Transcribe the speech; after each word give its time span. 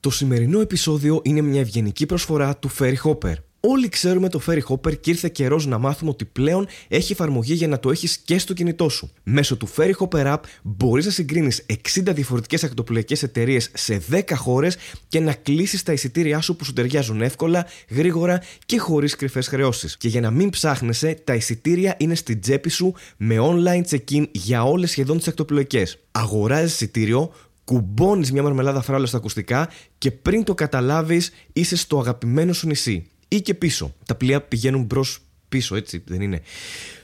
Το 0.00 0.10
σημερινό 0.10 0.60
επεισόδιο 0.60 1.20
είναι 1.24 1.40
μια 1.40 1.60
ευγενική 1.60 2.06
προσφορά 2.06 2.56
του 2.56 2.70
Ferry 2.78 2.94
Hopper. 3.04 3.34
Όλοι 3.60 3.88
ξέρουμε 3.88 4.28
το 4.28 4.40
Ferry 4.46 4.60
Hopper 4.68 5.00
και 5.00 5.10
ήρθε 5.10 5.28
καιρός 5.28 5.66
να 5.66 5.78
μάθουμε 5.78 6.10
ότι 6.10 6.24
πλέον 6.24 6.66
έχει 6.88 7.12
εφαρμογή 7.12 7.54
για 7.54 7.68
να 7.68 7.78
το 7.78 7.90
έχεις 7.90 8.18
και 8.18 8.38
στο 8.38 8.52
κινητό 8.52 8.88
σου. 8.88 9.10
Μέσω 9.22 9.56
του 9.56 9.68
Ferry 9.76 9.92
Hopper 9.98 10.26
App 10.26 10.38
μπορείς 10.62 11.04
να 11.04 11.10
συγκρίνεις 11.10 11.66
60 11.66 11.74
διαφορετικές 12.14 12.64
ακτοπλοϊκές 12.64 13.22
εταιρείες 13.22 13.70
σε 13.74 14.02
10 14.10 14.20
χώρες 14.34 14.76
και 15.08 15.20
να 15.20 15.32
κλείσεις 15.32 15.82
τα 15.82 15.92
εισιτήριά 15.92 16.40
σου 16.40 16.56
που 16.56 16.64
σου 16.64 16.72
ταιριάζουν 16.72 17.20
εύκολα, 17.20 17.66
γρήγορα 17.88 18.42
και 18.66 18.78
χωρίς 18.78 19.16
κρυφές 19.16 19.48
χρεώσεις. 19.48 19.96
Και 19.96 20.08
για 20.08 20.20
να 20.20 20.30
μην 20.30 20.50
ψάχνεσαι, 20.50 21.16
τα 21.24 21.34
εισιτήρια 21.34 21.94
είναι 21.98 22.14
στην 22.14 22.40
τσέπη 22.40 22.68
σου 22.68 22.94
με 23.16 23.36
online 23.40 23.82
check-in 23.90 24.24
για 24.32 24.64
όλες 24.64 24.90
σχεδόν 24.90 25.16
τις 25.16 25.28
ακτοπλοϊκές. 25.28 25.98
Αγοράζεις 26.10 26.72
εισιτήριο, 26.72 27.32
κουμπώνεις 27.64 28.32
μια 28.32 28.42
μαρμελάδα 28.42 28.82
φράουλα 28.82 29.06
στα 29.06 29.16
ακουστικά 29.16 29.68
και 29.98 30.10
πριν 30.10 30.44
το 30.44 30.54
καταλάβεις 30.54 31.30
είσαι 31.52 31.76
στο 31.76 31.98
αγαπημένο 31.98 32.52
σου 32.52 32.66
νησί 32.66 33.06
ή 33.28 33.40
και 33.40 33.54
πίσω. 33.54 33.94
Τα 34.06 34.14
πλοία 34.14 34.40
πηγαίνουν 34.40 34.82
μπρος 34.82 35.18
πίσω, 35.48 35.76
έτσι 35.76 36.02
δεν 36.06 36.20
είναι. 36.20 36.40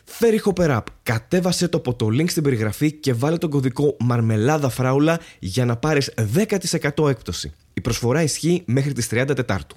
Φέρει 0.05 0.41
Hopper 0.45 0.71
App. 0.77 0.83
Κατέβασε 1.03 1.69
το 1.69 1.79
από 1.79 1.95
το 1.95 2.07
link 2.07 2.31
στην 2.31 2.43
περιγραφή 2.43 2.93
και 2.93 3.13
βάλε 3.13 3.39
τον 3.39 3.51
κωδικό 3.51 3.97
Μαρμελάδα 3.99 4.69
Φράουλα 4.69 5.21
για 5.39 5.65
να 5.65 5.77
πάρεις 5.77 6.15
10% 6.35 7.09
έκπτωση. 7.09 7.53
Η 7.75 7.81
προσφορά 7.81 8.23
ισχύει 8.23 8.63
μέχρι 8.67 8.93
τις 8.93 9.09
30 9.11 9.37
Τετάρτου. 9.37 9.77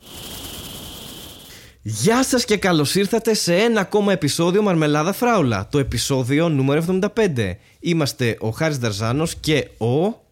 Γεια 1.82 2.24
σας 2.24 2.46
και 2.46 2.58
καλώς 2.58 2.96
ήρθατε 2.96 3.34
σε 3.34 3.56
ένα 3.56 3.82
ακόμα 3.82 4.12
επεισόδιο 4.12 4.62
Μαρμελάδα 4.62 5.14
Φράουλα, 5.14 5.68
το 5.68 5.80
επεισόδιο 5.80 6.50
νούμερο 6.50 7.00
75. 7.16 7.56
Είμαστε 7.80 8.38
ο 8.40 8.50
Χάρης 8.50 8.78
Δαρζάνος 8.78 9.36
και 9.36 9.68
ο... 9.78 10.28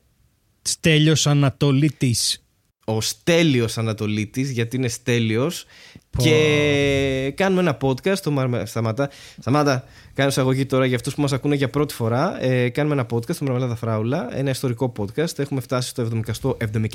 Στέλιος 0.67 1.27
Ανατολίτης. 1.27 2.41
Ο 2.85 3.01
Στέλιος 3.01 3.77
Ανατολίτης, 3.77 4.51
γιατί 4.51 4.75
είναι 4.75 4.87
Στέλιος 4.87 5.65
και 6.17 7.33
κάνουμε 7.35 7.61
ένα 7.61 7.77
podcast. 7.81 8.17
Το 8.17 8.31
Μαρμε... 8.31 8.65
Σταμάτα. 8.65 9.09
Σταμάτα. 9.39 9.83
Κάνω 10.13 10.29
εισαγωγή 10.29 10.65
τώρα 10.65 10.85
για 10.85 10.95
αυτούς 10.95 11.15
που 11.15 11.21
μας 11.21 11.31
ακούνε 11.31 11.55
για 11.55 11.69
πρώτη 11.69 11.93
φορά. 11.93 12.43
Ε, 12.43 12.69
κάνουμε 12.69 12.93
ένα 12.95 13.05
podcast, 13.11 13.35
το 13.35 13.43
Μαρμελάδα 13.45 13.75
Φράουλα. 13.75 14.37
Ένα 14.37 14.49
ιστορικό 14.49 14.91
podcast. 14.97 15.39
Έχουμε 15.39 15.61
φτάσει 15.61 15.89
στο 15.89 16.57
70 16.73 16.85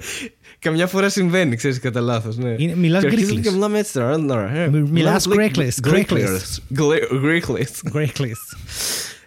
Καμιά 0.61 0.87
φορά 0.87 1.09
συμβαίνει, 1.09 1.55
ξέρεις 1.55 1.79
κατά 1.79 2.01
λάθος. 2.01 2.37
Ναι. 2.37 2.55
Μιλάς 2.75 3.03
Greeklish. 3.03 3.39
Και 3.39 3.51
μιλάμε 3.51 3.79
έτσι 3.79 3.93
τώρα. 3.93 4.69
Μιλάς 4.69 5.27
Greeklish. 5.27 5.71
Greeklish. 7.89 8.35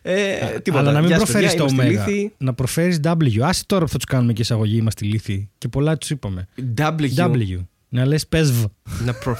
Ε, 0.02 0.36
τίποτα. 0.62 0.82
Αλλά 0.82 0.92
να 0.92 1.00
μην 1.00 1.16
προφέρεις 1.16 1.54
το 1.54 1.64
ωμέγα. 1.64 2.06
Να 2.38 2.54
προφέρεις 2.54 3.00
W. 3.02 3.40
Άσε 3.40 3.64
τώρα 3.66 3.84
που 3.84 3.90
θα 3.90 3.96
τους 3.96 4.04
κάνουμε 4.04 4.32
και 4.32 4.42
εισαγωγή, 4.42 4.76
είμαστε 4.76 5.04
ηλίθιοι. 5.04 5.48
Και 5.58 5.68
πολλά 5.68 5.98
τους 5.98 6.10
είπαμε. 6.10 6.48
W. 6.78 7.14
W. 7.16 7.64
Να 7.88 8.06
λες 8.06 8.26
πεσβ. 8.26 8.64
Να 9.04 9.12
προ... 9.12 9.36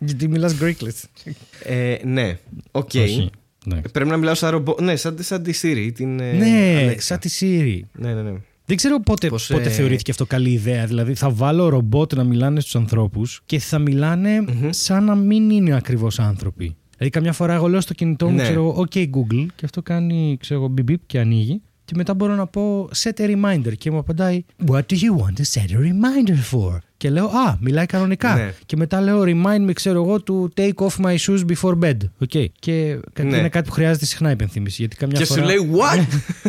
Γιατί 0.00 0.28
μιλάς 0.28 0.54
γκρίκλι. 0.54 0.92
Ε, 1.64 1.96
ναι, 2.04 2.38
οκ. 2.70 2.94
Ναι. 3.64 3.80
Πρέπει 3.92 4.08
να 4.08 4.16
μιλάω 4.16 4.34
σαν 4.34 4.50
ρομπότ. 4.50 4.80
Ναι, 4.80 4.96
σαν, 4.96 5.16
σαν 5.20 5.42
τη 5.42 5.52
Siri. 5.62 5.90
Την, 5.94 6.20
ε, 6.20 6.32
ναι, 6.32 6.94
σαν 6.98 7.18
τη 7.18 7.28
Siri. 7.40 7.80
Ναι, 7.92 8.12
ναι, 8.14 8.22
ναι. 8.22 8.32
Δεν 8.68 8.76
ξέρω 8.76 9.00
πότε, 9.00 9.28
Πώς, 9.28 9.46
πότε 9.46 9.68
ε... 9.68 9.70
θεωρήθηκε 9.70 10.10
αυτό 10.10 10.26
καλή 10.26 10.50
ιδέα. 10.50 10.86
Δηλαδή, 10.86 11.14
θα 11.14 11.30
βάλω 11.30 11.68
ρομπότ 11.68 12.14
να 12.14 12.24
μιλάνε 12.24 12.60
στους 12.60 12.76
ανθρώπους 12.76 13.42
και 13.46 13.58
θα 13.58 13.78
μιλάνε 13.78 14.44
mm-hmm. 14.48 14.68
σαν 14.70 15.04
να 15.04 15.14
μην 15.14 15.50
είναι 15.50 15.76
ακριβώς 15.76 16.18
άνθρωποι. 16.18 16.76
Δηλαδή, 16.96 17.10
καμιά 17.10 17.32
φορά 17.32 17.54
εγώ 17.54 17.68
λέω 17.68 17.80
στο 17.80 17.94
κινητό 17.94 18.28
μου, 18.28 18.36
ναι. 18.36 18.42
ξέρω 18.42 18.76
OK 18.78 18.96
Google, 18.96 19.46
και 19.54 19.64
αυτό 19.64 19.82
κάνει, 19.82 20.36
ξέρω 20.40 20.60
εγώ, 20.60 20.68
μπιμπ 20.68 20.88
και 21.06 21.18
ανοίγει. 21.18 21.62
Και 21.88 21.94
μετά 21.96 22.14
μπορώ 22.14 22.34
να 22.34 22.46
πω 22.46 22.88
set 23.02 23.20
a 23.20 23.36
reminder 23.36 23.76
και 23.78 23.90
μου 23.90 23.98
απαντάει 23.98 24.44
What 24.66 24.80
do 24.80 24.94
you 24.94 25.16
want 25.20 25.36
to 25.36 25.44
set 25.52 25.70
a 25.70 25.78
reminder 25.78 26.36
for? 26.52 26.78
Και 26.96 27.10
λέω 27.10 27.24
Α, 27.26 27.56
μιλάει 27.60 27.86
κανονικά. 27.86 28.34
Ναι. 28.34 28.52
Και 28.66 28.76
μετά 28.76 29.00
λέω 29.00 29.22
Remind 29.22 29.68
me, 29.68 29.72
ξέρω 29.72 30.02
εγώ, 30.02 30.22
to 30.26 30.60
take 30.60 30.86
off 30.86 31.04
my 31.04 31.16
shoes 31.16 31.44
before 31.46 31.78
bed. 31.78 31.96
Okay. 32.24 32.46
Και 32.58 32.98
ναι. 33.22 33.36
είναι 33.36 33.48
κάτι 33.48 33.68
που 33.68 33.74
χρειάζεται 33.74 34.04
συχνά 34.04 34.30
υπενθύμηση. 34.30 34.76
Γιατί 34.78 34.96
καμιά 34.96 35.18
και 35.18 35.24
φορά... 35.24 35.40
σου 35.40 35.46
λέει 35.46 35.70
What? 35.72 36.06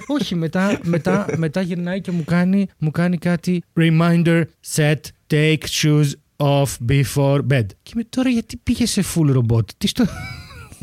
Όχι, 0.19 0.35
μετά, 0.35 0.79
μετά, 0.83 1.25
μετά 1.38 1.61
γυρνάει 1.61 2.01
και 2.01 2.11
μου 2.11 2.23
κάνει, 2.23 2.67
μου 2.77 2.91
κάνει 2.91 3.17
κάτι 3.17 3.63
Reminder, 3.79 4.44
set, 4.75 5.00
take 5.27 5.63
shoes 5.81 6.09
off 6.38 6.77
before 6.89 7.39
bed. 7.51 7.66
Και 7.83 7.91
με 7.95 8.03
τώρα 8.09 8.29
γιατί 8.29 8.57
πήγε 8.63 8.85
σε 8.85 9.03
full 9.16 9.35
robot; 9.38 9.66
Τι 9.77 9.88
στο... 9.88 10.06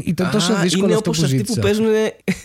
Ήταν 0.05 0.31
τόσο 0.31 0.53
Α, 0.53 0.61
δύσκολο 0.61 0.85
είναι 0.87 0.95
αυτό 0.95 1.11
όπως 1.11 1.19
που 1.19 1.25
αυτοί 1.25 1.43
που 1.53 1.59
παίζουν, 1.61 1.87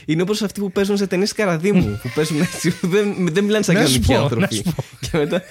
Είναι 0.05 0.21
όπως 0.21 0.41
αυτοί 0.41 0.59
που 0.59 0.71
παίζουν 0.71 0.97
σε 0.97 1.07
ταινίες 1.07 1.33
καραδίμου. 1.33 1.99
που 2.01 2.11
παίζουν 2.15 2.41
έτσι, 2.41 2.73
δεν, 2.93 3.15
δεν 3.31 3.43
μιλάνε 3.43 3.63
σαν 3.63 3.75
κανονικοί 3.75 4.13
άνθρωποι. 4.13 4.63
Και 5.11 5.17
μετά. 5.17 5.41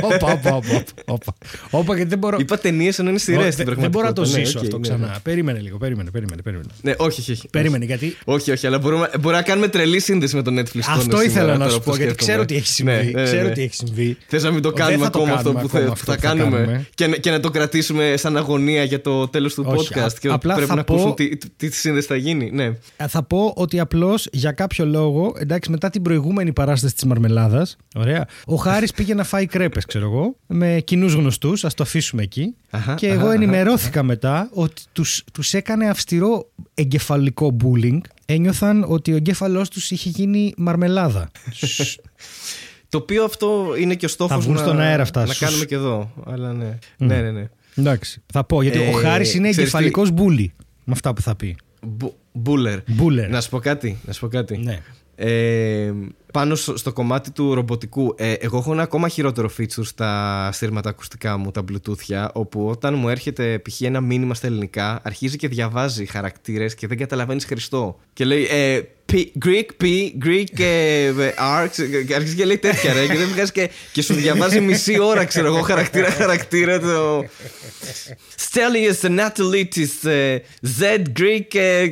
Όπα, 0.00 0.60
όπα, 1.06 1.34
όπα. 1.70 1.94
γιατί 1.94 2.10
δεν 2.10 2.18
μπορώ. 2.18 2.36
Είπα 2.40 2.58
ταινίες 2.58 2.98
ενώ 2.98 3.10
είναι 3.10 3.18
σειρέ 3.18 3.50
στην 3.50 3.64
πραγματικότητα. 3.64 3.80
Δεν 3.80 3.90
μπορώ 3.90 4.06
να 4.06 4.12
το 4.12 4.20
ναι, 4.20 4.44
ζήσω 4.44 4.58
αυτό 4.58 4.76
ναι, 4.76 4.82
ξανά. 4.82 5.06
Ναι. 5.06 5.12
Περίμενε 5.22 5.58
λίγο, 5.58 5.76
περίμενε, 5.76 6.10
περίμενε. 6.10 6.62
Ναι, 6.82 6.94
όχι, 6.96 7.32
όχι. 7.32 7.48
Περίμενε 7.50 7.84
γιατί. 7.84 8.16
Όχι, 8.24 8.50
όχι, 8.50 8.66
αλλά 8.66 8.78
μπορούμε 8.78 9.08
να 9.22 9.42
κάνουμε 9.42 9.68
τρελή 9.68 10.00
σύνδεση 10.00 10.36
με 10.36 10.42
το 10.42 10.60
Netflix. 10.60 10.80
Αυτό 10.88 11.22
ήθελα 11.22 11.56
να 11.56 11.68
σου 11.68 11.80
πω 11.80 11.96
γιατί 11.96 12.14
ξέρω 12.14 12.44
τι 12.44 12.56
έχει 12.56 12.66
συμβεί. 12.66 13.14
Ξέρω 13.24 13.50
τι 13.50 13.62
έχει 13.62 13.74
συμβεί. 13.74 14.16
Θες 14.26 14.42
να 14.42 14.50
μην 14.50 14.62
το 14.62 14.72
κάνουμε 14.72 15.06
ακόμα 15.06 15.32
αυτό 15.32 15.52
που 15.52 15.68
θα 15.96 16.16
κάνουμε 16.16 16.86
και 17.20 17.30
να 17.30 17.40
το 17.40 17.50
κρατήσουμε 17.50 18.14
σαν 18.16 18.36
αγωνία 18.36 18.84
για 18.84 19.00
το 19.00 19.28
τέλος 19.28 19.54
του 19.54 19.66
podcast. 19.68 20.12
Και 20.20 20.28
πρέπει 20.40 20.74
να 20.74 20.80
ακούσουν 20.80 21.14
τι 21.56 21.70
σύνδεση 21.70 22.06
θα 22.06 22.16
γίνει, 22.16 22.50
ναι. 22.50 22.64
Ε, 22.96 23.08
θα 23.08 23.22
πω 23.22 23.52
ότι 23.56 23.80
απλώς 23.80 24.28
για 24.32 24.52
κάποιο 24.52 24.86
λόγο, 24.86 25.34
εντάξει, 25.38 25.70
μετά 25.70 25.90
την 25.90 26.02
προηγούμενη 26.02 26.52
παράσταση 26.52 26.94
της 26.94 27.04
Μαρμελάδας, 27.04 27.76
ωραία, 27.96 28.26
ο 28.46 28.54
Χάρης 28.54 28.92
πήγε 28.92 29.14
να 29.14 29.24
φάει 29.24 29.46
κρέπες, 29.46 29.84
ξέρω 29.84 30.04
εγώ, 30.04 30.36
με 30.46 30.82
κοινούς 30.84 31.12
γνωστούς, 31.12 31.64
ας 31.64 31.74
το 31.74 31.82
αφήσουμε 31.82 32.22
εκεί. 32.22 32.54
Αχα, 32.70 32.94
και 32.94 33.08
εγώ 33.08 33.30
ενημερώθηκα 33.30 33.98
αχα. 33.98 34.02
μετά 34.02 34.50
ότι 34.52 34.82
τους 35.32 35.54
έκανε 35.54 35.88
αυστηρό 35.88 36.50
εγκεφαλικό 36.74 37.56
bullying. 37.64 38.00
Ένιωθαν 38.26 38.84
ότι 38.88 39.12
ο 39.12 39.16
εγκέφαλός 39.16 39.68
τους 39.68 39.90
είχε 39.90 40.08
γίνει 40.08 40.54
μαρμελάδα. 40.56 41.30
Το 42.88 42.98
οποίο 42.98 43.24
αυτό 43.24 43.74
είναι 43.78 43.94
και 43.94 44.04
ο 44.04 44.08
στόχος 44.08 44.46
να, 44.46 44.62
αέρα 44.62 45.06
να 45.14 45.34
κάνουμε 45.34 45.64
και 45.64 45.74
εδώ. 45.74 46.12
Αλλά 46.26 46.52
ναι. 46.52 46.78
Mm. 46.82 46.86
ναι, 46.96 47.20
ναι, 47.20 47.30
ναι. 47.30 47.48
Εντάξει. 47.74 48.22
Θα 48.32 48.44
πω 48.44 48.62
γιατί 48.62 48.82
ε, 48.82 48.88
ο 48.88 48.92
Χάρης 48.92 49.34
είναι 49.34 49.48
εγκεφαλικός 49.48 50.10
μπούλι 50.10 50.52
με 50.84 50.92
αυτά 50.92 51.12
που 51.12 51.20
θα 51.20 51.36
πει. 51.36 51.56
Μπούλερ. 52.32 53.28
Να 53.28 53.40
σου 53.40 53.50
πω 53.50 53.58
κάτι. 53.58 53.98
Να 54.04 54.12
σου 54.12 54.20
πω 54.20 54.28
κάτι. 54.28 54.56
Ναι. 54.56 54.80
Ε, 55.14 55.92
πάνω 56.32 56.54
στο, 56.54 56.92
κομμάτι 56.92 57.30
του 57.30 57.54
ρομποτικού 57.54 58.14
ε, 58.16 58.32
εγώ 58.32 58.58
έχω 58.58 58.72
ένα 58.72 58.82
ακόμα 58.82 59.08
χειρότερο 59.08 59.50
feature 59.58 59.84
στα 59.84 60.50
στήρματα 60.52 60.88
ακουστικά 60.88 61.36
μου 61.36 61.50
τα 61.50 61.64
bluetooth 61.68 62.26
όπου 62.32 62.68
όταν 62.68 62.94
μου 62.94 63.08
έρχεται 63.08 63.62
π.χ. 63.68 63.80
ένα 63.80 64.00
μήνυμα 64.00 64.34
στα 64.34 64.46
ελληνικά 64.46 65.00
αρχίζει 65.04 65.36
και 65.36 65.48
διαβάζει 65.48 66.06
χαρακτήρες 66.06 66.74
και 66.74 66.86
δεν 66.86 66.98
καταλαβαίνεις 66.98 67.44
χριστό 67.44 67.98
και 68.12 68.24
λέει 68.24 68.46
ε, 68.50 68.80
Greek 69.14 69.66
P, 69.82 69.84
Greek 70.24 70.60
ε, 70.60 71.12
R, 71.38 71.68
αρχίζει 72.14 72.36
και 72.36 72.44
λέει 72.44 72.58
τέτοια 72.58 72.92
ρε 72.92 73.06
και 73.06 73.16
δεν 73.16 73.28
βγάζει 73.28 73.52
και, 73.52 73.70
και 73.92 74.02
σου 74.02 74.14
διαβάζει 74.14 74.60
μισή 74.60 75.00
ώρα 75.00 75.24
ξέρω 75.24 75.46
εγώ 75.46 75.60
χαρακτήρα 75.62 76.10
χαρακτήρα 76.10 76.80
το 76.80 77.24
Stelius 78.50 79.08
Anatolitis 79.08 80.10
ε, 80.10 80.36
Z 80.78 81.02
Greek 81.18 81.54
ε, 81.54 81.88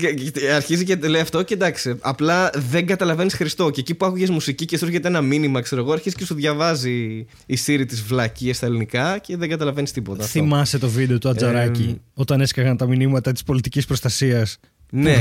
αρχίζει 0.55 0.84
και 0.84 0.95
λέει 0.95 1.21
αυτό 1.21 1.43
και 1.43 1.55
εντάξει 1.55 1.97
απλά 2.00 2.50
δεν 2.71 2.87
καταλαβαίνεις 2.87 3.34
Χριστό 3.34 3.71
και 3.71 3.81
εκεί 3.81 3.95
που 3.95 4.05
άκουγες 4.31 4.47
μουσική 4.47 4.65
και 4.65 4.79
σου 4.79 4.85
έρχεται 4.85 5.09
ένα 5.09 5.21
μήνυμα 5.21 5.61
ξέρω 5.61 5.81
εγώ 5.81 5.93
αρχίζεις 5.93 6.19
και 6.19 6.25
σου 6.25 6.35
διαβάζει 6.35 7.27
η 7.47 7.59
Siri 7.67 7.85
τις 7.89 8.03
βλακίες 8.03 8.57
στα 8.57 8.67
ελληνικά 8.67 9.19
και 9.19 9.37
δεν 9.37 9.49
καταλαβαίνεις 9.49 9.93
τίποτα 9.93 10.25
Θυμάσαι 10.25 10.79
το 10.79 10.89
βίντεο 10.89 11.19
του 11.19 11.29
Ατζαράκη 11.29 12.01
όταν 12.15 12.41
έσκαγαν 12.41 12.77
τα 12.77 12.87
μηνύματα 12.87 13.33
της 13.33 13.43
πολιτικής 13.43 13.87
προστασίας; 13.87 14.59
Ναι. 14.91 15.21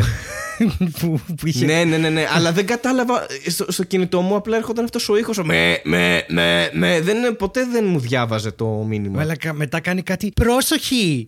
που, 0.99 1.19
που 1.37 1.47
είχε... 1.47 1.65
ναι, 1.65 1.83
ναι, 1.83 1.97
ναι, 1.97 2.09
ναι. 2.09 2.25
Αλλά 2.35 2.51
δεν 2.51 2.65
κατάλαβα. 2.65 3.25
Στο, 3.47 3.65
στο 3.71 3.83
κινητό 3.83 4.21
μου 4.21 4.35
απλά 4.35 4.57
έρχονταν 4.57 4.83
αυτός 4.83 5.09
ο 5.09 5.17
ήχος. 5.17 5.37
Με, 5.43 5.81
με, 5.83 6.25
με, 6.27 6.69
με. 6.73 7.01
Δεν, 7.01 7.35
ποτέ 7.35 7.65
δεν 7.71 7.85
μου 7.85 7.99
διάβαζε 7.99 8.51
το 8.51 8.67
μήνυμα. 8.67 9.21
Αλλά 9.21 9.35
μετά 9.53 9.79
κάνει 9.79 10.01
κάτι. 10.01 10.31
Πρόσοχη! 10.35 11.27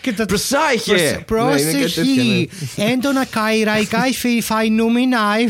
Και 0.00 0.12
το... 0.12 0.24
Προσάχε! 0.24 1.22
Πρόσοχη! 1.26 2.50
Έντονα 2.76 3.24
καϊραϊκά 3.24 4.02
φαϊνούμινάι. 4.42 5.44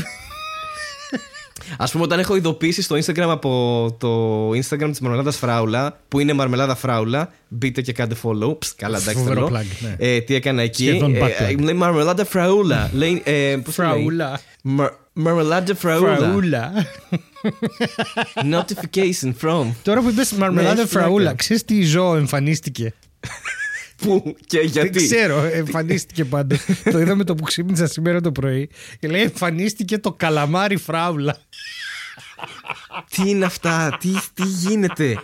Α 1.77 1.89
πούμε, 1.91 2.05
όταν 2.05 2.19
έχω 2.19 2.37
ειδοποιήσει 2.37 2.83
στο 2.83 2.97
Instagram 2.97 3.29
από 3.29 3.97
το 3.99 4.51
Instagram 4.51 4.89
της 4.91 5.01
Μαρμελάδας 5.01 5.37
Φράουλα, 5.37 6.01
που 6.09 6.21
είναι 6.21 6.33
Μαρμελάδα 6.33 6.75
Φράουλα, 6.75 7.33
μπείτε 7.49 7.83
και 7.83 7.93
κάντε 7.93 8.17
follow. 8.23 8.59
Ψ, 8.59 8.75
καλά, 8.75 8.99
εντάξει, 8.99 9.23
θέλω. 9.23 9.51
Ναι. 9.81 9.97
Ε, 9.99 10.21
τι 10.21 10.35
έκανα 10.35 10.63
εκεί; 10.63 10.89
Ε, 11.39 11.55
λέει 11.63 11.75
Μαρμελάδα 11.75 12.25
Φραούλα. 12.25 12.91
Λέει, 12.93 13.23
ε, 13.25 13.57
φραούλα. 13.69 14.41
Μαρμελάδα 15.13 15.75
Φραούλα. 15.75 16.17
Φραούλα. 16.17 16.73
Notification 18.53 19.33
from. 19.43 19.67
Τώρα 19.83 20.01
που 20.01 20.09
είπες 20.09 20.33
Μαρμελάδα 20.33 20.75
ναι, 20.83 20.87
Φραούλα, 20.87 21.35
ξέρεις 21.35 21.65
τι 21.65 21.83
ζώο 21.83 22.17
εμφανίστηκε; 22.17 22.95
Πού 23.97 24.37
και 24.47 24.59
γιατί; 24.59 24.89
Δεν 24.89 25.07
ξέρω, 25.07 25.45
εμφανίστηκε 25.53 26.25
πάντω. 26.25 26.57
το 26.93 26.99
είδαμε 26.99 27.25
το 27.25 27.35
που 27.35 27.45
ξύπνησα 27.45 27.87
σήμερα 27.87 28.21
το 28.21 28.33
πρωί. 28.33 28.69
Και 28.99 29.09
λέει 29.09 29.23
εμφανίστηκε 29.23 29.99
το 29.99 30.13
καλαμάρι 30.13 30.77
φράουλα. 30.77 31.37
τι 33.11 33.29
είναι 33.31 33.45
αυτά, 33.45 33.97
τι, 34.01 34.09
τι 34.35 34.43
γίνεται; 34.45 35.23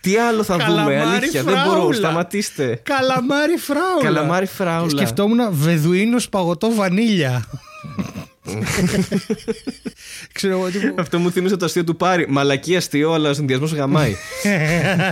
Τι 0.00 0.16
άλλο 0.16 0.42
θα 0.42 0.56
Καλαμάρι 0.56 0.94
δούμε, 0.94 1.10
αλήθεια. 1.10 1.42
Δεν 1.42 1.54
φράουλα. 1.54 1.78
μπορώ, 1.78 1.92
σταματήστε. 1.92 2.80
Καλαμάρι 2.84 3.56
φράουλα. 3.56 4.02
Καλαμάρι 4.02 4.46
φράουλα. 4.46 4.88
Σκεφτόμουν 4.88 5.48
βεδουίνος 5.50 6.28
παγωτό 6.28 6.74
βανίλια. 6.74 7.46
Ξέρω 10.32 10.52
εγώ. 10.58 10.70
τύπου- 10.70 10.98
Αυτό 11.00 11.18
μου 11.18 11.30
θύμισε 11.30 11.56
το 11.56 11.64
αστείο 11.64 11.84
του 11.84 11.96
Πάρη. 11.96 12.26
Μαλακή 12.28 12.76
αστείο, 12.76 13.12
αλλά 13.12 13.30
ο 13.30 13.34
συνδυασμός 13.34 13.72
γαμάει. 13.72 14.14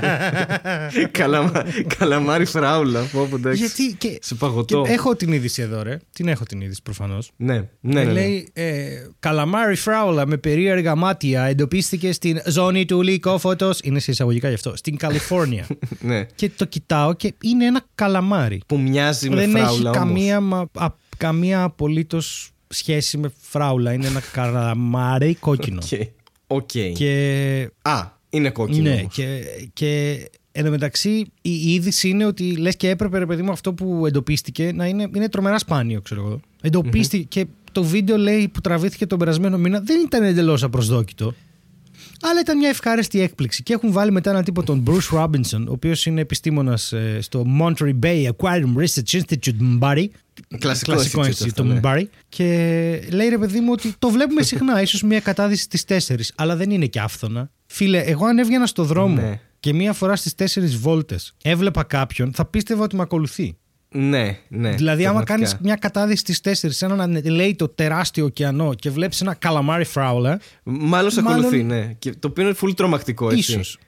Καλαμα... 1.10 1.64
Καλαμάρι 1.98 2.44
φράουλα. 2.44 3.00
Πω, 3.12 3.26
πω, 3.30 3.36
εντάξει. 3.36 3.58
Γιατί 3.58 3.94
και, 3.98 4.19
Σε 4.22 4.34
παγωτό. 4.34 4.82
και 4.86 4.92
έχω 4.92 5.16
την 5.16 5.32
είδηση 5.32 5.62
εδώ, 5.62 5.82
ρε. 5.82 5.96
Την 6.12 6.28
έχω 6.28 6.44
την 6.44 6.60
είδηση 6.60 6.82
προφανώς. 6.82 7.30
Ναι, 7.36 7.54
ναι, 7.54 7.64
ναι. 7.80 8.04
ναι. 8.04 8.12
Λέει 8.12 8.48
ε, 8.52 8.86
Καλαμάρι 9.19 9.74
φράουλα 9.76 10.26
με 10.26 10.36
περίεργα 10.36 10.94
μάτια 10.94 11.42
εντοπίστηκε 11.42 12.12
στην 12.12 12.40
ζώνη 12.46 12.84
του 12.84 13.02
λυκόφωτος. 13.02 13.78
Είναι 13.82 13.98
σε 13.98 14.10
εισαγωγικά 14.10 14.48
γι' 14.48 14.54
αυτό. 14.54 14.76
Στην 14.76 14.96
Καλιφόρνια. 14.96 15.66
ναι. 16.00 16.24
και 16.34 16.50
το 16.56 16.64
κοιτάω 16.64 17.14
και 17.14 17.34
είναι 17.42 17.64
ένα 17.66 17.81
καλαμάρι. 17.94 18.60
Που 18.66 18.78
μοιάζει 18.81 19.28
με 19.31 19.36
Δεν 19.36 19.54
έχει 19.56 19.64
φράουλα 19.64 19.90
όμως. 19.90 20.02
καμία, 20.04 20.40
μα- 20.40 20.69
α- 20.74 20.94
καμία 21.16 21.62
απολύτως 21.62 22.50
σχέση 22.69 23.19
με 23.19 23.32
φράουλα. 23.41 23.93
Είναι 23.93 24.06
ένα 24.06 24.20
καλαμάρι 24.32 25.35
κόκκινο. 25.35 25.81
OK. 26.46 26.60
OK. 26.60 26.70
Και 26.94 27.70
Α, 27.82 28.06
είναι 28.31 28.50
κόκκινο. 28.50 28.82
ναι, 28.88 28.99
όμως. 29.00 29.15
και, 29.15 29.41
και 29.73 30.20
εν 30.53 30.65
τω 30.65 30.70
μεταξύ 30.70 31.11
η 31.43 31.73
είδηση 31.73 32.09
είναι 32.09 32.25
ότι 32.26 32.56
λες 32.56 32.76
και 32.76 32.88
έπρεπε 32.88 33.19
ρε 33.19 33.26
παιδί 33.26 33.43
μου 33.43 33.50
αυτό 33.50 33.73
που 33.73 34.06
εντοπίστηκε 34.06 34.73
να 34.73 34.87
είναι, 34.87 35.09
είναι 35.15 35.29
τρομερά 35.29 35.59
σπάνιο, 35.59 36.00
ξέρω 36.00 36.20
εγώ. 36.25 36.41
εντοπιστηκε 36.61 37.23
και 37.43 37.47
το 37.73 37.85
βίντεο 37.85 38.17
λέει 38.17 38.49
που 38.49 38.61
τραβήθηκε 38.61 39.06
τον 39.06 39.19
περασμένο 39.19 39.59
μήνα 39.59 39.81
δεν 39.81 40.00
ήταν 40.06 40.23
εντελώς 40.23 40.62
απροσδόκητο. 40.62 41.35
Αλλά 42.20 42.41
ήταν 42.41 42.59
μια 42.59 42.69
ευχάριστη 42.69 43.20
έκπληξη. 43.20 43.62
Και 43.62 43.73
έχουν 43.73 43.93
βάλει 43.93 44.11
μετά 44.11 44.31
έναν 44.31 44.44
τύπο 44.44 44.62
τον 44.62 44.82
Bruce 44.87 45.19
Robinson, 45.19 45.65
ο 45.69 45.73
οποίος 45.73 46.06
είναι 46.06 46.20
επιστήμονας 46.20 46.94
στο 47.20 47.47
Monterey 47.61 47.99
Bay 48.03 48.29
Aquarium 48.37 48.75
Research 48.76 49.20
Institute 49.20 49.79
Mbari. 49.81 50.05
Κλασικό 50.59 50.93
Κλασικό 50.93 51.20
institute 51.20 51.25
institute, 51.25 51.47
αυτό, 51.47 51.62
το 51.62 51.65
ναι. 51.65 51.81
Mbari. 51.82 52.03
Και 52.29 52.44
λέει 53.11 53.29
ρε 53.29 53.38
παιδί 53.38 53.61
μου 53.61 53.70
ότι 53.73 53.94
το 53.99 54.09
βλέπουμε 54.09 54.43
συχνά, 54.43 54.81
ίσως 54.82 55.03
μια 55.03 55.20
κατάδυση 55.20 55.62
στις 55.62 56.09
4, 56.09 56.15
αλλά 56.35 56.56
δεν 56.56 56.70
είναι 56.70 56.87
και 56.87 57.00
άφθονα. 57.00 57.50
Φίλε, 57.67 57.99
εγώ 57.99 58.26
αν 58.26 58.38
έβγαινα 58.38 58.67
στο 58.67 58.85
δρόμο 58.85 59.15
Ναι. 59.23 59.41
και 59.61 59.75
μία 59.75 59.93
φορά 59.93 60.17
στις 60.17 60.35
4 60.56 60.61
βόλτες 60.79 61.35
έβλεπα 61.43 61.82
κάποιον, 61.85 62.32
θα 62.35 62.44
πίστευα 62.44 62.82
ότι 62.82 62.97
με 62.97 63.03
ακολουθεί. 63.03 63.56
Ναι, 63.90 64.38
ναι. 64.49 64.70
δηλαδή, 64.70 65.06
άμα 65.06 65.23
κάνεις 65.25 65.49
πραγματικά. 65.49 65.58
μια 65.62 65.75
κατάδυση 65.76 66.35
στις 66.35 66.40
4 66.67 66.69
σε 66.70 66.85
έναν 66.85 67.20
λέει 67.25 67.55
το 67.55 67.69
τεράστιο 67.69 68.25
ωκεανό 68.25 68.75
και 68.75 68.90
βλέπεις 68.90 69.20
ένα 69.20 69.35
καλαμάρι 69.35 69.85
φράουλα. 69.85 70.40
Μάλλον 70.62 71.11
σε 71.11 71.23
Μάλλον- 71.23 71.40
ακολουθεί, 71.44 71.62
ναι. 71.62 71.94
Και 71.99 72.12
το 72.12 72.29
οποίο 72.29 72.44
είναι 72.44 72.55
full 72.62 72.75
τρομακτικό, 72.76 73.31
έτσι. 73.31 73.38
Ίσως. 73.52 73.79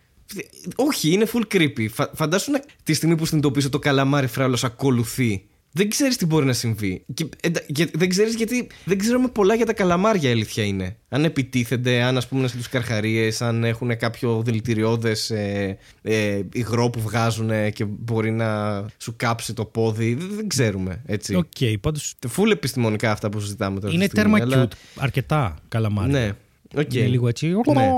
Όχι, 0.76 1.10
είναι 1.12 1.26
full 1.32 1.54
creepy. 1.54 1.86
Φα- 1.92 2.10
φαντάσου 2.14 2.50
να, 2.50 2.62
τη 2.82 2.94
στιγμή 2.94 3.16
που 3.16 3.26
συνειδητοποιήσω 3.26 3.68
το 3.68 3.78
καλαμάρι 3.78 4.26
φράουλα 4.26 4.60
σε 4.60 4.66
ακολουθεί. 4.66 5.44
Δεν 5.72 5.88
ξέρεις 5.90 6.16
τι 6.16 6.26
μπορεί 6.26 6.46
να 6.46 6.52
συμβεί. 6.52 7.04
Και, 7.14 7.28
εντα- 7.40 7.62
και 7.72 7.88
δεν 7.94 8.08
ξέρεις 8.08 8.34
γιατί. 8.34 8.66
Δεν 8.84 8.98
ξέρουμε 8.98 9.28
πολλά 9.28 9.54
για 9.54 9.66
τα 9.66 9.72
καλαμάρια, 9.72 10.28
η 10.28 10.32
αλήθεια 10.32 10.64
είναι. 10.64 10.96
Αν 11.08 11.24
επιτίθενται, 11.24 12.02
αν 12.02 12.16
ας 12.16 12.28
πούμε 12.28 12.40
είναι 12.40 12.48
σαν 12.50 12.56
τους 12.56 12.68
καρχαρίες, 12.68 13.42
αν 13.42 13.64
έχουν 13.64 13.96
κάποιο 13.96 14.42
δηλητηριώδες 14.42 15.30
ε, 15.30 15.78
ε, 16.02 16.40
υγρό 16.52 16.90
που 16.90 17.00
βγάζουν 17.00 17.50
και 17.72 17.84
μπορεί 17.84 18.30
να 18.30 18.80
σου 18.98 19.14
κάψει 19.16 19.52
το 19.54 19.64
πόδι. 19.64 20.14
Δεν, 20.14 20.28
δεν 20.36 20.48
ξέρουμε, 20.48 21.02
έτσι. 21.06 21.34
OK, 21.34 21.44
okay, 21.60 21.74
πάντως 21.80 21.98
Full 22.36 22.50
επιστημονικά 22.50 23.10
αυτά 23.12 23.28
που 23.28 23.40
συζητάμε 23.40 23.80
τώρα. 23.80 23.92
είναι 23.92 24.04
αυτή 24.04 24.14
τη 24.14 24.20
στιγμή, 24.20 24.38
τέρμα 24.40 24.56
αλλά- 24.56 24.68
cute. 24.68 25.02
Αρκετά 25.02 25.56
καλαμάρι. 25.68 26.10
Ναι, 26.10 26.32
οκ. 26.76 26.94
Είναι 26.94 27.06
λίγο 27.06 27.28
έτσι. 27.28 27.46
Ναι. 27.74 27.90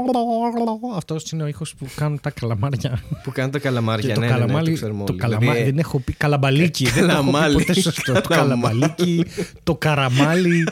Αυτός 0.97 1.31
είναι 1.31 1.43
ο 1.43 1.47
ήχος 1.47 1.75
που 1.75 1.87
κάνουν 1.97 2.21
τα 2.21 2.31
καλαμάρια. 2.31 3.03
Που 3.23 3.33
κάνουν 3.33 3.51
τα 3.51 3.59
καλαμάρια, 3.59 4.09
Και 4.09 4.15
το 4.15 4.21
ναι, 4.21 4.27
ναι, 4.27 4.33
ναι, 4.33 4.39
καλαμάλι. 4.39 4.69
το 4.69 4.75
ξέρουμε 4.75 5.05
το 5.05 5.13
όλοι. 5.13 5.21
καλαμάρι. 5.21 5.47
Δηλαδή, 5.51 5.71
δεν 5.71 5.79
έχω 5.79 5.99
πει 5.99 6.13
καλαμπαλίκι. 6.13 6.85
δεν 6.85 7.07
το 7.07 7.13
έχω 7.13 7.23
πει 7.23 7.31
καλαμάλι. 7.31 7.55
ποτέ 7.55 7.81
σωστό. 7.81 8.13
Το 8.13 8.21
Καλαμάλι. 8.21 8.79
καλαμπαλίκι, 8.81 9.25
το 9.63 9.75
καραμάλι, 9.75 10.65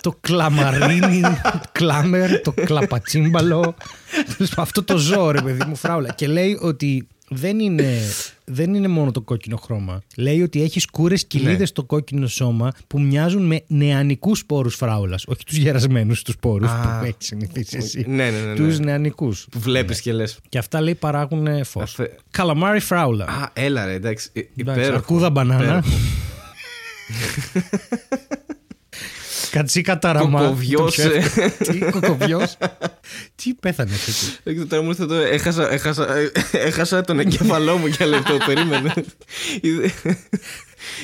το 0.00 0.14
κλαμαρίνι, 0.20 1.20
το 1.52 1.60
κλάμερ, 1.72 2.40
το 2.40 2.52
κλαπατσίμπαλο. 2.52 3.74
Αυτό 4.56 4.82
το 4.82 4.96
ζώο, 4.96 5.30
ρε 5.30 5.40
παιδί 5.40 5.64
μου, 5.68 5.76
φράουλα. 5.76 6.12
Και 6.12 6.26
λέει 6.26 6.58
ότι 6.62 7.06
δεν 7.34 7.58
είναι, 7.58 7.98
δεν 8.44 8.74
είναι 8.74 8.88
μόνο 8.88 9.10
το 9.10 9.20
κόκκινο 9.20 9.56
χρώμα. 9.56 10.02
Λέει 10.16 10.42
ότι 10.42 10.62
έχει 10.62 10.82
σκούρες 10.82 11.14
κηλίδες 11.16 11.56
Ναι. 11.56 11.64
στο 11.64 11.84
κόκκινο 11.84 12.26
σώμα 12.26 12.72
που 12.86 13.00
μοιάζουν 13.00 13.42
με 13.46 13.62
νεανικούς 13.66 14.38
σπόρους 14.38 14.74
φράουλας. 14.74 15.24
Όχι 15.26 15.44
τους 15.44 15.56
γερασμένους 15.56 16.22
τους 16.22 16.34
σπόρους 16.34 16.70
Α. 16.70 16.98
που 16.98 17.04
έχεις 17.04 17.26
συνηθίσει 17.26 17.76
εσύ. 17.76 18.04
Ναι, 18.08 18.30
ναι, 18.30 18.38
ναι, 18.38 18.52
ναι. 18.52 18.54
Του 18.76 18.82
νεανικούς. 18.82 19.46
Που 19.50 19.58
βλέπεις 19.60 20.00
και 20.00 20.12
λες. 20.12 20.38
Και 20.48 20.58
αυτά 20.58 20.80
λέει 20.80 20.94
παράγουν 20.94 21.64
φως. 21.64 21.82
Αφε- 21.82 22.18
Καλαμάρι 22.30 22.80
φράουλα. 22.80 23.24
Α, 23.24 23.50
έλα 23.52 23.84
ρε, 23.86 23.92
εντάξει. 23.92 24.28
Ε, 24.32 24.40
Εντάξει, 24.40 24.80
Υπέροχο. 24.80 24.94
αρκούδα 24.94 25.30
μπανάνα. 25.30 25.84
Υπέροχο. 29.52 29.66
Κατσίκα 29.66 29.98
ταραμά. 29.98 30.40
Κοκοβιός, 30.40 30.94
Το 30.94 31.02
πιο 31.02 31.12
ε. 31.12 31.16
εύκολο. 31.16 31.50
Τι, 31.58 31.78
κοκοβιός. 31.78 32.56
Τι 33.34 33.54
πέθανε 33.54 33.90
εκεί; 33.94 34.12
Δεν 34.42 34.54
ξέρω, 34.54 34.68
τώρα 34.68 34.82
μου 34.82 34.88
ήρθε 34.88 35.06
το. 35.06 35.14
Έχασα, 35.14 35.72
έχασα, 35.72 36.16
ε, 36.16 36.30
έχασα 36.52 37.00
τον 37.02 37.18
εγκέφαλό 37.18 37.76
μου 37.76 37.86
για 37.86 38.06
λεπτό. 38.06 38.36
Περίμενε. 38.46 38.94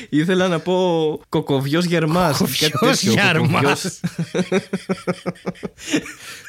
Ήθε- 0.08 0.26
Ήθελα 0.28 0.48
να 0.48 0.58
πω 0.58 1.20
κοκοβιός 1.28 1.84
γερμάς. 1.84 2.38
κάτι 2.38 2.70
Κοκοβιός 2.70 3.00
τέτοιο, 3.00 3.12
γερμάς. 3.12 3.50
κοκοβιός. 3.50 4.00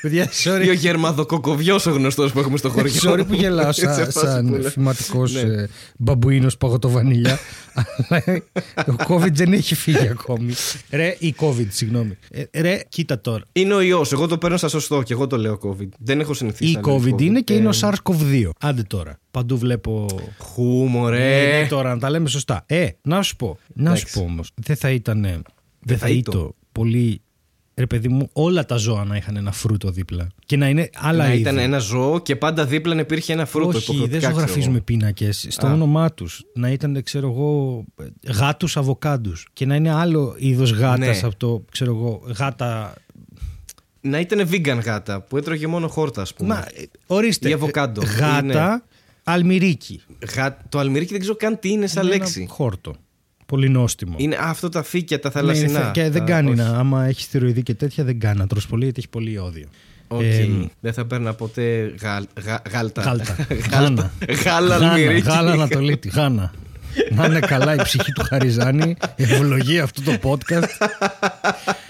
Παιδιά, 0.01 0.29
Ή 0.63 0.69
ο 0.69 0.71
sorry. 0.71 0.75
γερμαδοκοκοβιός 0.75 1.85
ο 1.85 1.91
γνωστός 1.91 2.31
που 2.31 2.39
έχουμε 2.39 2.57
στο 2.57 2.69
χωριό. 2.69 2.91
Sorry 3.03 3.27
που 3.27 3.33
γελάω 3.33 3.71
Σε 3.71 3.81
σαν, 3.81 3.93
φάση 3.93 4.05
που 4.11 4.19
σαν 4.19 4.49
λέω. 4.59 4.69
φηματικός 4.69 5.33
Ναι. 5.33 5.39
ε, 5.39 5.67
μπαμπουίνος 5.97 6.57
παγωτοβανίλια 6.57 7.39
αλλά 8.07 8.23
ο 8.87 8.93
COVID 9.07 9.31
δεν 9.31 9.53
έχει 9.53 9.75
φύγει 9.75 10.07
ακόμη 10.07 10.53
ρε 10.91 11.15
η 11.19 11.35
COVID 11.39 11.67
συγγνώμη 11.69 12.17
ε, 12.31 12.43
ρε 12.61 12.79
κοίτα 12.89 13.21
τώρα 13.21 13.43
Είναι 13.51 13.73
ο 13.73 13.81
ιός, 13.81 14.11
εγώ 14.11 14.27
το 14.27 14.37
παίρνω 14.37 14.57
στα 14.57 14.67
σωστό 14.67 15.01
και 15.03 15.13
εγώ 15.13 15.27
το 15.27 15.37
λέω 15.37 15.59
COVID. 15.63 15.87
Δεν 15.99 16.19
έχω 16.19 16.33
συνηθίσει. 16.33 16.71
η 16.71 16.73
να 16.73 16.81
λέω 16.87 16.95
COVID 16.97 17.21
είναι 17.21 17.41
και 17.41 17.53
είναι 17.53 17.67
ο 17.67 17.71
Ε, 17.73 17.79
SARS-CoV-2 17.81 18.49
άντε 18.59 18.83
τώρα 18.83 19.19
παντού 19.31 19.57
βλέπω 19.57 20.05
Χου, 20.37 20.83
Ε, 20.85 20.89
μωρέ. 20.89 21.59
ναι, 21.61 21.67
τώρα 21.69 21.93
να 21.93 21.99
τα 21.99 22.09
λέμε 22.09 22.29
σωστά. 22.29 22.63
Ε, 22.65 22.87
να 23.01 23.18
σου 23.21 23.35
πω. 23.35 23.57
Να 23.73 23.95
σου 23.95 24.01
Εντάξει. 24.01 24.13
πω 24.13 24.25
όμως. 24.25 24.51
Δεν 24.55 24.75
θα 24.75 24.89
ήταν. 24.89 25.21
Δεν 25.79 25.97
θα 25.97 26.07
θα 26.07 26.09
ήταν 26.09 26.53
πολύ. 26.71 27.21
Ρε 27.75 27.87
παιδί 27.87 28.07
μου, 28.07 28.29
όλα 28.33 28.65
τα 28.65 28.75
ζώα 28.75 29.03
να 29.03 29.15
είχαν 29.15 29.35
ένα 29.35 29.51
φρούτο 29.51 29.91
δίπλα. 29.91 30.27
Και 30.45 30.57
να 30.57 30.69
είναι 30.69 30.89
άλλα 30.95 31.23
Να 31.25 31.31
είδη. 31.31 31.41
ήταν 31.41 31.57
ένα 31.57 31.77
ζώο 31.77 32.19
και 32.19 32.35
πάντα 32.35 32.65
δίπλα 32.65 32.93
να 32.95 33.01
υπήρχε 33.01 33.33
ένα 33.33 33.45
φρούτο. 33.45 33.67
Όχι, 33.77 33.85
δεν 33.85 33.95
υποχρεωτικά, 33.95 34.17
ξέρω 34.27 34.33
ζωγραφίζουμε 34.39 34.75
εγώ. 34.75 34.83
πίνακες. 34.83 35.47
Στο 35.49 35.67
Α. 35.67 35.71
όνομά 35.73 36.13
τους. 36.13 36.43
Να 36.53 36.69
ήταν, 36.69 37.03
ξέρω 37.03 37.29
εγώ, 37.29 37.83
γάτους 38.27 38.77
αβοκάντους. 38.77 39.47
Και 39.53 39.65
να 39.65 39.75
είναι 39.75 39.91
άλλο 39.93 40.35
είδος 40.37 40.71
γάτας 40.71 41.21
Ναι. 41.21 41.27
από 41.27 41.35
το, 41.37 41.63
ξέρω 41.71 41.91
εγώ, 41.95 42.21
γάτα. 42.37 42.93
Να 44.01 44.19
ήταν 44.19 44.49
vegan 44.51 44.79
γάτα 44.83 45.21
που 45.21 45.37
έτρωγε 45.37 45.67
μόνο 45.67 45.87
χόρτα, 45.87 46.21
ας 46.21 46.33
πούμε. 46.33 46.53
Μα, 46.53 46.59
ε, 46.59 46.83
ορίστε. 47.07 47.49
Ή 47.49 47.53
αβοκάντο. 47.53 48.01
Γάτα, 48.19 48.39
Είναι- 48.43 48.83
αλμυρίκι. 49.23 50.01
Γα... 50.35 50.57
Το 50.69 50.79
αλμυρίκι 50.79 51.11
δεν 51.11 51.19
ξέρω 51.19 51.35
καν 51.35 51.59
τι 51.59 51.69
είναι 51.69 51.87
σαν 51.87 52.03
Είναι 52.05 52.13
ένα 52.15 52.23
λέξη. 52.23 52.45
Χόρτο. 52.49 52.95
Πολύ 53.49 53.69
νόστιμο. 53.69 54.15
Είναι 54.17 54.35
α, 54.35 54.49
αυτό 54.49 54.69
τα 54.69 54.83
φύκια, 54.83 55.19
τα 55.19 55.27
Ναι, 55.33 55.39
θαλασσινά. 55.39 55.79
θε- 55.79 55.91
και 55.91 56.01
δεν 56.09 56.11
Τα- 56.11 56.19
κάνει 56.31 56.47
όχι. 56.49 56.57
να. 56.57 56.67
Άμα 56.77 57.05
έχει 57.05 57.25
θηροειδή 57.25 57.63
και 57.63 57.73
τέτοια, 57.73 58.03
δεν 58.03 58.19
κάνει 58.19 58.39
να 58.39 58.47
τρως 58.47 58.67
πολύ 58.67 58.83
γιατί 58.83 58.99
έχει 58.99 59.09
πολύ 59.09 59.31
ιόδιο. 59.31 59.65
Οκ. 60.07 60.21
Ε, 60.21 60.47
δεν 60.79 60.93
θα 60.93 61.05
παίρνα 61.05 61.33
ποτέ 61.33 61.93
γάλ... 62.01 62.25
γα... 62.45 62.61
γάλτα. 62.71 63.01
Γάλτα. 63.01 63.35
Γάλτα. 63.71 64.11
Γάλα 64.45 64.77
Γάνα, 64.77 64.91
αλμυρίκι. 64.93 65.27
Γάλα 65.27 65.51
Ανατολίτη. 65.51 66.09
Γάνα. 66.09 66.53
Να 67.11 67.25
είναι 67.25 67.39
καλά 67.39 67.73
η 67.73 67.81
ψυχή 67.83 68.11
του 68.11 68.23
Χαριζάνη. 68.23 68.95
Ευλογεί 69.15 69.79
αυτό 69.79 70.01
το 70.01 70.17
podcast. 70.23 70.87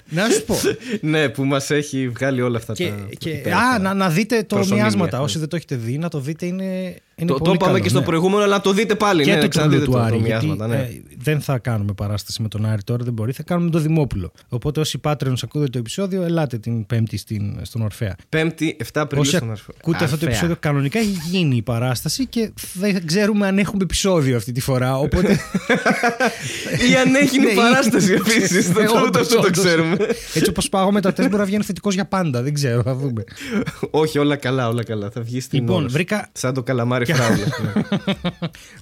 να 0.08 0.28
σου 0.30 0.44
πω. 0.44 0.56
ναι, 1.00 1.28
που 1.28 1.44
μας 1.44 1.70
έχει 1.70 2.08
βγάλει 2.08 2.40
όλα 2.40 2.56
αυτά 2.56 2.72
Και, 2.72 2.88
τα. 2.88 2.94
και, 3.18 3.30
υπέροχα. 3.30 3.62
α, 3.62 3.78
να, 3.78 3.94
να 3.94 4.08
δείτε 4.08 4.42
το 4.42 4.54
προσωνύμια, 4.54 4.82
μοιάσματα. 4.82 5.16
ναι. 5.18 5.22
Όσοι 5.24 5.38
δεν 5.38 5.48
το 5.48 5.56
έχετε 5.56 5.76
δει, 5.76 5.98
να 5.98 6.08
το 6.08 6.20
δείτε 6.20 6.46
είναι, 6.46 6.94
είναι 7.20 7.30
Το, 7.30 7.36
πολύ 7.38 7.44
το 7.44 7.52
είπαμε 7.54 7.70
καλό, 7.72 7.82
και 7.82 7.88
στο 7.88 7.98
ναι. 7.98 8.04
προηγούμενο, 8.04 8.42
αλλά 8.42 8.60
το 8.60 8.72
δείτε 8.72 8.94
πάλι. 8.94 9.22
Και 9.24 9.30
ναι, 9.30 9.36
το 9.36 9.42
να 9.42 9.48
ξαναδείτε 9.48 9.84
καινούριο 9.84 10.00
του 10.00 10.10
το, 10.10 10.14
Άρη. 10.16 10.22
το 10.22 10.26
γιατί, 10.26 10.46
μοιάσματα. 10.46 10.74
Ναι. 10.74 10.82
ε, 10.82 11.02
δεν 11.22 11.40
θα 11.40 11.58
κάνουμε 11.58 11.92
παράσταση 11.92 12.42
με 12.42 12.48
τον 12.48 12.66
Άρη 12.66 12.82
τώρα, 12.82 13.04
δεν 13.04 13.12
μπορεί. 13.12 13.32
Θα 13.32 13.42
κάνουμε 13.42 13.70
το 13.70 13.78
Δημόπουλο. 13.78 14.32
Οπότε 14.48 14.80
όσοι 14.80 15.00
Patreons 15.04 15.32
ακούτε 15.44 15.66
το 15.66 15.78
επεισόδιο, 15.78 16.22
ελάτε 16.22 16.58
την 16.58 16.86
Πέμπτη 16.86 17.16
στην, 17.16 17.58
στον 17.62 17.82
Ορφαία. 17.82 18.16
Πέμπτη, 18.28 18.76
7 18.82 18.84
Απριλίου 18.94 19.24
Όσοι 19.26 19.36
στον 19.36 19.50
Αρφαίο. 19.50 19.74
ακούτε 19.78 19.96
αυτό 19.96 20.08
το 20.08 20.14
Αρφαία. 20.14 20.28
επεισόδιο, 20.28 20.56
κανονικά 20.60 20.98
έχει 20.98 21.18
γίνει 21.30 21.56
η 21.56 21.62
παράσταση 21.62 22.26
και 22.26 22.50
δεν 22.72 23.06
ξέρουμε 23.06 23.46
αν 23.46 23.58
έχουμε 23.58 23.82
επεισόδιο 23.82 24.36
αυτή 24.36 24.52
τη 24.52 24.60
φορά. 24.60 24.96
Οπότε. 24.98 25.38
Ή 26.90 26.94
αν 26.96 27.14
έχει 27.14 27.38
Ναι, 27.40 27.50
η 27.50 27.54
παράσταση 27.54 28.12
επίσης. 28.12 28.68
Ε, 28.68 28.72
Δεν 28.72 28.86
το 28.86 29.00
όντως, 29.00 29.22
αυτό 29.22 29.34
το 29.34 29.46
όντως. 29.46 29.64
ξέρουμε. 29.64 29.96
Έτσι 30.34 30.48
όπως 30.50 30.68
πάγαμε 30.68 31.00
τα 31.00 31.12
τεστ 31.12 31.28
μπορεί 31.28 31.40
να 31.40 31.46
βγαίνει 31.46 31.62
θετικός 31.64 31.94
για 31.94 32.04
πάντα. 32.06 32.42
Δεν 32.42 32.54
ξέρω, 32.54 32.82
θα 32.82 32.94
δούμε. 32.94 33.24
Όχι, 33.90 34.18
όλα 34.18 34.36
καλά, 34.36 34.68
όλα 34.68 34.84
καλά. 34.84 35.10
Θα 35.10 35.20
βγει 35.20 35.40
στην 35.40 35.58
Λοιπόν, 35.60 35.76
όρος. 35.76 35.92
βρήκα- 35.92 36.28
Σαν 36.32 36.54
το 36.54 36.62
καλαμάρι 36.62 37.04
νεφράουλε. 37.12 37.44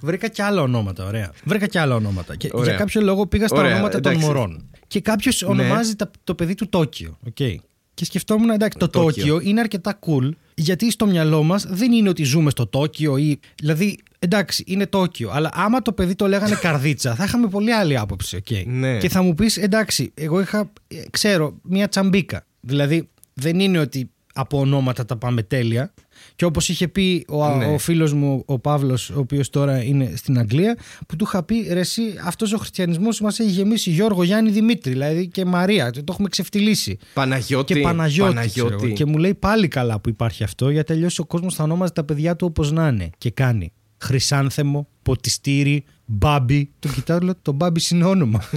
Βρήκα 0.00 0.28
και 0.28 0.42
άλλα 0.42 0.62
ονόματα, 0.62 1.04
ωραία. 1.06 1.32
Βρήκα 1.44 1.66
και 1.66 1.78
άλλα 1.78 1.94
ονόματα. 1.94 2.36
Και 2.36 2.50
για 2.62 2.74
κάποιο 2.74 3.00
λόγο 3.00 3.26
πήγα 3.26 3.46
στα 3.46 3.58
ωραία, 3.58 3.72
ονόματα 3.72 3.96
εντάξει. 3.96 4.20
των 4.20 4.28
μωρών. 4.28 4.70
Και 4.86 5.00
κάποιος 5.00 5.42
ναι. 5.42 5.48
ονομάζει 5.48 5.92
το 6.24 6.34
παιδί 6.34 6.54
του 6.54 6.68
Τόκιο. 6.68 7.18
Okay. 7.34 7.54
Και 7.94 8.04
σκεφτόμουν, 8.04 8.50
εντάξει, 8.50 8.78
το, 8.78 8.88
το 8.88 9.00
Τόκιο 9.00 9.40
είναι 9.42 9.60
αρκετά 9.60 9.98
cool, 10.06 10.30
γιατί 10.54 10.90
στο 10.90 11.06
μυαλό 11.06 11.42
μας 11.42 11.66
δεν 11.68 11.92
είναι 11.92 12.08
ότι 12.08 12.24
ζούμε 12.24 12.50
στο 12.50 12.66
Τόκιο 12.66 13.16
ή. 13.16 13.40
Δηλαδή, 13.56 13.98
εντάξει, 14.18 14.64
είναι 14.66 14.86
Τόκιο, 14.86 15.30
αλλά 15.32 15.50
άμα 15.52 15.82
το 15.82 15.92
παιδί 15.92 16.14
το 16.14 16.26
λέγανε 16.26 16.54
καρδίτσα, 16.66 17.14
θα 17.14 17.24
είχαμε 17.24 17.48
πολύ 17.48 17.72
άλλη 17.72 17.98
άποψη. 17.98 18.42
Okay. 18.48 18.62
Ναι. 18.66 18.98
Και 18.98 19.08
θα 19.08 19.22
μου 19.22 19.34
πεις, 19.34 19.56
εντάξει, 19.56 20.12
εγώ 20.14 20.40
είχα, 20.40 20.72
ξέρω, 21.10 21.58
μια 21.62 21.88
τσαμπίκα. 21.88 22.46
Δηλαδή, 22.60 23.08
δεν 23.34 23.60
είναι 23.60 23.78
ότι 23.78 24.10
από 24.34 24.58
ονόματα 24.58 25.04
τα 25.04 25.16
πάμε 25.16 25.42
τέλεια. 25.42 25.92
Και 26.38 26.44
όπως 26.44 26.68
είχε 26.68 26.88
πει 26.88 27.24
ο, 27.28 27.56
ναι. 27.56 27.64
ο 27.64 27.78
φίλος 27.78 28.12
μου 28.12 28.42
ο 28.46 28.58
Παύλος, 28.58 29.10
ο 29.10 29.18
οποίος 29.18 29.50
τώρα 29.50 29.82
είναι 29.82 30.12
στην 30.16 30.38
Αγγλία, 30.38 30.76
που 31.08 31.16
του 31.16 31.24
είχα 31.28 31.42
πει 31.42 31.68
ρε, 31.72 31.80
εσύ, 31.80 32.02
αυτός 32.24 32.52
ο 32.52 32.58
χριστιανισμός 32.58 33.20
μας 33.20 33.38
έχει 33.38 33.50
γεμίσει 33.50 33.90
Γιώργο, 33.90 34.22
Γιάννη, 34.22 34.50
Δημήτρη, 34.50 34.92
δηλαδή 34.92 35.28
και 35.28 35.44
Μαρία. 35.44 35.90
Το 35.90 36.04
έχουμε 36.08 36.28
ξεφτυλίσει. 36.28 36.98
Παναγιώτη. 37.14 37.74
Και 37.74 37.80
Παναγιώτη. 37.80 38.34
Παναγιώτη. 38.34 38.92
και 38.92 39.04
μου 39.04 39.18
λέει 39.18 39.34
πάλι 39.34 39.68
καλά 39.68 40.00
που 40.00 40.08
υπάρχει 40.08 40.44
αυτό, 40.44 40.70
γιατί 40.70 40.92
αλλιώς 40.92 41.18
ο 41.18 41.24
κόσμος 41.24 41.54
θα 41.54 41.64
ονόμαζε 41.64 41.92
τα 41.92 42.04
παιδιά 42.04 42.36
του 42.36 42.46
όπως 42.46 42.72
να 42.72 42.88
είναι. 42.88 43.10
Και 43.18 43.30
κάνει. 43.30 43.72
Χρυσάνθεμο, 43.98 44.88
ποτιστήρι, 45.02 45.84
μπάμπι. 46.04 46.70
Του 46.78 46.88
κοιτάω, 46.88 47.18
λέω, 47.18 47.34
το 47.42 47.52
μπάμπι 47.52 47.80
είναι 47.90 48.04
όνομα. 48.04 48.42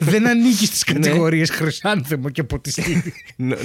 δεν 0.00 0.28
ανήκει 0.28 0.66
στις 0.66 0.84
ναι. 0.86 0.94
κατηγορίες 0.94 1.50
χρυσάνθεμο 1.50 2.28
και 2.28 2.44
ποτιστή. 2.44 3.14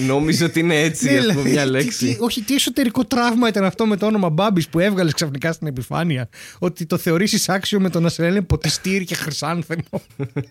Νόμιζα 0.07 0.45
ότι 0.45 0.59
είναι 0.59 0.81
έτσι, 0.81 1.17
ας 1.17 1.25
πούμε, 1.25 1.49
μια 1.49 1.65
λέξη. 1.65 2.17
όχι, 2.19 2.41
τι 2.41 2.55
εσωτερικό 2.55 3.05
τραύμα 3.05 3.47
ήταν 3.47 3.63
αυτό 3.63 3.85
με 3.85 3.97
το 3.97 4.05
όνομα 4.05 4.29
Μπάμπης 4.29 4.67
που 4.67 4.79
έβγαλες 4.79 5.13
ξαφνικά 5.13 5.51
στην 5.51 5.67
επιφάνεια. 5.67 6.29
Ότι 6.59 6.85
το 6.85 6.97
θεωρήσει 6.97 7.51
άξιο 7.51 7.79
με 7.79 7.89
το 7.89 7.99
να 7.99 8.09
σε 8.09 8.21
λένε 8.21 8.41
ποτιστήρι 8.41 9.05
και 9.05 9.15
χρυσάνθεμο. 9.15 10.01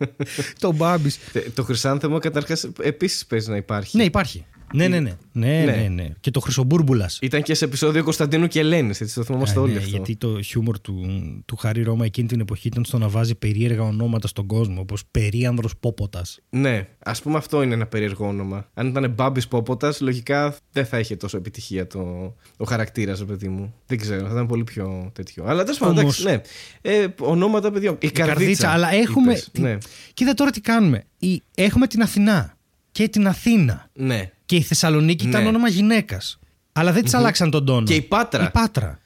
το 0.58 0.72
Μπάμπης. 0.72 1.18
Το 1.54 1.62
χρυσάνθεμο 1.62 2.18
καταρχάς 2.18 2.68
επίσης 2.80 3.26
παίζει 3.26 3.50
να 3.50 3.56
υπάρχει. 3.56 3.96
Ναι, 3.96 4.04
υπάρχει. 4.04 4.44
Ναι, 4.74 4.88
ναι, 4.88 5.00
ναι. 5.00 5.16
ναι, 5.32 5.64
ναι. 5.64 5.72
ναι, 5.72 5.88
ναι. 5.88 6.08
Και 6.20 6.30
το 6.30 6.40
Χρυσομπούρμπουλα. 6.40 7.10
Ήταν 7.20 7.42
και 7.42 7.54
σε 7.54 7.64
επεισόδιο 7.64 8.02
Κωνσταντίνου 8.02 8.46
και 8.46 8.58
Ελένης, 8.58 9.00
έτσι 9.00 9.14
το 9.14 9.24
θυμόμαστε 9.24 9.58
όλοι. 9.58 9.72
Ναι, 9.72 9.78
αυτό. 9.78 9.90
Γιατί 9.90 10.16
το 10.16 10.42
χιούμορ 10.42 10.80
του, 10.80 11.02
του 11.46 11.56
Χάρη 11.56 11.82
Ρώμα 11.82 12.04
εκείνη 12.04 12.28
την 12.28 12.40
εποχή 12.40 12.68
ήταν 12.68 12.84
στο 12.84 12.98
να 12.98 13.08
βάζει 13.08 13.34
περίεργα 13.34 13.82
ονόματα 13.82 14.28
στον 14.28 14.46
κόσμο, 14.46 14.80
όπως 14.80 15.02
Περίανδρος 15.10 15.76
Πόποτας. 15.80 16.40
Ναι, 16.50 16.88
ας 16.98 17.22
πούμε 17.22 17.36
αυτό 17.36 17.62
είναι 17.62 17.74
ένα 17.74 17.86
περίεργο 17.86 18.26
όνομα. 18.26 18.68
Αν 18.74 18.86
ήταν 18.86 19.10
Μπάμπης 19.10 19.48
Πόποτας, 19.48 20.00
λογικά 20.00 20.56
δεν 20.72 20.86
θα 20.86 20.98
είχε 20.98 21.16
τόσο 21.16 21.36
επιτυχία 21.36 21.86
το, 21.86 22.34
ο 22.56 22.64
χαρακτήρας, 22.64 23.24
παιδί 23.24 23.48
μου. 23.48 23.74
Δεν 23.86 23.98
ξέρω, 23.98 24.26
θα 24.26 24.32
ήταν 24.32 24.46
πολύ 24.46 24.64
πιο 24.64 25.10
τέτοιο. 25.12 25.44
Αλλά 25.46 25.62
τέλος 25.62 25.78
πάντων, 25.78 25.98
εντάξει, 25.98 26.24
ναι. 26.24 26.40
Ε, 26.80 27.06
ονόματα 27.20 27.70
παιδιών. 27.70 27.94
Η, 27.94 27.98
Η 28.00 28.10
καρδίτσα, 28.10 28.34
καρδίτσα, 28.34 28.70
αλλά 28.70 28.94
έχουμε. 28.94 29.32
Είπες, 29.32 29.50
ναι. 29.52 29.78
Κοίτα 30.14 30.34
τώρα 30.34 30.50
τι 30.50 30.60
κάνουμε. 30.60 31.04
Η... 31.18 31.42
Έχουμε 31.54 31.86
την 31.86 32.02
Αθηνά 32.02 32.56
και 32.92 33.08
την 33.08 33.26
Αθήνα. 33.26 33.90
Ναι. 33.92 34.30
Και 34.46 34.56
η 34.56 34.62
Θεσσαλονίκη 34.62 35.24
ναι. 35.24 35.30
ήταν 35.30 35.46
όνομα 35.46 35.68
γυναίκας. 35.68 36.38
Αλλά 36.72 36.92
δεν 36.92 37.02
της 37.02 37.14
mm-hmm. 37.14 37.18
άλλαξαν 37.18 37.50
τον 37.50 37.64
τόνο. 37.64 37.86
Και 37.86 37.94
η 37.94 38.02
Πάτρα. 38.02 38.44
Η 38.44 38.50
Πάτρα. 38.50 38.98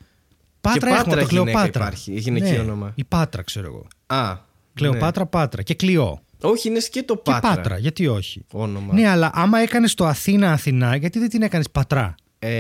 Πάτρα 0.61 0.91
και 0.91 0.97
έχουμε 0.97 1.17
το 1.17 1.27
Κλεοπάτρα. 1.27 1.85
Υπάρχει, 1.85 2.13
γυναικείο 2.13 2.51
ναι. 2.51 2.59
όνομα. 2.59 2.93
Η 2.95 3.05
Πάτρα, 3.05 3.43
ξέρω 3.43 3.67
εγώ. 3.67 3.87
Α. 4.07 4.37
Κλεοπάτρα, 4.75 5.23
ναι. 5.23 5.29
Πάτρα. 5.29 5.63
Και 5.63 5.75
Κλειό. 5.75 6.23
Όχι, 6.41 6.69
είναι 6.69 6.79
και 6.91 7.03
το 7.03 7.17
Πάτρα. 7.17 7.51
Και 7.51 7.57
Πάτρα, 7.57 7.79
γιατί 7.79 8.07
όχι. 8.07 8.45
Όνομα. 8.53 8.95
Ναι, 8.95 9.09
αλλά 9.09 9.31
άμα 9.35 9.59
έκανες 9.59 9.95
το 9.95 10.07
Αθήνα 10.07 10.53
Αθηνά, 10.53 10.97
γιατί 10.97 11.19
δεν 11.19 11.29
την 11.29 11.43
έκανες 11.43 11.71
Πατρά; 11.71 12.15
Ε, 12.39 12.51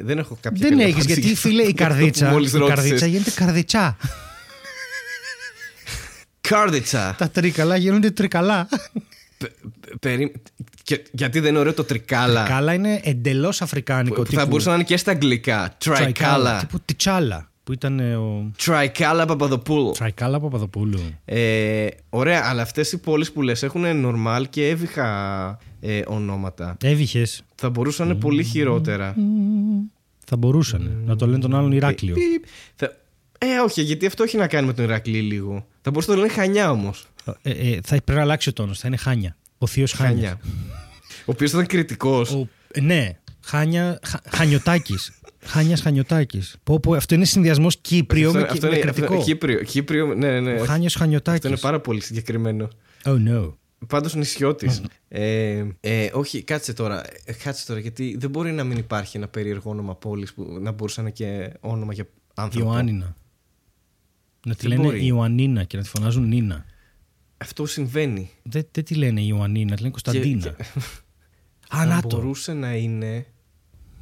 δεν 0.00 0.18
έχω 0.18 0.38
κάποια 0.40 0.68
Δεν 0.68 0.78
έχεις, 0.78 1.04
γιατί 1.04 1.34
φίλε 1.34 1.62
η 1.62 1.72
καρδίτσα. 1.82 2.38
η 2.40 2.58
καρδίτσα 2.66 3.06
γίνεται 3.06 3.30
καρδιτσά. 3.30 3.96
Κάρδιτσα. 6.40 7.14
Τα 7.18 7.30
τρίκαλα 7.30 7.76
γίνονται 7.76 8.10
τρικαλά. 8.10 8.68
Περί... 10.00 10.32
Και, 10.82 11.04
γιατί 11.12 11.40
δεν 11.40 11.50
είναι 11.50 11.58
ωραίο 11.58 11.74
το 11.74 11.84
τρικάλα; 11.84 12.44
Τρικάλα 12.44 12.72
είναι 12.72 13.00
εντελώς 13.04 13.62
αφρικάνικο. 13.62 14.22
Που, 14.22 14.32
Θα 14.32 14.46
μπορούσε 14.46 14.68
να 14.68 14.74
είναι 14.74 14.84
και 14.84 14.96
στα 14.96 15.10
αγγλικά. 15.10 15.74
Τρικάλα. 15.78 16.58
Τύπου 16.58 16.80
τιτσάλα. 16.84 17.50
Που 17.64 17.72
ήταν 17.72 18.00
ο. 18.14 18.50
Τρικάλα 18.64 19.26
Παπαδοπούλου. 19.26 19.90
Τρικάλα 19.90 20.40
Παπαδοπούλου. 20.40 21.00
Ε, 21.24 21.86
ωραία, 22.08 22.42
αλλά 22.44 22.62
αυτές 22.62 22.92
οι 22.92 22.98
πόλεις 22.98 23.32
που 23.32 23.42
λες 23.42 23.62
έχουν 23.62 23.96
νορμάλ 23.96 24.48
και 24.48 24.68
έβυχα 24.68 25.58
ε, 25.80 26.00
ονόματα. 26.06 26.76
Έβυχε. 26.82 27.26
Θα 27.54 27.70
μπορούσαν 27.70 28.12
mm. 28.12 28.20
πολύ 28.20 28.44
χειρότερα. 28.44 29.14
Θα 30.26 30.36
μπορούσαν. 30.36 30.82
Mm. 30.82 31.06
Να 31.06 31.16
το 31.16 31.26
λένε 31.26 31.38
τον 31.38 31.54
άλλον 31.54 31.72
Ηράκλειο. 31.72 32.16
Ε, 33.42 33.58
όχι, 33.64 33.82
γιατί 33.82 34.06
αυτό 34.06 34.22
έχει 34.22 34.36
να 34.36 34.46
κάνει 34.46 34.66
με 34.66 34.72
τον 34.72 34.84
Ηρακλή 34.84 35.20
λίγο. 35.20 35.66
Θα 35.82 35.90
μπορούσε 35.90 36.10
να 36.10 36.16
το 36.16 36.22
λένε 36.22 36.32
Χανιά 36.32 36.70
όμως. 36.70 37.06
Ε, 37.42 37.50
ε, 37.50 37.78
θα 37.82 37.88
πρέπει 37.88 38.12
να 38.12 38.20
αλλάξει 38.20 38.48
ο 38.48 38.52
τόνος. 38.52 38.78
Θα 38.78 38.88
είναι 38.88 38.96
Χάνια. 38.96 39.36
Ο 39.58 39.66
θείος 39.66 39.92
Χάνιας. 39.92 40.32
Ο 41.20 41.24
οποίος 41.24 41.50
ήταν 41.50 41.66
κριτικός. 41.66 42.46
Ε, 42.72 42.80
ναι. 42.80 43.18
Χάνια. 43.44 44.00
Χανιωτάκης. 44.30 45.12
Χάνιας 45.44 45.80
Χανιωτάκης. 45.80 46.56
Πω, 46.64 46.80
πω, 46.80 46.94
αυτό 46.94 47.14
είναι 47.14 47.24
συνδυασμός 47.24 47.76
Κύπριο 47.80 48.28
αυτό, 48.28 48.40
με, 48.40 48.46
αυτό 48.50 48.66
με 48.66 48.72
είναι, 48.72 48.82
κριτικό. 48.82 49.12
Αυτό, 49.12 49.24
Κύπριο, 49.24 49.62
Κύπριο, 49.62 50.14
ναι, 50.14 50.40
ναι. 50.40 50.60
Ο 50.60 50.64
Χάνιος 50.64 50.94
Χανιωτάκης. 50.94 51.36
Αυτό 51.38 51.48
είναι 51.48 51.58
πάρα 51.58 51.80
πολύ 51.80 52.00
συγκεκριμένο. 52.00 52.68
Oh 53.04 53.28
no. 53.28 53.52
Πάντως 53.86 54.14
νησιώτης. 54.14 54.82
ε, 55.08 55.64
ε, 55.80 56.10
όχι, 56.12 56.42
κάτσε 56.42 56.72
τώρα. 56.72 57.02
Ε, 57.24 57.32
κάτσε 57.32 57.66
τώρα, 57.66 57.80
γιατί 57.80 58.16
δεν 58.18 58.30
μπορεί 58.30 58.52
να 58.52 58.64
μην 58.64 58.78
υπάρχει 58.78 59.16
ένα 59.16 59.28
περίεργο 59.28 59.70
όνομα 59.70 59.94
πόλης 59.94 60.32
που 60.34 60.58
να 60.60 60.72
μπορούσε 60.72 61.02
να 61.02 61.06
είναι 61.06 61.16
και 61.16 61.52
όνομα 61.60 61.92
για 61.92 62.06
άνθρωπο. 62.34 62.66
Ιωάννινα. 62.70 63.14
Να 64.46 64.54
τη 64.54 64.66
λένε 64.66 64.82
μπορεί. 64.82 65.06
Ιωαννίνα 65.06 65.64
και 65.64 65.76
να 65.76 65.82
τη 65.82 65.88
φωνάζουν 65.88 66.28
Νίνα. 66.28 66.64
Αυτό 67.36 67.66
συμβαίνει. 67.66 68.30
Δεν, 68.42 68.66
δεν 68.70 68.84
τη 68.84 68.94
λένε 68.94 69.20
Ιωαννίνα, 69.20 69.74
τη 69.74 69.80
λένε 69.80 69.90
Κωνσταντίνα. 69.90 70.40
Και, 70.40 70.64
Α, 71.76 71.86
θα 71.86 72.00
μπορούσε 72.08 72.52
να 72.52 72.74
είναι. 72.74 73.26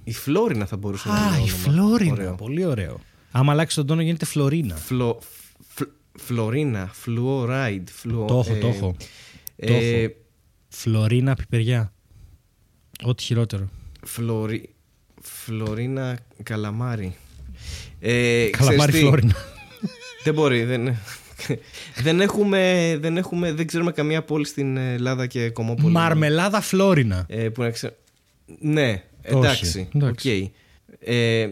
Η 0.05 0.13
Φλόρινα 0.13 0.67
θα 0.67 0.77
μπορούσε 0.77 1.09
Α, 1.09 1.13
να 1.13 1.19
είναι. 1.27 1.37
Α, 1.37 1.45
η 1.45 1.49
Φλόρινα. 1.49 2.13
Ωραίο. 2.13 2.35
Πολύ 2.35 2.65
ωραίο. 2.65 3.01
Άμα 3.31 3.53
αλλάξει 3.53 3.77
τον 3.77 3.87
τόνο 3.87 4.03
γίνεται 4.03 4.25
Φλωρίνα. 4.25 4.77
Φλο, 4.77 5.21
φλ, 5.69 5.85
φλωρίνα, 6.19 6.91
φλουοράιντ. 6.93 7.89
Φλουο, 7.89 8.25
το 8.27 8.39
έχω, 8.39 8.55
ε, 8.55 8.59
το 8.59 8.67
έχω. 8.67 8.97
Ε, 9.57 10.07
Φλωρίνα 10.69 11.35
πιπεριά. 11.35 11.93
Ό,τι 13.05 13.23
χειρότερο. 13.23 13.69
Φλωρί, 14.05 14.75
φλωρίνα 15.23 16.19
καλαμάρι. 16.43 17.17
Ε, 18.01 18.49
καλαμάρι 18.51 18.93
Φλόρινα. 18.93 19.35
Δεν 20.23 20.35
μπορεί. 20.35 20.63
Δεν, 20.63 20.97
δεν, 22.03 22.21
έχουμε, 22.21 22.97
δεν, 23.01 23.17
έχουμε, 23.17 23.53
δεν 23.53 23.67
ξέρουμε 23.67 23.93
καμία 23.93 24.23
πόλη 24.23 24.47
στην 24.47 24.77
Ελλάδα 24.77 25.27
και 25.27 25.51
κομμόπολη. 25.51 25.93
Μαρμελάδα 25.93 26.61
Φλόρινα. 26.61 27.25
Ε, 27.29 27.49
που 27.49 27.63
να 27.63 27.71
ξε... 27.71 27.97
Ναι, 28.61 29.03
εντάξει. 29.23 29.89
Okay. 30.01 30.49
Ε, 31.01 31.49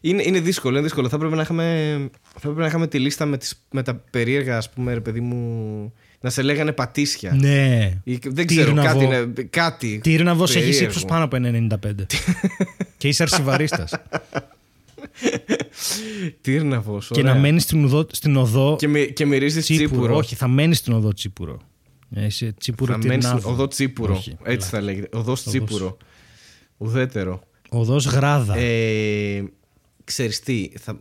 είναι, 0.00 0.22
είναι 0.26 0.40
δύσκολο, 0.40 0.74
είναι 0.74 0.82
δύσκολο. 0.82 1.08
Θα 1.08 1.18
πρέπει 1.18 1.34
να 1.34 1.42
είχαμε, 1.42 1.96
θα 2.32 2.40
πρέπει 2.40 2.58
να 2.58 2.66
είχαμε 2.66 2.86
τη 2.86 2.98
λίστα 2.98 3.26
με, 3.26 3.38
τις, 3.38 3.64
με 3.70 3.82
τα 3.82 3.94
περίεργα, 4.10 4.56
ας 4.56 4.70
πούμε, 4.70 4.94
ρε 4.94 5.00
παιδί 5.00 5.20
μου, 5.20 5.92
να 6.20 6.30
σε 6.30 6.42
λέγανε 6.42 6.72
πατήσια. 6.72 7.32
Ναι. 7.32 7.92
Ή, 8.04 8.18
δεν 8.24 8.46
ξέρω, 8.46 8.74
κάτι, 8.74 9.04
είναι, 9.04 9.32
κάτι. 9.50 10.00
Τύρναβος 10.02 10.56
έχεις 10.56 10.80
ύψος 10.80 11.04
πάνω 11.04 11.24
από 11.24 11.36
95. 11.40 11.76
και 12.98 13.08
είσαι 13.08 13.22
αρσιβαρίστας. 13.22 13.92
Τύρναβο. 16.40 16.98
Και 17.10 17.22
να 17.22 17.34
μένεις 17.34 17.62
στην, 17.62 17.84
οδό, 17.84 18.06
στην 18.10 18.36
οδό. 18.36 18.76
Και, 18.78 18.88
μι, 18.88 19.12
και 19.12 19.26
μυρίζεις 19.26 19.64
τσίπουρο. 19.64 19.88
τσίπουρο. 19.88 20.16
Όχι, 20.16 20.34
θα 20.34 20.48
μένεις 20.48 20.78
στην 20.78 20.92
οδό 20.92 21.12
τσίπουρο. 21.12 21.60
Είσαι 22.16 22.54
τσίπουρο 22.58 22.92
θα 22.92 22.98
μένεις 22.98 23.24
στην 23.26 23.40
οδό 23.44 23.68
τσίπουρο. 23.68 24.14
Όχι, 24.14 24.36
Έτσι 24.42 24.68
θα 24.68 24.80
λέγεται. 24.80 25.16
Οδός 25.18 25.42
τσίπουρο. 25.42 25.96
Ουδέτερο. 26.76 27.42
Οδός 27.68 28.06
γράδα. 28.06 28.56
Ε, 28.56 29.44
ξέρεις 30.04 30.40
τι, 30.40 30.70
θα, 30.78 30.98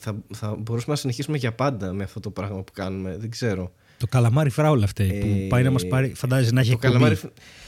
θα, 0.00 0.16
θα 0.34 0.56
μπορούσαμε 0.58 0.92
να 0.92 0.96
συνεχίσουμε 0.96 1.36
για 1.36 1.52
πάντα 1.54 1.92
με 1.92 2.02
αυτό 2.02 2.20
το 2.20 2.30
πράγμα 2.30 2.62
που 2.62 2.72
κάνουμε. 2.72 3.16
Δεν 3.20 3.30
ξέρω. 3.30 3.72
Το 4.02 4.08
καλαμάρι 4.08 4.50
φράουλα 4.50 4.84
αυτή 4.84 5.04
ε, 5.04 5.18
που 5.18 5.46
πάει 5.48 5.62
να 5.62 5.70
μας 5.70 5.86
πάρει. 5.86 6.12
Φαντάζεσαι 6.14 6.52
να 6.52 6.60
έχει 6.60 6.76
καλαμάρι... 6.76 7.18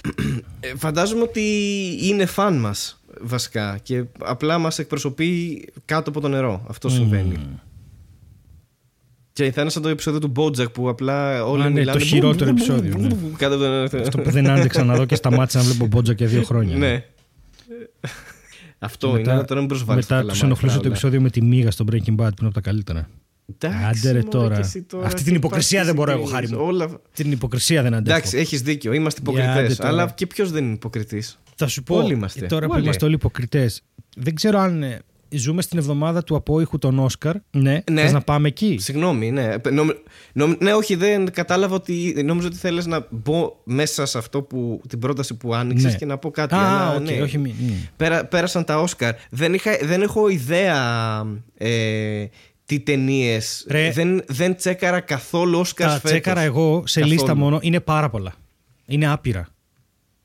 ε, 0.61 0.73
Φαντάζομαι 0.77 1.23
ότι 1.23 1.43
είναι 2.03 2.27
φαν 2.27 2.57
μας 2.57 3.03
βασικά 3.21 3.79
και 3.83 4.05
απλά 4.19 4.59
μας 4.59 4.79
εκπροσωπεί 4.79 5.63
κάτω 5.85 6.11
από 6.11 6.21
το 6.21 6.29
νερό. 6.29 6.65
Αυτό 6.69 6.89
συμβαίνει. 6.89 7.39
Και 9.33 9.53
θα 9.53 9.61
είναι 9.61 9.71
σαν 9.71 9.83
το 9.83 9.89
επεισόδιο 9.89 10.21
του 10.21 10.33
Bojack 10.37 10.73
που 10.73 10.89
απλά 10.89 11.45
όλοι 11.45 11.63
Α, 11.63 11.69
ναι, 11.69 11.71
μιλάνε. 11.71 11.99
Το 11.99 12.05
χειρότερο 12.05 12.51
επεισόδιο. 12.51 12.95
Ναι. 12.99 13.09
Κάτω 13.37 13.55
από 13.55 13.91
το 13.91 13.99
Αυτό 14.03 14.19
που 14.19 14.31
δεν 14.31 14.51
άντεξα 14.51 14.85
να 14.85 14.97
δω 14.97 15.05
και 15.05 15.15
σταμάτησα 15.15 15.59
να 15.59 15.65
βλέπω 15.65 15.99
Bojack 15.99 16.17
για 16.17 16.27
δύο 16.27 16.43
χρόνια. 16.43 16.77
Ναι. 16.77 17.05
Αυτό 18.79 19.11
μετά, 19.11 19.31
είναι 19.31 19.41
να 19.41 19.45
τον 19.45 19.67
προσβάλλεις. 19.67 20.09
Μετά 20.09 20.27
τους 20.27 20.43
ενοχλούσε 20.43 20.79
το 20.79 20.89
επεισόδιο 20.89 21.21
με 21.21 21.31
τη 21.31 21.43
μίγα 21.43 21.71
στο 21.71 21.85
Breaking 21.91 21.95
Bad 21.95 22.05
που 22.15 22.15
είναι 22.17 22.29
από 22.39 22.55
τα 22.55 22.61
καλύτερα. 22.61 23.09
Άντε 23.89 24.11
ρε 24.11 24.23
τώρα. 24.23 24.61
τώρα. 24.87 25.07
Αυτή 25.07 25.23
την 25.23 25.35
υποκρισία 25.35 25.85
δεν 25.85 25.95
μπορώ 25.95 26.11
εγώ, 26.11 26.25
χάρη 26.25 26.49
μου. 26.49 26.59
Όλα... 26.61 27.01
Την 27.15 27.33
υποκρισία 27.33 27.83
δεν 27.83 27.95
αντέχω. 27.95 28.17
Εντάξει, 28.17 28.39
έχεις 28.39 28.63
δίκιο. 28.63 28.93
Είμαστε 28.93 29.21
υποκριτές. 29.21 29.81
Αλλά 29.81 30.11
και 30.15 30.27
ποιος 30.27 30.51
δεν 30.51 30.65
είναι 30.65 30.75
υποκριτής; 30.75 31.39
Θα 31.55 31.67
σου 31.67 31.83
πω. 31.83 31.97
Όλοι 31.97 32.13
είμαστε. 32.13 32.47
Τώρα 32.47 32.67
που 32.67 32.79
είμαστε 32.79 33.05
όλοι 33.05 33.15
υποκριτές, 33.15 33.83
δεν 34.17 34.35
ξέρω 34.35 34.59
αν 34.59 34.83
ε, 34.83 34.99
ζούμε 35.29 35.63
στην 35.63 35.79
εβδομάδα 35.79 36.25
του 36.25 36.37
απόϊχου 36.37 36.79
των 36.79 36.99
Όσκαρ. 36.99 37.37
Ναι, 37.51 37.83
ναι. 37.91 38.01
Θες 38.01 38.13
να 38.13 38.21
πάμε 38.21 38.49
εκεί; 38.49 38.77
Συγγνώμη, 38.81 39.31
ναι. 39.31 39.55
ναι, 40.59 40.73
όχι, 40.73 40.95
δεν 40.95 41.33
κατάλαβα 41.33 41.75
ότι. 41.75 42.23
Νόμιζα 42.25 42.47
ότι 42.47 42.57
θέλεις 42.57 42.87
να 42.87 43.07
μπω 43.11 43.57
μέσα 43.65 44.07
σε 44.07 44.19
αυτό 44.19 44.43
που, 44.43 44.81
την 44.89 44.99
πρόταση 44.99 45.35
που 45.35 45.55
άνοιξες 45.55 45.93
ναι. 45.93 45.99
και 45.99 46.07
να 46.07 46.19
πω 46.19 46.31
κάτι. 46.31 46.55
Α, 46.55 46.97
okay, 46.97 47.03
ναι. 47.03 47.23
όχι, 47.23 47.39
μη, 47.39 47.55
Πέρα, 47.97 48.25
πέρασαν 48.25 48.65
τα 48.65 48.81
Όσκαρ. 48.81 49.15
Δεν, 49.31 49.55
δεν 49.83 50.03
έχω 50.03 50.29
ιδέα. 50.29 50.77
Ε, 51.55 52.25
τι 52.67 52.81
ταινίες. 52.81 53.67
Δεν, 53.93 54.25
δεν 54.27 54.57
τσέκαρα 54.57 55.01
καθόλου 55.01 55.59
Όσκαρ 55.59 55.89
Τα 55.89 56.01
τσέκαρα 56.01 56.41
εγώ 56.41 56.83
σε 56.87 57.05
λίστα 57.05 57.35
μόνο. 57.35 57.59
Είναι 57.63 57.81
πάρα 57.81 58.11
πολλά. 58.11 58.35
Είναι 58.87 59.07
άπειρα. 59.07 59.49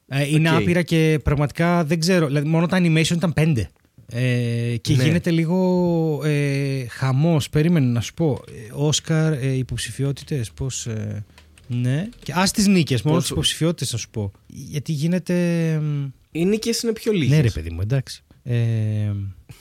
Ε, 0.08 0.28
είναι 0.28 0.50
okay. 0.50 0.62
άπειρα 0.62 0.82
και 0.82 1.20
πραγματικά 1.24 1.84
δεν 1.84 2.00
ξέρω. 2.00 2.28
Δηλαδή, 2.28 2.48
μόνο 2.48 2.66
τα 2.66 2.78
animation 2.82 3.16
ήταν 3.16 3.34
πέντε. 3.34 3.70
Ε, 4.12 4.76
και 4.82 4.96
ναι. 4.96 5.04
γίνεται 5.04 5.32
λίγο 5.32 6.22
ε, 6.24 6.86
χαμός. 6.90 7.50
Περίμενε 7.50 7.86
να 7.86 8.02
σου 8.02 8.14
πω. 8.14 8.42
Όσκαρ, 8.72 9.34
ε, 9.34 9.54
υποψηφιότητες, 9.54 10.52
πώς... 10.52 10.86
Ε, 10.86 11.26
ναι. 11.68 12.10
Και 12.24 12.34
ας 12.36 12.52
τις 12.52 12.68
νίκες, 12.68 13.02
μόνο 13.02 13.20
τις 13.20 13.30
υποψηφιότητες 13.30 13.90
θα 13.90 13.98
σου 13.98 14.10
πω. 14.10 14.32
Γιατί 14.48 14.92
γίνεται... 14.92 15.34
Οι 16.32 16.46
νίκες 16.46 16.82
είναι 16.82 16.94
πιο 16.94 17.12
λίγες. 17.12 17.30
Ναι 17.30 17.42
ρε 17.42 17.50
παιδί 17.50 17.70
μου, 17.70 17.82
εντάξει. 17.82 18.24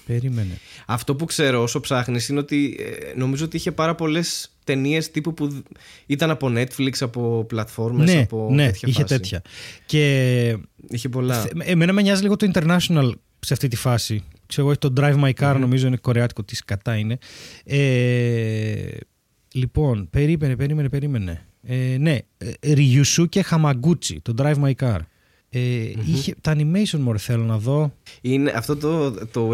Ε, 0.09 0.13
περίμενε. 0.13 0.59
Αυτό 0.87 1.15
που 1.15 1.25
ξέρω 1.25 1.63
όσο 1.63 1.81
ψάχνεις 1.81 2.29
είναι 2.29 2.39
ότι 2.39 2.77
ε, 2.79 3.19
νομίζω 3.19 3.45
ότι 3.45 3.57
είχε 3.57 3.73
πάρα 3.73 3.95
πολλές 3.95 4.51
ταινίες 4.65 5.11
τύπου 5.11 5.35
που 5.35 5.63
ήταν 6.07 6.31
από 6.31 6.53
Netflix, 6.57 6.93
από 7.01 7.45
πλατφόρμες, 7.49 8.15
ναι, 8.15 8.21
από 8.21 8.49
ναι, 8.51 8.67
τέτοια 8.67 8.89
είχε 8.89 9.05
τέτοια. 9.05 9.43
Και 9.87 10.57
είχε 10.89 11.09
πολλά. 11.09 11.49
Εμένα 11.59 11.93
με 11.93 12.03
νοιάζει 12.03 12.23
λίγο 12.23 12.37
το 12.37 12.51
international 12.55 13.13
σε 13.41 13.53
αυτή 13.53 13.69
τη 13.69 13.77
φάση 13.77 14.25
ξέρω 14.49 14.67
εγώ, 14.67 14.79
το 14.79 14.93
Drive 14.97 15.25
My 15.25 15.33
Car, 15.41 15.57
νομίζω 15.61 15.87
είναι 15.87 15.97
κορεάτικο, 15.97 16.45
τι 16.45 16.57
κατά 16.65 16.97
είναι. 16.97 17.19
Ε, 17.65 18.97
λοιπόν, 19.53 20.09
περίμενε, 20.11 20.57
περίμενε, 20.57 20.89
περίμενε. 20.89 21.47
Ε, 21.63 21.97
ναι, 21.99 22.19
και 23.29 23.45
Hamaguchi, 23.51 24.17
το 24.23 24.35
Drive 24.39 24.57
My 24.63 24.73
Car. 24.81 24.99
Ε, 25.51 25.93
είχε, 26.07 26.35
τα 26.41 26.57
animation 26.57 26.99
μωρέ 26.99 27.19
θέλω 27.19 27.45
να 27.45 27.59
δω 27.59 27.93
είναι 28.21 28.53
αυτό 28.55 28.77
το, 28.77 29.11
το, 29.11 29.49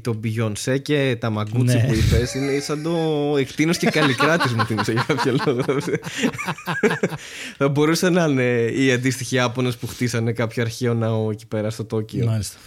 το 0.00 0.20
Beyoncé 0.24 0.82
και 0.82 1.16
τα 1.20 1.32
Maguchi 1.36 1.64
ναι. 1.64 1.84
που 1.86 1.94
είπες 1.94 2.34
είναι 2.34 2.60
σαν 2.60 2.82
το 2.82 2.96
εκτείνος 3.38 3.78
και 3.78 3.86
καλλικράτης 3.86 4.52
μου 4.52 4.64
θύμισε 4.64 4.92
για 4.92 5.04
κάποιο 5.06 5.36
λόγο 5.46 5.64
θα 7.58 7.68
μπορούσε 7.68 8.08
να 8.08 8.24
είναι 8.24 8.64
οι 8.64 8.92
αντίστοιχοι 8.92 9.38
Άπωνες 9.38 9.76
που 9.76 9.86
χτίσανε 9.86 10.32
κάποιο 10.32 10.62
αρχαίο 10.62 10.94
ναό 10.94 11.30
εκεί 11.30 11.46
πέρα 11.46 11.70
στο 11.70 11.84
Τόκιο 11.84 12.26
Μάλιστα 12.26 12.58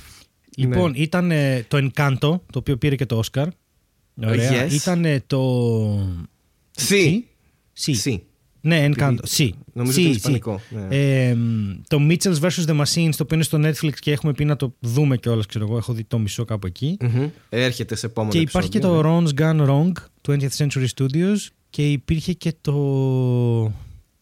Λοιπόν, 0.58 0.92
ναι. 0.92 0.98
ήταν 0.98 1.32
το 1.68 1.78
Encanto, 1.78 2.18
το 2.20 2.40
οποίο 2.54 2.78
πήρε 2.78 2.96
και 2.96 3.06
το 3.06 3.22
Oscar. 3.26 3.48
Ωραία. 4.24 4.66
Ήταν 4.66 5.24
το. 5.28 5.42
Σι. 6.72 7.26
Σι. 7.74 8.24
Ναι, 8.66 8.90
Encanto. 8.90 9.18
Σι. 9.24 9.54
Νομίζω 9.74 9.98
ότι 10.00 10.08
είναι 10.08 10.16
ισπανικό. 10.16 10.62
Ναι. 10.70 11.36
το 11.88 11.98
Mitchells 12.10 12.40
vs. 12.40 12.66
The 12.68 12.82
Machines, 12.82 13.10
το 13.18 13.24
οποίο 13.24 13.36
είναι 13.36 13.44
στο 13.44 13.60
Netflix 13.62 13.94
και 14.00 14.12
έχουμε 14.12 14.34
πει 14.34 14.46
να 14.46 14.56
το 14.56 14.74
δούμε 14.80 15.18
κιόλας, 15.18 15.46
ξέρω 15.46 15.66
εγώ. 15.66 15.78
Έχω 15.78 15.94
δει 15.94 16.04
το 16.04 16.18
μισό 16.18 16.46
κάπου 16.46 16.68
εκεί. 16.68 16.98
Mm-hmm. 17.02 17.30
Έρχεται 17.50 17.96
σε 17.96 18.06
επόμενο 18.06 18.34
Και 18.34 18.40
υπάρχει 18.40 18.70
και 18.70 18.80
το 18.80 19.02
ναι. 19.02 19.10
Ron's 19.36 19.42
Gone 19.42 19.68
Wrong, 19.68 19.92
20th 20.28 20.48
Century 20.58 20.86
Studios. 20.96 21.38
Και 21.70 21.92
υπήρχε 21.92 22.34
και 22.34 22.54
το 22.62 22.74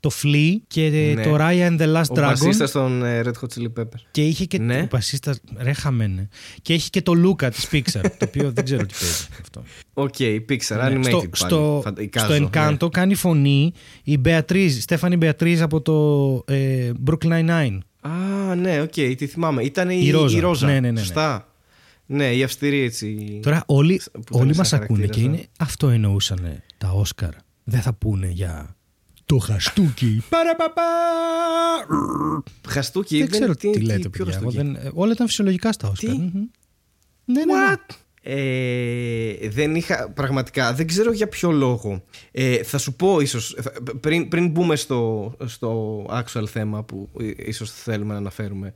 το 0.01 0.11
Flea 0.23 0.55
και 0.67 1.13
ναι. 1.15 1.23
το 1.23 1.35
Raya 1.39 1.67
and 1.67 1.79
the 1.79 1.95
Last 1.95 2.09
ο 2.09 2.13
Dragon. 2.13 2.17
Ο 2.17 2.21
μπασίστας 2.21 2.71
των 2.71 3.03
ε, 3.03 3.21
Red 3.25 3.31
Hot 3.41 3.47
Chili 3.55 3.79
Peppers. 3.79 4.01
Και 4.11 4.25
είχε 4.25 4.45
και. 4.45 4.59
Ναι. 4.59 4.79
Ο 4.79 4.87
μπασίστας. 4.91 5.41
Ρε 5.57 5.73
χαμένε. 5.73 6.27
Και 6.61 6.73
είχε 6.73 6.89
και 6.89 7.01
το 7.01 7.13
Luca 7.25 7.49
της 7.51 7.67
Pixar. 7.71 8.01
το 8.17 8.25
οποίο 8.25 8.51
δεν 8.51 8.63
ξέρω 8.63 8.85
τι 8.85 8.93
παίζει 8.99 9.27
αυτό. 9.41 9.63
OK, 9.93 10.13
okay, 10.17 10.39
Pixar, 10.49 10.91
ναι. 10.91 10.99
animated 10.99 11.29
στο, 11.31 11.81
Στο, 11.81 11.83
στο 12.17 12.49
Encanto 12.49 12.77
ναι. 12.81 12.89
κάνει 12.91 13.15
φωνή 13.15 13.73
η 14.03 14.17
Beatriz, 14.25 14.69
Stephanie 14.79 15.17
Beatriz 15.21 15.57
από 15.59 15.81
το 15.81 16.53
ε, 16.53 16.91
Brooklyn 17.05 17.29
Nine-Nine. 17.29 17.77
Α, 18.01 18.55
ναι, 18.55 18.81
OK, 18.81 18.93
okay, 18.95 19.13
τη 19.17 19.27
θυμάμαι. 19.27 19.63
Ήταν 19.63 19.89
η, 19.89 20.01
η 20.03 20.11
Ρόζα. 20.11 20.37
Η 20.37 20.39
Ρόζα. 20.39 20.65
Ναι, 20.65 20.73
ναι, 20.73 20.79
ναι, 20.79 20.91
ναι. 20.91 20.99
Σωστά. 20.99 21.45
Ναι, 22.05 22.33
η 22.33 22.43
αυστηρή 22.43 22.79
έτσι. 22.79 23.39
Τώρα 23.41 23.63
όλοι, 23.65 24.01
όλοι 24.29 24.55
μας 24.55 24.73
ακούνε 24.73 25.05
και 25.05 25.21
είναι 25.21 25.45
αυτό 25.59 25.89
εννοούσαν 25.89 26.63
τα 26.77 26.89
Όσκαρ. 26.89 27.33
Δεν 27.63 27.81
θα 27.81 27.93
πούνε 27.93 28.27
για 28.27 28.75
το 29.25 29.37
χαστούκι. 29.37 30.23
Παραπαπά. 30.29 30.81
Χαστούκι. 32.67 33.17
Δεν 33.17 33.29
ξέρω 33.29 33.55
τι, 33.55 33.69
τι 33.69 33.81
λέτε. 33.81 34.09
Ποιος 34.09 34.37
δεν, 34.39 34.77
όλα 34.93 35.11
ήταν 35.11 35.27
φυσιολογικά 35.27 35.71
στα 35.71 35.89
Όσκαρ. 35.89 36.15
Ναι, 36.15 36.29
ναι, 37.25 37.45
ναι. 37.45 37.75
Ε, 38.23 39.49
δεν 39.49 39.75
είχα 39.75 40.11
πραγματικά 40.11 40.73
δεν 40.73 40.87
ξέρω 40.87 41.11
για 41.11 41.27
ποιο 41.27 41.51
λόγο 41.51 42.03
ε, 42.31 42.63
θα 42.63 42.77
σου 42.77 42.93
πω 42.93 43.19
ίσως 43.19 43.57
πριν, 43.99 44.27
πριν 44.27 44.49
μπούμε 44.49 44.75
στο, 44.75 45.33
στο 45.45 46.01
actual 46.09 46.45
θέμα 46.47 46.83
που 46.83 47.09
ίσως 47.37 47.71
θέλουμε 47.71 48.13
να 48.13 48.19
αναφέρουμε 48.19 48.73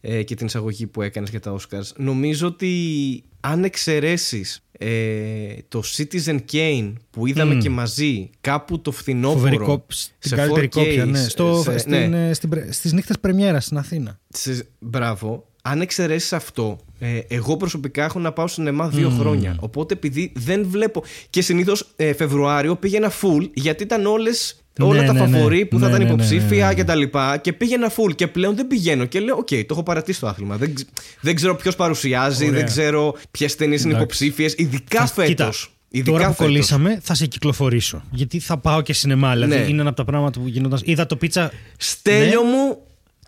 ε, 0.00 0.22
και 0.22 0.34
την 0.34 0.46
εισαγωγή 0.46 0.86
που 0.86 1.02
έκανες 1.02 1.30
για 1.30 1.40
τα 1.40 1.56
Oscars 1.56 1.92
νομίζω 1.96 2.46
ότι 2.46 3.24
αν 3.40 3.64
εξαιρέσεις 3.64 4.64
ε, 4.72 5.54
το 5.68 5.82
Citizen 5.96 6.38
Kane 6.52 6.92
που 7.10 7.26
είδαμε 7.26 7.54
και 7.54 7.70
μαζί 7.70 8.30
κάπου 8.40 8.80
το 8.80 8.90
φθινόπωρο 8.90 9.86
στην 10.18 10.36
καλύτερη 10.36 10.68
κόπια 10.68 11.04
ναι. 11.04 11.28
Στο, 11.28 11.62
σε, 11.62 11.78
στην, 11.78 12.10
ναι. 12.10 12.34
στην, 12.34 12.72
στις 12.72 12.92
νύχτες 12.92 13.18
πρεμιέρας 13.18 13.64
στην 13.64 13.76
Αθήνα 13.76 14.20
σε, 14.28 14.66
μπράβο 14.78 15.46
αν 15.68 15.80
εξαιρέσεις 15.80 16.32
αυτό, 16.32 16.78
ε, 16.98 17.20
εγώ 17.28 17.56
προσωπικά 17.56 18.04
έχω 18.04 18.18
να 18.18 18.32
πάω 18.32 18.46
σινεμά 18.46 18.88
δύο 18.88 19.12
mm. 19.14 19.18
χρόνια. 19.18 19.56
Οπότε 19.60 19.94
επειδή 19.94 20.32
δεν 20.36 20.66
βλέπω. 20.68 21.02
Και 21.30 21.42
συνήθως 21.42 21.92
ε, 21.96 22.12
Φεβρουάριο 22.12 22.76
πήγαινα 22.76 23.12
full 23.20 23.48
γιατί 23.54 23.82
ήταν 23.82 24.06
όλες, 24.06 24.64
όλα 24.80 25.00
ναι, 25.00 25.06
τα 25.06 25.12
ναι, 25.12 25.18
φαβορή 25.18 25.58
ναι. 25.58 25.64
που 25.64 25.78
θα 25.78 25.88
ήταν 25.88 26.00
υποψήφια 26.00 26.74
και 26.74 26.84
τα 26.84 26.94
λοιπά. 26.94 27.36
Και 27.36 27.52
πήγαινα 27.52 27.90
full 27.90 28.14
και 28.14 28.26
πλέον 28.26 28.56
δεν 28.56 28.66
πηγαίνω. 28.66 29.04
Και 29.04 29.20
λέω: 29.20 29.36
OK, 29.36 29.46
okay, 29.50 29.60
το 29.66 29.66
έχω 29.70 29.82
παρατήσει 29.82 30.20
το 30.20 30.26
άθλημα. 30.26 30.56
Δεν, 30.56 30.74
δεν 31.20 31.34
ξέρω 31.34 31.56
ποιος 31.56 31.76
παρουσιάζει, 31.76 32.50
δεν 32.50 32.64
ξέρω 32.64 33.14
ποιες 33.30 33.56
ταινίες 33.56 33.82
είναι 33.82 33.94
υποψήφιες. 33.94 34.54
Ειδικά 34.56 35.06
φέτος. 35.06 35.70
Ειδικά 35.88 36.10
Τώρα 36.10 36.28
που 36.28 36.34
κολλήσαμε, 36.34 37.00
θα 37.02 37.14
σε 37.14 37.26
κυκλοφορήσω. 37.26 38.02
Γιατί 38.10 38.38
θα 38.38 38.58
πάω 38.58 38.80
και 38.80 38.92
σινεμά. 38.92 39.32
Δηλαδή 39.32 39.70
είναι 39.70 39.80
ένα 39.80 39.88
από 39.88 39.96
τα 39.96 40.04
πράγματα 40.04 40.40
που 40.40 40.48
γίνονταν. 40.48 40.80
Είδα 40.84 41.06
το 41.06 41.16
πίτσα. 41.16 41.52
Στέλιο 41.76 42.42
μου, 42.42 42.78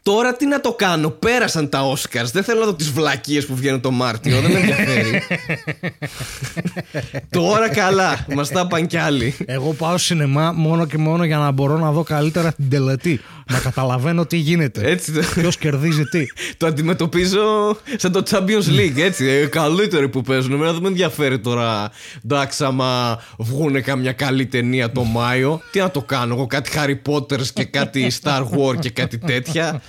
Τώρα 0.09 0.37
τι 0.37 0.47
να 0.47 0.61
το 0.61 0.73
κάνω, 0.73 1.11
πέρασαν 1.11 1.69
τα 1.69 1.81
Oscars. 1.93 2.31
Δεν 2.33 2.43
θέλω 2.45 2.61
να 2.61 2.67
δω 2.67 2.75
τις 2.75 2.91
βλακίες 2.91 3.47
που 3.47 3.55
βγαίνουν 3.55 3.81
το 3.81 3.91
Μάρτιο, 3.91 4.41
δεν 4.41 4.51
με 4.51 4.59
ενδιαφέρει. 4.59 5.23
Τώρα 7.39 7.69
καλά, 7.69 8.27
μας 8.35 8.49
τα 8.49 8.67
πάνε 8.67 8.87
κι 8.87 8.97
άλλοι. 8.97 9.35
Εγώ 9.47 9.73
πάω 9.73 9.99
σινεμά 9.99 10.53
μόνο 10.53 10.87
και 10.87 10.99
μόνο 10.99 11.25
για 11.25 11.37
να 11.37 11.51
μπορώ 11.51 11.79
να 11.79 11.93
δω 11.93 12.03
καλύτερα 12.03 12.53
την 12.53 12.69
τελετή. 12.71 13.21
Να 13.51 13.59
καταλαβαίνω 13.59 14.27
τι 14.27 14.37
γίνεται. 14.37 14.91
Έτσι. 14.91 15.13
Ποιος 15.35 15.57
κερδίζει 15.57 16.05
τι. 16.05 16.27
το 16.57 16.67
αντιμετωπίζω 16.67 17.77
σαν 17.97 18.13
το 18.13 18.23
Champions 18.31 18.79
League, 18.79 18.99
έτσι. 18.99 19.27
Ε, 19.27 19.47
καλύτεροι 19.47 20.09
που 20.09 20.23
παίζουν. 20.23 20.53
Εμένα 20.53 20.73
δεν 20.73 20.83
με 20.83 20.89
ενδιαφέρει 20.89 21.39
τώρα. 21.39 21.91
Εντάξει, 22.25 22.65
άμα 22.65 23.23
βγουν 23.39 23.83
καμιά 23.83 24.13
καλή 24.13 24.47
ταινία 24.47 24.93
το 24.93 25.05
Μάιο, 25.05 25.61
τι 25.73 25.79
να 25.79 25.91
το 25.91 26.01
κάνω; 26.03 26.35
Εγώ 26.35 26.47
κάτι 26.47 26.71
Harry 26.75 27.13
Potter 27.13 27.41
και 27.55 27.65
κάτι 27.65 28.13
Star 28.23 28.43
Wars 28.43 28.79
και 28.81 28.91
κάτι 28.91 29.19
τέτοια. 29.19 29.81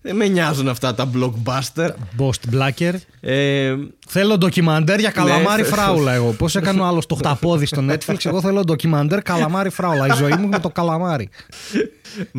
Δεν 0.00 0.16
με 0.16 0.28
νοιάζουν 0.28 0.68
αυτά 0.68 0.94
τα 0.94 1.10
blockbuster. 1.14 1.88
Bost 2.18 2.54
Blacker. 2.54 2.94
Ε, 3.20 3.74
θέλω 4.08 4.38
ντοκιμαντέρ 4.38 4.98
για 4.98 5.10
καλαμάρι 5.10 5.62
ναι, 5.62 5.68
φράουλα 5.74 6.12
εγώ. 6.12 6.32
Πώς 6.32 6.56
έκανε 6.56 6.80
ο 6.80 6.84
άλλος 6.84 7.06
το 7.06 7.14
χταπόδι 7.14 7.66
στο 7.66 7.84
Netflix, 7.90 8.16
εγώ 8.24 8.40
θέλω 8.40 8.64
ντοκιμαντέρ 8.64 9.22
καλαμάρι 9.22 9.70
φράουλα. 9.70 10.06
Η 10.06 10.16
ζωή 10.16 10.32
μου 10.38 10.48
με 10.48 10.58
το 10.58 10.68
καλαμάρι. 10.68 11.28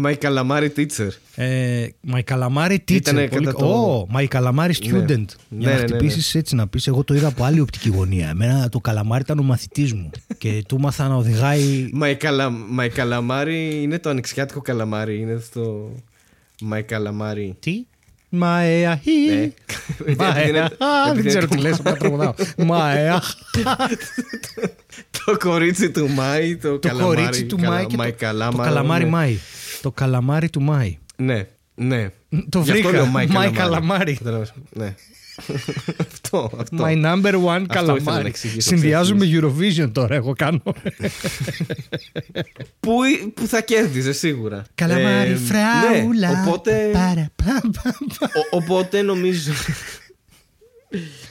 My 0.04 0.14
calamari 0.22 0.70
teacher. 0.76 1.10
Ε, 1.36 1.88
my 2.12 2.20
calamari 2.32 2.74
teacher. 2.74 2.92
Ήτανε 2.92 3.28
πολύ... 3.28 3.46
το... 3.54 4.08
Oh, 4.12 4.18
my 4.18 4.28
calamari 4.28 4.72
student. 4.84 5.26
Ναι. 5.50 5.60
Για 5.60 5.70
ναι, 5.70 5.72
να 5.72 5.72
ναι, 5.72 5.78
χτυπήσεις 5.78 6.34
ναι, 6.34 6.40
έτσι 6.40 6.56
να 6.56 6.68
πεις, 6.68 6.88
εγώ 6.88 7.04
το 7.04 7.14
είδα 7.14 7.28
από 7.28 7.44
άλλη 7.44 7.60
οπτική 7.60 7.90
γωνία. 7.90 8.30
Εμένα 8.30 8.70
το 8.70 8.80
καλαμάρι 8.80 9.22
ήταν 9.22 9.40
ο 9.40 9.44
μαθητής 9.44 9.94
μου. 9.94 10.10
και 10.38 10.64
του 10.68 10.76
ήμαθα 10.80 11.08
να 11.08 11.16
οδηγάει. 11.16 11.90
My, 12.02 12.16
my 12.80 12.90
calamari 12.96 13.72
είναι 13.82 14.00
το 14.00 14.10
ανοιξιάτικο 14.10 14.62
καλαμάρι. 14.62 15.20
Είναι 15.20 15.40
στο. 15.46 15.92
Μάι 16.62 16.84
καλαμάρι. 16.84 17.56
Τι; 17.60 17.86
Μαέα. 18.30 19.02
Δεν 21.14 21.26
ξέρω 21.26 21.48
τι 21.48 21.58
λες, 21.58 21.80
απλά 21.80 21.98
τραγουδάω. 21.98 22.34
Μαέα. 22.58 23.22
Το 25.26 25.38
κορίτσι 25.38 25.92
του 25.92 26.10
Μάη, 26.10 26.58
το 26.58 26.80
καλαμάρι. 26.80 27.16
Το 27.16 27.22
κορίτσι 27.22 27.46
του 27.46 27.60
Μάη 27.60 27.86
και 27.86 27.98
το 28.52 28.58
καλαμάρι 28.58 29.06
Μάη. 29.06 29.38
Το 29.82 29.92
καλαμάρι 29.92 30.50
του 30.50 30.62
Μάη. 30.62 30.98
Ναι, 31.16 31.48
ναι. 31.76 32.10
Το 32.50 32.62
βρήκα. 32.62 33.06
Μάη 33.06 33.52
καλαμάρι. 33.52 34.18
Ναι. 34.70 34.96
Αυτό, 36.00 36.52
αυτό. 36.60 36.86
My 36.88 37.06
number 37.06 37.34
one 37.34 37.66
καλαμάρι. 37.68 38.34
Συνδυάζουμε 38.58 39.26
Eurovision 39.32 39.92
τώρα, 39.92 40.16
εγώ 40.16 40.34
κάνω. 40.34 40.62
που, 42.80 42.94
που 43.34 43.48
θα 43.48 43.62
κέρδιζε 43.62 44.14
σίγουρα. 44.14 44.64
Καλαμάρι, 44.76 45.32
ε, 45.32 45.36
φράουλα. 45.36 46.32
Ναι, 46.32 46.42
οπότε. 46.48 46.92
οπότε 48.52 49.02
νομίζω. 49.02 49.52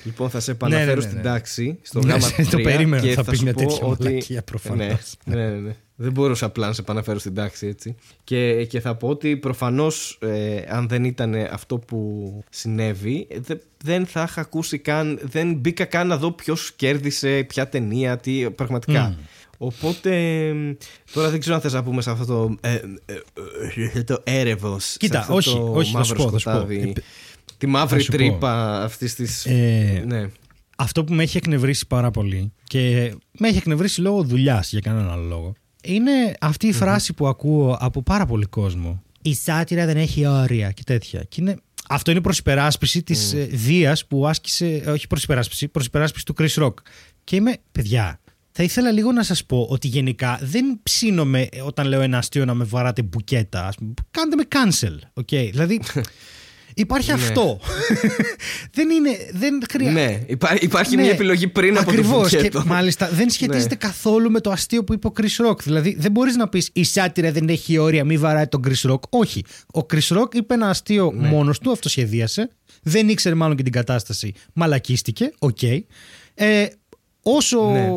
Λοιπόν, 0.05 0.31
θα 0.31 0.41
σε 0.41 0.51
επαναφέρω 0.51 0.85
Ναι, 0.87 0.91
ναι, 0.91 0.97
ναι, 0.97 1.03
στην 1.07 1.17
ναι. 1.17 1.23
τάξη, 1.23 1.79
στο 1.83 2.01
Ναι, 2.01 2.13
γάμα 2.13 2.29
το 2.51 2.59
3 2.59 2.63
περίμενα 2.63 3.03
και 3.03 3.15
θα 3.15 3.23
θα 3.23 3.31
πεις 3.31 3.39
σου 3.39 3.45
μια 3.45 3.53
πω 3.53 3.61
τέτοια 3.61 3.87
ότι... 3.87 4.05
μαλακία 4.05 4.43
προφανώς. 4.43 5.17
Ναι, 5.25 5.35
ναι, 5.37 5.49
ναι, 5.49 5.57
ναι. 5.59 5.75
Δεν 6.01 6.13
μπορούσα 6.13 6.47
απλά 6.47 6.67
να 6.67 6.73
σε 6.73 6.81
επαναφέρω 6.81 7.19
στην 7.19 7.35
τάξη 7.35 7.67
έτσι. 7.67 7.95
Και, 8.25 8.65
και 8.65 8.81
θα 8.81 8.95
πω 8.95 9.09
ότι 9.09 9.37
προφανώς 9.37 10.19
ε, 10.21 10.57
αν 10.69 10.89
δεν 10.89 11.05
ήταν 11.05 11.35
αυτό 11.35 11.79
που 11.79 12.43
συνέβη, 12.51 13.27
δε- 13.41 13.55
δεν 13.85 14.07
θα 14.07 14.23
είχα 14.29 14.41
ακούσει 14.41 14.79
καν, 14.79 15.19
δεν 15.23 15.55
μπήκα 15.55 15.85
καν 15.85 16.07
να 16.07 16.17
δω 16.17 16.33
ποιος 16.33 16.73
κέρδισε, 16.77 17.45
ποια 17.49 17.69
ταινία, 17.69 18.17
τι, 18.19 18.51
πραγματικά. 18.51 19.17
Οπότε 19.59 20.43
τώρα 21.13 21.31
δεν 21.31 21.41
ξέρω 21.41 21.55
αν 21.55 21.61
θες 21.61 21.73
να 21.73 21.83
πούμε 21.83 22.03
σε 22.03 22.11
αυτό 22.11 22.25
το, 22.25 22.57
ε, 22.61 22.75
ε, 23.07 23.15
ε, 23.95 24.03
το 24.03 24.21
έρευος. 24.25 24.97
Κοίτα, 24.99 25.15
σε 25.15 25.19
αυτό 25.21 25.35
όχι, 25.35 25.51
το 25.51 25.73
όχι, 25.75 25.93
θα 25.93 26.03
σου 26.03 26.13
μαύρο 26.15 26.31
πω, 26.31 26.39
θα 26.39 26.39
σου 26.39 26.67
πω. 26.67 26.93
Σκοτάδι, 27.59 27.59
Επ- 27.59 27.59
Τη 27.59 27.67
μαύρη 27.67 27.97
θα 27.97 28.03
σου 28.05 28.11
πω. 28.11 28.17
τρύπα 28.17 28.83
αυτής 28.83 29.15
της... 29.15 29.47
Ε, 29.47 30.05
ναι. 30.07 30.31
Αυτό 30.81 31.05
που 31.05 31.13
με 31.15 31.23
έχει 31.23 31.37
εκνευρίσει 31.37 31.87
πάρα 31.87 32.11
πολύ 32.11 32.53
και 32.65 33.13
με 33.39 33.49
έχει 33.49 33.57
εκνευρίσει 33.57 34.01
λόγω 34.01 34.23
δουλειάς 34.23 34.71
για 34.71 34.81
κανέναν 34.81 35.11
άλλο 35.11 35.23
λόγο. 35.23 35.53
Είναι 35.85 36.35
αυτή 36.41 36.67
η 36.67 36.73
φράση 36.73 37.13
που 37.13 37.27
ακούω 37.27 37.77
από 37.81 38.03
πάρα 38.03 38.27
πολύ 38.27 38.45
κόσμο. 38.47 39.03
Η 39.23 39.35
σάτυρα 39.35 39.87
δεν 39.87 39.97
έχει 39.97 40.27
όρια 40.27 40.71
και 40.71 40.83
τέτοια. 40.87 41.23
Και 41.29 41.41
είναι, 41.41 41.57
αυτό 41.89 42.11
είναι 42.11 42.21
προσπεράσπιση 42.21 43.03
της 43.03 43.33
mm. 43.37 43.47
Δίας 43.51 44.07
που 44.07 44.27
άσκησε. 44.27 44.67
ε, 44.85 44.91
Όχι 44.91 45.07
προσπεράσπιση, 45.07 45.69
προσπεράσπιση 45.69 46.25
του 46.25 46.35
Chris 46.39 46.55
Rock. 46.65 46.75
Και 47.25 47.37
είμαι, 47.37 47.57
παιδιά, 47.73 48.21
θα 48.51 48.63
ήθελα 48.63 48.91
λίγο 48.91 49.13
να 49.13 49.23
σας 49.23 49.45
πω 49.45 49.67
ότι 49.71 49.89
γενικά 49.89 50.39
δεν 50.43 50.81
ψήνομαι 50.83 51.49
όταν 51.65 51.87
λέω 51.87 52.01
ένα 52.01 52.19
αστείο 52.19 52.45
να 52.45 52.55
με 52.55 52.65
βαράτε 52.65 53.03
μπουκέτα. 53.03 53.67
Ας 53.67 53.75
πούμε. 53.77 53.95
Κάντε 54.11 54.37
με 54.37 54.43
cancel. 54.49 55.23
Okay? 55.23 55.49
Δηλαδή 55.51 55.81
υπάρχει 56.81 57.13
αυτό. 57.13 57.61
δεν 58.77 58.91
είναι. 58.91 59.11
Δεν 59.33 59.61
χρειάζεται. 59.71 60.05
Ναι, 60.07 60.23
υπά- 60.27 60.63
υπάρχει 60.63 60.97
Ναι, 60.97 61.03
μια 61.03 61.11
επιλογή 61.11 61.49
πριν 61.49 61.79
από 61.79 61.91
ακριβώς, 61.91 62.31
το 62.31 62.37
μπουκέτο. 62.37 62.61
Και 62.63 62.69
μάλιστα 62.69 63.09
δεν 63.13 63.31
σχετίζεται 63.31 63.69
Ναι. 63.69 63.89
καθόλου 63.89 64.31
με 64.31 64.41
το 64.41 64.51
αστείο 64.51 64.85
που 64.85 64.93
είπε 64.93 65.07
ο 65.07 65.13
Chris 65.21 65.47
Rock. 65.51 65.59
Δηλαδή 65.63 65.97
δεν 65.99 66.11
μπορείς 66.13 66.37
να 66.37 66.49
πεις 66.49 66.71
η 66.73 66.85
σάτυρα 66.85 67.33
δεν 67.33 67.49
έχει 67.49 67.79
όρια, 67.79 68.05
μη 68.05 68.17
βαράει 68.19 68.47
τον 68.47 68.63
Chris 68.69 68.91
Rock. 68.91 69.01
Όχι. 69.09 69.45
Ο 69.75 69.81
Chris 69.91 70.17
Rock 70.19 70.35
είπε 70.35 70.55
ένα 70.55 70.69
αστείο 70.69 71.13
Ναι. 71.17 71.29
μόνος 71.29 71.59
του, 71.59 71.71
αυτοσχεδίασε. 71.71 72.51
Δεν 72.83 73.09
ήξερε 73.09 73.35
μάλλον 73.35 73.57
και 73.57 73.63
την 73.63 73.73
κατάσταση. 73.73 74.33
Μαλακίστηκε. 74.53 75.33
Οκ. 75.39 75.63
Ε, 76.35 76.67
όσο. 77.23 77.71
Ναι. 77.71 77.89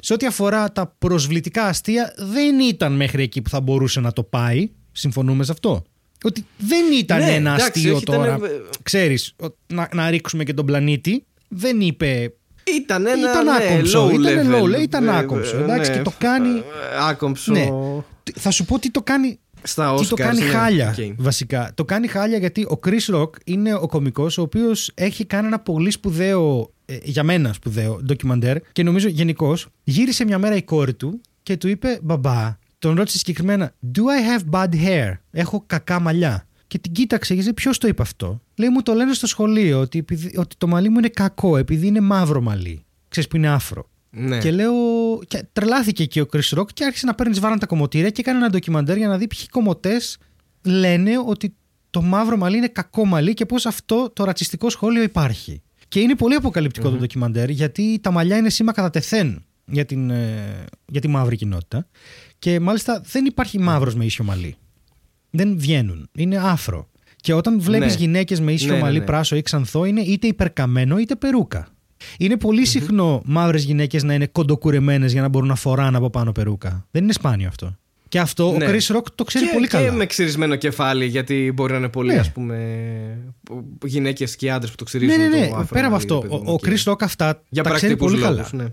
Σε 0.00 0.12
ό,τι 0.12 0.26
αφορά 0.26 0.72
τα 0.72 0.94
προσβλητικά 0.98 1.64
αστεία, 1.64 2.14
δεν 2.16 2.58
ήταν 2.60 2.92
μέχρι 2.96 3.22
εκεί 3.22 3.42
που 3.42 3.50
θα 3.50 3.60
μπορούσε 3.60 4.00
να 4.00 4.12
το 4.12 4.22
πάει. 4.22 4.70
Συμφωνούμε 4.92 5.44
σε 5.44 5.52
αυτό; 5.52 5.84
Ότι 6.24 6.46
δεν 6.58 6.84
ήταν 6.98 7.18
Ναι, 7.18 7.30
ένα 7.34 7.54
εντάξει, 7.54 7.66
αστείο 7.78 7.92
όχι, 7.94 8.02
ήταν, 8.02 8.16
τώρα. 8.16 8.32
ε, 8.34 8.38
Ξέρεις, 8.82 9.34
ο- 9.42 9.46
να, 9.66 9.88
να 9.94 10.10
ρίξουμε 10.10 10.44
και 10.44 10.54
τον 10.54 10.66
πλανήτη. 10.66 11.24
Δεν 11.48 11.80
είπε 11.80 12.32
Ήταν 12.76 13.06
ένα 13.06 13.30
Ήταν 13.30 13.44
ναι, 13.44 13.50
άκομψο, 13.66 14.06
low 14.06 14.12
ήταν 14.12 14.50
level. 14.52 14.62
low, 14.76 14.82
ήταν 14.82 15.08
Ε, 15.08 15.16
άκομψο, 15.18 15.56
ε, 15.56 15.62
εντάξει, 15.62 15.90
ναι, 15.90 15.96
και 15.96 16.02
το 16.02 16.12
κάνει- 16.18 16.56
ε, 16.58 16.62
Άκομψο. 17.08 17.52
Ναι. 17.52 17.66
Θα 18.34 18.50
σου 18.50 18.64
πω 18.64 18.78
τι 18.78 18.90
το 18.90 19.02
κάνει. 19.02 19.38
Στα 19.62 19.94
τι 19.94 20.06
το 20.06 20.14
Oscars, 20.18 20.20
κάνει 20.20 20.38
ναι, 20.44 20.50
χάλια, 20.50 20.94
οκ. 20.98 21.12
βασικά. 21.18 21.70
Το 21.74 21.84
κάνει 21.84 22.06
χάλια 22.06 22.38
γιατί 22.38 22.62
ο 22.62 22.80
Chris 22.86 23.14
Rock 23.14 23.30
είναι 23.44 23.74
ο 23.74 23.86
κωμικός 23.86 24.38
ο 24.38 24.42
οποίος 24.42 24.90
έχει 24.94 25.24
κάνει 25.24 25.46
ένα 25.46 25.58
πολύ 25.58 25.90
σπουδαίο, 25.90 26.70
ε, 26.86 26.96
για 27.02 27.22
μένα 27.22 27.52
σπουδαίο, 27.52 28.00
ντοκιμαντέρ 28.04 28.56
και 28.72 28.82
νομίζω 28.82 29.08
γενικώς 29.08 29.66
γύρισε 29.84 30.24
μια 30.24 30.38
μέρα 30.38 30.56
η 30.56 30.62
κόρη 30.62 30.94
του 30.94 31.20
και 31.42 31.56
του 31.56 31.68
είπε 31.68 31.98
«Μπαμπά», 32.02 32.56
τον 32.78 32.94
ρώτησε 32.94 33.18
συγκεκριμένα 33.18 33.74
«Do 33.96 34.00
I 34.00 34.40
have 34.40 34.50
bad 34.50 34.74
hair?» 34.86 35.12
Έχω 35.30 35.62
κακά 35.66 36.00
μαλλιά. 36.00 36.46
Και 36.66 36.78
την 36.78 36.92
κοίταξε 36.92 37.34
και 37.34 37.42
λέει 37.42 37.52
ποιος 37.52 37.78
το 37.78 37.88
είπε 37.88 38.02
αυτό; 38.02 38.42
Λέει 38.54 38.68
μου 38.68 38.82
το 38.82 38.92
λένε 38.92 39.12
στο 39.12 39.26
σχολείο 39.26 39.80
ότι, 39.80 39.98
επειδή- 39.98 40.38
ότι 40.38 40.56
το 40.58 40.66
μαλλί 40.66 40.88
μου 40.88 40.98
είναι 40.98 41.08
κακό 41.08 41.56
επειδή 41.56 41.86
είναι 41.86 42.00
μαύρο 42.00 42.40
μαλλί. 42.40 42.84
Ξέρεις 43.08 43.28
που 43.28 43.36
είναι 43.36 43.48
άφρο. 43.48 43.90
Ναι. 44.10 44.38
Και 44.38 44.50
λέω. 44.50 44.72
Και 45.28 45.44
τρελάθηκε 45.52 46.02
εκεί 46.02 46.20
ο 46.20 46.26
Chris 46.32 46.58
Rock 46.58 46.66
και 46.72 46.84
άρχισε 46.84 47.06
να 47.06 47.14
παίρνει 47.14 47.34
σβάρνα 47.34 47.58
τα 47.58 47.66
κομμωτήρια 47.66 48.10
και 48.10 48.20
έκανε 48.20 48.38
ένα 48.38 48.50
ντοκιμαντέρ 48.50 48.96
για 48.96 49.08
να 49.08 49.18
δει 49.18 49.26
ποιοι 49.26 49.48
κομμωτές 49.50 50.18
λένε 50.64 51.10
ότι 51.26 51.54
το 51.90 52.02
μαύρο 52.02 52.36
μαλλί 52.36 52.56
είναι 52.56 52.68
κακό 52.68 53.04
μαλλί 53.04 53.34
και 53.34 53.46
πώς 53.46 53.66
αυτό 53.66 54.10
το 54.12 54.24
ρατσιστικό 54.24 54.70
σχόλιο 54.70 55.02
υπάρχει. 55.02 55.62
Και 55.88 56.00
είναι 56.00 56.14
πολύ 56.14 56.34
αποκαλυπτικό 56.34 56.90
το 56.90 56.96
ντοκιμαντέρ 56.96 57.50
γιατί 57.50 57.98
τα 58.02 58.10
μαλλιά 58.10 58.36
είναι 58.36 58.50
σήμα 58.50 58.72
κατά 58.72 58.90
τεθέν 58.90 59.44
για, 59.64 59.84
την, 59.84 60.10
ε, 60.10 60.64
για 60.86 61.00
τη 61.00 61.08
μαύρη 61.08 61.36
κοινότητα. 61.36 61.86
Και 62.38 62.60
μάλιστα 62.60 63.02
δεν 63.12 63.24
υπάρχει 63.24 63.58
μαύρος 63.58 63.94
με 63.94 64.04
ίσιο 64.04 64.24
μαλλί. 64.24 64.56
Δεν 65.30 65.58
βγαίνουν. 65.58 66.08
Είναι 66.14 66.36
άφρο. 66.42 66.88
Και 67.16 67.32
όταν 67.32 67.60
βλέπεις 67.60 67.92
Ναι. 67.94 68.00
γυναίκες 68.00 68.40
με 68.40 68.52
ίσιο 68.52 68.68
Ναι, 68.70 68.74
ναι, 68.76 68.80
μαλλί 68.82 68.98
ναι. 68.98 69.04
πράσο 69.04 69.36
ή 69.36 69.42
ξανθό, 69.42 69.84
είναι 69.84 70.00
είτε 70.00 70.26
υπερκαμένο 70.26 70.98
είτε 70.98 71.16
περούκα. 71.16 71.68
Είναι 72.18 72.36
πολύ 72.36 72.66
συχνό 72.66 73.22
μαύρες 73.24 73.64
γυναίκες 73.64 74.02
να 74.02 74.14
είναι 74.14 74.26
κοντοκουρεμένες 74.26 75.12
για 75.12 75.20
να 75.22 75.28
μπορούν 75.28 75.48
να 75.48 75.54
φοράνε 75.54 75.96
από 75.96 76.10
πάνω 76.10 76.32
περούκα. 76.32 76.86
Δεν 76.90 77.02
είναι 77.02 77.12
σπάνιο 77.12 77.48
αυτό. 77.48 77.76
Και 78.08 78.18
αυτό 78.18 78.54
Ναι. 78.58 78.64
ο 78.66 78.68
Chris 78.70 78.96
Rock 78.96 79.02
το 79.14 79.24
ξέρει 79.24 79.44
και, 79.44 79.50
πολύ 79.52 79.66
και 79.66 79.76
καλά. 79.76 79.92
με 79.92 80.06
ξυρισμένο 80.06 80.56
κεφάλι, 80.56 81.06
γιατί 81.06 81.52
μπορεί 81.54 81.72
να 81.72 81.78
είναι 81.78 81.88
πολλοί 81.88 82.12
Ναι. 82.12 82.18
ας 82.18 82.32
πούμε 82.32 82.56
γυναίκες 83.84 84.36
και 84.36 84.50
άντρες 84.50 84.70
που 84.70 84.76
το 84.76 84.84
Ναι, 84.84 85.06
ξυρίζουν. 85.06 85.30
ναι, 85.30 85.38
ναι. 85.38 85.48
το 85.48 85.54
άφρο 85.56 85.66
Πέρα 85.74 85.86
από 85.86 85.94
μαλλί, 85.94 85.96
αυτό, 85.96 86.20
ρε 86.22 86.28
παιδί 86.28 86.34
ο, 86.34 86.44
μου, 86.44 86.52
ο 86.52 86.56
και- 86.56 86.70
Chris 86.84 86.92
Rock 86.92 87.02
αυτά 87.02 87.42
Για 87.48 87.62
τα 87.62 87.70
ξέρει 87.70 87.96
πρακτικούς 87.96 88.20
πολύ 88.22 88.34
λόγους, 88.34 88.50
καλά. 88.50 88.62
ναι. 88.62 88.68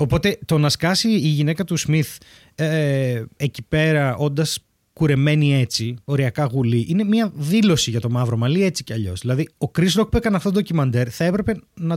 Οπότε 0.00 0.38
το 0.44 0.58
να 0.58 0.68
σκάσει 0.68 1.08
η 1.08 1.28
γυναίκα 1.28 1.64
του 1.64 1.76
Σμιθ 1.76 2.16
ε, 2.54 3.22
εκεί 3.36 3.62
πέρα 3.62 4.16
όντας 4.16 4.58
κουρεμένη 4.92 5.54
έτσι, 5.54 5.94
οριακά 6.04 6.44
γουλή, 6.44 6.86
είναι 6.88 7.04
μια 7.04 7.32
δήλωση 7.34 7.90
για 7.90 8.00
το 8.00 8.10
μαύρο 8.10 8.36
μαλλί 8.36 8.64
έτσι 8.64 8.84
κι 8.84 8.92
αλλιώς. 8.92 9.20
Δηλαδή, 9.20 9.48
ο 9.58 9.70
Chris 9.78 10.00
Rock 10.00 10.10
που 10.10 10.16
έκανε 10.16 10.36
αυτό 10.36 10.48
το 10.48 10.54
ντοκιμαντέρ 10.54 11.14
θα 11.14 11.24
έπρεπε 11.24 11.54
να, 11.74 11.96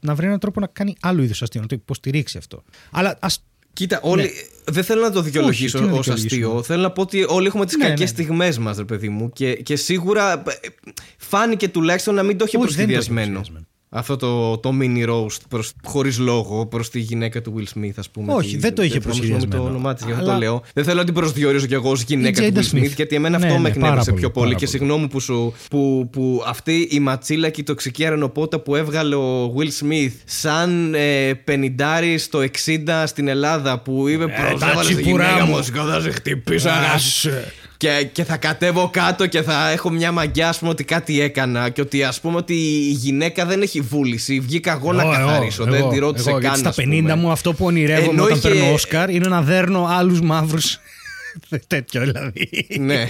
να 0.00 0.14
βρει 0.14 0.26
έναν 0.26 0.38
τρόπο 0.38 0.60
να 0.60 0.66
κάνει 0.66 0.94
άλλου 1.00 1.22
είδους 1.22 1.42
αστείο, 1.42 1.60
να 1.60 1.66
το 1.66 1.74
υποστηρίξει 1.74 2.38
αυτό. 2.38 2.62
Αλλά 2.90 3.18
ας, 3.20 3.44
Κοίτα, 3.72 4.00
όλοι. 4.02 4.22
Ναι. 4.22 4.28
Δεν 4.72 4.84
θέλω 4.84 5.00
να 5.00 5.10
το 5.10 5.22
δικαιολογήσω 5.22 5.78
Όχι, 5.78 5.86
τι 5.86 5.92
να 5.92 5.98
ως 5.98 6.04
δικαιολογήσουμε; 6.04 6.44
αστείο. 6.46 6.62
Θέλω 6.62 6.82
να 6.82 6.90
πω 6.90 7.02
ότι 7.02 7.24
όλοι 7.28 7.46
έχουμε 7.46 7.66
τις 7.66 7.76
Ναι, 7.76 7.84
κακές 7.84 8.00
ναι. 8.00 8.06
στιγμές 8.06 8.58
μας, 8.58 8.76
ρε 8.76 8.84
παιδί 8.84 9.08
μου. 9.08 9.30
Και, 9.32 9.54
και 9.54 9.76
σίγουρα 9.76 10.32
ε, 10.32 10.68
φάνηκε 11.16 11.68
τουλάχιστον 11.68 12.14
να 12.14 12.22
μην 12.22 12.38
το 12.38 12.44
είχε 12.44 12.56
Όχι, 12.56 12.66
δεν 12.66 12.86
το 12.86 12.92
είχε 12.92 12.92
προσχεδιασμένο. 12.92 13.42
Προσχεδιασμένο. 13.90 13.90
Αυτό 13.90 14.16
το, 14.16 14.58
το 14.58 14.72
mini 14.80 15.08
roast 15.08 15.40
προς, 15.48 15.72
χωρίς 15.84 16.18
λόγο 16.18 16.66
προς 16.66 16.90
τη 16.90 16.98
γυναίκα 17.00 17.42
του 17.42 17.54
Will 17.56 17.78
Smith 17.78 17.90
ας 17.96 18.10
πούμε 18.10 18.32
Όχι, 18.32 18.50
Τη- 18.50 18.56
δεν 18.58 18.74
το 18.74 18.82
είχε 18.82 19.00
θυμάμαι 19.00 19.14
συγγνώμη 19.14 19.40
προσχεδιασμένο. 19.40 19.62
το 19.62 19.68
όνομά 19.68 19.94
της, 19.94 20.04
γι' 20.04 20.10
αυτό 20.12 20.24
Αλλά- 20.24 20.32
το 20.32 20.38
λέω 20.38 20.62
Δεν 20.74 20.84
θέλω 20.84 20.98
να 20.98 21.04
την 21.04 21.14
προσδιορίζω 21.14 21.66
κι 21.66 21.74
εγώ 21.74 21.90
ως 21.90 22.02
γυναίκα 22.02 22.44
Η 22.44 22.52
του 22.52 22.58
Jada 22.60 22.62
Will 22.62 22.76
Smith, 22.76 22.82
Smith. 22.84 22.94
Γιατί 22.96 23.16
εμένα 23.16 23.38
Ναι, 23.38 23.46
αυτό 23.46 23.58
με 23.58 23.68
ναι, 23.68 23.74
πάρα 23.74 23.86
εκνεύρισε 23.86 24.10
πολύ, 24.10 24.20
πιο 24.20 24.30
πολύ 24.30 24.46
πάρα 24.46 24.58
Και 24.58 24.66
πολύ. 24.66 24.78
συγγνώμη 24.78 25.08
που, 25.08 25.20
σου, 25.20 25.54
που, 25.70 26.08
που 26.12 26.42
αυτή 26.46 26.88
η 26.90 27.00
ματσίλα 27.00 27.48
και 27.48 27.60
η 27.60 27.64
τοξική 27.64 28.06
αρενοπότα 28.06 28.60
που 28.60 28.74
έβγαλε 28.76 29.14
ο 29.14 29.54
Will 29.56 29.84
Smith 29.84 30.10
Σαν 30.24 30.94
ε, 30.94 31.32
πενιντάρι 31.44 32.18
στο 32.18 32.38
60 32.38 33.02
στην 33.06 33.28
Ελλάδα 33.28 33.78
Που 33.78 34.08
είπε 34.08 34.26
προσέβαλε 34.26 34.74
τα 34.74 34.82
στη 34.82 34.94
τσιπουρά 34.94 35.24
γυναίκα 35.26 35.44
μου. 35.46 35.56
μου 35.56 35.62
Θα 35.90 36.00
σε 36.00 36.10
χτυπήσω 36.10 36.68
Άσε. 36.94 37.52
Και, 37.76 38.08
και 38.12 38.24
θα 38.24 38.36
κατέβω 38.36 38.88
κάτω 38.92 39.26
και 39.26 39.42
θα 39.42 39.70
έχω 39.70 39.90
μια 39.90 40.12
μαγιά, 40.12 40.48
ας 40.48 40.58
πούμε, 40.58 40.70
ότι 40.70 40.84
κάτι 40.84 41.20
έκανα. 41.20 41.68
Και 41.68 41.80
ότι 41.80 42.02
ας 42.04 42.20
πούμε 42.20 42.36
ότι 42.36 42.54
η 42.54 42.90
γυναίκα 42.90 43.46
δεν 43.46 43.62
έχει 43.62 43.80
βούληση. 43.80 44.40
Βγήκα 44.40 44.72
εγώ 44.72 44.92
να 44.92 45.02
Εγώ, 45.02 45.10
καθαρίσω. 45.10 45.62
εγώ, 45.62 45.72
δεν 45.72 45.88
τη 45.88 45.96
εγώ, 45.96 46.06
ρώτησε 46.06 46.30
εγώ, 46.30 46.38
καν. 46.38 46.46
γιατί 46.46 46.58
Στα 46.60 46.68
ας 46.68 46.76
πούμε. 46.88 47.14
50 47.14 47.16
μου 47.18 47.30
αυτό 47.30 47.52
που 47.52 47.64
ονειρεύομαι 47.64 48.10
Ενώ 48.12 48.22
όταν 48.24 48.36
είχε- 48.36 48.48
παίρνω 48.48 48.72
Όσκαρ 48.72 49.10
είναι 49.10 49.28
να 49.28 49.42
δέρνω 49.42 49.86
άλλους 49.90 50.20
μαύρους. 50.20 50.78
Τέτοιο 51.66 52.00
δηλαδή. 52.00 52.66
ναι. 52.78 53.08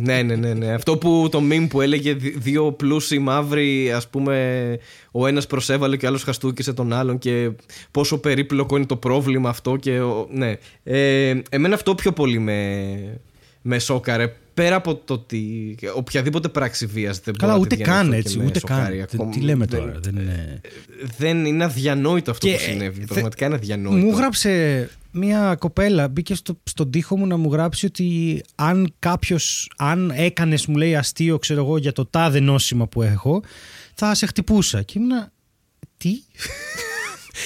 ναι, 0.00 0.22
ναι, 0.22 0.34
ναι, 0.36 0.54
ναι. 0.54 0.72
Αυτό 0.72 0.96
που 0.96 1.28
το 1.30 1.42
meme 1.50 1.66
που 1.70 1.80
έλεγε 1.80 2.12
δι- 2.14 2.38
δύο 2.38 2.72
πλούσιοι 2.72 3.18
μαύροι, 3.18 3.92
ας 3.92 4.08
πούμε, 4.08 4.78
ο 5.10 5.26
ένας 5.26 5.46
προσέβαλε 5.46 5.96
και 5.96 6.04
ο 6.04 6.08
άλλος 6.08 6.22
χαστούκισε 6.22 6.72
τον 6.72 6.92
άλλον 6.92 7.18
και 7.18 7.50
πόσο 7.90 8.18
περίπλοκο 8.18 8.76
είναι 8.76 8.86
το 8.86 8.96
πρόβλημα 8.96 9.48
αυτό 9.48 9.76
και 9.76 10.00
ο- 10.00 10.28
ναι. 10.30 10.54
Ε, 10.84 11.34
εμένα 11.50 11.74
αυτό 11.74 11.94
πιο 11.94 12.12
πολύ 12.12 12.38
με, 12.38 12.86
με 13.62 13.78
σόκαρε. 13.78 14.34
Πέρα 14.54 14.76
από 14.76 14.94
το 14.96 15.14
ότι 15.14 15.76
οποιαδήποτε 15.94 16.48
πράξη 16.48 16.86
βίας 16.86 17.20
δεν 17.20 17.36
Καλά, 17.36 17.56
μπορεί 17.56 17.64
ούτε 17.64 17.76
να 17.76 17.82
τη 17.82 17.90
βγαίνει 17.90 17.98
καν 17.98 18.06
αυτό 18.06 18.16
έτσι. 18.18 18.32
και 18.32 18.38
με 18.42 18.44
Ούτε 18.46 18.58
σοκάρει 18.58 18.96
καν. 18.96 19.08
ακόμα. 19.12 19.30
Τι 19.30 19.40
λέμε 19.40 19.64
Δεν- 19.64 19.78
τώρα. 19.80 19.98
Δεν 20.02 20.16
είναι... 20.16 20.60
Δεν 21.18 21.44
είναι 21.44 21.64
αδιανόητο 21.64 22.30
αυτό 22.30 22.46
Και, 22.46 22.52
που 22.52 22.58
συνέβη. 22.60 23.02
ε, 23.02 23.04
Πραγματικά 23.04 23.46
είναι 23.46 23.54
αδιανόητο. 23.54 24.06
Μου 24.06 24.16
γράψε 24.16 24.90
μια 25.10 25.56
κοπέλα, 25.58 26.08
μπήκε 26.08 26.34
στο, 26.34 26.58
στον 26.64 26.90
τοίχο 26.90 27.16
μου 27.18 27.26
να 27.26 27.36
μου 27.36 27.52
γράψει 27.52 27.86
ότι 27.86 28.42
αν 28.54 28.94
κάποιος, 28.98 29.70
αν 29.76 30.12
έκανες, 30.14 30.66
μου 30.66 30.76
λέει 30.76 30.96
αστείο, 30.96 31.38
ξέρω 31.38 31.60
εγώ, 31.64 31.76
για 31.78 31.92
το 31.92 32.06
τάδε 32.06 32.40
νόσημα 32.40 32.86
που 32.86 33.02
έχω, 33.02 33.42
θα 33.94 34.14
σε 34.14 34.26
χτυπούσα. 34.26 34.82
Και 34.82 34.98
ήμουνα. 34.98 35.32
Τι; 35.96 36.10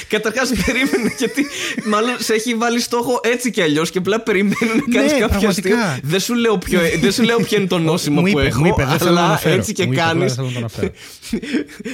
Καταρχάς 0.09 0.51
περίμενε 0.66 1.14
γιατί 1.18 1.46
μάλλον 1.87 2.14
σε 2.18 2.33
έχει 2.35 2.55
βάλει 2.55 2.81
στόχο 2.81 3.20
έτσι 3.22 3.51
κι 3.51 3.61
αλλιώς 3.62 3.90
και 3.90 3.99
απλά 3.99 4.20
περιμένει 4.20 4.57
να 4.61 4.94
κάνεις 4.96 5.12
Ναι, 5.12 5.18
κάποιο 5.18 5.49
αστείο. 5.49 5.70
πραγματικά. 5.70 5.99
Δεν 6.03 6.20
σου, 6.20 6.35
λέω 6.35 6.59
ποιο, 6.59 6.81
δεν 7.01 7.12
σου 7.12 7.22
λέω 7.22 7.37
ποιο 7.37 7.59
είναι 7.59 7.66
το 7.66 7.79
νόσημα 7.79 8.20
Μου 8.20 8.22
που 8.22 8.38
είπε, 8.38 8.46
έχω, 8.46 8.61
μου 8.61 8.66
είπε, 8.66 8.85
δεν 8.85 8.99
θέλω 8.99 9.11
να 9.11 9.18
αλλά 9.20 9.29
αναφέρω. 9.29 9.55
έτσι 9.55 9.72
και 9.72 9.87
Μου 9.87 9.92
είπε, 9.92 10.01
απλά 10.01 10.12
κάνεις. 10.12 10.35
δεν 10.35 10.44
θέλω 10.44 10.46
να 10.46 10.53
το 10.53 10.59
αναφέρω. 10.59 10.90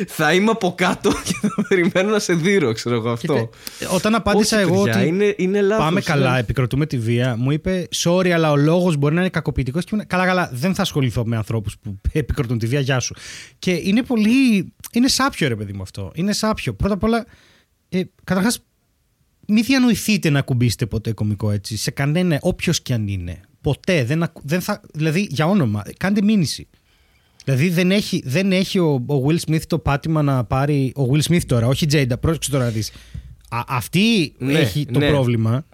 θα 0.16 0.32
είμαι 0.34 0.50
από 0.50 0.74
κάτω 0.76 1.10
και 1.26 1.34
θα 1.42 1.64
περιμένω 1.68 2.10
να 2.10 2.18
σε 2.18 2.34
δείρω, 2.34 2.72
ξέρω 2.72 2.94
εγώ 2.94 3.10
αυτό. 3.10 3.50
Κοίτα, 3.78 3.94
Όταν 3.94 4.14
απάντησα 4.14 4.56
Όχι, 4.56 4.68
εγώ 4.70 4.82
παιδιά, 4.82 4.98
ότι 5.00 5.08
είναι, 5.08 5.34
είναι 5.38 5.60
λάθος, 5.60 5.84
πάμε 5.84 5.94
ναι. 5.98 6.04
καλά, 6.04 6.38
επικροτούμε 6.38 6.86
τη 6.86 6.98
βία, 6.98 7.36
μου 7.38 7.50
είπε 7.50 7.88
sorry, 8.04 8.28
αλλά 8.28 8.50
ο 8.50 8.56
λόγος 8.56 8.96
μπορεί 8.96 9.14
να 9.14 9.20
είναι 9.20 9.30
κακοποιητικός. 9.30 9.84
Και 9.84 9.90
ήμουν, 9.92 10.06
καλά, 10.06 10.26
καλά, 10.26 10.50
δεν 10.52 10.74
θα 10.74 10.82
ασχοληθώ 10.82 11.24
με 11.26 11.36
ανθρώπους 11.36 11.76
που 11.82 12.00
επικροτούν 12.12 12.58
τη 12.58 12.66
βία. 12.66 12.80
Γεια 12.80 12.98
σου. 13.00 13.14
Και 13.58 13.70
είναι 13.82 14.02
πολύ 14.02 14.72
είναι 14.92 15.08
σάπιο 15.08 15.48
ρε 15.48 15.56
παιδί 15.56 15.72
μου 15.72 15.82
αυτό. 15.82 16.10
Είναι 16.14 16.32
σάπιο. 16.32 16.72
Πρώτα 16.74 16.94
απ' 16.94 17.02
όλα, 17.04 17.24
ε, 17.92 18.02
καταρχάς, 18.24 18.64
μην 19.46 19.64
διανοηθείτε 19.64 20.30
να 20.30 20.38
ακουμπήσετε 20.38 20.86
ποτέ 20.86 21.12
κωμικό 21.12 21.50
έτσι. 21.50 21.76
Σε 21.76 21.90
κανένα, 21.90 22.38
όποιος 22.42 22.82
κι 22.82 22.92
αν 22.92 23.08
είναι. 23.08 23.40
Ποτέ. 23.60 24.04
Δεν, 24.04 24.32
δεν 24.42 24.60
θα, 24.60 24.80
δηλαδή, 24.94 25.26
για 25.30 25.46
όνομα, 25.46 25.82
κάντε 25.96 26.22
μήνυση. 26.22 26.68
Δηλαδή 27.44 27.68
δεν 27.68 27.90
έχει, 27.90 28.22
δεν 28.24 28.52
έχει 28.52 28.78
ο, 28.78 29.04
ο 29.06 29.26
Will 29.26 29.38
Smith 29.48 29.62
το 29.66 29.78
πάτημα 29.78 30.22
να 30.22 30.44
πάρει. 30.44 30.92
Ο 30.96 31.02
Will 31.12 31.22
Smith 31.30 31.44
τώρα, 31.46 31.66
όχι 31.66 31.84
η 31.84 31.88
Jada, 31.92 32.20
πρόσεξε 32.20 32.50
τώρα 32.50 32.64
να 32.64 32.70
δεις. 32.70 32.92
Αυτή 33.68 34.34
ναι, 34.38 34.52
έχει 34.52 34.86
το 34.86 34.98
ναι. 34.98 35.08
πρόβλημα. 35.08 35.64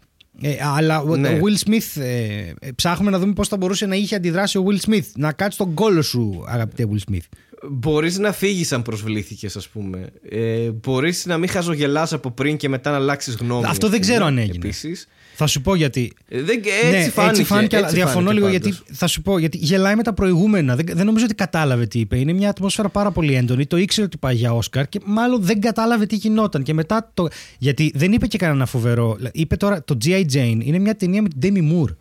Ε, 0.40 0.57
αλλά 0.61 1.04
ναι. 1.04 1.28
ο 1.28 1.40
Will 1.42 1.68
Smith, 1.68 2.02
ε, 2.02 2.52
ψάχνουμε 2.74 3.11
να 3.11 3.18
δούμε 3.18 3.33
πώς 3.33 3.48
θα 3.48 3.57
μπορούσε 3.57 3.87
να 3.87 3.94
είχε 3.94 4.14
αντιδράσει 4.14 4.59
ο 4.59 4.64
Will 4.68 4.88
Smith. 4.88 5.07
Να 5.16 5.33
κάτσει 5.33 5.59
τον 5.59 5.74
κόλο 5.74 6.02
σου, 6.02 6.44
αγαπητέ 6.46 6.88
Will 6.92 7.12
Smith. 7.12 7.26
Μπορείς 7.71 8.18
να 8.18 8.33
φύγεις 8.33 8.73
αν 8.73 8.83
προσβλήθηκες, 8.83 9.57
ας 9.57 9.68
πούμε. 9.68 10.11
Ε, 10.31 10.71
Μπορείς 10.71 11.27
να 11.27 11.38
μην 11.38 11.49
χαζογελάς 11.49 12.12
από 12.12 12.31
πριν 12.31 12.57
και 12.57 12.68
μετά 12.68 12.90
να 12.90 12.97
αλλάξεις 12.97 13.35
γνώμη. 13.35 13.64
Αυτό 13.66 13.88
δεν 13.88 14.01
ξέρω 14.01 14.25
αν 14.25 14.38
έγινε. 14.38 14.66
Επίσης. 14.66 15.09
Θα 15.35 15.47
σου 15.47 15.61
πω 15.61 15.75
γιατί. 15.75 16.12
Ε, 16.29 16.42
δεν, 16.42 16.59
έτσι, 16.59 16.90
ναι, 16.90 17.09
φάνηκε, 17.09 17.31
έτσι 17.31 17.44
φάνηκε, 17.44 17.77
αλλά 17.77 17.88
διαφωνώ 17.88 18.31
λίγο 18.31 18.49
γιατί. 18.49 18.75
Θα 18.92 19.07
σου 19.07 19.23
πω 19.23 19.38
γιατί 19.38 19.57
γελάει 19.57 19.94
με 19.94 20.03
τα 20.03 20.12
προηγούμενα. 20.14 20.77
Δεν, 20.77 20.87
δεν 20.92 21.07
νομίζω 21.07 21.25
ότι 21.25 21.35
κατάλαβε 21.35 21.87
τι 21.87 21.99
είπε. 21.99 22.18
Είναι 22.18 22.33
μια 22.33 22.49
ατμόσφαιρα 22.49 22.88
πάρα 22.88 23.11
πολύ 23.11 23.35
έντονη. 23.35 23.66
Το 23.66 23.77
ήξερε 23.77 24.07
ότι 24.07 24.16
πάει 24.16 24.35
για 24.35 24.53
Όσκαρ 24.53 24.88
και 24.88 25.01
μάλλον 25.05 25.42
δεν 25.42 25.61
κατάλαβε 25.61 26.07
τι 26.07 26.16
γινόταν. 26.16 26.62
Και 26.62 26.75
μετά 26.75 27.11
το. 27.14 27.29
Γιατί 27.59 27.92
δεν 27.94 28.12
είπε 28.12 28.27
και 28.27 28.38
κανένα 28.38 28.66
φοβερό. 28.66 29.18
Είπε 29.33 29.57
τώρα 29.57 29.85
το 29.85 29.97
G.I. 30.05 30.25
Jane 30.33 30.59
είναι 30.62 30.79
μια 30.79 30.97
ταινία 30.97 31.23
με 31.23 31.29
την 31.29 31.55
Demi 31.55 31.73
Moore. 31.73 31.97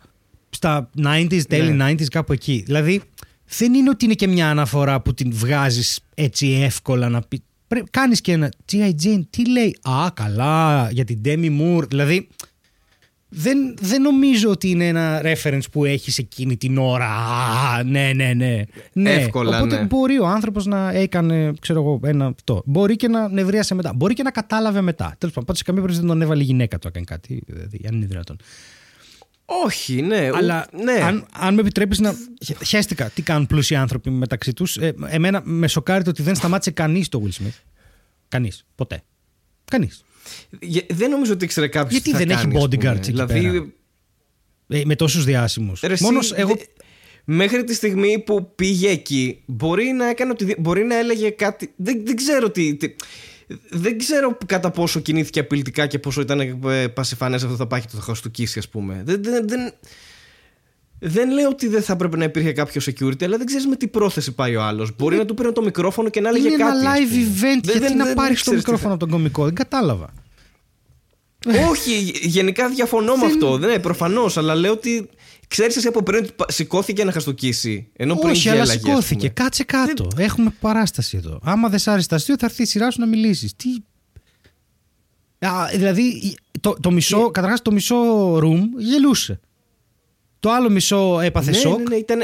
Στα 0.50 0.90
90s, 1.02 1.42
τέλη 1.48 1.72
ναι. 1.72 1.90
90s, 1.90 2.04
κάπου 2.04 2.32
εκεί. 2.32 2.62
Δηλαδή 2.66 3.02
δεν 3.56 3.74
είναι 3.74 3.90
ότι 3.90 4.04
είναι 4.04 4.14
και 4.14 4.26
μια 4.26 4.50
αναφορά 4.50 5.00
που 5.00 5.14
την 5.14 5.30
βγάζεις 5.34 6.00
έτσι 6.14 6.60
εύκολα 6.62 7.08
να 7.08 7.22
πει. 7.22 7.42
Κάνεις 7.90 8.20
και 8.20 8.32
ένα 8.32 8.52
G.I. 8.72 8.90
Jane, 9.04 9.20
τι 9.30 9.50
λέει; 9.50 9.76
Α, 9.82 10.10
καλά, 10.14 10.88
για 10.90 11.04
την 11.04 11.20
Demi 11.24 11.60
Moore. 11.60 11.88
Δηλαδή, 11.88 12.28
δεν, 13.28 13.76
δεν 13.80 14.02
νομίζω 14.02 14.50
ότι 14.50 14.70
είναι 14.70 14.86
ένα 14.86 15.20
reference 15.24 15.70
που 15.72 15.84
έχεις 15.84 16.18
εκείνη 16.18 16.56
την 16.56 16.78
ώρα. 16.78 17.06
Α, 17.06 17.82
ναι, 17.82 18.12
ναι, 18.14 18.32
ναι. 18.34 18.62
ναι. 18.92 19.10
Εύκολα, 19.10 19.58
Οπότε 19.58 19.76
ναι. 19.76 19.86
μπορεί 19.86 20.18
ο 20.18 20.26
άνθρωπος 20.26 20.66
να 20.66 20.90
έκανε, 20.90 21.52
ξέρω 21.60 21.80
εγώ, 21.80 22.00
ένα 22.04 22.26
αυτό. 22.26 22.62
Μπορεί 22.64 22.96
και 22.96 23.08
να 23.08 23.28
νευρίασε 23.28 23.74
μετά. 23.74 23.92
Μπορεί 23.94 24.14
και 24.14 24.22
να 24.22 24.30
κατάλαβε 24.30 24.80
μετά. 24.80 25.04
Τέλος 25.04 25.34
πάντων, 25.34 25.44
πάντως 25.44 25.58
σε 25.58 25.64
καμία 25.64 25.82
περίπτωση 25.82 26.06
δεν 26.06 26.16
τον 26.16 26.22
έβαλε 26.22 26.42
η 26.42 26.46
γυναίκα 26.46 26.78
του 26.78 26.88
έκανε 26.88 27.04
κάτι. 27.04 27.42
Δηλαδή, 27.46 27.80
αν 27.88 27.94
είναι 27.94 28.06
δυνατόν. 28.06 28.36
Όχι, 29.50 30.02
ναι. 30.02 30.30
Αλλά 30.34 30.66
ναι. 30.82 30.92
Αν, 30.92 31.26
αν 31.32 31.54
με 31.54 31.60
επιτρέπεις 31.60 31.98
να. 31.98 32.14
Χαίστηκα 32.64 33.10
τι 33.10 33.22
κάνουν 33.22 33.46
πλούσιοι 33.46 33.74
άνθρωποι 33.74 34.10
μεταξύ 34.10 34.52
τους. 34.52 34.76
Ε, 34.76 34.94
εμένα 35.06 35.42
με 35.44 35.68
σοκάρει 35.68 36.04
το 36.04 36.10
ότι 36.10 36.22
δεν 36.22 36.34
σταμάτησε 36.34 36.70
κανείς 36.70 37.08
το 37.08 37.22
Will 37.24 37.42
Smith. 37.42 37.60
Κανείς. 38.28 38.64
Ποτέ. 38.74 39.02
Κανείς. 39.64 40.04
Δεν 40.88 41.10
νομίζω 41.10 41.32
ότι 41.32 41.44
ήξερε 41.44 41.68
κάποιος. 41.68 41.92
Γιατί 41.92 42.24
δεν 42.24 42.36
κάνει, 42.36 42.56
έχει 42.56 42.64
bodyguards 42.64 42.96
εκεί 42.96 43.10
δηλαδή... 43.10 43.40
πέρα; 43.40 43.66
Ε, 44.68 44.84
με 44.84 44.96
τόσους 44.96 45.24
διάσημους. 45.24 45.82
Μόνος 46.00 46.32
εγώ. 46.32 46.56
Μέχρι 47.24 47.64
τη 47.64 47.74
στιγμή 47.74 48.18
που 48.18 48.54
πήγε 48.54 48.88
εκεί, 48.88 49.42
μπορεί 49.46 49.84
να 49.84 50.08
έκανε 50.08 50.30
ότι. 50.30 50.56
Μπορεί 50.58 50.84
να 50.84 50.98
έλεγε 50.98 51.30
κάτι. 51.30 51.72
Δεν, 51.76 52.02
δεν 52.04 52.16
ξέρω 52.16 52.50
τι. 52.50 52.76
τι 52.76 52.94
δεν 53.70 53.98
ξέρω 53.98 54.38
κατά 54.46 54.70
πόσο 54.70 55.00
κινήθηκε 55.00 55.40
απειλητικά 55.40 55.86
και 55.86 55.98
πόσο 55.98 56.20
ήταν 56.20 56.40
ε, 56.40 56.88
πασιφανές 56.88 57.42
αυτό 57.42 57.56
το 57.56 57.66
πάχη 57.66 57.86
του 57.86 58.00
χαστούκίσει, 58.00 58.58
ας 58.58 58.68
πούμε. 58.68 59.02
Δεν, 59.04 59.22
δεν, 59.22 59.48
δεν, 59.48 59.72
δεν 60.98 61.30
λέω 61.30 61.48
ότι 61.48 61.68
δεν 61.68 61.82
θα 61.82 61.92
έπρεπε 61.92 62.16
να 62.16 62.24
υπήρχε 62.24 62.52
κάποιο 62.52 62.80
security, 62.84 63.24
αλλά 63.24 63.36
δεν 63.36 63.46
ξέρεις 63.46 63.66
με 63.66 63.76
τι 63.76 63.88
πρόθεση 63.88 64.32
πάει 64.34 64.56
ο 64.56 64.62
άλλος. 64.62 64.96
Μπορεί 64.96 65.16
να 65.16 65.24
του 65.24 65.34
πήρε 65.34 65.52
το 65.52 65.62
μικρόφωνο 65.62 66.08
και 66.08 66.20
να 66.20 66.28
έλεγε 66.28 66.48
κάτι. 66.48 66.62
Είναι 66.62 66.70
ένα 66.70 66.94
live 66.94 67.12
event. 67.12 67.60
Δεν, 67.62 67.78
γιατί 67.78 67.94
να 67.94 68.14
πάρεις 68.14 68.42
το 68.42 68.52
μικρόφωνο 68.52 68.90
από 68.94 69.00
τον 69.00 69.10
κομικό, 69.10 69.44
δεν 69.44 69.54
κατάλαβα. 69.54 70.12
Όχι, 71.70 72.12
γενικά 72.22 72.68
διαφωνώ 72.68 73.16
με 73.16 73.26
αυτό. 73.26 73.58
Δεν 73.58 73.70
είναι 73.70 73.78
προφανώς, 73.78 74.36
αλλά 74.36 74.54
λέω 74.54 74.72
ότι 74.72 75.08
ξέρεις 75.48 75.76
εσύ 75.76 75.86
από 75.86 76.02
πριν 76.02 76.24
ότι 76.24 76.52
σηκώθηκε 76.52 77.04
να 77.04 77.12
χαστοκίσει. 77.12 77.88
Ενώ 77.96 78.16
πριν 78.16 78.30
Όχι, 78.30 78.48
αλλά 78.48 78.64
σηκώθηκε. 78.64 79.28
Κάτσε 79.28 79.64
κάτω. 79.64 80.08
Έχουμε 80.16 80.54
παράσταση 80.60 81.16
εδώ. 81.16 81.40
Άμα 81.42 81.68
δεν 81.68 81.78
σ' 81.78 81.88
άρεσε 81.88 82.08
τα 82.08 82.16
αστείο, 82.16 82.34
θα 82.38 82.46
έρθει 82.46 82.62
η 82.62 82.66
σειρά 82.66 82.90
σου 82.90 83.00
να 83.00 83.06
μιλήσεις. 83.06 83.56
Τι. 83.56 83.68
Α, 85.46 85.66
δηλαδή, 85.72 86.36
το, 86.60 86.76
το 86.80 86.90
μισό, 86.90 87.24
και... 87.24 87.30
καταρχάς 87.30 87.62
το 87.62 87.72
μισό 87.72 87.96
room 88.36 88.60
γελούσε. 88.78 89.40
Το 90.40 90.50
άλλο 90.50 90.70
μισό 90.70 91.20
έπαθε 91.20 91.50
ναι, 91.50 91.56
σοκ. 91.56 91.78
Ναι, 91.78 91.84
ναι, 91.88 91.96
ήταν... 91.96 92.20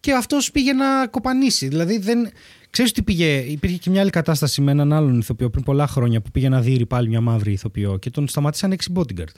Και 0.00 0.12
αυτός 0.12 0.50
πήγε 0.50 0.72
να 0.72 1.06
κοπανίσει. 1.06 1.68
Δηλαδή 1.68 1.98
δεν. 1.98 2.28
Ξέρεις 2.70 2.92
τι 2.92 3.02
πήγε; 3.02 3.38
Υπήρχε 3.38 3.76
και 3.76 3.90
μια 3.90 4.00
άλλη 4.00 4.10
κατάσταση 4.10 4.60
με 4.60 4.70
έναν 4.70 4.92
άλλον 4.92 5.18
ηθοποιό 5.18 5.50
πριν 5.50 5.64
πολλά 5.64 5.86
χρόνια 5.86 6.20
που 6.20 6.30
πήγε 6.30 6.48
να 6.48 6.60
δει 6.60 6.86
πάλι 6.86 7.08
μια 7.08 7.20
μαύρη 7.20 7.52
ηθοποιό 7.52 7.96
και 7.96 8.10
τον 8.10 8.28
σταμάτησαν 8.28 8.72
έξι 8.72 8.92
bodyguard. 8.96 9.34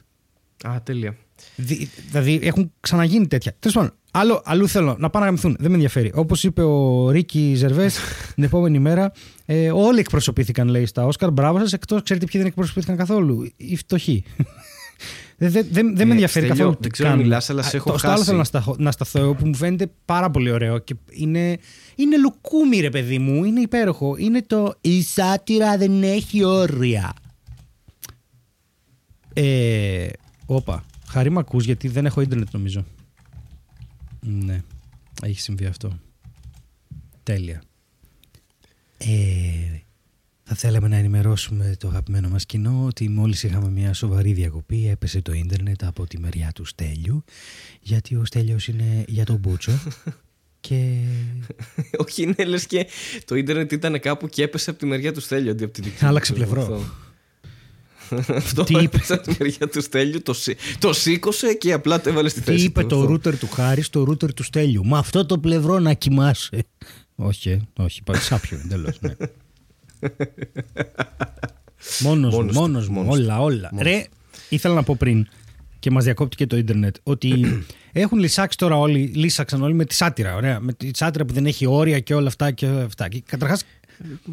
Α, 0.69 0.83
τέλεια. 0.83 1.17
Δη, 1.57 1.89
δηλαδή 2.11 2.41
έχουν 2.43 2.73
ξαναγίνει 2.81 3.27
τέτοια. 3.27 3.57
Τέλος 3.59 3.77
πάντων, 3.77 3.93
άλλο, 4.11 4.43
αλλού 4.45 4.69
θέλω 4.69 4.97
να 4.99 5.11
πάνε 5.11 5.25
να 5.25 5.31
γαμηθούν. 5.31 5.57
Δεν 5.59 5.69
με 5.69 5.75
ενδιαφέρει. 5.75 6.13
Όπως 6.15 6.45
είπε 6.45 6.63
ο 6.63 7.11
Ρίκη 7.11 7.55
Ζερβές 7.57 7.99
την 8.35 8.45
επόμενη 8.45 8.79
μέρα, 8.79 9.13
ε, 9.45 9.71
όλοι 9.71 9.99
εκπροσωπήθηκαν 9.99 10.69
λέει 10.69 10.87
στα 10.87 11.07
Όσκαρ. 11.07 11.31
Μπράβο 11.31 11.59
σας, 11.59 11.73
εκτός 11.73 12.03
ξέρετε 12.03 12.27
ποιοι 12.27 12.41
δεν 12.41 12.51
εκπροσωπήθηκαν 12.51 12.97
καθόλου. 12.97 13.49
Οι 13.57 13.77
φτωχοί. 13.77 14.25
Δεν 15.39 15.51
δε, 15.51 15.63
δε, 15.63 15.83
δε 15.95 16.05
με 16.05 16.13
ενδιαφέρει 16.13 16.47
καθόλου. 16.47 16.77
Δεν 16.81 16.91
ξέρω 16.91 17.17
μιλάς, 17.17 17.51
αλλά 17.51 17.63
σε 17.63 17.77
έχω 17.77 17.91
το, 17.91 17.93
χάσει. 17.93 18.05
Το 18.05 18.13
άλλο 18.13 18.25
θέλω 18.25 18.39
να, 18.39 18.45
σταθώ, 18.45 18.77
να 18.79 18.91
σταθώ 18.91 19.35
που 19.35 19.47
μου 19.47 19.55
φαίνεται 19.55 19.91
πάρα 20.05 20.31
πολύ 20.31 20.51
ωραίο 20.51 20.79
και 20.79 20.95
είναι, 21.11 21.59
είναι 21.95 22.19
λουκούμι, 22.19 22.81
ρε 22.81 22.91
παιδί 22.91 23.19
μου. 23.19 23.45
Είναι 23.45 23.61
υπέροχο. 23.61 24.15
Είναι 24.19 24.43
το 24.43 24.75
Η 24.81 25.03
σάτυρα 25.03 25.77
δεν 25.79 26.03
έχει 26.03 26.45
όρια. 26.45 27.13
Ε, 29.33 30.07
όπα. 30.47 30.85
Χαρή 31.09 31.31
μ' 31.31 31.39
ακούς 31.39 31.65
γιατί 31.65 31.89
δεν 31.89 32.07
έχω 32.07 32.21
ίντερνετ 32.21 32.49
νομίζω. 32.53 32.85
Ναι. 34.21 34.63
Έχει 35.23 35.41
συμβεί 35.41 35.67
αυτό. 35.67 35.99
Τέλεια. 37.23 37.63
Ε, 38.99 39.81
θα 40.43 40.55
θέλαμε 40.55 40.89
να 40.89 40.97
ενημερώσουμε 40.97 41.77
το 41.79 41.89
αγαπημένο 41.89 42.29
μας 42.29 42.47
κοινό 42.47 42.85
ότι 42.85 43.09
μόλις 43.09 43.43
είχαμε 43.43 43.71
μια 43.71 43.93
σοβαρή 43.93 44.33
διακοπή 44.33 44.89
έπεσε 44.89 45.23
το 45.23 45.33
ίντερνετ 45.33 45.85
από 45.85 46.07
τη 46.07 46.19
μεριά 46.19 46.51
του 46.55 46.65
Στέλιου 46.65 47.25
γιατί 47.81 48.17
ο 48.17 48.25
Στέλιος 48.25 48.69
είναι 48.69 49.05
για 49.07 49.25
τον 49.25 49.37
Μπούτσο 49.37 49.73
και... 50.67 51.01
Όχι 51.97 52.23
είναι 52.23 52.45
λες 52.45 52.67
και 52.67 52.87
το 53.25 53.35
ίντερνετ 53.35 53.73
ήταν 53.73 54.01
κάπου 54.01 54.29
και 54.29 54.43
έπεσε 54.43 54.71
από 54.71 54.79
τη 54.79 54.87
μεριά 54.87 55.13
του 55.13 55.21
Στέλιου 55.21 55.51
αντί 55.51 55.65
από 55.65 55.73
τη 55.73 55.81
δική 55.83 56.05
Άλλαξε 56.05 56.33
πλευρό. 56.33 56.85
Αυτό 58.29 58.65
Τι 58.65 58.83
είπε; 58.83 59.01
από 59.09 59.23
τη 59.23 59.37
μεριά 59.39 59.69
του 59.69 59.81
Στέλιου, 59.83 60.23
το, 60.23 60.35
το 60.79 60.93
σήκωσε 60.93 61.55
και 61.55 61.73
απλά 61.73 62.01
το 62.01 62.09
έβαλε 62.09 62.29
στη 62.29 62.41
θέση 62.41 62.59
Τι 62.59 62.65
είπε 62.65 62.85
το 62.85 63.05
ρούτερ 63.05 63.39
του 63.39 63.49
Χάρη 63.49 63.83
στο 63.83 64.05
ρούτερ 64.05 64.35
του 64.35 64.43
Στέλιου; 64.43 64.87
Μα 64.87 64.99
αυτό 64.99 65.27
το 65.27 65.39
πλευρό 65.39 65.79
να 65.79 65.93
κοιμάσαι. 65.93 66.67
όχι, 67.15 67.61
όχι, 67.77 68.03
πάει 68.03 68.21
σάπιο 68.21 68.59
εντελώς, 68.65 69.01
ναι. 69.01 69.15
μόνος, 72.01 72.35
μόνος, 72.37 72.55
μου, 72.55 72.61
μόνος 72.61 72.89
μου, 72.89 73.05
όλα, 73.09 73.41
όλα. 73.41 73.69
Μόνος. 73.73 73.87
Ρε, 73.87 74.05
ήθελα 74.49 74.75
να 74.75 74.83
πω 74.83 74.97
πριν 74.99 75.27
και 75.79 75.91
μας 75.91 76.05
διακόπτει 76.05 76.37
και 76.37 76.47
το 76.47 76.57
ίντερνετ 76.57 76.97
ότι 77.03 77.45
έχουν 77.93 78.19
λυσάξει 78.19 78.59
τώρα 78.59 78.79
όλοι, 78.79 78.99
λύσαξαν 78.99 79.63
όλοι 79.63 79.75
με 79.75 79.85
τη 79.85 79.95
σάτυρα, 79.95 80.35
ωραία, 80.35 80.61
με 80.61 80.73
τη 80.73 80.91
σάτυρα 80.93 81.25
που 81.25 81.33
δεν 81.33 81.47
έχει 81.47 81.67
όρια 81.67 82.01
και 82.01 82.15
όλα 82.15 82.27
αυτά 82.27 82.51
και 82.51 82.67
αυτά. 82.67 83.09
Και 83.09 83.23
καταρχάς 83.27 83.65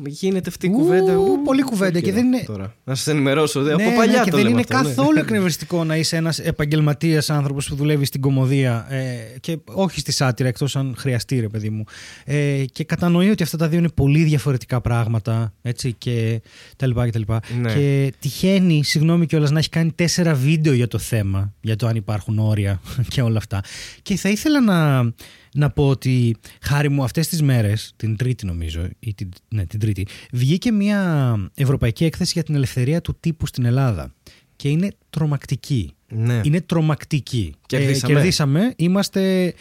Γίνεται 0.05 0.49
αυτή 0.49 0.65
η 0.65 0.69
κουβέντα. 0.69 1.13
Ου, 1.15 1.41
πολύ 1.43 1.61
κουβέντα. 1.61 1.99
Και 1.99 2.11
δεν 2.11 2.25
είναι... 2.25 2.43
Τώρα. 2.45 2.75
Να 2.83 2.95
σας 2.95 3.07
ενημερώσω. 3.07 3.61
Ναι, 3.61 3.73
από 3.73 3.83
ναι, 3.83 3.95
παλιά 3.95 4.17
ναι, 4.17 4.23
και 4.23 4.29
το 4.29 4.37
δεν 4.37 4.47
είναι 4.47 4.59
αυτό, 4.59 4.73
καθόλου 4.73 5.13
ναι. 5.13 5.19
εκνευριστικό 5.19 5.83
να 5.83 5.97
είσαι 5.97 6.15
ένας 6.15 6.39
επαγγελματίας 6.39 7.29
άνθρωπος 7.29 7.67
που 7.67 7.75
δουλεύει 7.75 8.05
στην 8.05 8.21
κομμωδία 8.21 8.85
ε, 8.89 9.39
και 9.39 9.57
όχι 9.65 9.99
στη 9.99 10.11
σάτυρα, 10.11 10.47
εκτός 10.49 10.75
αν 10.75 10.95
χρειαστεί, 10.97 11.39
ρε 11.39 11.47
παιδί 11.47 11.69
μου. 11.69 11.83
Ε, 12.25 12.63
και 12.71 12.83
κατανοεί 12.83 13.29
ότι 13.29 13.43
αυτά 13.43 13.57
τα 13.57 13.67
δύο 13.67 13.79
είναι 13.79 13.89
πολύ 13.89 14.23
διαφορετικά 14.23 14.81
πράγματα. 14.81 15.53
Έτσι, 15.61 15.93
και 15.93 16.41
τα 16.75 16.87
λοιπά 16.87 17.05
και 17.05 17.11
τα 17.11 17.19
λοιπά. 17.19 17.39
Ναι. 17.61 17.73
Και 17.73 18.13
τυχαίνει, 18.19 18.83
συγγνώμη 18.83 19.25
κιόλας, 19.25 19.51
να 19.51 19.59
έχει 19.59 19.69
κάνει 19.69 19.91
τέσσερα 19.91 20.33
βίντεο 20.33 20.73
για 20.73 20.87
το 20.87 20.97
θέμα, 20.97 21.53
για 21.61 21.75
το 21.75 21.87
αν 21.87 21.95
υπάρχουν 21.95 22.39
όρια 22.39 22.81
και 23.13 23.21
όλα 23.21 23.37
αυτά. 23.37 23.61
Και 24.01 24.15
θα 24.15 24.29
ήθελα 24.29 24.61
να 24.61 25.11
να 25.53 25.69
πω 25.69 25.87
ότι 25.87 26.35
χάρη 26.61 26.89
μου 26.89 27.03
αυτές 27.03 27.27
τις 27.27 27.41
μέρες, 27.41 27.93
την 27.95 28.15
τρίτη 28.15 28.45
νομίζω, 28.45 28.87
ή 28.99 29.13
την, 29.13 29.29
ναι, 29.47 29.65
την 29.65 29.79
τρίτη, 29.79 30.07
βγήκε 30.31 30.71
μια 30.71 31.51
ευρωπαϊκή 31.55 32.05
έκθεση 32.05 32.31
για 32.33 32.43
την 32.43 32.55
ελευθερία 32.55 33.01
του 33.01 33.17
τύπου 33.19 33.45
στην 33.45 33.65
Ελλάδα. 33.65 34.13
Και 34.55 34.69
είναι 34.69 34.91
τρομακτική. 35.09 35.93
Ναι. 36.07 36.41
Είναι 36.43 36.61
τρομακτική. 36.61 37.53
Κερδίσαμε. 37.65 38.13
Ε, 38.13 38.15
κερδίσαμε. 38.15 38.73
Είμαστε 38.75 39.53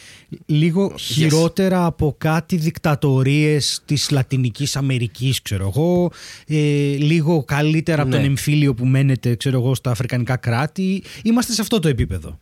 λίγο 0.47 0.93
yes. 0.93 0.99
χειρότερα 0.99 1.85
από 1.85 2.15
κάτι 2.19 2.57
δικτατορίες 2.57 3.83
της 3.85 4.11
Λατινικής 4.11 4.77
Αμερικής, 4.77 5.43
ξέρω 5.43 5.73
εγώ. 5.75 6.13
Ε, 6.47 6.57
λίγο 6.97 7.45
καλύτερα 7.45 7.97
ναι. 7.97 8.03
από 8.03 8.11
τον 8.11 8.25
εμφύλιο 8.25 8.75
που 8.75 8.87
μένετε, 8.87 9.35
ξέρω 9.35 9.59
εγώ, 9.59 9.75
στα 9.75 9.91
αφρικανικά 9.91 10.37
κράτη. 10.37 11.03
Είμαστε 11.23 11.53
σε 11.53 11.61
αυτό 11.61 11.79
το 11.79 11.89
επίπεδο. 11.89 12.39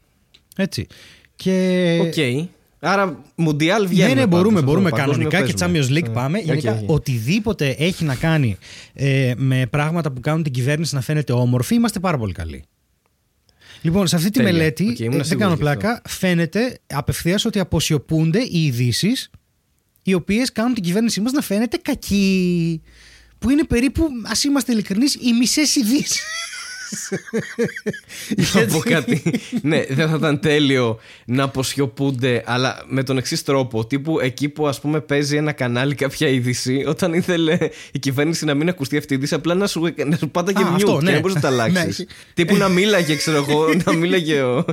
Έτσι. 0.56 0.86
Και... 1.36 1.98
Okay. 2.02 2.46
Άρα, 2.82 3.22
Μουντιάλ 3.34 3.86
βγαίνει. 3.86 4.14
Ναι, 4.14 4.20
ναι, 4.20 4.26
μπορούμε, 4.26 4.62
μπορούμε 4.62 4.90
κανονικά 4.90 5.42
και 5.42 5.54
Champions 5.58 5.88
League 5.88 6.12
πάμε. 6.12 6.38
Okay, 6.38 6.44
Γενικά, 6.44 6.82
οτιδήποτε 6.86 7.74
έχει 7.78 8.04
να 8.04 8.14
κάνει 8.14 8.56
ε, 8.94 9.32
με 9.36 9.66
πράγματα 9.70 10.12
που 10.12 10.20
κάνουν 10.20 10.42
την 10.42 10.52
κυβέρνηση 10.52 10.94
να 10.94 11.00
φαίνεται 11.00 11.32
όμορφη, 11.32 11.74
είμαστε 11.74 12.00
πάρα 12.00 12.18
πολύ 12.18 12.32
καλοί. 12.32 12.64
Λοιπόν, 13.82 14.06
σε 14.06 14.16
αυτή 14.16 14.30
τη 14.30 14.42
μελέτη, 14.42 14.96
okay, 14.98 15.22
δεν 15.22 15.38
κάνω 15.38 15.56
πλάκα, 15.56 16.02
φαίνεται 16.08 16.78
απευθείας 16.86 17.44
ότι 17.44 17.58
αποσιωπούνται 17.58 18.38
οι 18.38 18.64
ειδήσεις 18.64 19.30
οι 20.02 20.14
οποίες 20.14 20.52
κάνουν 20.52 20.74
την 20.74 20.82
κυβέρνησή 20.82 21.20
μας 21.20 21.32
να 21.32 21.40
φαίνεται 21.40 21.76
κακή. 21.76 22.82
Που 23.38 23.50
είναι 23.50 23.64
περίπου, 23.64 24.08
ας 24.24 24.44
είμαστε 24.44 24.72
ειλικρινείς, 24.72 25.14
οι 25.14 25.32
μισές 25.38 25.76
ειδήσεις. 25.76 26.22
Να 28.54 28.66
πω 28.66 28.78
κάτι. 28.78 29.22
ναι, 29.62 29.84
δεν 29.88 30.08
θα 30.08 30.16
ήταν 30.16 30.40
τέλειο 30.40 30.98
να 31.24 31.42
αποσιωπούνται, 31.42 32.42
αλλά 32.46 32.84
με 32.88 33.02
τον 33.02 33.18
εξής 33.18 33.42
τρόπο. 33.42 33.86
Τύπου 33.86 34.20
εκεί 34.20 34.48
που 34.48 34.68
ας 34.68 34.80
πούμε 34.80 35.00
παίζει 35.00 35.36
ένα 35.36 35.52
κανάλι 35.52 35.94
κάποια 35.94 36.28
είδηση, 36.28 36.84
όταν 36.86 37.14
ήθελε 37.14 37.58
η 37.92 37.98
κυβέρνηση 37.98 38.44
να 38.44 38.54
μην 38.54 38.68
ακουστεί 38.68 38.96
αυτή 38.96 39.12
η 39.12 39.16
είδηση, 39.16 39.34
απλά 39.34 39.54
να 39.54 39.66
σου, 39.66 39.94
να 40.06 40.16
σου 40.16 40.30
πάτα 40.30 40.52
και 40.52 40.64
μιούτ 40.64 40.98
και 40.98 41.04
ναι. 41.04 41.12
να 41.12 41.20
μπορείς 41.20 41.34
να 41.34 41.40
τα 41.40 41.48
αλλάξεις. 41.48 41.98
Ναι, 41.98 42.04
Τύπου 42.34 42.56
να 42.56 42.68
μίλαγε, 42.68 43.16
ξέρω 43.16 43.36
εγώ, 43.36 43.66
να 43.84 43.92
μίλαγε 43.92 44.42
ο, 44.42 44.64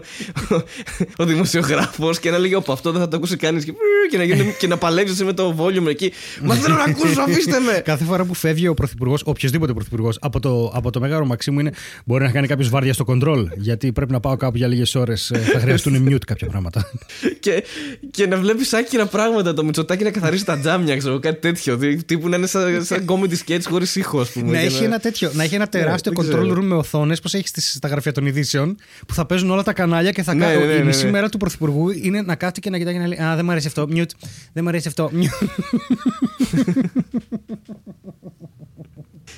ο, 1.17 1.25
δημοσιογράφος 1.25 2.19
και 2.19 2.31
να 2.31 2.37
λέγε 2.37 2.55
Όπα, 2.55 2.73
αυτό 2.73 2.91
δεν 2.91 3.01
θα 3.01 3.07
το 3.07 3.17
ακούσει 3.17 3.35
κανείς. 3.35 3.65
Και, 3.65 3.73
και, 4.09 4.17
να, 4.17 4.25
και 4.59 4.67
να 4.67 4.77
παλεύει 4.77 5.23
με 5.23 5.33
το 5.33 5.55
volume 5.59 5.87
εκεί. 5.87 6.11
Μα 6.41 6.55
θέλω 6.55 6.75
να 6.75 6.83
ακούσω, 6.83 7.21
αφήστε 7.21 7.59
με. 7.59 7.81
Κάθε 7.85 8.03
φορά 8.03 8.25
που 8.25 8.33
φεύγει 8.33 8.67
ο 8.67 8.73
πρωθυπουργός, 8.73 9.21
οποιοδήποτε 9.25 9.73
πρωθυπουργός, 9.73 10.17
από 10.21 10.39
το, 10.39 10.71
από 10.75 10.91
το 10.91 10.99
Μέγαρο 10.99 11.25
Μαξίμου 11.25 11.59
είναι 11.59 11.71
Μπορεί 12.07 12.23
να 12.23 12.31
κάνει 12.31 12.47
κάποιος 12.47 12.69
βάρδια 12.69 12.93
στο 12.93 13.03
κοντρόλ, 13.03 13.47
γιατί 13.55 13.91
πρέπει 13.91 14.11
να 14.11 14.19
πάω 14.19 14.35
κάπου 14.35 14.57
για 14.57 14.67
λίγες 14.67 14.95
ώρες. 14.95 15.31
Ε, 15.31 15.37
θα 15.37 15.59
χρειαστούν 15.59 16.07
mute 16.09 16.25
κάποια 16.25 16.47
πράγματα. 16.47 16.91
και, 17.39 17.63
και 18.11 18.27
να 18.27 18.37
βλέπεις 18.37 18.73
άκυρα 18.73 19.05
πράγματα. 19.05 19.53
Το 19.53 19.63
Μητσοτάκι 19.63 20.03
να 20.03 20.11
καθαρίσει 20.11 20.45
τα 20.45 20.57
τζάμια, 20.57 20.97
ξέρω 20.97 21.19
κάτι 21.19 21.39
τέτοιο. 21.39 21.79
Τύπου 22.05 22.29
να 22.29 22.37
είναι 22.37 22.47
σαν, 22.47 22.85
σαν 22.85 23.05
comedy 23.07 23.35
sketch 23.45 23.61
χωρίς 23.63 23.95
ήχο, 23.95 24.19
ας 24.19 24.29
πούμε. 24.29 24.51
Να 24.51 24.59
έχει, 24.59 24.83
ένα 24.83 24.99
τέτοιο, 24.99 25.31
να 25.33 25.43
έχει 25.43 25.55
ένα 25.55 25.63
ναι, 25.63 25.69
τεράστιο 25.69 26.11
control 26.15 26.57
room 26.57 26.63
με 26.63 26.75
οθόνες, 26.75 27.19
πώς 27.19 27.33
έχεις 27.33 27.51
στα 27.75 27.87
γραφεία 27.87 28.11
των 28.11 28.25
ειδήσεων, 28.25 28.75
που 29.07 29.13
θα 29.13 29.25
παίζουν 29.25 29.51
όλα 29.51 29.63
τα 29.63 29.73
κανάλια 29.73 30.11
και 30.11 30.23
θα 30.23 30.33
ναι, 30.33 30.45
κάνουν. 30.45 30.67
Ναι, 30.67 30.73
η 30.73 30.83
μισή 30.83 31.07
μέρα 31.07 31.29
του 31.29 31.37
Πρωθυπουργού 31.37 31.89
είναι 31.89 32.21
να 32.21 32.35
κάθεται 32.35 32.59
και 32.59 32.69
να 32.69 32.77
κοιτάει 32.77 32.93
και 32.93 32.99
να 32.99 33.07
λέει 33.07 33.19
Α, 33.19 33.35
δεν 33.35 33.45
μου 33.45 33.51
αρέσει 33.51 33.67
αυτό. 33.67 33.87
Mute. 33.91 34.11
Δεν 34.53 34.63
μου 34.63 34.69
αρέσει 34.69 34.87
αυτό. 34.87 35.11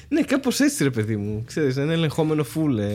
Ναι, 0.08 0.22
κάπως 0.22 0.60
έτσι 0.60 0.84
ρε 0.84 0.90
παιδί 0.90 1.16
μου. 1.16 1.44
Ξέρεις, 1.48 1.78
ένα 1.78 1.92
ελεγχόμενο 1.92 2.44
φουλ. 2.44 2.78
Ε, 2.78 2.88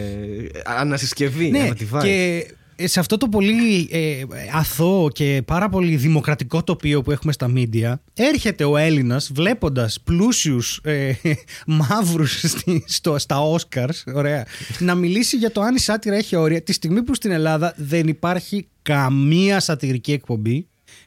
ανασυσκευή, 0.64 1.50
ναι, 1.50 1.70
και 2.02 2.46
σε 2.76 3.00
αυτό 3.00 3.16
το 3.16 3.28
πολύ 3.28 3.88
ε, 3.90 4.22
αθώο 4.52 5.10
και 5.10 5.42
πάρα 5.44 5.68
πολύ 5.68 5.96
δημοκρατικό 5.96 6.64
τοπίο 6.64 7.02
που 7.02 7.10
έχουμε 7.10 7.32
στα 7.32 7.48
μίντια 7.48 8.00
έρχεται 8.14 8.64
ο 8.64 8.76
Έλληνας 8.76 9.30
βλέποντας 9.34 10.00
πλούσιους 10.04 10.80
ε, 10.82 11.12
μαύρους 11.66 12.44
στο, 12.84 13.18
στα 13.18 13.40
Όσκαρς 13.40 14.04
ωραία, 14.14 14.46
να 14.78 14.94
μιλήσει 14.94 15.36
για 15.36 15.50
το 15.50 15.60
αν 15.60 15.74
η 15.74 15.78
σάτυρα 15.78 16.16
έχει 16.16 16.36
όρια 16.36 16.62
τη 16.62 16.72
στιγμή 16.72 17.02
που 17.02 17.14
στην 17.14 17.30
Ελλάδα 17.30 17.74
δεν 17.76 18.08
υπάρχει 18.08 18.66
καμία 18.82 19.60
σατυρική 19.60 20.12
εκπομπή 20.12 20.66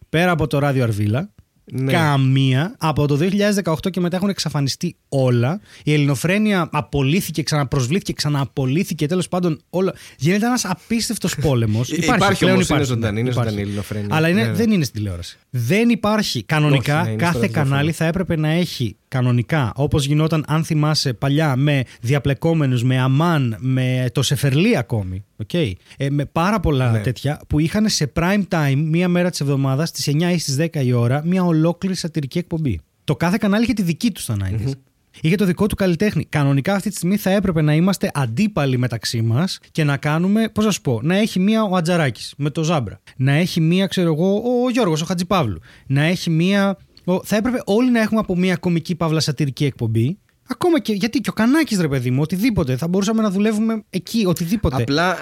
πέρα 0.10 0.32
από 0.32 0.47
το 0.47 0.60
ράδιο 0.60 0.84
Αρβίλα 0.84 1.32
ναι. 1.71 1.91
Καμία. 1.91 2.75
Από 2.77 3.08
το 3.08 3.19
2018 3.63 3.75
και 3.89 3.99
μετά 3.99 4.15
έχουν 4.15 4.30
εξαφανιστεί 4.30 4.95
όλα. 5.10 5.60
Η 5.84 5.93
ελληνοφρένεια 5.93 6.69
απολύθηκε, 6.71 7.43
ξαναπροσβλήθηκε, 7.43 8.13
ξανααπολύθηκε. 8.13 9.08
Τέλος 9.08 9.27
πάντων, 9.27 9.62
όλα. 9.69 9.93
Γίνεται 10.17 10.45
ένας 10.45 10.65
απίστευτος 10.65 11.36
πόλεμος. 11.45 11.89
υπάρχει, 11.89 12.15
υπάρχει 12.15 12.39
πλέον 12.39 12.60
υπάρχει. 12.60 12.73
Είναι 12.73 12.93
ζωντανή, 12.93 13.19
είναι 13.19 13.32
ζωντανή 13.32 13.58
η 13.58 13.62
ελληνοφρένεια. 13.62 14.15
Αλλά 14.15 14.30
είναι, 14.30 14.43
ναι, 14.43 14.51
δεν 14.51 14.71
είναι 14.71 14.84
στην 14.84 14.95
τηλεόραση. 14.95 15.38
Δεν 15.49 15.89
υπάρχει. 15.89 16.43
Κανονικά, 16.43 17.01
Όχι, 17.01 17.10
ναι, 17.10 17.15
κάθε 17.15 17.47
κανάλι 17.47 17.91
θα 17.91 18.06
έπρεπε 18.06 18.36
να 18.36 18.49
έχει 18.49 18.95
κανονικά, 19.08 19.71
όπως 19.75 20.06
γινόταν 20.06 20.45
αν 20.47 20.63
θυμάσαι 20.63 21.13
παλιά 21.13 21.56
με 21.56 21.84
διαπλεκόμενους, 22.01 22.84
με 22.84 22.99
αμάν, 22.99 23.58
με 23.60 24.10
το 24.12 24.21
σεφερλί 24.21 24.77
ακόμη, 24.77 25.25
okay, 25.47 25.71
ε, 25.97 26.10
με 26.10 26.25
πάρα 26.25 26.60
πολλά 26.60 26.91
ναι. 26.91 26.99
τέτοια 26.99 27.41
που 27.47 27.60
είχαν 27.60 27.89
σε 27.89 28.12
prime 28.15 28.43
time 28.49 28.84
μία 28.86 29.08
μέρα 29.08 29.30
της 29.30 29.39
εβδομάδας 29.39 29.89
στις 29.89 30.08
9 30.08 30.34
ή 30.34 30.38
στις 30.38 30.58
10 30.60 30.86
η 30.86 30.93
ώρα 30.93 31.21
μία 31.25 31.43
ολόκληρη 31.58 31.96
σατυρική 31.96 32.38
εκπομπή. 32.38 32.80
Το 33.04 33.15
κάθε 33.15 33.38
κανάλι 33.39 33.63
είχε 33.63 33.74
τη 33.74 33.82
δική 33.82 34.12
τους 34.12 34.24
στα 34.24 34.38
90's. 34.39 34.72
Είχε 35.22 35.36
το 35.36 35.46
δικό 35.46 35.67
του 35.67 35.76
καλλιτέχνη. 35.76 36.26
Κανονικά 36.26 36.74
αυτή 36.74 36.89
τη 36.89 36.96
στιγμή 36.96 37.17
θα 37.17 37.30
έπρεπε 37.30 37.62
να 37.62 37.74
είμαστε 37.74 38.12
αντίπαλοι 38.13 38.78
μεταξύ 38.78 39.22
μας 39.22 39.60
και 39.72 39.84
να 39.84 39.98
κάνουμε, 39.98 40.50
πώς 40.50 40.65
να 40.65 40.72
σου 40.72 40.82
πω, 40.82 41.00
να 41.04 41.15
έχει 41.15 41.39
μία 41.39 41.63
ο 41.63 41.76
Ατζαράκης 41.76 42.34
με 42.38 42.50
το 42.50 42.63
Ζάμπρα. 42.63 43.00
Να 43.17 43.32
έχει 43.32 43.62
μία, 43.62 43.88
ξέρω 43.88 44.13
εγώ, 44.13 44.36
ο 44.36 44.70
Γιώργος, 44.70 45.02
ο 45.02 45.06
Χατζηπαύλου. 45.06 45.60
Να 45.88 46.02
έχει 46.02 46.30
μία 46.30 46.78
θα 47.24 47.36
έπρεπε 47.36 47.62
όλοι 47.65 47.91
να 47.91 48.02
έχουμε 48.02 48.20
από 48.20 48.36
μια 48.36 48.56
κομική 48.56 48.96
παύλα 48.96 49.20
σατυρική 49.20 49.65
εκπομπή. 49.65 50.17
Ακόμα 50.48 50.80
και 50.80 50.93
γιατί 50.93 51.20
και 51.20 51.30
ο 51.30 51.34
Κανάκης, 51.34 51.80
ρε 51.80 51.88
παιδί 51.88 52.12
μου, 52.12 52.22
οτιδήποτε. 52.22 52.78
Θα 52.78 52.88
μπορούσαμε 52.88 53.22
να 53.22 53.30
δουλεύουμε 53.30 53.84
εκεί, 53.89 54.26
οτιδήποτε. 54.26 54.82
Απλά 54.82 55.17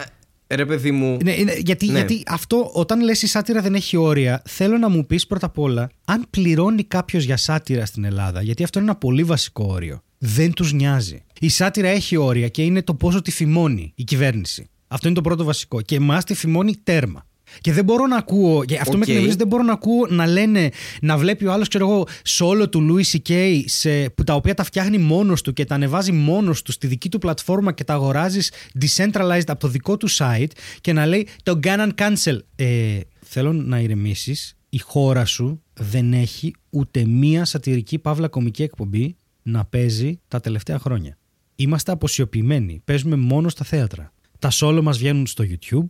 Ρε 0.48 0.66
παιδί 0.66 0.92
μου. 0.92 1.18
Ναι, 1.24 1.36
ναι, 1.44 1.54
γιατί, 1.54 1.86
ναι. 1.86 1.92
γιατί 1.92 2.24
αυτό, 2.28 2.72
όταν 2.74 3.02
λες 3.02 3.22
η 3.22 3.28
σάτυρα 3.28 3.62
δεν 3.62 3.76
έχει 3.76 3.98
όρια, 3.98 4.42
θέλω 4.46 4.78
να 4.78 4.90
μου 4.90 5.06
πεις 5.06 5.28
πρώτα 5.28 5.46
απ' 5.46 5.60
όλα, 5.60 5.90
αν 6.06 6.26
πληρώνει 6.30 6.84
κάποιος 6.84 7.24
για 7.24 7.38
σάτυρα 7.38 7.86
στην 7.86 8.04
Ελλάδα, 8.04 8.42
γιατί 8.42 8.64
αυτό 8.64 8.80
είναι 8.80 8.90
ένα 8.90 8.98
πολύ 8.98 9.24
βασικό 9.24 9.66
όριο, 9.70 10.02
δεν 10.18 10.54
τους 10.54 10.74
νοιάζει. 10.74 11.24
Η 11.40 11.50
σάτυρα 11.50 11.88
έχει 11.88 12.18
όρια 12.18 12.48
και 12.48 12.64
είναι 12.64 12.82
το 12.82 12.94
πόσο 12.94 13.22
τη 13.22 13.32
φημώνει 13.32 13.92
η 13.96 14.04
κυβέρνηση. 14.04 14.70
Αυτό 14.88 15.08
είναι 15.08 15.16
το 15.16 15.22
πρώτο 15.22 15.44
βασικό. 15.44 15.82
Και 15.82 15.96
εμάς 15.96 16.24
τη 16.24 16.34
φημώνει 16.34 16.76
τέρμα. 16.84 17.26
Και 17.62 17.74
δεν 17.74 17.84
μπορώ 17.84 18.08
να 18.08 18.18
ακούω. 18.18 18.66
Και 18.66 18.78
αυτό 18.78 18.94
okay. 18.94 18.98
με 18.98 19.06
εκνευρίζει, 19.08 19.36
δεν 19.36 19.48
μπορώ 19.48 19.64
να 19.64 19.74
ακούω 19.74 20.08
να 20.10 20.28
λένε, 20.28 20.70
να 21.02 21.18
βλέπει 21.18 21.46
ο 21.46 21.52
άλλος, 21.52 21.68
ξέρω 21.68 21.90
εγώ, 21.90 22.08
solo 22.26 22.72
του 22.72 22.88
Louis 22.90 23.18
C.K. 23.18 23.62
Σε, 23.66 24.10
που 24.10 24.24
τα 24.24 24.34
οποία 24.34 24.54
τα 24.54 24.64
φτιάχνει 24.64 24.98
μόνος 24.98 25.42
του 25.42 25.54
και 25.54 25.66
τα 25.66 25.76
ανεβάζει 25.76 26.12
μόνος 26.12 26.62
του 26.62 26.72
στη 26.72 26.88
δική 26.88 27.10
του 27.10 27.18
πλατφόρμα 27.18 27.72
και 27.72 27.84
τα 27.84 27.94
αγοράζει 27.94 28.40
decentralized 28.80 29.48
από 29.48 29.60
το 29.60 29.68
δικό 29.68 29.98
του 29.98 30.10
site 30.12 30.52
και 30.82 30.94
να 30.94 31.06
λέει 31.06 31.28
το 31.44 31.60
Gannon 31.64 31.90
cancel. 31.98 32.38
Ε, 32.56 33.00
θέλω 33.22 33.54
να 33.54 33.80
ηρεμήσεις. 33.80 34.58
Η 34.70 34.80
χώρα 34.80 35.26
σου 35.26 35.62
δεν 35.74 36.14
έχει 36.14 36.54
ούτε 36.70 37.06
μία 37.06 37.46
σατυρική 37.46 38.00
παύλα 38.00 38.28
κομική 38.28 38.64
εκπομπή 38.64 39.16
να 39.42 39.66
παίζει 39.66 40.20
τα 40.28 40.40
τελευταία 40.40 40.80
χρόνια. 40.80 41.18
Είμαστε 41.56 41.92
αποσιωπημένοι. 41.92 42.82
Παίζουμε 42.86 43.16
μόνο 43.16 43.50
στα 43.50 43.64
θέατρα. 43.64 44.14
Τα 44.40 44.52
solo 44.54 44.80
μας 44.84 44.98
βγαίνουν 44.98 45.28
στο 45.28 45.44
YouTube 45.48 45.86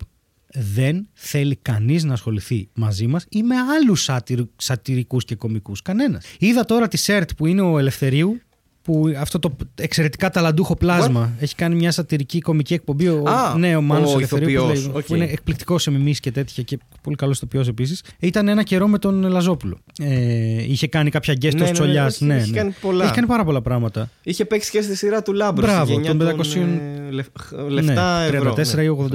δεν 0.56 1.08
θέλει 1.14 1.56
κανείς 1.56 2.04
να 2.04 2.14
ασχοληθεί 2.14 2.70
μαζί 2.74 3.08
μας 3.08 3.26
ή 3.30 3.44
με 3.44 3.56
άλλους 3.56 4.04
σατυρ, 4.04 4.42
σατυρικούς 4.56 5.26
και 5.26 5.36
κομικούς. 5.36 5.82
Κανένας. 5.82 6.26
Είδα 6.40 6.66
τώρα 6.66 6.88
τη 6.88 6.98
ΣΕΡΤ 6.98 7.30
που 7.38 7.46
είναι 7.46 7.62
ο 7.62 7.80
Ελευθερίου 7.80 8.42
που 8.86 9.14
αυτό 9.20 9.40
το 9.40 9.56
εξαιρετικά 9.76 10.30
ταλαντούχο 10.30 10.76
πλάσμα 10.76 11.34
έχει 11.40 11.56
κάνει 11.56 11.76
μια 11.76 11.92
σατυρική 11.92 12.40
κομική 12.40 12.74
εκπομπή. 12.74 13.08
Ο, 13.08 13.24
ah, 13.28 13.58
ναι, 13.58 13.76
ο 13.76 13.82
Μάνος 13.82 14.14
ο 14.14 14.18
Ελευθερίου 14.18 14.64
που, 14.94 15.02
που, 15.08 15.16
είναι 15.16 15.26
εκπληκτικός 15.26 15.82
σε 15.82 15.92
μιμήσεις 15.92 16.20
και 16.20 16.32
τέτοια 16.32 16.64
και 16.64 16.80
πολύ 17.02 17.16
καλός 17.16 17.38
ηθοποιός 17.38 17.68
επίσης. 17.68 18.04
Ήταν 18.20 18.48
ένα 18.48 18.64
καιρό 18.64 18.88
με 18.88 18.98
τον 18.98 19.24
Λαζόπουλο. 19.24 19.78
Ε, 20.00 20.64
είχε 20.64 20.88
κάνει 20.88 21.10
κάποια 21.10 21.34
guest 21.34 21.56
ναι, 21.56 21.64
ως 21.64 21.80
ναι, 21.80 21.86
Ναι, 21.86 21.94
ναι, 22.20 22.34
ναι, 22.34 22.36
έχει, 22.36 22.52
κάνει 22.52 22.76
πολλά. 22.82 23.04
έχει 23.04 23.14
κάνει 23.14 23.28
πάρα 23.28 23.44
πολλά 23.44 23.62
πράγματα. 23.62 24.10
Είχε 24.24 24.46
παίξει 24.46 24.72
και 24.72 24.82
στη 24.82 24.96
σειρά 24.96 25.22
του 25.22 25.34
Λάμπρου. 25.34 25.66
Μπράβο, 25.66 26.00
των 26.00 26.22
500 26.22 26.56
ε, 26.56 27.70
λεφτά 27.70 28.30
ναι, 28.30 28.38
ευρώ. 28.38 28.54
34 28.54 28.60
ή 28.84 29.10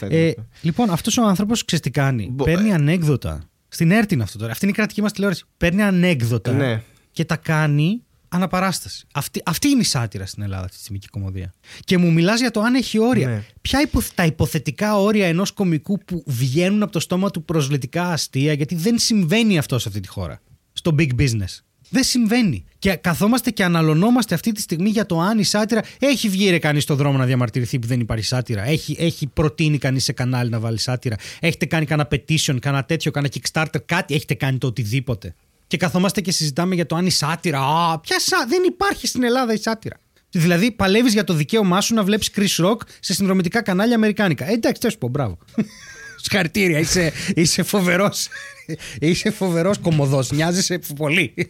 84. 0.00 0.10
Ε, 0.10 0.30
λοιπόν, 0.60 0.90
αυτός 0.90 1.18
ο 1.18 1.22
άνθρωπος 1.22 1.64
ξέρεις 1.64 1.84
τι 1.84 1.90
κάνει; 1.90 2.34
Παίρνει 2.44 2.72
ανέκδοτα. 2.72 3.42
Στην 3.68 3.90
έρτιν 3.90 4.22
αυτό 4.22 4.38
τώρα. 4.38 4.50
Αυτή 4.52 4.64
είναι 4.64 4.74
η 4.74 4.76
κρατική 4.76 5.02
μας 5.02 5.12
τηλεόραση. 5.12 5.44
Παίρνει 5.56 5.82
ανέκδοτα 5.82 6.52
ναι. 6.52 6.82
και 7.10 7.24
τα 7.24 7.36
κάνει 7.36 8.02
αναπαράσταση. 8.36 9.06
Αυτή, 9.12 9.42
αυτή 9.44 9.68
είναι 9.68 9.80
η 9.80 9.84
σάτυρα 9.84 10.26
στην 10.26 10.42
Ελλάδα, 10.42 10.68
τη 10.68 10.76
στιγμή 10.76 10.98
κομμωδία. 11.10 11.54
Και 11.84 11.98
μου 11.98 12.12
μιλάς 12.12 12.40
για 12.40 12.50
το 12.50 12.60
αν 12.60 12.74
έχει 12.74 12.98
όρια. 12.98 13.28
Ναι. 13.28 13.44
Ποια 13.60 13.80
υπο, 13.80 14.00
τα 14.14 14.24
υποθετικά 14.24 14.98
όρια 14.98 15.26
ενός 15.26 15.52
κομικού 15.52 15.98
που 16.04 16.24
βγαίνουν 16.26 16.82
από 16.82 16.92
το 16.92 17.00
στόμα 17.00 17.30
του 17.30 17.44
προσβλητικά 17.44 18.12
αστεία, 18.12 18.52
γιατί 18.52 18.74
δεν 18.74 18.98
συμβαίνει 18.98 19.58
αυτό 19.58 19.78
σε 19.78 19.88
αυτή 19.88 20.00
τη 20.00 20.08
χώρα. 20.08 20.40
Στο 20.72 20.94
big 20.98 21.10
business. 21.18 21.60
Δεν 21.88 22.04
συμβαίνει. 22.04 22.64
Και 22.78 22.94
καθόμαστε 22.94 23.50
και 23.50 23.64
αναλωνόμαστε 23.64 24.34
αυτή 24.34 24.52
τη 24.52 24.60
στιγμή 24.60 24.88
για 24.88 25.06
το 25.06 25.20
αν 25.20 25.38
η 25.38 25.44
σάτυρα. 25.44 25.82
Έχει 25.98 26.28
βγει 26.28 26.50
ρε 26.50 26.58
κανείς 26.58 26.82
στον 26.82 26.96
δρόμο 26.96 27.18
να 27.18 27.24
διαμαρτυρηθεί 27.24 27.78
που 27.78 27.86
δεν 27.86 28.00
υπάρχει 28.00 28.24
σάτυρα. 28.24 28.62
Έχει, 28.62 28.96
έχει 28.98 29.26
προτείνει 29.26 29.78
κανείς 29.78 30.04
σε 30.04 30.12
κανάλι 30.12 30.50
να 30.50 30.60
βάλει 30.60 30.78
σάτυρα. 30.78 31.16
Έχετε 31.40 31.66
κάνει 31.66 31.86
κανένα 31.86 32.08
petition, 32.12 32.56
κανένα 32.60 32.84
τέτοιο, 32.84 33.10
κανένα 33.10 33.32
Kickstarter, 33.34 33.84
κάτι. 33.86 34.14
Έχετε 34.14 34.34
κάνει 34.34 34.58
το 34.58 34.66
οτιδήποτε 34.66 35.34
και 35.66 35.76
καθόμαστε 35.76 36.20
και 36.20 36.32
συζητάμε 36.32 36.74
για 36.74 36.86
το 36.86 36.96
αν 36.96 37.06
η 37.06 37.10
σάτυρα. 37.10 37.60
Α, 37.60 38.00
ποια 38.00 38.20
σά... 38.20 38.46
δεν 38.48 38.62
υπάρχει 38.64 39.06
στην 39.06 39.22
Ελλάδα 39.22 39.52
η 39.52 39.56
σάτυρα. 39.56 39.96
Δηλαδή, 40.30 40.72
παλεύεις 40.72 41.12
για 41.12 41.24
το 41.24 41.34
δικαίωμά 41.34 41.80
σου 41.80 41.94
να 41.94 42.04
βλέπεις 42.04 42.30
Chris 42.36 42.64
Rock 42.64 42.76
σε 43.00 43.14
συνδρομητικά 43.14 43.62
κανάλια 43.62 43.94
Αμερικάνικα. 43.94 44.48
Ε, 44.48 44.52
εντάξει, 44.52 44.80
τι 44.80 44.90
σου 44.90 44.98
πω, 44.98 45.08
μπράβο. 45.08 45.38
Συγχαρητήρια, 46.22 46.78
είσαι, 46.78 47.12
είσαι 47.34 47.62
φοβερός. 47.62 48.28
Είσαι 49.00 49.30
φοβερός 49.30 49.78
κομμωδός. 49.78 50.30
Νοιάζεσαι 50.30 50.78
πολύ. 50.96 51.34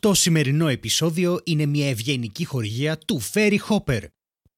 Το 0.00 0.14
σημερινό 0.14 0.68
επεισόδιο 0.68 1.40
είναι 1.44 1.66
μια 1.66 1.88
ευγενική 1.88 2.44
χορηγία 2.44 2.98
του 2.98 3.22
Ferry 3.32 3.58
Hopper 3.68 4.00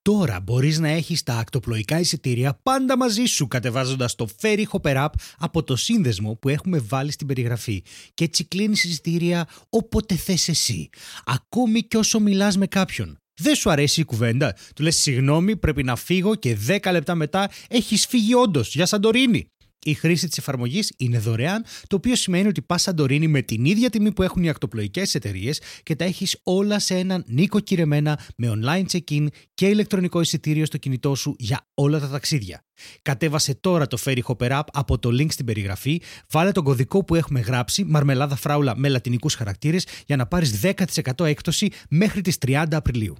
Τώρα 0.02 0.40
μπορείς 0.40 0.78
να 0.78 0.88
έχεις 0.88 1.22
τα 1.22 1.34
ακτοπλοϊκά 1.34 1.98
εισιτήρια 1.98 2.58
πάντα 2.62 2.96
μαζί 2.96 3.24
σου 3.24 3.48
κατεβάζοντας 3.48 4.14
το 4.14 4.28
Ferry 4.40 4.64
Hopper 4.70 4.96
App 4.96 5.08
από 5.38 5.62
το 5.62 5.76
σύνδεσμο 5.76 6.34
που 6.34 6.48
έχουμε 6.48 6.78
βάλει 6.78 7.12
στην 7.12 7.26
περιγραφή 7.26 7.82
και 8.14 8.24
έτσι 8.24 8.44
κλείνεις 8.44 8.84
εισιτήρια 8.84 9.48
όποτε 9.68 10.14
θες 10.14 10.48
εσύ, 10.48 10.88
ακόμη 11.24 11.82
και 11.82 11.96
όσο 11.96 12.20
μιλάς 12.20 12.56
με 12.56 12.66
κάποιον. 12.66 13.16
Δεν 13.40 13.54
σου 13.54 13.70
αρέσει 13.70 14.00
η 14.00 14.04
κουβέντα; 14.04 14.56
Του 14.74 14.82
λες 14.82 14.96
συγγνώμη, 14.96 15.56
πρέπει 15.56 15.82
να 15.82 15.96
φύγω 15.96 16.34
και 16.34 16.56
10 16.68 16.90
λεπτά 16.92 17.14
μετά 17.14 17.50
έχεις 17.68 18.06
φύγει 18.06 18.34
όντως 18.34 18.74
για 18.74 18.86
Σαντορίνη. 18.86 19.46
Η 19.84 19.94
χρήση 19.94 20.28
της 20.28 20.38
εφαρμογής 20.38 20.92
είναι 20.96 21.18
δωρεάν, 21.18 21.64
το 21.86 21.96
οποίο 21.96 22.16
σημαίνει 22.16 22.48
ότι 22.48 22.62
πας 22.62 22.82
Σαντορίνη 22.82 23.28
με 23.28 23.42
την 23.42 23.64
ίδια 23.64 23.90
τιμή 23.90 24.12
που 24.12 24.22
έχουν 24.22 24.42
οι 24.42 24.48
ακτοπλοϊκές 24.48 25.14
εταιρείες 25.14 25.60
και 25.82 25.96
τα 25.96 26.04
έχεις 26.04 26.40
όλα 26.42 26.78
σε 26.78 26.94
έναν 26.94 27.24
νοικοκυρεμένα 27.26 28.20
με 28.36 28.52
online 28.56 28.84
check-in 28.92 29.26
και 29.54 29.66
ηλεκτρονικό 29.66 30.20
εισιτήριο 30.20 30.66
στο 30.66 30.76
κινητό 30.76 31.14
σου 31.14 31.34
για 31.38 31.66
όλα 31.74 32.00
τα 32.00 32.08
ταξίδια. 32.08 32.64
Κατέβασε 33.02 33.54
τώρα 33.54 33.86
το 33.86 33.98
Ferry 34.04 34.20
Hopper 34.26 34.50
App 34.50 34.64
από 34.72 34.98
το 34.98 35.08
link 35.08 35.32
στην 35.32 35.44
περιγραφή, 35.44 36.00
βάλε 36.30 36.52
τον 36.52 36.64
κωδικό 36.64 37.04
που 37.04 37.14
έχουμε 37.14 37.40
γράψει, 37.40 37.84
μαρμελάδα 37.84 38.36
φράουλα 38.36 38.76
με 38.76 38.88
λατινικούς 38.88 39.34
χαρακτήρες, 39.34 39.86
για 40.06 40.16
να 40.16 40.26
πάρεις 40.26 40.60
10% 40.62 41.24
έκπτωση 41.24 41.70
μέχρι 41.88 42.20
τις 42.20 42.36
30 42.46 42.64
Απριλίου. 42.70 43.16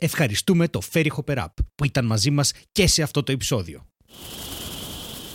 Ευχαριστούμε 0.00 0.68
το 0.68 0.80
Ferry 0.92 1.08
Hopper 1.16 1.36
App 1.36 1.54
που 1.74 1.84
ήταν 1.84 2.06
μαζί 2.06 2.30
μας 2.30 2.52
και 2.72 2.86
σε 2.86 3.02
αυτό 3.02 3.22
το 3.22 3.32
επεισόδιο. 3.32 3.86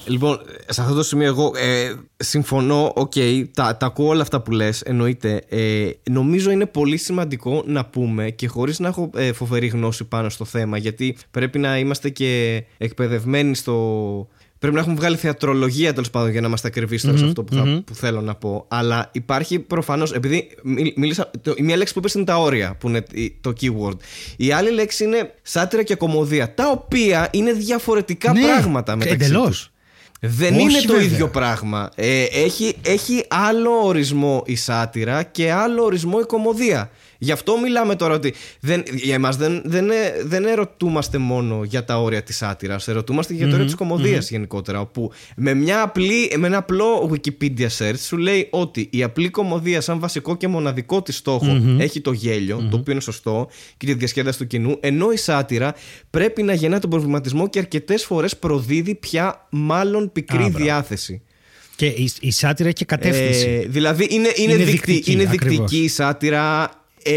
Λοιπόν, 0.05 0.39
σε 0.69 0.81
αυτό 0.81 0.93
το 0.93 1.03
σημείο 1.03 1.27
εγώ 1.27 1.51
ε, 1.55 1.93
συμφωνώ, 2.17 2.91
OK, 2.95 3.11
okay, 3.15 3.45
τα, 3.53 3.77
τα 3.77 3.85
ακούω 3.85 4.07
όλα 4.07 4.21
αυτά 4.21 4.41
που 4.41 4.51
λες, 4.51 4.81
εννοείται. 4.81 5.43
Ε, 5.49 5.89
νομίζω 6.11 6.51
είναι 6.51 6.65
πολύ 6.65 6.97
σημαντικό 6.97 7.63
να 7.65 7.85
πούμε 7.85 8.29
και 8.29 8.47
χωρίς 8.47 8.79
να 8.79 8.87
έχω 8.87 9.09
ε, 9.15 9.33
φοβερή 9.33 9.67
γνώση 9.67 10.03
πάνω 10.03 10.29
στο 10.29 10.45
θέμα, 10.45 10.77
γιατί 10.77 11.17
πρέπει 11.31 11.59
να 11.59 11.77
είμαστε 11.77 12.09
και 12.09 12.63
εκπαιδευμένοι 12.77 13.55
στο... 13.55 14.27
Πρέπει 14.59 14.75
να 14.75 14.83
έχουμε 14.83 14.99
βγάλει 14.99 15.15
θεατρολογία 15.15 15.93
τέλος 15.93 16.09
πάντων 16.09 16.31
για 16.31 16.41
να 16.41 16.47
είμαστε 16.47 16.67
ακριβείς 16.67 17.01
σε 17.01 17.09
αυτό 17.09 17.43
που, 17.43 17.53
θα, 17.53 17.83
που 17.85 17.95
θέλω 17.95 18.21
να 18.21 18.35
πω. 18.35 18.65
Αλλά 18.67 19.09
υπάρχει 19.11 19.59
προφανώς. 19.59 20.11
Επειδή 20.13 20.49
μίλησα. 20.95 21.31
Το, 21.41 21.53
η 21.55 21.61
μία 21.61 21.77
λέξη 21.77 21.93
που 21.93 21.99
είπε 21.99 22.09
είναι 22.15 22.25
τα 22.25 22.37
όρια, 22.37 22.75
που 22.79 22.87
είναι 22.87 23.03
το 23.41 23.53
keyword. 23.61 23.97
Η 24.37 24.51
άλλη 24.51 24.71
λέξη 24.71 25.03
είναι 25.03 25.33
σάτυρα 25.41 25.83
και 25.83 25.95
κομμωδία. 25.95 26.53
Τα 26.53 26.69
οποία 26.69 27.29
είναι 27.31 27.53
διαφορετικά 27.53 28.33
ναι, 28.33 28.41
πράγματα 28.41 28.95
μεταξύ 28.95 29.25
Εντελώς. 29.25 29.73
Δεν 30.27 30.59
είναι 30.59 30.81
το 30.81 30.99
ίδιο 30.99 31.29
πράγμα. 31.29 31.89
Ε, 31.95 32.23
έχει, 32.23 32.75
έχει 32.81 33.25
άλλο 33.29 33.71
ορισμό 33.83 34.43
η 34.45 34.55
σάτυρα 34.55 35.23
και 35.23 35.51
άλλο 35.51 35.83
ορισμό 35.83 36.17
η 36.21 36.25
κομμωδία. 36.25 36.89
Γι' 37.17 37.31
αυτό 37.31 37.59
μιλάμε 37.59 37.95
τώρα 37.95 38.13
ότι 38.13 38.33
δεν, 38.59 38.83
για 38.91 39.15
εμάς 39.15 39.37
δεν, 39.37 39.61
δεν, 39.65 39.87
δεν 40.25 40.45
ερωτούμαστε 40.45 41.17
μόνο 41.17 41.63
για 41.63 41.83
τα 41.85 42.01
όρια 42.01 42.23
της 42.23 42.41
άτυρα, 42.41 42.79
ερωτούμαστε 42.85 43.33
για 43.33 43.47
το 43.47 43.53
όριο 43.53 43.65
της 43.65 43.75
κομμωδίας 43.75 44.29
γενικότερα. 44.29 44.79
Όπου 44.79 45.11
με, 45.35 45.53
μια 45.53 45.81
απλή, 45.81 46.31
με 46.37 46.47
ένα 46.47 46.57
απλό 46.57 47.11
Wikipedia 47.13 47.67
search 47.77 47.99
σου 47.99 48.17
λέει 48.17 48.47
ότι 48.51 48.87
η 48.91 49.03
απλή 49.03 49.29
κομμωδία, 49.29 49.81
σαν 49.81 49.99
βασικό 49.99 50.37
και 50.37 50.47
μοναδικό 50.47 51.01
της 51.01 51.17
στοχο 51.17 51.61
έχει 51.77 52.01
το 52.01 52.11
γέλιο, 52.11 52.67
το 52.71 52.77
οποίο 52.77 52.91
είναι 52.91 53.01
σωστό, 53.01 53.47
και 53.77 53.85
τη 53.85 53.93
διασκέδαση 53.93 54.37
του 54.37 54.47
κοινού, 54.47 54.77
ενώ 54.79 55.11
η 55.11 55.17
σάτυρα 55.17 55.73
πρέπει 56.09 56.43
να 56.43 56.53
γεννά 56.53 56.79
τον 56.79 56.89
προβληματισμό 56.89 57.49
και 57.49 57.59
αρκετές 57.59 58.05
φορές 58.05 58.37
προδίδει 58.37 58.95
πια 58.95 59.47
μάλλον 59.49 60.11
πικρή 60.11 60.49
διάθεση. 60.49 61.21
Και 61.75 61.85
η, 61.85 62.11
η 62.19 62.31
σάτυρα 62.31 62.69
έχει 62.69 62.85
κατεύθυνση. 62.85 63.47
Ε, 63.49 63.67
δηλαδή 63.67 64.07
είναι, 64.09 64.29
είναι, 64.35 64.53
είναι, 64.53 64.63
δικτική, 64.63 65.11
είναι 65.11 65.25
δικτική 65.25 65.77
η 65.77 65.87
σάτυρα 65.87 66.69
ε, 67.07 67.13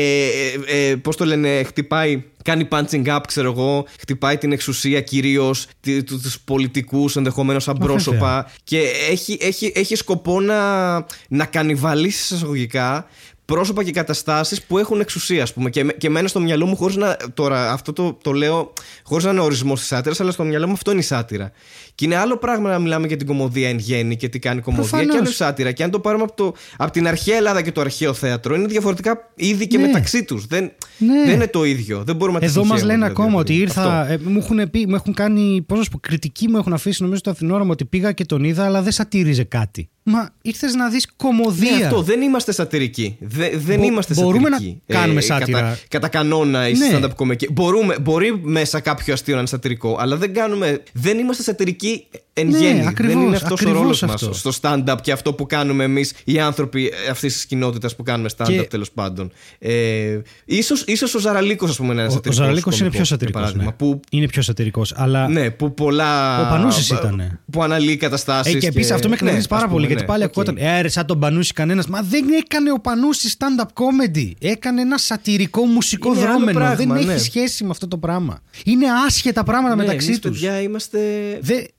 ε, 0.66 0.91
ε, 0.91 0.97
πώς 0.97 1.16
το 1.16 1.24
λένε, 1.24 1.62
χτυπάει 1.62 2.22
κάνει 2.43 2.68
punching 2.70 3.07
up, 3.07 3.20
ξέρω 3.26 3.51
εγώ, 3.51 3.86
χτυπάει 4.01 4.39
την 4.39 4.53
εξουσία 4.53 5.01
κυρίως, 5.01 5.66
του 5.80 6.20
πολιτικούς 6.45 7.16
ενδεχομένως 7.16 7.62
σαν 7.62 7.78
πρόσωπα. 7.78 8.51
Και 8.64 8.82
έχει, 9.11 9.39
έχει, 9.41 9.72
έχει 9.74 9.95
σκοπό 9.95 10.41
να, 10.41 10.95
να 11.28 11.45
κανιβαλίσει 11.45 12.34
εισαγωγικά 12.34 13.07
πρόσωπα 13.45 13.84
και 13.84 13.91
καταστάσεις 13.91 14.62
που 14.62 14.78
έχουν 14.78 15.01
εξουσία, 15.01 15.43
ας 15.43 15.53
πούμε. 15.53 15.70
Και, 15.70 15.84
και 15.99 16.11
μένει 16.11 16.28
στο 16.28 16.41
μυαλό 16.41 16.66
μου 16.66 16.76
χωρίς 16.76 16.97
να. 16.97 17.16
Τώρα, 17.34 17.72
αυτό 17.72 17.93
το, 17.93 18.18
το 18.22 18.32
λέω 18.32 18.72
χωρίς 19.03 19.24
να 19.24 19.30
είναι 19.30 19.41
ορισμός 19.41 19.78
της 19.78 19.89
σάτυρας, 19.89 20.20
αλλά 20.20 20.30
στο 20.30 20.45
μυαλό 20.45 20.66
μου 20.66 20.72
αυτό 20.72 20.91
είναι 20.91 21.01
η 21.01 21.03
σάτυρα. 21.03 21.53
Και 21.99 22.05
είναι 22.05 22.16
άλλο 22.16 22.36
πράγμα 22.36 22.70
να 22.70 22.78
μιλάμε 22.78 23.07
για 23.07 23.16
την 23.16 23.26
κομμωδία 23.26 23.68
εν 23.68 23.78
γέννη 23.78 24.16
και 24.16 24.28
τι 24.28 24.38
κάνει 24.38 24.61
κομμωδία 24.61 24.88
Προφανώς. 24.88 25.14
και 25.14 25.20
άλλο 25.20 25.30
σάτυρα. 25.30 25.72
Και 25.72 25.82
αν 25.82 25.90
το 25.90 26.01
πάρουμε 26.01 26.22
από, 26.22 26.34
το, 26.34 26.55
από 26.76 26.92
την 26.92 27.07
αρχαία 27.09 27.36
Ελλάδα 27.36 27.62
και 27.62 27.72
το 27.72 27.80
αρχαίο 27.80 28.12
θέατρο, 28.14 28.55
είναι 28.55 28.66
διαφορετικά 28.66 29.30
είδη 29.34 29.66
και 29.66 29.78
ναι. 29.78 29.86
μεταξύ 29.86 30.24
τους. 30.24 30.46
Δεν, 30.46 30.72
ναι. 30.99 31.24
δεν 31.24 31.34
είναι 31.34 31.46
το 31.46 31.64
ίδιο. 31.64 32.03
Δεν 32.05 32.16
μπορούμε 32.16 32.38
να 32.38 32.44
Εδώ 32.46 32.64
μας 32.64 32.80
λένε 32.80 32.94
δηλαδή, 32.94 33.12
ακόμα 33.12 33.38
ότι 33.38 33.55
ήρθα. 33.55 34.11
Ε, 34.11 34.18
μου, 34.24 34.38
έχουν 34.38 34.70
πει, 34.70 34.86
μου 34.86 34.94
έχουν 34.94 35.14
κάνει. 35.14 35.64
Πώς 35.66 35.78
να 35.78 35.84
σου 35.84 35.90
πω, 35.90 35.99
κριτική 35.99 36.49
μου 36.49 36.57
έχουν 36.57 36.72
αφήσει 36.72 37.03
νομίζω 37.03 37.20
το 37.20 37.30
Αθηνόραμο 37.30 37.72
ότι 37.72 37.84
πήγα 37.84 38.12
και 38.12 38.24
τον 38.24 38.44
είδα, 38.44 38.64
αλλά 38.64 38.82
δεν 38.82 38.92
σατήριζε 38.92 39.44
κάτι. 39.44 39.88
Μα 40.11 40.30
ήρθες 40.42 40.74
να 40.74 40.88
δεις 40.88 41.07
κομμωδία. 41.16 41.76
Ναι, 41.76 41.84
αυτό 41.84 42.03
δεν 42.03 42.20
είμαστε 42.20 42.53
σατυρικοί. 42.53 43.16
Δε, 43.20 43.49
δεν 43.55 43.78
Μπο, 43.78 43.84
είμαστε 43.84 44.14
μπορούμε 44.14 44.49
σατυρικοί. 44.51 44.82
να 44.86 44.94
κάνουμε 45.01 45.18
ε, 45.18 45.22
σάτυρα. 45.22 45.61
Κατά, 45.61 45.78
κατά 45.88 46.09
κανόνα 46.09 46.68
η 46.68 46.72
ναι. 46.72 46.86
stand-up 46.92 47.11
comedy. 47.16 47.53
Μπορούμε, 47.53 47.99
μπορεί 48.01 48.40
μέσα 48.42 48.80
κάποιο 48.80 49.12
αστείο 49.12 49.34
να 49.34 49.40
είναι 49.40 49.49
σατυρικό, 49.49 49.96
αλλά 50.01 50.16
δεν, 50.16 50.34
κάνουμε, 50.34 50.82
δεν 50.92 51.18
είμαστε 51.18 51.42
σατυρικοί 51.42 51.88
εν 52.32 52.49
ναι, 52.49 52.59
γέννη. 52.59 52.86
Ακριβώς, 52.86 53.14
δεν 53.14 53.22
είναι 53.22 53.36
αυτός 53.36 53.64
ο 53.64 53.72
ρόλος 53.72 54.03
μας 54.03 54.28
στο 54.32 54.51
stand-up 54.61 54.97
και 55.03 55.12
αυτό 55.12 55.32
που 55.32 55.47
κάνουμε 55.47 55.84
εμείς 55.84 56.12
οι 56.24 56.41
άνθρωποι 56.41 56.93
αυτής 57.11 57.32
της 57.32 57.47
κοινότητας 57.47 57.97
που 57.97 58.03
κάνουμε 58.03 58.28
stand-up 58.36 58.47
και... 58.47 58.62
τέλος 58.62 58.91
πάντων. 58.91 59.32
Ε, 59.59 60.18
ίσως, 60.45 60.82
ίσως 60.86 61.14
ο 61.14 61.18
Ζαραλίκος, 61.18 61.70
ας 61.70 61.76
πούμε, 61.76 61.93
είναι 61.93 62.01
ένας 62.01 62.12
σατυρικό. 62.12 62.41
Ο 62.41 62.45
Ζαραλίκος 62.45 62.80
είναι 62.80 62.91
πιο 62.91 63.05
σατυρικός. 63.05 63.55
Ναι. 63.55 63.72
Που... 63.72 64.01
Είναι 64.11 64.26
πιο 64.26 64.43
σατυρικός. 64.43 64.93
Αλλά... 64.97 65.28
Ναι, 65.28 65.51
που 65.51 65.74
πολλά. 65.74 66.41
Ο 66.41 66.51
Πανούσης 66.51 66.91
ήταν. 66.91 67.41
Που 67.51 67.62
αναλύει 67.62 67.97
καταστάσεις. 67.97 68.55
Ε, 68.55 68.59
και 68.59 68.66
επίσης 68.66 68.91
αυτό 68.91 69.09
με 69.09 69.14
εκνευρίζει 69.14 69.47
ναι, 69.51 69.57
πάρα 69.57 69.68
πολύ. 69.68 69.86
Γιατί 69.86 70.05
πάλι 70.05 70.24
ακούγονταν. 70.24 70.57
Ε, 70.59 70.89
σαν 70.89 71.07
τον 71.07 71.18
Πανούση 71.18 71.53
κανένας. 71.53 71.86
Μα 71.86 72.03
δεν 72.03 72.24
έκανε 72.45 72.72
ο 72.72 72.80
Πανούση 72.80 73.36
stand-up 73.39 73.66
comedy. 73.66 74.30
Έκανε 74.41 74.80
ένα 74.80 74.99
σατυρικό 74.99 75.64
μουσικό 75.64 76.12
δρόμενο. 76.12 76.74
Δεν 76.76 76.91
έχει 76.91 77.18
σχέση 77.18 77.64
με 77.64 77.70
αυτό 77.70 77.89
το 77.89 77.99
πράγμα. 77.99 78.41
Είναι 78.64 78.86
άσχετα 79.07 79.43
πράγματα 79.43 79.76
μεταξύ 79.76 80.18
τους. 80.18 80.43
είμαστε. 80.62 80.99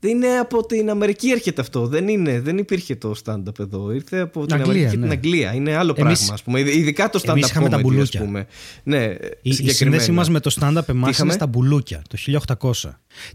Δεν 0.01 0.11
είναι 0.11 0.27
από 0.27 0.65
την 0.65 0.89
Αμερική 0.89 1.29
έρχεται 1.29 1.61
αυτό. 1.61 1.87
Δεν, 1.87 2.07
είναι, 2.07 2.39
δεν 2.39 2.57
υπήρχε 2.57 2.95
το 2.95 3.15
stand-up 3.25 3.59
εδώ. 3.59 3.91
Ήρθε 3.91 4.19
από 4.19 4.45
την 4.45 4.55
Αγγλία, 4.55 4.71
Αμερική 4.71 4.91
και 4.91 4.97
ναι. 4.97 5.03
την 5.03 5.11
Αγγλία. 5.11 5.53
Είναι 5.53 5.75
άλλο 5.75 5.93
εμείς, 5.97 6.17
πράγμα, 6.17 6.33
ας 6.33 6.43
πούμε. 6.43 6.59
Ειδικά 6.59 7.09
το 7.09 7.21
stand-up 7.25 7.63
comedy, 7.63 7.69
τα 7.69 7.79
μπουλούκια. 7.79 8.19
Ας 8.19 8.25
πούμε. 8.25 8.45
Ναι, 8.83 9.03
η, 9.41 9.49
η 9.49 9.69
σύνδεση 9.69 10.11
μας 10.11 10.29
με 10.29 10.39
το 10.39 10.55
stand-up 10.59 10.87
εμάς 10.89 11.17
είναι 11.17 11.31
στα 11.31 11.47
μπουλούκια 11.47 12.01
το 12.07 12.17
1800. 12.57 12.71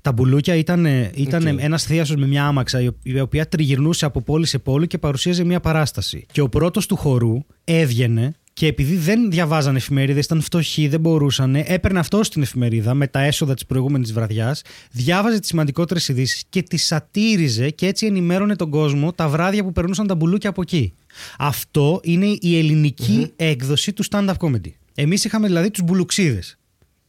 Τα 0.02 0.12
μπουλούκια 0.12 0.54
ήταν, 0.54 0.86
ήταν 1.14 1.46
okay. 1.46 1.58
ένας 1.58 1.84
θίασο 1.84 2.14
με 2.16 2.26
μια 2.26 2.46
άμαξα 2.46 2.94
η 3.02 3.20
οποία 3.20 3.48
τριγυρνούσε 3.48 4.04
από 4.04 4.20
πόλη 4.20 4.46
σε 4.46 4.58
πόλη 4.58 4.86
και 4.86 4.98
παρουσίαζε 4.98 5.44
μια 5.44 5.60
παράσταση. 5.60 6.26
Και 6.32 6.40
ο 6.40 6.48
πρώτος 6.48 6.86
του 6.86 6.96
χορού 6.96 7.44
έβγαινε 7.64 8.34
και 8.54 8.66
επειδή 8.66 8.96
δεν 8.96 9.30
διαβάζανε 9.30 9.78
εφημερίδες, 9.78 10.24
ήταν 10.24 10.40
φτωχοί, 10.40 10.88
δεν 10.88 11.00
μπορούσαν, 11.00 11.54
έπαιρνε 11.54 11.98
αυτό 11.98 12.22
στην 12.22 12.42
εφημερίδα 12.42 12.94
με 12.94 13.06
τα 13.06 13.20
έσοδα 13.20 13.54
της 13.54 13.66
προηγούμενης 13.66 14.12
βραδιάς, 14.12 14.62
διάβαζε 14.90 15.38
τις 15.38 15.48
σημαντικότερες 15.48 16.08
ειδήσεις 16.08 16.44
και 16.48 16.62
τις 16.62 16.86
σατήριζε 16.86 17.70
και 17.70 17.86
έτσι 17.86 18.06
ενημέρωνε 18.06 18.56
τον 18.56 18.70
κόσμο 18.70 19.12
τα 19.12 19.28
βράδια 19.28 19.64
που 19.64 19.72
περνούσαν 19.72 20.06
τα 20.06 20.14
μπουλούκια 20.14 20.50
από 20.50 20.62
εκεί. 20.62 20.94
Αυτό 21.38 22.00
είναι 22.02 22.26
η 22.40 22.58
ελληνικη 22.58 23.32
έκδοση 23.36 23.92
του 23.92 24.04
stand-up 24.10 24.34
comedy. 24.38 24.70
Εμείς 24.94 25.24
είχαμε 25.24 25.46
δηλαδή 25.46 25.70
τους 25.70 25.82
μπουλουξίδες. 25.82 26.58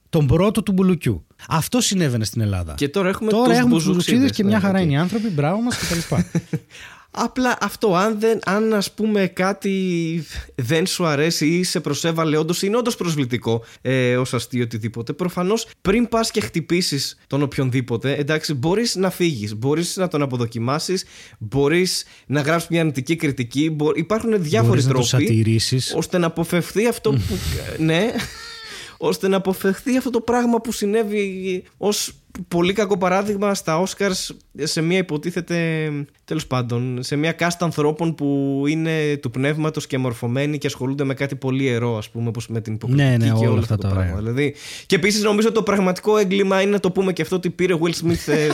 Τον 0.10 0.28
πρώτο 0.28 0.64
του 0.64 0.72
μπουλουκιού. 0.72 1.26
Αυτό 1.50 1.82
συνέβαινε 1.82 2.26
στην 2.26 2.42
Ελλάδα. 2.42 2.74
Και 2.74 2.90
τώρα 2.90 3.10
έχουμε, 3.10 3.32
τώρα 3.32 3.56
έχουμε 3.56 3.76
τους 3.76 3.86
μπουλουξίδες 3.86 4.32
και 4.32 4.44
μια 4.44 4.58
ναι, 4.58 4.64
χαρά 4.64 4.80
είναι 4.80 4.92
οι 4.92 4.98
άνθρωποι. 4.98 5.28
Μπράβο 5.28 5.62
μας 5.62 5.78
κτλ. 5.78 6.16
Απλά 7.18 7.58
αυτό, 7.62 7.96
αν, 7.96 8.20
δεν, 8.20 8.40
αν 8.46 8.74
ας 8.74 8.92
πούμε 8.92 9.28
κάτι 9.28 10.26
δεν 10.56 10.86
σου 10.86 11.06
αρέσει 11.06 11.48
ή 11.48 11.64
σε 11.64 11.80
προσέβαλε 11.80 12.38
όντως 12.38 12.62
είναι 12.62 12.78
όντως 12.78 12.96
προσβλητικό 12.96 13.64
ε, 13.82 14.18
ως 14.18 14.34
αστείο 14.34 14.64
οτιδήποτε, 14.64 15.14
προφανώς 15.14 15.68
πριν 15.82 16.08
πας 16.08 16.32
και 16.32 16.42
χτυπήσεις 16.42 17.18
τον 17.28 17.42
οποιονδήποτε, 17.42 18.16
εντάξει, 18.16 18.54
μπορείς 18.54 18.96
να 18.96 19.10
φύγεις, 19.10 19.56
μπορείς 19.56 19.96
να 19.96 20.08
τον 20.08 20.22
αποδοκιμάσεις, 20.22 21.06
μπορείς 21.38 22.06
να 22.26 22.42
γράψεις 22.42 22.70
μια 22.70 22.80
αρνητική 22.80 23.16
κριτική, 23.16 23.70
μπο... 23.70 23.90
υπάρχουν 23.96 24.44
διάφοροι 24.44 24.84
τρόποι 24.84 25.60
ώστε 25.96 26.18
να 26.18 26.28
αποφευθεί 26.28 26.88
αυτό 26.88 27.12
που... 27.12 27.38
ναι, 27.78 28.12
ώστε 28.98 29.28
να 29.28 29.38
αποφευθεί 29.38 29.98
αυτό 29.98 30.10
το 30.10 30.22
πράγμα 30.22 30.62
που 30.62 30.72
συνέβη 30.72 31.64
ως 31.78 32.14
πολύ 32.48 32.74
κακό 32.74 32.98
παράδειγμα 32.98 33.54
στα 33.54 33.84
Oscars 33.84 34.36
σε 34.64 34.82
μια 34.82 34.98
υποτίθεται 34.98 35.90
τέλος 36.26 36.48
πάντων 36.48 37.04
σε 37.04 37.16
μια 37.16 37.32
κάστα 37.32 37.66
ανθρώπων 37.66 38.16
που 38.16 38.64
είναι 38.68 39.18
του 39.22 39.32
πνεύματος 39.32 39.88
και 39.88 39.98
μορφωμένοι 39.98 40.58
και 40.58 40.68
ασχολούνται 40.68 41.04
με 41.04 41.14
κάτι 41.14 41.36
πολύ 41.36 41.64
ιερό, 41.64 41.98
ας 41.98 42.10
πούμε, 42.10 42.28
όπως 42.28 42.48
με 42.48 42.62
την 42.62 42.74
υποκριτική 42.74 43.10
ναι, 43.10 43.18
ναι, 43.18 43.40
και 43.40 43.48
όλα 43.48 43.60
αυτά 43.60 43.78
τα 43.78 43.88
το 43.88 43.94
πράγμα. 43.94 44.18
Δηλαδή, 44.18 44.56
και 44.86 44.96
επίσης 44.96 45.24
νομίζω 45.24 45.52
το 45.52 45.64
πραγματικό 45.64 46.18
έγκλημα 46.18 46.62
είναι 46.62 46.72
να 46.72 46.80
το 46.80 46.92
πούμε 46.92 47.14
και 47.14 47.22
αυτό 47.22 47.36
ότι 47.36 47.50
πήρε 47.50 47.74
Will 47.82 48.06
Smith 48.06 48.34
ε, 48.34 48.46
ε, 48.46 48.50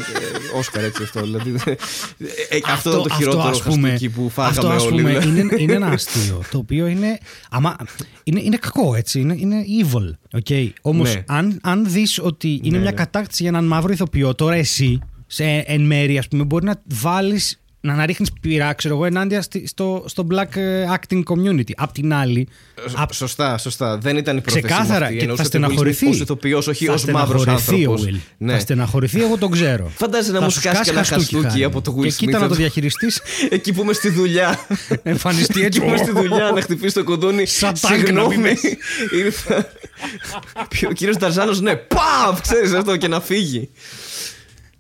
Oscar 0.60 0.84
έτσι 0.84 1.04
αυτό. 1.04 1.22
Δηλαδή, 1.22 1.56
ε, 2.50 2.58
αυτό, 2.66 2.90
αυτό, 2.90 3.02
το 3.02 3.10
χειρότερο 3.10 3.48
αυτό, 3.48 3.70
πούμε, 3.70 3.98
που 4.16 4.30
φάγαμε 4.30 4.74
αυτό, 4.74 4.86
όλοι. 4.86 5.02
Πούμε, 5.02 5.22
είναι, 5.26 5.56
είναι 5.58 5.74
ένα 5.74 5.88
αστείο 5.88 6.42
το 6.52 6.58
οποίο 6.58 6.88
είναι, 6.88 7.18
άμα, 7.50 7.76
είναι, 8.24 8.42
είναι 8.44 8.58
κακό 8.58 8.96
έτσι, 8.96 9.20
είναι, 9.20 9.36
είναι 9.38 9.64
evil. 9.84 10.40
Okay; 10.40 10.70
Όμως, 10.82 11.14
ναι. 11.14 11.24
αν, 11.28 11.60
αν 11.64 11.86
δεις 11.90 12.20
ότι 12.20 12.60
είναι 12.64 12.78
ναι, 12.78 12.82
μια 12.82 12.92
ναι. 12.92 12.96
κατάκτηση 12.96 13.42
για 13.42 13.52
έναν 13.52 13.66
μαύρο 13.72 13.94
ηθοποιό, 13.94 14.36
τώρα 14.36 14.56
εσύ 14.56 15.00
σε 15.28 15.46
εν 15.66 15.82
μέρη, 15.82 16.18
ας 16.18 16.28
πούμε, 16.28 16.44
μπορεί 16.44 16.66
να 16.66 16.82
βάλεις 16.86 17.61
να 17.82 17.94
αναρρίχνει 17.94 18.28
πειρά, 18.42 18.74
ξέρω 18.74 18.96
εγώ, 18.96 19.06
ενάντια 19.06 19.42
στο, 19.64 20.04
στο 20.08 20.28
black 20.32 20.56
ε, 20.56 20.86
acting 20.94 21.24
community. 21.24 21.72
Απ' 21.76 21.92
την 21.92 22.14
άλλη. 22.14 22.48
Απ... 22.96 23.14
Σωστά, 23.14 23.58
σωστά. 23.58 23.98
Δεν 23.98 24.18
ήταν 24.18 24.38
η 24.38 24.42
πρόθεση. 24.42 24.66
Ξεκάθαρα. 24.66 25.06
Αυτή. 25.06 25.18
Και 25.18 25.34
θα 25.36 25.44
στεναχωρηθεί. 25.44 26.08
Ω 26.08 26.12
ηθοποιός, 26.12 26.68
όχι 26.68 26.90
ως 26.90 27.06
μαύρος 27.06 27.48
άνθρωπος. 27.48 28.08
Ναι. 28.38 28.54
Θα 28.54 28.60
στεναχωρηθεί, 28.60 29.22
εγώ 29.22 29.38
τον 29.38 29.52
ξέρω. 29.52 29.92
Φαντάζεσαι 29.98 30.32
να 30.32 30.42
μου 30.42 30.50
σκάσει 30.50 30.82
και 30.82 30.90
ένα 30.90 31.04
χαστούκι 31.04 31.64
από 31.64 31.82
το 31.82 31.96
Will 31.98 32.02
Smith. 32.02 32.04
Και 32.04 32.26
κοίτα 32.26 32.40
να 32.40 32.48
το 32.48 32.56
διαχειριστείς. 32.56 33.22
Εκεί 33.50 33.74
που 33.74 33.82
είμαι 33.82 33.94
στη 33.94 34.10
δουλειά. 34.10 34.60
Εμφανιστεί 35.04 35.64
έτσι. 35.64 35.80
που 35.80 35.86
είμαι 35.86 35.98
στη 35.98 36.12
δουλειά 36.12 36.52
να 36.52 36.62
χτυπήσει 36.62 36.94
το 36.94 37.04
κουδούνι. 37.04 37.46
Συγγνώμη. 37.74 38.56
Ο 40.90 40.92
κύριος 40.94 41.18
Ταρζάνο, 41.18 41.52
ναι, 41.54 41.76
παμ! 41.76 42.36
Ξέρεις 42.42 42.74
αυτό 42.74 42.98
και 42.98 43.08
να 43.08 43.20
φύγει. 43.22 43.70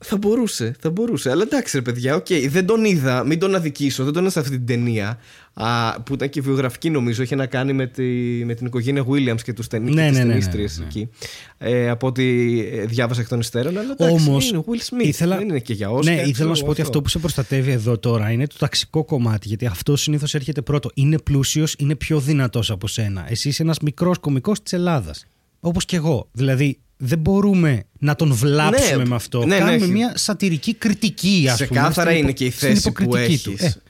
Θα 0.03 0.17
μπορούσε, 0.17 0.75
θα 0.79 0.89
μπορούσε. 0.89 1.29
Αλλά 1.31 1.41
εντάξει, 1.41 1.77
ρε 1.77 1.81
παιδιά, 1.81 2.15
OK, 2.15 2.25
okay, 2.29 2.47
δεν 2.49 2.65
τον 2.65 2.85
είδα, 2.85 3.23
μην 3.23 3.39
τον 3.39 3.55
αδικήσω, 3.55 4.03
δεν 4.03 4.13
τον 4.13 4.21
είδα 4.21 4.31
σε 4.31 4.39
αυτή 4.39 4.51
την 4.51 4.65
ταινία. 4.65 5.19
Α, 5.53 6.01
που 6.01 6.13
ήταν 6.13 6.29
και 6.29 6.41
βιογραφική, 6.41 6.89
νομίζω, 6.89 7.23
είχε 7.23 7.35
να 7.35 7.45
κάνει 7.45 7.73
με, 7.73 7.87
τη, 7.87 8.03
με 8.45 8.53
την 8.53 8.65
οικογένεια 8.65 9.05
Williams 9.07 9.41
και 9.43 9.53
τους 9.53 9.67
ταινί, 9.67 9.93
ναι, 9.93 10.03
ναι, 10.03 10.09
ναι, 10.09 10.23
ναι, 10.23 10.39
ναι, 10.53 10.85
εκεί. 10.85 11.09
Ε, 11.57 11.89
από 11.89 12.07
ό,τι 12.07 12.23
ε, 12.59 12.85
διάβασα 12.85 13.21
εκ 13.21 13.27
των 13.27 13.39
υστέρων. 13.39 13.77
Αλλά 13.77 13.91
εντάξει, 13.91 14.27
Όμως, 14.27 14.49
είναι 14.49 14.63
Will 14.67 14.95
Smith, 14.95 15.05
ήθελα, 15.05 15.37
δεν 15.37 15.49
είναι 15.49 15.59
και 15.59 15.73
για 15.73 15.89
Oscar. 15.89 16.03
Ναι, 16.03 16.21
ήθελα 16.25 16.49
να 16.49 16.55
σου 16.55 16.63
πω 16.63 16.69
ότι 16.69 16.81
αυτό 16.81 17.01
που 17.01 17.09
σε 17.09 17.19
προστατεύει 17.19 17.71
εδώ 17.71 17.97
τώρα 17.97 18.31
είναι 18.31 18.47
το 18.47 18.55
ταξικό 18.59 19.05
κομμάτι. 19.05 19.47
Γιατί 19.47 19.65
αυτό 19.65 19.95
συνήθως 19.95 20.35
έρχεται 20.35 20.61
πρώτο. 20.61 20.89
Είναι 20.93 21.17
πλούσιος, 21.19 21.75
είναι 21.77 21.95
πιο 21.95 22.19
δυνατός 22.19 22.71
από 22.71 22.87
σένα. 22.87 23.25
Εσύ 23.29 23.49
είσαι 23.49 23.63
ένας 23.63 23.79
μικρός 23.79 24.17
κομικός 24.19 24.61
της 24.61 24.73
Ελλάδας. 24.73 25.25
Όπως 25.59 25.85
και 25.85 25.95
εγώ. 25.95 26.27
Δηλαδή, 26.31 26.79
δεν 27.03 27.19
μπορούμε 27.19 27.83
να 27.99 28.15
τον 28.15 28.33
βλάψουμε 28.33 29.03
ναι, 29.03 29.09
με 29.09 29.15
αυτό. 29.15 29.39
Ναι, 29.39 29.45
ναι 29.45 29.57
Κάνουμε 29.57 29.85
ναι, 29.85 29.91
μια 29.91 30.11
σατυρική 30.15 30.73
κριτική, 30.73 31.47
ας 31.49 31.57
πούμε. 31.57 31.69
Ξεκάθαρα 31.69 32.11
είναι 32.11 32.31
και 32.31 32.45
η 32.45 32.49
θέση 32.49 32.91
που 32.91 33.15
έχεις. 33.15 33.63
Ε. 33.63 33.81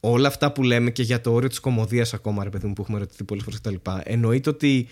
Όλα 0.00 0.28
αυτά 0.28 0.52
που 0.52 0.62
λέμε 0.62 0.90
και 0.90 1.02
για 1.02 1.20
το 1.20 1.32
όριο 1.32 1.48
της 1.48 1.60
κομμωδίας 1.60 2.14
ακόμα, 2.14 2.44
ρε 2.44 2.50
παιδί 2.50 2.66
μου, 2.66 2.72
που 2.72 2.82
έχουμε 2.82 2.98
ρωτηθεί 2.98 3.24
πολλές 3.24 3.44
φορές 3.44 3.60
κτλ. 3.60 3.90
Εννοείται 4.02 4.50
ότι 4.50 4.88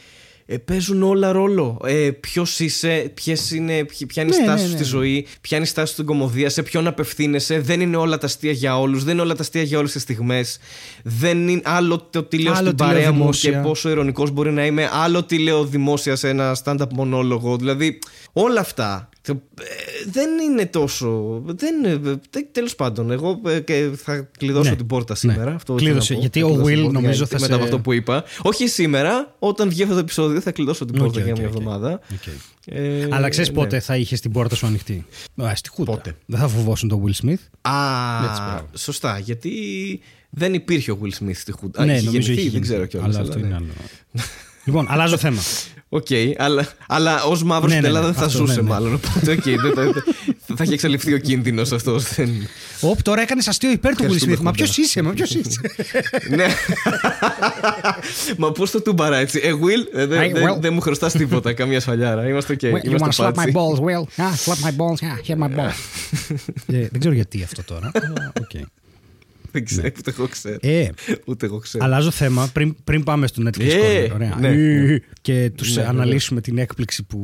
ε, 0.46 0.56
παίζουν 0.56 1.02
όλα 1.02 1.32
ρόλο. 1.32 1.80
Ε, 1.84 2.10
Ποιος 2.10 2.60
είσαι, 2.60 3.10
ποιες 3.14 3.50
είναι, 3.50 3.84
ποια 3.84 4.22
είναι 4.22 4.34
η 4.34 4.38
ναι, 4.38 4.44
στάση 4.44 4.62
ναι, 4.62 4.68
σου 4.68 4.68
στη 4.68 4.82
ναι, 4.82 4.88
ζωή, 4.88 5.26
ποια 5.40 5.56
είναι 5.56 5.66
η 5.66 5.68
στάση 5.68 5.86
σου 5.86 5.92
στην 5.92 6.06
κομμωδία, 6.06 6.50
σε 6.50 6.62
ποιον 6.62 6.86
απευθύνεσαι. 6.86 7.60
Δεν 7.60 7.80
είναι 7.80 7.96
όλα 7.96 8.18
τα 8.18 8.26
αστεία 8.26 8.52
για 8.52 8.78
όλους, 8.78 9.04
δεν 9.04 9.12
είναι 9.12 9.22
όλα 9.22 9.34
τα 9.34 9.42
αστεία 9.42 9.62
για 9.62 9.78
όλες 9.78 9.92
τις 9.92 10.02
στιγμές. 10.02 10.58
Δεν 11.02 11.48
είναι 11.48 11.62
άλλο 11.64 11.98
το 12.10 12.22
τι 12.22 12.38
λέω 12.38 12.54
στην 12.54 12.74
παρέα 12.74 13.12
μου 13.12 13.30
και 13.30 13.50
πόσο 13.50 13.90
ηρωνικός 13.90 14.30
μπορεί 14.30 14.52
να 14.52 14.66
είμαι, 14.66 14.88
άλλο 14.92 15.24
τι 15.24 15.38
λέω 15.38 15.64
δημόσια 15.64 16.16
σε 16.16 16.28
ένα 16.28 16.56
stand-up 16.64 16.92
μονόλογο. 16.92 17.56
Δηλαδή, 17.56 17.98
όλα 18.32 18.60
αυτά 18.60 19.08
ε, 19.08 19.13
δεν 20.06 20.38
είναι 20.38 20.66
τόσο. 20.66 21.40
Δεν, 21.44 21.74
Τέλος 22.52 22.74
πάντων, 22.74 23.10
εγώ 23.10 23.40
ε, 23.66 23.90
θα 23.96 24.28
κλειδώσω 24.38 24.70
ναι, 24.70 24.76
την 24.76 24.86
πόρτα 24.86 25.14
σήμερα. 25.14 25.50
Ναι. 25.50 25.54
Αυτό 25.54 25.74
Κλείδωσε. 25.74 26.14
Γιατί 26.14 26.42
ο 26.42 26.62
Will 26.64 26.88
νομίζω 26.92 27.26
θα. 27.26 27.40
Μετά 27.40 27.54
από 27.54 27.64
αυτό 27.64 27.78
που 27.78 27.92
είπα. 27.92 28.24
Όχι 28.42 28.68
σήμερα, 28.68 29.34
όταν 29.38 29.68
βγει 29.68 29.82
αυτό 29.82 29.94
το 29.94 30.00
επεισόδιο, 30.00 30.40
θα 30.40 30.52
κλειδώσω 30.52 30.84
την 30.84 30.98
πόρτα 30.98 31.20
okay, 31.20 31.24
για 31.24 31.32
μια 31.32 31.42
okay, 31.42 31.46
εβδομάδα. 31.46 32.00
Okay. 32.10 32.32
Ε, 32.66 33.08
Αλλά 33.10 33.28
ξέρεις 33.28 33.50
ναι. 33.50 33.54
πότε 33.54 33.80
θα 33.80 33.96
είχες 33.96 34.20
την 34.20 34.32
πόρτα 34.32 34.54
σου 34.54 34.66
ανοιχτή; 34.66 35.06
Α, 35.42 35.54
στη 35.54 35.68
χούντα. 35.68 35.92
Πότε. 35.92 36.16
Δεν 36.26 36.38
θα 36.38 36.48
φοβόσουν 36.48 36.88
τον 36.88 37.02
Will 37.04 37.26
Smith; 37.26 37.70
Α, 37.70 38.60
σωστά. 38.76 39.18
Γιατί 39.18 39.50
δεν 40.30 40.54
υπήρχε 40.54 40.90
ο 40.90 40.98
Will 41.02 41.24
Smith 41.24 41.34
στη 41.34 41.52
χούντα. 41.52 41.84
Ναι, 41.84 42.00
νομίζω 42.00 42.32
γεννηθεί, 42.32 42.48
δεν 42.48 42.60
ξέρω 42.60 42.86
κιόλας. 42.86 43.16
Αλλά 43.16 43.28
αυτό 43.28 43.38
είναι 43.38 43.54
άλλο. 43.54 43.72
Λοιπόν, 44.64 44.86
αλλάζω 44.88 45.16
θέμα. 45.16 45.40
Ok, 45.94 46.06
okay, 46.08 46.32
αλλά, 46.36 46.66
αλλά 46.86 47.22
ως 47.22 47.42
μαύρος 47.42 47.72
ναι, 47.72 47.78
στην 47.78 47.82
ναι, 47.82 47.88
Ελλάδα 47.88 48.06
δεν 48.06 48.14
θα 48.14 48.24
αυτό, 48.24 48.38
ζούσε 48.38 48.54
ναι, 48.54 48.62
ναι. 48.62 48.68
μάλλον. 48.68 48.94
Οπότε, 48.94 49.34
okay, 49.34 49.54
δεν, 49.62 49.72
θα, 49.74 50.02
θα 50.56 50.62
έχει 50.62 50.72
εξαλειφθεί 50.72 51.14
ο 51.14 51.18
κίνδυνος 51.18 51.72
αυτός. 51.72 52.04
Οπ, 52.80 53.02
τώρα 53.02 53.20
έκανες 53.20 53.48
αστείο 53.48 53.70
υπέρ 53.70 53.96
του 53.96 54.04
Will 54.04 54.28
Smith. 54.28 54.38
Μα 54.40 54.50
ποιος 54.50 54.76
είσαι, 54.76 55.02
μα 55.02 55.10
ποιος 55.10 55.34
είσαι; 55.34 55.60
ναι. 56.28 56.46
μα 58.36 58.52
πώς 58.52 58.70
το 58.70 58.82
τούμπαρα 58.82 59.16
έτσι. 59.16 59.40
Ε, 59.44 59.52
Will, 59.52 60.08
δεν 60.60 60.72
μου 60.72 60.80
χρωστάς 60.80 61.12
τίποτα, 61.12 61.52
καμία 61.52 61.80
σφαλιάρα. 61.80 62.28
Είμαστε 62.28 62.56
ok. 62.60 62.64
You 62.64 62.98
wanna 62.98 63.12
slap 63.16 63.34
my 63.34 63.52
balls, 63.52 63.78
Will; 63.78 64.04
Slap 64.44 64.60
my 64.66 64.76
balls, 64.76 65.00
hit 65.28 65.36
my 65.38 65.56
balls. 65.56 65.74
Δεν 66.90 66.98
ξέρω 66.98 67.14
γιατί 67.14 67.42
αυτό 67.42 67.62
τώρα. 67.64 67.90
Οκ. 68.40 68.50
Δεν 69.54 69.64
ξέρω, 69.64 69.82
ναι. 69.82 69.92
ούτε 69.98 70.10
εγώ 70.10 70.26
ξέρω. 70.26 70.56
Ε, 70.60 70.88
ούτε 71.24 71.46
εγώ 71.46 71.58
ξέρω. 71.58 71.84
Αλλάζω 71.84 72.10
θέμα 72.10 72.50
πριν, 72.52 72.76
πριν 72.84 73.02
πάμε 73.02 73.26
στο 73.26 73.42
Netflix. 73.46 73.68
Ε, 73.68 74.10
Ωραία. 74.12 74.36
Ναι, 74.40 74.48
ναι. 74.48 74.98
Και 75.20 75.50
τους 75.56 75.76
ναι, 75.76 75.82
αναλύσουμε 75.82 76.40
την 76.40 76.58
έκπληξη 76.58 77.02
που 77.02 77.20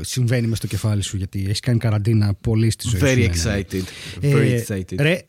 συμβαίνει 0.00 0.46
μες 0.46 0.58
στο 0.58 0.66
κεφάλι 0.66 1.02
σου, 1.02 1.16
γιατί 1.16 1.44
έχεις 1.44 1.60
κάνει 1.60 1.78
καραντίνα 1.78 2.34
πολύ 2.40 2.70
στη 2.70 2.88
ζωή 2.88 3.00
Very 3.02 3.34
σου. 3.34 3.48
excited. 3.48 3.82
Ε, 4.20 4.32
Very 4.34 4.60
excited. 4.66 4.94
Ρε, 4.98 5.20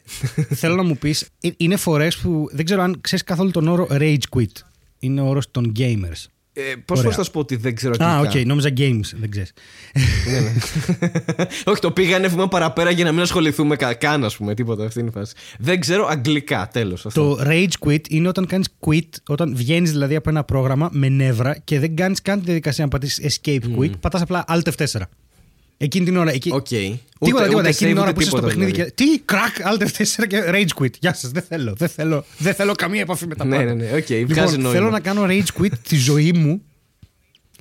θέλω 0.49 0.76
να 0.76 0.84
μου 0.84 0.97
πεις, 0.97 1.28
ε, 1.41 1.49
είναι 1.58 1.76
φορές 1.76 2.18
που 2.18 2.49
δεν 2.51 2.66
ξέρω 2.66 2.82
αν 2.82 2.97
ξέρεις 3.01 3.24
καθόλου 3.26 3.51
τον 3.51 3.68
όρο 3.68 3.88
rage 3.91 4.18
quit. 4.30 4.51
Είναι 4.99 5.22
ο 5.22 5.28
όρος 5.28 5.51
των 5.51 5.72
gamers. 5.78 6.26
Ε, 6.56 6.62
Πώς 6.86 7.01
θα 7.01 7.24
σου 7.24 7.32
πω 7.32 7.39
ότι 7.39 7.56
δεν 7.56 7.76
ξέρω 7.76 7.97
τι. 7.97 8.04
Α, 8.04 8.20
ok, 8.19 8.30
okay, 8.32 8.45
νόμιζα 8.45 8.70
games, 8.78 9.10
δεν 9.20 9.32
ξέρεις. 9.32 9.54
ναι, 10.32 10.39
ναι. 10.39 10.51
Όχι, 11.72 11.82
το 11.82 11.91
πήγανε 11.91 12.28
βήμα 12.28 12.47
παραπέρα 12.47 12.89
για 12.91 13.04
να 13.04 13.12
μην 13.12 13.22
ασχοληθούμε 13.22 13.76
καν, 13.76 14.24
ας 14.24 14.38
πούμε, 14.38 14.54
τίποτα. 14.54 14.86
Αυτή 14.86 14.99
είναι 14.99 15.10
η 15.10 15.12
φάση. 15.12 15.34
Δεν 15.60 15.80
ξέρω 15.80 16.08
αγγλικά, 16.08 16.70
τέλος. 16.74 17.08
Το 17.14 17.39
rage 17.43 17.88
quit 17.88 18.10
είναι 18.10 18.28
όταν 18.28 18.45
κάνεις 18.45 18.68
quit, 18.80 19.10
όταν 19.28 19.56
βγαίνεις 19.56 19.91
δηλαδή 19.91 20.16
από 20.16 20.30
ένα 20.30 20.43
πρόγραμμα 20.43 20.89
με 20.91 21.10
νεύρα 21.10 21.58
και 21.64 21.80
δεν 21.80 21.95
κάνεις 21.95 22.22
καν 22.22 22.39
τη 22.39 22.45
διαδικασία 22.45 22.84
να 22.84 22.89
πατήσεις 22.89 23.39
escape 23.41 23.80
quit, 23.80 23.89
mm. 23.89 23.99
πατάς 23.99 24.22
απλά 24.22 24.45
alt 24.47 24.62
F4. 24.78 25.01
Εκείνη 25.78 26.05
την 26.05 26.17
ώρα. 26.17 26.32
Εκεί... 26.32 26.51
Okay. 26.53 26.97
Τίποτα, 27.19 27.47
τίποτα. 27.47 27.67
Εκείνη 27.67 27.91
την 27.91 27.99
ώρα 27.99 28.13
που 28.13 28.21
είσαι 28.21 28.30
στο 28.30 28.41
παιχνίδι 28.41 28.71
δηλαδή. 28.71 28.91
και. 28.91 29.03
Τι, 29.03 29.19
κρακ, 29.19 29.55
Alt 29.63 29.82
4 29.82 30.28
και 30.28 30.43
rage 30.47 30.82
quit. 30.82 30.91
Γεια 30.99 31.13
σας, 31.13 31.32
δεν 31.32 31.41
θέλω. 31.41 31.74
Δεν 31.78 31.89
θέλω, 31.89 32.26
δεν 32.38 32.53
θέλω 32.53 32.74
καμία 32.74 33.01
επαφή 33.01 33.28
με 33.28 33.36
τα 33.36 33.45
ναι, 33.45 33.55
πάντα. 33.55 33.74
Ναι, 33.74 33.84
ναι, 33.84 33.91
ναι. 33.91 33.97
Okay, 33.97 34.26
λοιπόν, 34.28 34.47
θέλω 34.47 34.89
να 34.89 34.99
κάνω 34.99 35.26
rage 35.28 35.61
quit 35.61 35.78
τη 35.88 35.95
ζωή 35.95 36.34
μου 36.34 36.61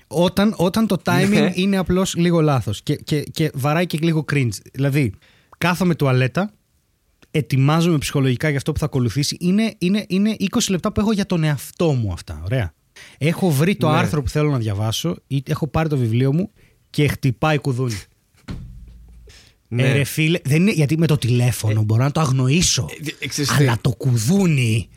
όταν, 0.07 0.55
όταν 0.57 0.87
το 0.87 1.03
timing 1.05 1.29
ναι. 1.29 1.53
είναι 1.55 1.77
απλώς 1.77 2.15
λίγο 2.15 2.41
λάθος 2.41 2.83
και, 2.83 2.95
και, 2.95 3.23
και 3.23 3.51
βαράει 3.55 3.87
και 3.87 3.99
λίγο 4.01 4.25
cringe. 4.33 4.57
Δηλαδή, 4.73 5.13
κάθομαι 5.59 5.95
τουαλέτα, 5.95 6.53
ετοιμάζομαι 7.31 7.99
ψυχολογικά 7.99 8.49
για 8.49 8.57
αυτό 8.57 8.73
που 8.73 8.79
θα 8.79 8.85
ακολουθήσει. 8.85 9.37
Είναι, 9.41 9.75
είναι, 9.79 10.05
είναι 10.09 10.37
20 10.55 10.59
λεπτά 10.69 10.93
που 10.93 11.01
έχω 11.01 11.13
για 11.13 11.27
τον 11.27 11.45
εαυτό 11.45 11.93
μου 11.93 12.13
αυτά. 12.13 12.41
Ωραία. 12.45 12.73
Έχω 13.19 13.51
βρει 13.51 13.77
το 13.77 13.91
ναι. 13.91 13.97
άρθρο 13.97 14.23
που 14.23 14.29
θέλω 14.29 14.51
να 14.51 14.59
διαβάσω 14.59 15.17
ή 15.27 15.43
έχω 15.47 15.67
πάρει 15.67 15.89
το 15.89 15.97
βιβλίο 15.97 16.33
μου 16.33 16.51
και 16.93 17.09
χτυπάει 17.09 17.59
κουδούνι. 17.59 17.99
Ναι. 19.69 19.83
Ε, 19.83 19.93
ρε 19.93 20.05
φίλε, 20.05 20.39
δεν 20.45 20.61
είναι, 20.61 20.71
γιατί 20.71 20.99
με 20.99 21.07
το 21.07 21.17
τηλέφωνο 21.17 21.81
ε, 21.81 21.85
μπορώ 21.85 22.03
να 22.03 22.11
το 22.11 22.21
αγνοήσω. 22.21 22.89
Ε, 23.21 23.45
αλλά 23.59 23.79
το 23.81 23.91
κουδούνι. 23.91 24.89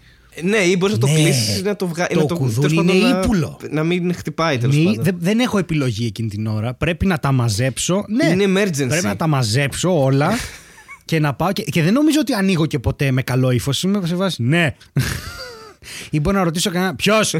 Ναι, 0.42 0.58
ή 0.58 0.76
μπορείς 0.80 0.96
να 0.96 1.02
το 1.02 1.08
ναι, 1.08 1.14
κλείσει 1.14 1.62
να 1.62 1.76
το 1.76 1.88
βγάλει. 1.88 2.14
Το, 2.14 2.26
το 2.26 2.36
κουδούνι 2.36 2.74
είναι 2.74 2.94
να, 2.94 3.20
ύπουλο. 3.20 3.60
Να 3.70 3.84
μην 3.84 4.14
χτυπάει 4.14 4.58
τέλος 4.58 4.78
πάντων. 4.78 5.04
Δε, 5.04 5.12
δεν 5.18 5.40
έχω 5.40 5.58
επιλογή 5.58 6.06
εκείνη 6.06 6.30
την 6.30 6.48
ώρα. 6.48 6.74
Πρέπει 6.74 7.06
να 7.06 7.20
τα 7.20 7.32
μαζέψω. 7.32 8.06
Ναι, 8.08 8.44
είναι 8.44 8.62
emergency. 8.62 8.88
Πρέπει 8.88 9.06
να 9.06 9.16
τα 9.16 9.28
μαζέψω 9.28 10.04
όλα 10.04 10.32
και 11.06 11.20
να 11.20 11.34
πάω. 11.34 11.52
Και, 11.52 11.64
και 11.64 11.84
δεν 11.84 11.94
νομίζω 11.94 12.20
ότι 12.20 12.34
ανοίγω 12.34 12.66
και 12.66 12.80
ποτέ 12.80 13.12
με 13.12 13.22
καλό 13.22 13.52
ύφο. 13.52 13.72
Είμαι 13.84 14.08
σε 14.08 14.16
βάση. 14.16 14.44
Ναι. 14.44 14.76
ή 16.16 16.20
μπορώ 16.20 16.38
να 16.38 16.44
ρωτήσω 16.44 16.72
κανένα. 16.72 16.96
Ποιος! 16.96 17.36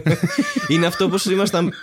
είναι 0.68 0.86
αυτό 0.86 1.10
που 1.10 1.18
ήμασταν. 1.32 1.74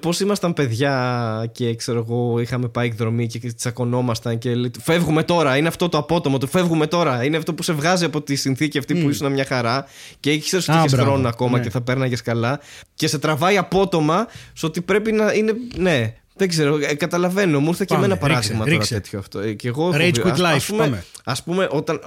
Πώς 0.00 0.20
ήμασταν 0.20 0.52
παιδιά 0.52 1.48
και 1.52 1.74
ξέρω 1.74 1.98
εγώ, 2.08 2.40
είχαμε 2.40 2.68
πάει 2.68 2.86
εκδρομή 2.86 3.26
και 3.26 3.52
τσακωνόμασταν 3.52 4.38
και 4.38 4.54
λέει, 4.54 4.70
Φεύγουμε 4.82 5.22
τώρα. 5.22 5.56
Είναι 5.56 5.68
αυτό 5.68 5.88
το 5.88 5.98
απότομο. 5.98 6.38
Το 6.38 6.46
φεύγουμε 6.46 6.86
τώρα. 6.86 7.24
Είναι 7.24 7.36
αυτό 7.36 7.54
που 7.54 7.62
σε 7.62 7.72
βγάζει 7.72 8.04
από 8.04 8.22
τη 8.22 8.36
συνθήκη 8.36 8.78
αυτή 8.78 8.94
mm. 8.96 9.02
που 9.02 9.08
ήσουν 9.08 9.32
μια 9.32 9.44
χαρά 9.44 9.86
και 10.20 10.32
ήξερε 10.32 10.62
ότι 10.68 10.78
έχεις 10.78 10.92
χρόνο 10.92 11.28
ακόμα 11.28 11.58
ναι. 11.58 11.64
και 11.64 11.70
θα 11.70 11.80
παίρναγε 11.80 12.16
καλά. 12.24 12.60
Και 12.94 13.06
σε 13.08 13.18
τραβάει 13.18 13.56
απότομα 13.56 14.26
στο 14.52 14.66
ότι 14.66 14.80
πρέπει 14.80 15.12
να 15.12 15.32
είναι. 15.32 15.52
Ναι, 15.76 16.14
δεν 16.38 16.48
ξέρω, 16.48 16.78
ε, 16.82 16.94
καταλαβαίνω. 16.94 17.60
Μου 17.60 17.68
ήρθε 17.68 17.84
και 17.84 17.94
εμένα 17.94 18.16
παράδειγμα 18.16 18.64
ρίξε, 18.64 18.70
τώρα 18.70 18.78
ρίξε. 18.78 18.94
τέτοιο 18.94 19.18
αυτό. 19.18 19.38
Ε, 19.38 19.52
και 19.52 19.68
εγώ 19.68 19.90
Rage 19.94 20.14
Quit 20.14 20.36
Life, 20.36 20.54
ας 20.54 20.66
πούμε, 20.66 21.04
ας 21.24 21.42
πούμε 21.42 21.68
όταν, 21.70 22.00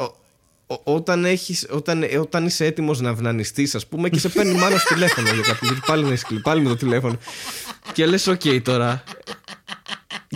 όταν, 0.83 1.25
έχεις, 1.25 1.67
όταν, 1.71 2.03
ε, 2.03 2.17
όταν 2.17 2.45
είσαι 2.45 2.65
έτοιμος 2.65 2.99
να 3.01 3.09
αυνανιστείς 3.09 3.75
ας 3.75 3.87
πούμε 3.87 4.09
και 4.09 4.19
σε 4.19 4.29
παίρνει 4.29 4.53
η 4.53 4.58
μάνα 4.58 4.79
σου 4.79 4.93
τηλέφωνο 4.93 5.27
για 5.33 5.41
κάποιο 5.41 5.67
γιατί 5.67 5.81
πάλι, 5.85 6.17
πάλι 6.41 6.61
με 6.61 6.69
το 6.69 6.75
τηλέφωνο 6.75 7.17
και 7.93 8.05
λες 8.05 8.27
ok 8.27 8.41
okay, 8.43 8.61
τώρα 8.63 9.03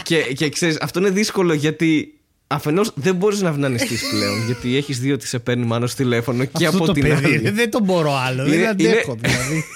και, 0.04 0.22
και 0.22 0.50
ξέρεις, 0.50 0.78
αυτό 0.82 1.00
είναι 1.00 1.10
δύσκολο 1.10 1.54
γιατί 1.54 2.10
Αφενός 2.48 2.92
δεν 2.96 3.16
μπορείς 3.16 3.42
να 3.42 3.50
αυνανιστείς 3.50 4.10
πλέον, 4.10 4.46
γιατί 4.46 4.78
έχεις 4.78 5.00
δει 5.00 5.12
ότι 5.12 5.28
σε 5.28 5.40
παίρνει 5.40 5.66
η 5.66 5.70
μάνα 5.70 5.88
σου 5.88 5.98
τηλέφωνο 6.04 6.46
και 6.46 6.66
Αυτό 6.66 6.78
από 6.78 6.86
το 6.86 6.92
την 6.94 7.04
παιδί, 7.04 7.26
άλλη. 7.26 7.50
Δεν 7.50 7.72
το 7.72 7.80
μπορώ 7.80 8.14
άλλο. 8.16 8.46
Είναι- 8.46 8.56
δεν 8.56 8.68
αντέχω 8.68 9.12
είναι- 9.12 9.28
δηλαδή. 9.30 9.64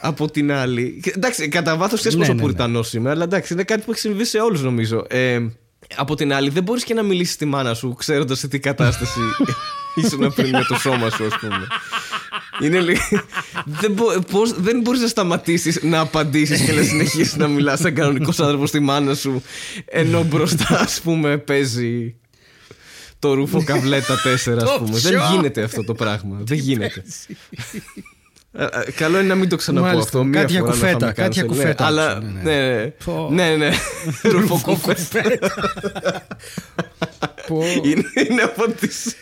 από 0.00 0.30
την 0.30 0.52
άλλη. 0.52 0.98
και- 1.02 1.12
Εντάξει, 1.16 1.48
κατά 1.48 1.76
βάθος 1.76 1.98
ξέρεις 1.98 2.16
Ναι, 2.16 2.20
πόσο 2.22 2.32
ναι, 2.32 2.38
ναι. 2.42 2.46
πουριτανός 2.46 2.92
είμαι, 2.94 3.10
αλλά 3.10 3.24
εντάξει, 3.24 3.52
είναι 3.52 3.62
κάτι 3.64 3.82
που 3.84 3.90
έχει 3.90 4.00
συμβεί 4.00 4.24
σε 4.24 4.38
όλους 4.38 4.62
νομίζω. 4.62 5.04
Ε, 5.08 5.38
από 5.94 6.14
την 6.14 6.32
άλλη, 6.32 6.50
δεν 6.50 6.62
μπορείς 6.62 6.84
και 6.84 6.94
να 6.94 7.02
μιλήσεις 7.02 7.34
στη 7.34 7.44
μάνα 7.44 7.74
σου 7.74 7.94
ξέροντας 7.94 8.38
σε 8.38 8.48
τι 8.48 8.58
κατάσταση 8.58 9.20
ήσουν 10.04 10.32
πριν 10.34 10.50
με 10.50 10.64
το 10.68 10.74
σώμα 10.74 11.10
σου, 11.10 11.26
ας 11.26 11.38
πούμε. 11.40 11.66
Είναι 12.62 12.80
λίγο. 12.80 13.00
δεν, 13.64 13.92
μπο... 13.92 14.04
πώς... 14.30 14.52
δεν 14.52 14.80
μπορείς 14.80 15.00
να 15.00 15.06
σταματήσεις 15.06 15.82
να 15.82 16.00
απαντήσεις 16.00 16.60
και 16.60 16.72
να 16.72 16.82
συνεχίσεις 16.82 17.36
να 17.36 17.46
μιλάς 17.46 17.80
σαν 17.80 17.94
κανονικός 17.94 18.40
άνθρωπος 18.40 18.68
στη 18.68 18.80
μάνα 18.80 19.14
σου, 19.14 19.42
ενώ 19.84 20.22
μπροστά, 20.22 20.80
ας 20.80 21.00
πούμε, 21.00 21.38
παίζει 21.38 22.16
το 23.18 23.34
ρούφο 23.34 23.64
καβλέτα 23.64 24.14
4, 24.14 24.18
ας 24.26 24.78
πούμε. 24.78 24.98
δεν 24.98 25.12
ποιο; 25.12 25.28
γίνεται 25.30 25.62
αυτό 25.62 25.84
το 25.84 25.94
πράγμα. 25.94 26.38
δεν 26.42 26.58
γίνεται. 26.58 27.04
Ε, 28.58 28.64
ε, 28.86 28.90
Καλό 28.90 29.18
είναι 29.18 29.28
να 29.28 29.34
μην 29.34 29.48
το 29.48 29.56
ξαναπώ 29.56 29.86
Μάλιστα. 29.86 30.04
αυτό. 30.08 30.24
μία 30.24 30.40
Κάτι 30.40 30.52
για 30.52 30.60
φορά 30.60 30.72
να 30.72 30.78
κουφέτα, 30.78 30.98
φάμε 30.98 31.12
κάτι 31.12 31.32
για 31.32 31.42
cancel. 31.42 31.46
Ναι, 31.48 31.54
κουφέτα 31.56 31.84
Αλλά. 31.86 32.10
άκουσα, 32.12 32.30
ναι, 32.32 32.42
Ναι, 32.52 32.74
ναι. 32.74 32.92
Πω. 33.04 33.28
Ναι, 33.32 33.56
ναι. 33.56 33.70
Ρουφοκουφέτα. 34.32 35.22
Πω. 37.46 37.62
Είναι, 37.84 38.02
είναι 38.30 38.42
από 38.42 38.70
τις, 38.72 39.16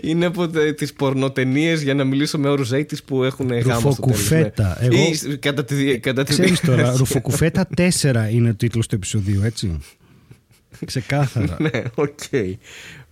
είναι 0.00 0.26
από 0.26 0.48
τε- 0.48 0.76
τις 0.76 0.92
πορνοταινίες 0.92 1.82
για 1.82 1.94
να 1.94 2.04
μιλήσω 2.04 2.38
με 2.38 2.48
όρους 2.48 2.70
80's 2.72 3.02
που 3.04 3.24
έχουν 3.24 3.46
γάμο 3.48 3.60
στο 3.62 3.70
τέλος. 3.70 3.82
Ρουφοκουφέτα. 3.82 4.78
ναι. 4.80 4.86
Εγώ- 4.86 5.10
Ή 5.32 5.36
κατά 5.36 5.64
τη, 5.64 5.74
δι- 5.74 6.00
κατά 6.00 6.22
τη 6.24 6.32
Ξέρεις 6.32 6.60
τώρα, 6.60 6.76
διάρκεια. 6.76 6.96
Ρουφοκουφέτα 6.98 7.68
4 7.76 8.28
είναι 8.30 8.48
ο 8.48 8.54
τίτλος 8.54 8.86
του 8.86 8.94
επεισοδίου, 8.94 9.42
έτσι; 9.42 9.78
Ξεκάθαρα. 10.86 11.56
Ναι, 11.60 11.82
ok. 11.94 12.18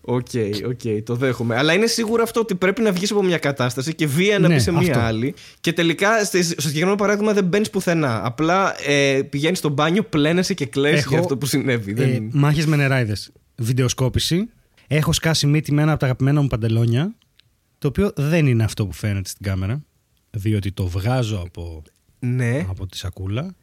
Ok, 0.07 0.27
ok, 0.69 0.81
το 1.05 1.15
δέχομαι. 1.15 1.57
Αλλά 1.57 1.73
είναι 1.73 1.87
σίγουρο 1.87 2.23
αυτό 2.23 2.41
ότι 2.41 2.55
πρέπει 2.55 2.83
να 2.83 2.93
βγεις 2.93 3.11
από 3.11 3.23
μια 3.23 3.39
κατάσταση 3.39 3.95
και 3.95 4.07
βίαια 4.07 4.39
να 4.39 4.49
Ναι, 4.49 4.55
μπεις 4.55 4.63
σε 4.63 4.71
μια 4.73 4.81
αυτό. 4.81 4.99
άλλη. 4.99 5.35
Και 5.61 5.73
τελικά, 5.73 6.25
στη- 6.25 6.43
στο 6.43 6.61
συγκεκριμένο 6.61 6.97
παράδειγμα, 6.97 7.33
δεν 7.33 7.45
μπαίνεις 7.45 7.71
πουθενά. 7.71 8.25
Απλά 8.27 8.75
ε, 8.89 9.23
πηγαίνεις 9.23 9.59
στο 9.59 9.69
μπάνιο, 9.69 10.03
πλένεσαι 10.03 10.55
και 10.55 10.67
κλαις 10.67 11.01
Έχω, 11.01 11.09
για 11.09 11.19
αυτό 11.19 11.37
που 11.37 11.47
συνέβη. 11.47 11.91
Ε, 11.91 11.95
Δεν... 11.95 12.31
Μάχες 12.33 12.67
με 12.67 12.77
νεράιδες. 12.77 13.33
Βιντεοσκόπηση. 13.57 14.49
Έχω 14.87 15.13
σκάσει 15.13 15.47
μύτη 15.47 15.73
με 15.73 15.83
ένα 15.83 15.91
από 15.91 16.01
τα 16.01 16.07
αγαπημένα 16.07 16.41
μου 16.41 16.47
παντελόνια. 16.47 17.15
Το 17.79 17.89
οποίο 17.89 18.13
δεν 18.17 18.47
είναι 18.47 18.65
αυτό 18.65 18.87
που 18.87 18.93
φαίνεται 18.93 19.29
στην 19.29 19.45
κάμερα. 19.47 19.83
Διότι 20.31 20.73
το 20.73 20.87
βγάζω 20.87 21.43
από, 21.47 21.83
Ναι. 22.19 22.67
από 22.69 22.87
τη 22.87 22.97
σακούλα. 22.97 23.55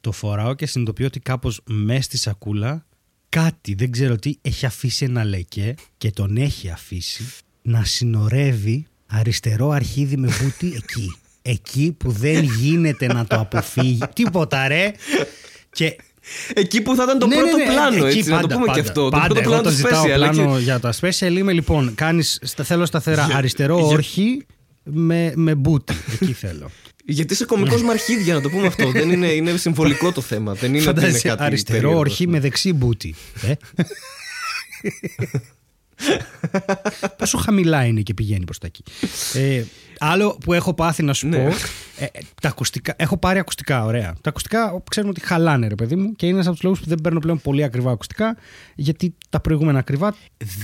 Το 0.00 0.12
φοράω 0.12 0.54
και 0.54 0.66
συνειδητοποιώ 0.66 1.06
ότι 1.06 1.20
κάπως 1.20 1.60
μέσα 1.66 2.02
στη 2.02 2.16
σακούλα 2.18 2.86
κάτι, 3.30 3.74
δεν 3.74 3.90
ξέρω 3.90 4.16
τι, 4.16 4.34
έχει 4.42 4.66
αφήσει 4.66 5.04
ένα 5.04 5.24
λεκέ 5.24 5.74
και 5.98 6.10
τον 6.10 6.36
έχει 6.36 6.70
αφήσει 6.70 7.26
να 7.62 7.84
συνορεύει 7.84 8.86
αριστερό 9.06 9.70
αρχίδι 9.70 10.16
με 10.16 10.26
μπούτι 10.40 10.72
εκεί. 10.76 11.16
Εκεί 11.42 11.94
που 11.98 12.10
δεν 12.10 12.42
γίνεται 12.44 13.06
να 13.06 13.26
το 13.26 13.36
αποφύγει. 13.40 13.98
Τίποτα 14.14 14.68
ρε. 14.68 14.92
Και 15.72 15.96
Εκεί 16.54 16.80
που 16.80 16.94
θα 16.94 17.02
ήταν 17.02 17.18
το 17.18 17.26
ναι, 17.26 17.34
πρώτο 17.36 17.56
ναι, 17.56 17.64
ναι, 17.64 17.70
πλάνο, 17.70 18.06
εκεί 18.06 18.18
έτσι, 18.18 18.30
να 18.30 18.36
το 18.40 18.46
πάντα, 18.46 18.54
πούμε 18.54 18.66
πάντα, 18.66 18.80
και 18.80 18.88
αυτό. 18.88 19.08
Πάντα, 19.08 19.26
το 19.26 19.34
πρώτο 19.34 19.40
εγώ 19.40 19.48
πλάνο 19.50 19.62
το 19.62 19.70
του 19.70 19.76
ζητάω 19.76 20.04
special. 20.04 20.14
πλάνο 20.14 20.54
εκεί- 20.54 20.62
για 20.62 20.80
τα 20.80 20.92
special. 21.00 21.36
Είμαι 21.38 21.52
λοιπόν, 21.52 21.94
κάνεις, 21.94 22.38
στα- 22.42 22.64
θέλω 22.64 22.86
σταθερά 22.86 23.24
Για- 23.26 23.36
αριστερό 23.36 23.76
για- 23.76 23.86
όρχη 23.86 24.46
με, 24.82 25.32
με 25.36 25.54
μπούτι. 25.54 25.94
Εκεί 26.20 26.32
θέλω. 26.32 26.70
Γιατί 27.10 27.32
είσαι 27.32 27.44
κωμικό 27.44 27.76
με 27.76 27.90
αρχίδια, 27.90 28.34
να 28.34 28.40
το 28.40 28.50
πούμε 28.50 28.66
αυτό. 28.66 28.90
δεν 29.00 29.10
είναι, 29.10 29.26
είναι 29.26 29.56
συμβολικό 29.56 30.12
το 30.12 30.20
θέμα. 30.20 30.54
Δεν 30.54 30.74
είναι 30.74 30.78
ότι 30.80 30.88
είναι 30.90 31.00
Φαντάζεσαι 31.00 31.28
κάτι 31.28 31.42
αριστερό 31.42 31.78
περίεργο. 31.78 32.00
όρχη 32.00 32.28
με 32.28 32.40
δεξί 32.40 32.72
μπούτι. 32.72 33.14
Ε; 33.42 33.52
Πόσο 37.16 37.38
χαμηλά 37.38 37.84
είναι 37.84 38.00
και 38.00 38.14
πηγαίνει 38.14 38.44
προς 38.44 38.58
τα 38.58 38.66
εκεί. 38.66 38.82
Ε, 39.34 39.62
άλλο 39.98 40.38
που 40.44 40.52
έχω 40.52 40.74
πάθει 40.74 41.02
να 41.02 41.12
σου 41.14 41.28
Ναι. 41.28 41.36
πω. 41.36 41.46
Ε, 41.98 42.04
ε, 42.04 42.08
τα 42.42 42.48
ακουστικά, 42.48 42.94
έχω 42.96 43.16
πάρει 43.18 43.38
ακουστικά, 43.38 43.84
ωραία. 43.84 44.14
Τα 44.20 44.28
ακουστικά 44.28 44.82
ξέρουμε 44.90 45.12
ότι 45.16 45.26
χαλάνε, 45.26 45.66
ρε 45.66 45.74
παιδί 45.74 45.96
μου, 45.96 46.14
και 46.16 46.26
είναι 46.26 46.34
ένας 46.34 46.46
από 46.46 46.54
τους 46.54 46.64
λόγους 46.64 46.80
που 46.80 46.86
δεν 46.88 46.98
παίρνω 47.02 47.18
πλέον 47.18 47.40
πολύ 47.40 47.62
ακριβά 47.64 47.90
ακουστικά, 47.90 48.36
γιατί 48.74 49.14
τα 49.30 49.40
προηγούμενα 49.40 49.78
ακριβά 49.78 50.14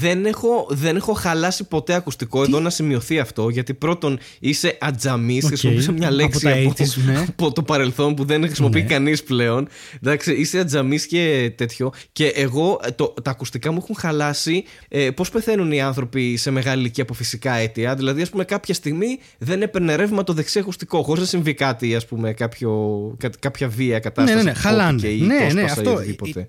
Δεν 0.00 0.26
έχω, 0.26 0.66
δεν 0.70 0.96
έχω 0.96 1.12
χαλάσει 1.12 1.64
ποτέ 1.64 1.94
ακουστικό 1.94 2.42
εδώ 2.42 2.60
να 2.60 2.70
σημειωθεί 2.70 3.18
αυτό. 3.18 3.48
Γιατί 3.48 3.74
πρώτον 3.74 4.18
είσαι 4.40 4.76
ατζαμί, 4.80 5.36
Οκ. 5.42 5.46
χρησιμοποιήσω 5.46 5.92
μια 5.92 6.06
Από 6.06 6.16
λέξη 6.16 6.40
τα 6.44 6.50
από, 6.50 6.72
80s, 6.78 7.04
ναι. 7.06 7.24
από 7.28 7.52
το 7.52 7.62
παρελθόν 7.62 8.14
που 8.14 8.24
δεν 8.24 8.42
χρησιμοποιεί 8.44 8.80
Ναι. 8.80 8.86
κανείς 8.86 9.22
πλέον. 9.22 9.68
Εντάξει, 10.02 10.32
είσαι 10.34 10.58
ατζαμί 10.58 10.98
και 11.00 11.52
τέτοιο. 11.56 11.92
Και 12.12 12.26
εγώ 12.26 12.80
ε, 12.84 12.90
το, 12.90 13.14
τα 13.22 13.30
ακουστικά 13.30 13.72
μου 13.72 13.78
έχουν 13.82 13.94
χαλάσει 13.98 14.64
ε, 14.88 15.10
πώς 15.10 15.30
πεθαίνουν 15.30 15.72
οι 15.72 15.80
άνθρωποι 15.80 16.36
σε 16.36 16.50
μεγάλη 16.50 16.80
ηλικία 16.80 17.02
από 17.02 17.14
φυσικά 17.14 17.54
αίτια. 17.54 17.94
Δηλαδή, 17.94 18.22
ας 18.22 18.30
πούμε, 18.30 18.44
κάποια 18.44 18.74
στιγμή 18.74 19.18
δεν 19.38 19.62
έπαιρνε 19.62 19.94
ρεύμα 19.96 20.22
το 20.24 20.32
δεξί 20.32 20.58
ακουστικό, 20.58 21.02
χωρίς 21.02 21.20
να 21.20 21.28
συμβεί 21.28 21.54
κάτι, 21.54 21.94
ας 21.94 22.06
πούμε, 22.06 22.32
κάποιο, 22.32 22.70
κα- 23.18 23.30
κάποια 23.38 23.68
βία 23.68 23.98
κατάσταση. 23.98 24.36
Ναι, 24.36 24.42
ναι, 24.42 24.48
ναι, 24.50 24.54
που 24.56 24.60
χαλάνε. 24.62 24.90
κόπηκε 24.92 25.08
ή 25.14 25.20
Ναι, 25.20 25.48
το 25.48 25.54
ναι, 25.54 25.60
έσπασα 25.62 25.92
ή 26.06 26.10
αυτό. 26.10 26.46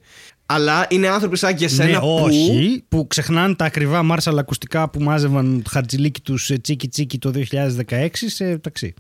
Οτιδήποτε. 0.48 0.54
Αλλά 0.70 0.86
είναι 0.90 1.08
άνθρωποι 1.08 1.38
σαν 1.38 1.56
και 1.56 1.66
εσένα 1.66 1.90
ναι, 1.90 2.00
που. 2.00 2.20
όχι, 2.22 2.84
που 2.90 3.08
ξεχνάνε 3.08 3.56
τα 3.56 3.66
ακριβά 3.66 4.04
Μάρσαλ 4.04 4.38
ακουστικά 4.38 4.90
που 4.90 5.02
μάζευαν 5.02 5.62
το 5.64 5.70
χαρτζιλίκι 5.70 6.22
τους 6.22 6.52
τσίκι 6.62 6.88
τσίκι 6.88 7.18
το 7.18 7.32
2016 7.52 8.08
σε 8.12 8.58
ταξί. 8.58 8.94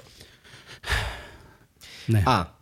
Ναι. 2.05 2.21
Α. 2.25 2.55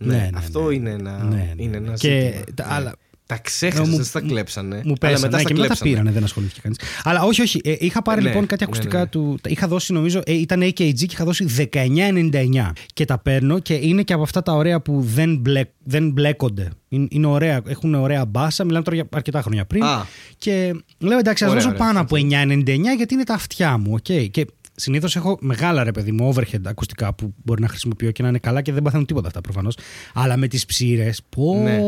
Ναι, 0.00 0.16
Ναι, 0.16 0.16
ναι, 0.16 0.30
αυτό 0.34 0.68
ναι. 0.68 0.74
είναι 0.74 0.90
ένα, 0.90 1.24
Ναι, 1.24 1.36
ναι, 1.36 1.52
είναι 1.56 1.78
ναι. 1.78 1.86
ένα 1.86 1.96
Και 1.96 2.32
ζήτημα. 2.36 2.68
τα 2.68 2.80
Ναι. 2.80 2.90
Άλλα- 3.28 3.40
Τα 3.40 3.48
ξέχασες, 3.48 3.86
Ε, 3.86 3.90
μου- 3.90 3.96
δεν 3.96 4.04
στα 4.04 4.20
κλέψανε. 4.20 4.74
Μου 4.76 4.80
αλλά 4.84 4.94
πέσανε. 5.00 5.18
μετά 5.20 5.36
Ναι, 5.36 5.42
στα 5.42 5.48
και 5.48 5.54
μετά 5.54 5.68
τα 5.68 5.74
κλέψανε. 5.74 5.90
πήρανε, 5.90 6.10
δεν 6.10 6.24
ασχολήθηκε 6.24 6.60
κανείς. 6.62 6.78
Αλλά 7.02 7.22
όχι, 7.22 7.42
όχι. 7.42 7.60
Ε, 7.64 7.74
είχα 7.78 8.02
πάρει 8.02 8.22
Ναι, 8.22 8.28
λοιπόν 8.28 8.46
κάτι 8.46 8.62
ναι, 8.64 8.70
ακουστικά 8.72 8.96
ναι, 8.96 9.02
ναι. 9.02 9.08
του. 9.08 9.38
τα 9.42 9.50
Είχα 9.50 9.68
δώσει, 9.68 9.92
νομίζω, 9.92 10.20
ε, 10.24 10.32
ήταν 10.32 10.62
AKG 10.62 10.72
και 10.94 11.06
είχα 11.10 11.24
δώσει 11.24 11.44
19,99. 11.44 12.72
Και 12.94 13.04
τα 13.04 13.18
παίρνω 13.18 13.58
και 13.58 13.74
είναι 13.74 14.02
και 14.02 14.12
από 14.12 14.22
αυτά 14.22 14.42
τα 14.42 14.52
ωραία 14.52 14.80
που 14.80 15.00
δεν, 15.14 15.36
μπλε, 15.36 15.62
δεν 15.84 16.10
μπλέκονται. 16.10 16.68
Είναι, 16.88 17.06
είναι 17.10 17.26
ωραία, 17.26 17.60
έχουν 17.66 17.94
ωραία 17.94 18.24
μπάσα. 18.24 18.64
Μιλάμε 18.64 18.84
τώρα 18.84 18.96
για 18.96 19.06
αρκετά 19.12 19.42
χρόνια 19.42 19.64
πριν. 19.64 19.82
Α. 19.84 20.04
Και 20.38 20.74
λέω 20.98 21.18
εντάξει, 21.18 21.44
ας 21.44 21.50
Ωραία, 21.50 21.62
δώσω 21.62 21.74
ωραία, 21.74 21.86
πάνω 21.86 22.00
από 22.00 22.16
9,99 22.16 22.94
γιατί 22.96 23.14
είναι 23.14 23.24
τα 23.24 23.34
αυτιά 23.34 23.78
μου. 23.78 23.94
Okay. 23.96 24.30
Και 24.30 24.46
συνήθως 24.78 25.16
έχω 25.16 25.38
μεγάλα 25.40 25.84
ρε 25.84 25.90
παιδί 25.90 26.12
μου 26.12 26.34
overhead 26.34 26.60
ακουστικά 26.64 27.14
που 27.14 27.34
μπορεί 27.44 27.60
να 27.62 27.68
χρησιμοποιώ 27.68 28.10
και 28.10 28.22
να 28.22 28.28
είναι 28.28 28.38
καλά 28.38 28.62
και 28.62 28.72
δεν 28.72 28.82
παθαίνουν 28.82 29.06
τίποτα 29.06 29.26
αυτά 29.26 29.40
προφανώς. 29.40 29.76
Αλλά 30.14 30.36
με 30.36 30.46
τις 30.48 30.66
ψήρες, 30.66 31.22
πω, 31.28 31.54
Ναι. 31.62 31.78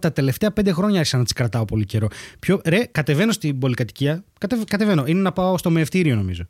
τα 0.00 0.12
τελευταία 0.12 0.50
πέντε 0.52 0.72
χρόνια 0.72 0.98
άρχισα 0.98 1.16
να 1.16 1.22
τις 1.22 1.32
κρατάω 1.32 1.64
πολύ 1.64 1.84
καιρό. 1.84 2.08
Πιο, 2.38 2.60
ρε, 2.64 2.84
κατεβαίνω 2.90 3.32
στην 3.32 3.58
πολυκατοικία. 3.58 4.24
Κατεβ, 4.38 4.64
κατεβαίνω. 4.64 5.04
Είναι 5.06 5.20
να 5.20 5.32
πάω 5.32 5.58
στο 5.58 5.70
μεευτήριο 5.70 6.16
νομίζω. 6.16 6.42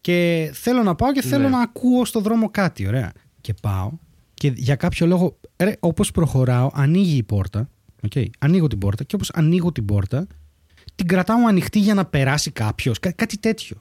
Και 0.00 0.50
θέλω 0.54 0.82
να 0.82 0.94
πάω 0.94 1.12
και 1.12 1.22
θέλω 1.22 1.42
Ναι. 1.42 1.48
να 1.48 1.60
ακούω 1.60 2.04
στο 2.04 2.20
δρόμο 2.20 2.50
κάτι, 2.50 2.86
ωραία. 2.86 3.12
Και 3.40 3.54
πάω 3.62 3.90
και 4.34 4.52
για 4.56 4.76
κάποιο 4.76 5.06
λόγο, 5.06 5.38
ρε, 5.56 5.72
όπως 5.80 6.10
προχωράω, 6.10 6.70
ανοίγει 6.74 7.16
η 7.16 7.22
πόρτα. 7.22 7.68
Okay. 8.08 8.26
Ανοίγω 8.38 8.66
την 8.66 8.78
πόρτα 8.78 9.04
και 9.04 9.14
όπως 9.14 9.30
ανοίγω 9.34 9.72
την 9.72 9.84
πόρτα, 9.84 10.26
την 10.94 11.06
κρατάω 11.06 11.46
ανοιχτή 11.48 11.78
για 11.78 11.94
να 11.94 12.04
περάσει 12.04 12.50
κάποιος. 12.50 12.98
κάτι 13.00 13.38
τέτοιο. 13.38 13.76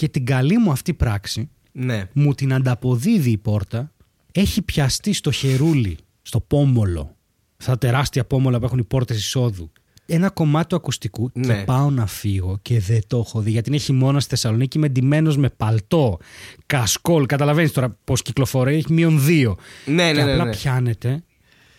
Και 0.00 0.08
την 0.08 0.24
καλή 0.24 0.58
μου 0.58 0.70
αυτή 0.70 0.94
πράξη 0.94 1.48
Ναι. 1.72 2.08
μου 2.12 2.34
την 2.34 2.52
ανταποδίδει 2.52 3.30
η 3.30 3.38
πόρτα, 3.38 3.92
έχει 4.32 4.62
πιαστεί 4.62 5.12
στο 5.12 5.30
χερούλι, 5.30 5.96
στο 6.22 6.40
πόμολο, 6.40 7.16
στα 7.56 7.78
τεράστια 7.78 8.24
πόμολα 8.24 8.58
που 8.58 8.64
έχουν 8.64 8.78
οι 8.78 8.84
πόρτες 8.84 9.16
εισόδου. 9.18 9.72
Ένα 10.06 10.30
κομμάτι 10.30 10.68
του 10.68 10.76
ακουστικού 10.76 11.30
Ναι. 11.34 11.46
και 11.54 11.62
πάω 11.64 11.90
να 11.90 12.06
φύγω 12.06 12.58
και 12.62 12.80
δεν 12.80 13.00
το 13.06 13.18
έχω 13.18 13.40
δει. 13.40 13.50
Γιατί 13.50 13.68
είναι 13.68 13.78
χειμώνας 13.78 14.22
στη 14.22 14.34
Θεσσαλονίκη, 14.34 14.76
είμαι 14.78 14.88
ντυμένος 14.88 15.36
με 15.36 15.48
παλτό, 15.48 16.18
κασκόλ. 16.66 17.26
Καταλαβαίνεις 17.26 17.72
τώρα 17.72 17.96
πώς 18.04 18.22
κυκλοφορεί, 18.22 18.74
έχει 18.76 18.92
μείον 18.92 19.24
δύο. 19.24 19.56
Ναι, 19.86 19.92
ναι, 19.94 20.12
και 20.12 20.22
ναι, 20.24 20.32
απλά 20.32 20.44
ναι. 20.44 20.50
πιάνεται 20.50 21.22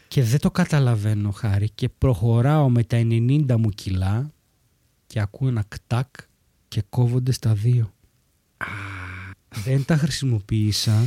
και 0.08 0.24
δεν 0.24 0.40
το 0.40 0.52
καταλαβαίνω 0.52 1.32
Χάρη 1.32 1.70
και 1.70 1.90
προχωράω 1.90 2.70
με 2.70 2.84
τα 2.84 2.98
90 2.98 3.56
μου 3.58 3.70
κιλά 3.70 4.32
και 5.08 5.20
ακούω 5.20 5.48
ένα 5.48 5.64
κτάκ 5.68 6.08
και 6.68 6.84
κόβονται 6.90 7.32
στα 7.32 7.54
δύο. 7.54 7.94
Δεν 9.64 9.86
τα 9.86 9.98
χρησιμοποίησα 9.98 11.04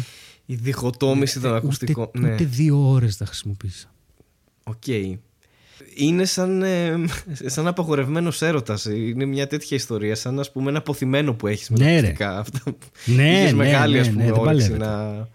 Η 0.46 0.54
διχοτόμηση 0.54 1.40
των 1.40 1.54
ακουστικών. 1.54 2.04
ούτε, 2.04 2.18
Ναι. 2.18 2.32
ούτε 2.32 2.44
δύο 2.44 2.88
ώρες 2.90 3.16
τα 3.16 3.24
χρησιμοποίησα. 3.26 3.86
Οκ. 4.64 4.86
Είναι 5.96 6.24
σαν, 6.24 6.62
ε, 6.62 6.94
σαν 7.46 7.66
απαγορευμένος 7.66 8.42
έρωτας. 8.42 8.84
Είναι 8.84 9.24
μια 9.24 9.46
τέτοια 9.46 9.76
ιστορία. 9.76 10.14
Σαν 10.14 10.40
ας 10.40 10.52
πούμε, 10.52 10.68
ένα 10.70 10.78
απωθημένο 10.78 11.34
που 11.34 11.46
έχεις 11.46 11.70
με 11.70 11.78
τα 11.78 11.84
Ναι, 11.84 11.90
ρε. 11.90 11.96
ακουστικά. 11.98 12.38
Αυτά 12.38 12.60
που 12.64 12.78
Ναι, 13.04 13.30
είχες 13.38 13.50
ναι, 13.50 13.56
μεγάλη 13.56 13.94
ναι, 13.94 14.00
ας 14.00 14.06
ναι, 14.06 14.12
πούμε, 14.12 14.24
δεν 14.24 14.32
όρεξη 14.32 14.68
παλεύεται. 14.70 14.84
να, 14.84 15.28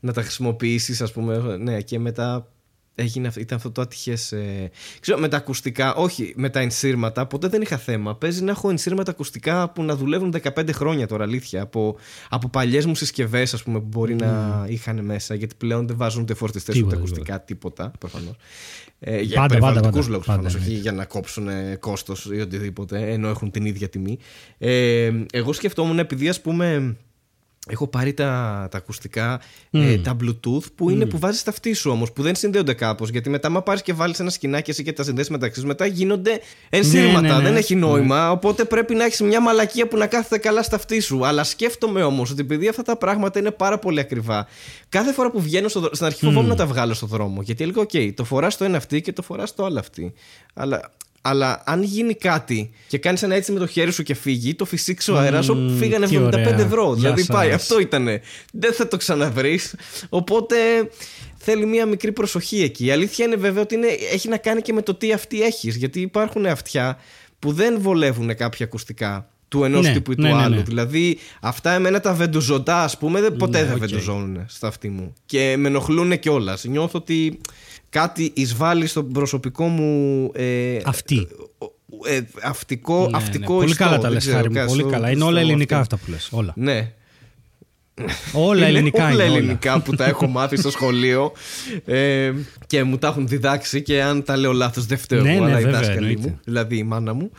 να 0.00 0.12
τα 0.12 0.22
χρησιμοποιήσεις, 0.22 1.00
ας 1.00 1.12
πούμε. 1.12 1.56
Ναι, 1.56 1.80
και 1.80 1.98
μετά 1.98 2.48
έγινε, 2.94 3.30
ήταν 3.38 3.56
αυτό 3.56 3.70
το 3.70 3.82
ατυχές. 3.82 4.32
Ε, 4.32 4.70
ξέρω, 5.00 5.18
με 5.18 5.28
τα 5.28 5.36
ακουστικά, 5.36 5.94
όχι 5.94 6.32
με 6.36 6.48
τα 6.48 6.60
ενσύρματα, 6.60 7.26
ποτέ 7.26 7.48
δεν 7.48 7.62
είχα 7.62 7.76
θέμα. 7.76 8.14
Παίζει 8.14 8.42
να 8.42 8.50
έχω 8.50 8.70
ενσύρματα 8.70 9.10
ακουστικά 9.10 9.70
που 9.70 9.82
να 9.82 9.96
δουλεύουν 9.96 10.34
15 10.42 10.72
χρόνια 10.72 11.06
τώρα, 11.06 11.24
αλήθεια. 11.24 11.62
Από, 11.62 11.96
από 12.28 12.48
παλιές 12.48 12.86
μου 12.86 12.94
συσκευές, 12.94 13.54
ας 13.54 13.62
πούμε, 13.62 13.80
που 13.80 13.86
μπορεί 13.88 14.14
να 14.14 14.64
είχαν 14.68 15.04
μέσα. 15.04 15.34
Γιατί 15.34 15.54
πλέον 15.58 15.86
δεν 15.86 15.96
βάζουν 15.96 16.22
ούτε 16.22 16.34
φορτιστές 16.34 16.80
ούτε 16.80 16.96
ακουστικά, 16.96 17.40
τίποτα 17.40 17.92
προφανώς. 17.98 18.36
Ε, 18.98 19.20
για 19.20 19.46
περιβαλλοντικούς 19.46 20.08
λόγους 20.08 20.26
προφανώς, 20.26 20.54
όχι 20.54 20.72
για 20.72 20.92
να 20.92 21.04
κόψουν 21.04 21.48
κόστος 21.78 22.28
ή 22.32 22.40
οτιδήποτε, 22.40 23.12
ενώ 23.12 23.28
έχουν 23.28 23.50
την 23.50 23.64
ίδια 23.64 23.88
τιμή. 23.88 24.18
Ε, 24.58 25.10
εγώ 25.32 25.52
σκεφτόμουν, 25.52 25.98
επειδή 25.98 26.28
ας 26.28 26.40
πούμε 26.40 26.96
Έχω 27.68 27.86
πάρει 27.86 28.14
τα, 28.14 28.68
τα 28.70 28.78
ακουστικά, 28.78 29.40
ε, 29.70 29.98
τα 29.98 30.16
Bluetooth 30.22 30.64
που 30.74 30.90
είναι 30.90 31.06
που 31.06 31.18
βάζεις 31.18 31.42
τα 31.42 31.50
αυτή 31.50 31.72
σου 31.72 31.90
όμως, 31.90 32.12
που 32.12 32.22
δεν 32.22 32.34
συνδέονται 32.34 32.74
κάπως. 32.74 33.10
Γιατί 33.10 33.30
μετά, 33.30 33.48
άμα 33.48 33.62
πάρεις 33.62 33.82
και 33.82 33.92
βάλεις 33.92 34.20
ένα 34.20 34.30
σκηνάκι 34.30 34.70
εσύ 34.70 34.82
και 34.82 34.92
τα 34.92 35.02
συνδέσεις 35.02 35.30
μεταξύ 35.30 35.60
σου, 35.60 35.66
μετά 35.66 35.86
γίνονται 35.86 36.40
ενσύρματα. 36.68 37.20
Ναι, 37.20 37.28
ναι, 37.28 37.34
ναι. 37.34 37.42
Δεν 37.42 37.56
έχει 37.56 37.74
νόημα. 37.74 38.30
Οπότε 38.30 38.64
πρέπει 38.64 38.94
να 38.94 39.04
έχεις 39.04 39.20
μια 39.20 39.40
μαλακία 39.40 39.88
που 39.88 39.96
να 39.96 40.06
κάθεται 40.06 40.38
καλά 40.38 40.62
στα 40.62 40.76
αυτή 40.76 41.00
σου. 41.00 41.26
Αλλά 41.26 41.44
σκέφτομαι 41.44 42.02
όμως 42.02 42.30
ότι 42.30 42.40
επειδή 42.40 42.68
αυτά 42.68 42.82
τα 42.82 42.96
πράγματα 42.96 43.38
είναι 43.38 43.50
πάρα 43.50 43.78
πολύ 43.78 44.00
ακριβά, 44.00 44.46
κάθε 44.88 45.12
φορά 45.12 45.30
που 45.30 45.40
βγαίνω 45.40 45.68
στο 45.68 45.80
δρόμο. 45.80 45.94
Στην 45.94 46.06
αρχή 46.06 46.24
φοβόμουν 46.24 46.48
να 46.48 46.54
τα 46.54 46.66
βγάλω 46.66 46.94
στο 46.94 47.06
δρόμο. 47.06 47.42
Γιατί 47.42 47.62
έλεγα, 47.62 47.82
OK, 47.82 48.14
το 48.14 48.24
φοράς 48.24 48.56
το 48.56 48.64
ένα 48.64 48.76
αυτή 48.76 49.00
και 49.00 49.12
το 49.12 49.22
φοράς 49.22 49.54
το 49.54 49.64
άλλο 49.64 49.78
αυτή. 49.78 50.12
Αλλά 50.54 50.92
αλλά 51.26 51.62
αν 51.66 51.82
γίνει 51.82 52.14
κάτι 52.14 52.70
και 52.88 52.98
κάνεις 52.98 53.22
ένα 53.22 53.34
έτσι 53.34 53.52
με 53.52 53.58
το 53.58 53.66
χέρι 53.66 53.92
σου 53.92 54.02
και 54.02 54.14
φύγει, 54.14 54.54
το 54.54 54.64
φυσήξει 54.64 55.10
ο 55.10 55.18
αέρα, 55.18 55.40
mm, 55.42 55.74
φύγανε 55.78 56.06
75 56.06 56.58
ευρώ. 56.58 56.94
δηλαδή 56.94 57.26
πάει, 57.26 57.50
αυτό 57.50 57.80
ήτανε. 57.80 58.20
Δεν 58.52 58.72
θα 58.72 58.88
το 58.88 58.96
ξαναβρεις. 58.96 59.74
Οπότε 60.08 60.56
θέλει 61.36 61.66
μία 61.66 61.86
μικρή 61.86 62.12
προσοχή 62.12 62.62
εκεί. 62.62 62.84
Η 62.84 62.90
αλήθεια 62.90 63.24
είναι 63.24 63.36
βέβαια 63.36 63.62
ότι 63.62 63.74
είναι, 63.74 63.86
έχει 64.12 64.28
να 64.28 64.36
κάνει 64.36 64.60
και 64.62 64.72
με 64.72 64.82
το 64.82 64.94
τι 64.94 65.12
αυτή 65.12 65.42
έχεις. 65.42 65.76
Γιατί 65.76 66.00
υπάρχουν 66.00 66.46
αυτιά 66.46 66.98
που 67.38 67.52
δεν 67.52 67.80
βολεύουν 67.80 68.36
κάποια 68.36 68.66
ακουστικά 68.66 69.28
του 69.48 69.64
ενός 69.64 69.86
ναι, 69.86 69.92
τύπου 69.92 70.12
ή 70.12 70.14
του 70.14 70.22
ναι, 70.22 70.32
ναι, 70.32 70.42
άλλου. 70.42 70.62
Δηλαδή, 70.62 71.18
αυτά 71.40 71.72
εμένα 71.72 72.00
τα 72.00 72.12
βεντουζοντά, 72.12 72.82
ας 72.82 72.98
πούμε, 72.98 73.20
ποτέ 73.20 73.64
δεν 73.64 73.76
okay. 73.76 73.78
βεντουζώνουν 73.78 74.44
στα 74.48 74.68
αυτή 74.68 74.88
μου. 74.88 75.12
Και 75.26 75.54
με 75.58 75.68
ενοχλούν 75.68 76.18
κιόλας. 76.18 76.64
Νιώθω 76.64 76.98
ότι 76.98 77.40
κάτι 77.94 78.32
εισβάλλει 78.34 78.86
στο 78.86 79.04
προσωπικό 79.04 79.66
μου. 79.66 80.30
Ε, 80.34 80.76
Αυτή. 80.84 81.28
Ε, 82.06 82.20
αυτικό, 82.42 83.08
ναι, 83.10 83.16
αυτικό 83.16 83.52
ναι. 83.52 83.58
Πολύ 83.58 83.74
καλά 83.74 83.98
τα 83.98 84.10
λες 84.10 84.26
χάρη 84.26 84.50
μου, 84.50 84.64
πολύ 84.66 84.84
καλά. 84.84 85.10
Είναι 85.10 85.24
όλα 85.24 85.40
ελληνικά 85.40 85.78
αυτά 85.78 85.96
που 85.96 86.10
λες, 86.10 86.28
όλα. 86.32 86.52
Ναι. 86.56 86.92
Όλα 88.32 88.66
ελληνικά 88.66 89.10
είναι. 89.10 89.22
Όλα 89.22 89.24
ελληνικά 89.24 89.80
που 89.80 89.94
τα 89.94 90.04
έχω 90.04 90.26
μάθει 90.26 90.56
στο 90.56 90.70
σχολείο 90.70 91.32
ε, 91.84 92.32
και 92.66 92.82
μου 92.82 92.98
τα 92.98 93.08
έχουν 93.08 93.28
διδάξει 93.28 93.82
και 93.82 94.02
αν 94.02 94.24
τα 94.24 94.36
λέω 94.36 94.52
λάθος 94.52 94.86
δεν 94.86 94.98
φταίω 94.98 95.22
ναι, 95.22 95.34
εγώ, 95.34 95.44
ναι, 95.44 95.50
αλλά 95.50 95.60
η 95.60 95.70
δάσκαλη 95.70 96.16
μου, 96.16 96.40
δηλαδή 96.44 96.76
η 96.76 96.82
μάνα 96.82 97.12
μου. 97.12 97.30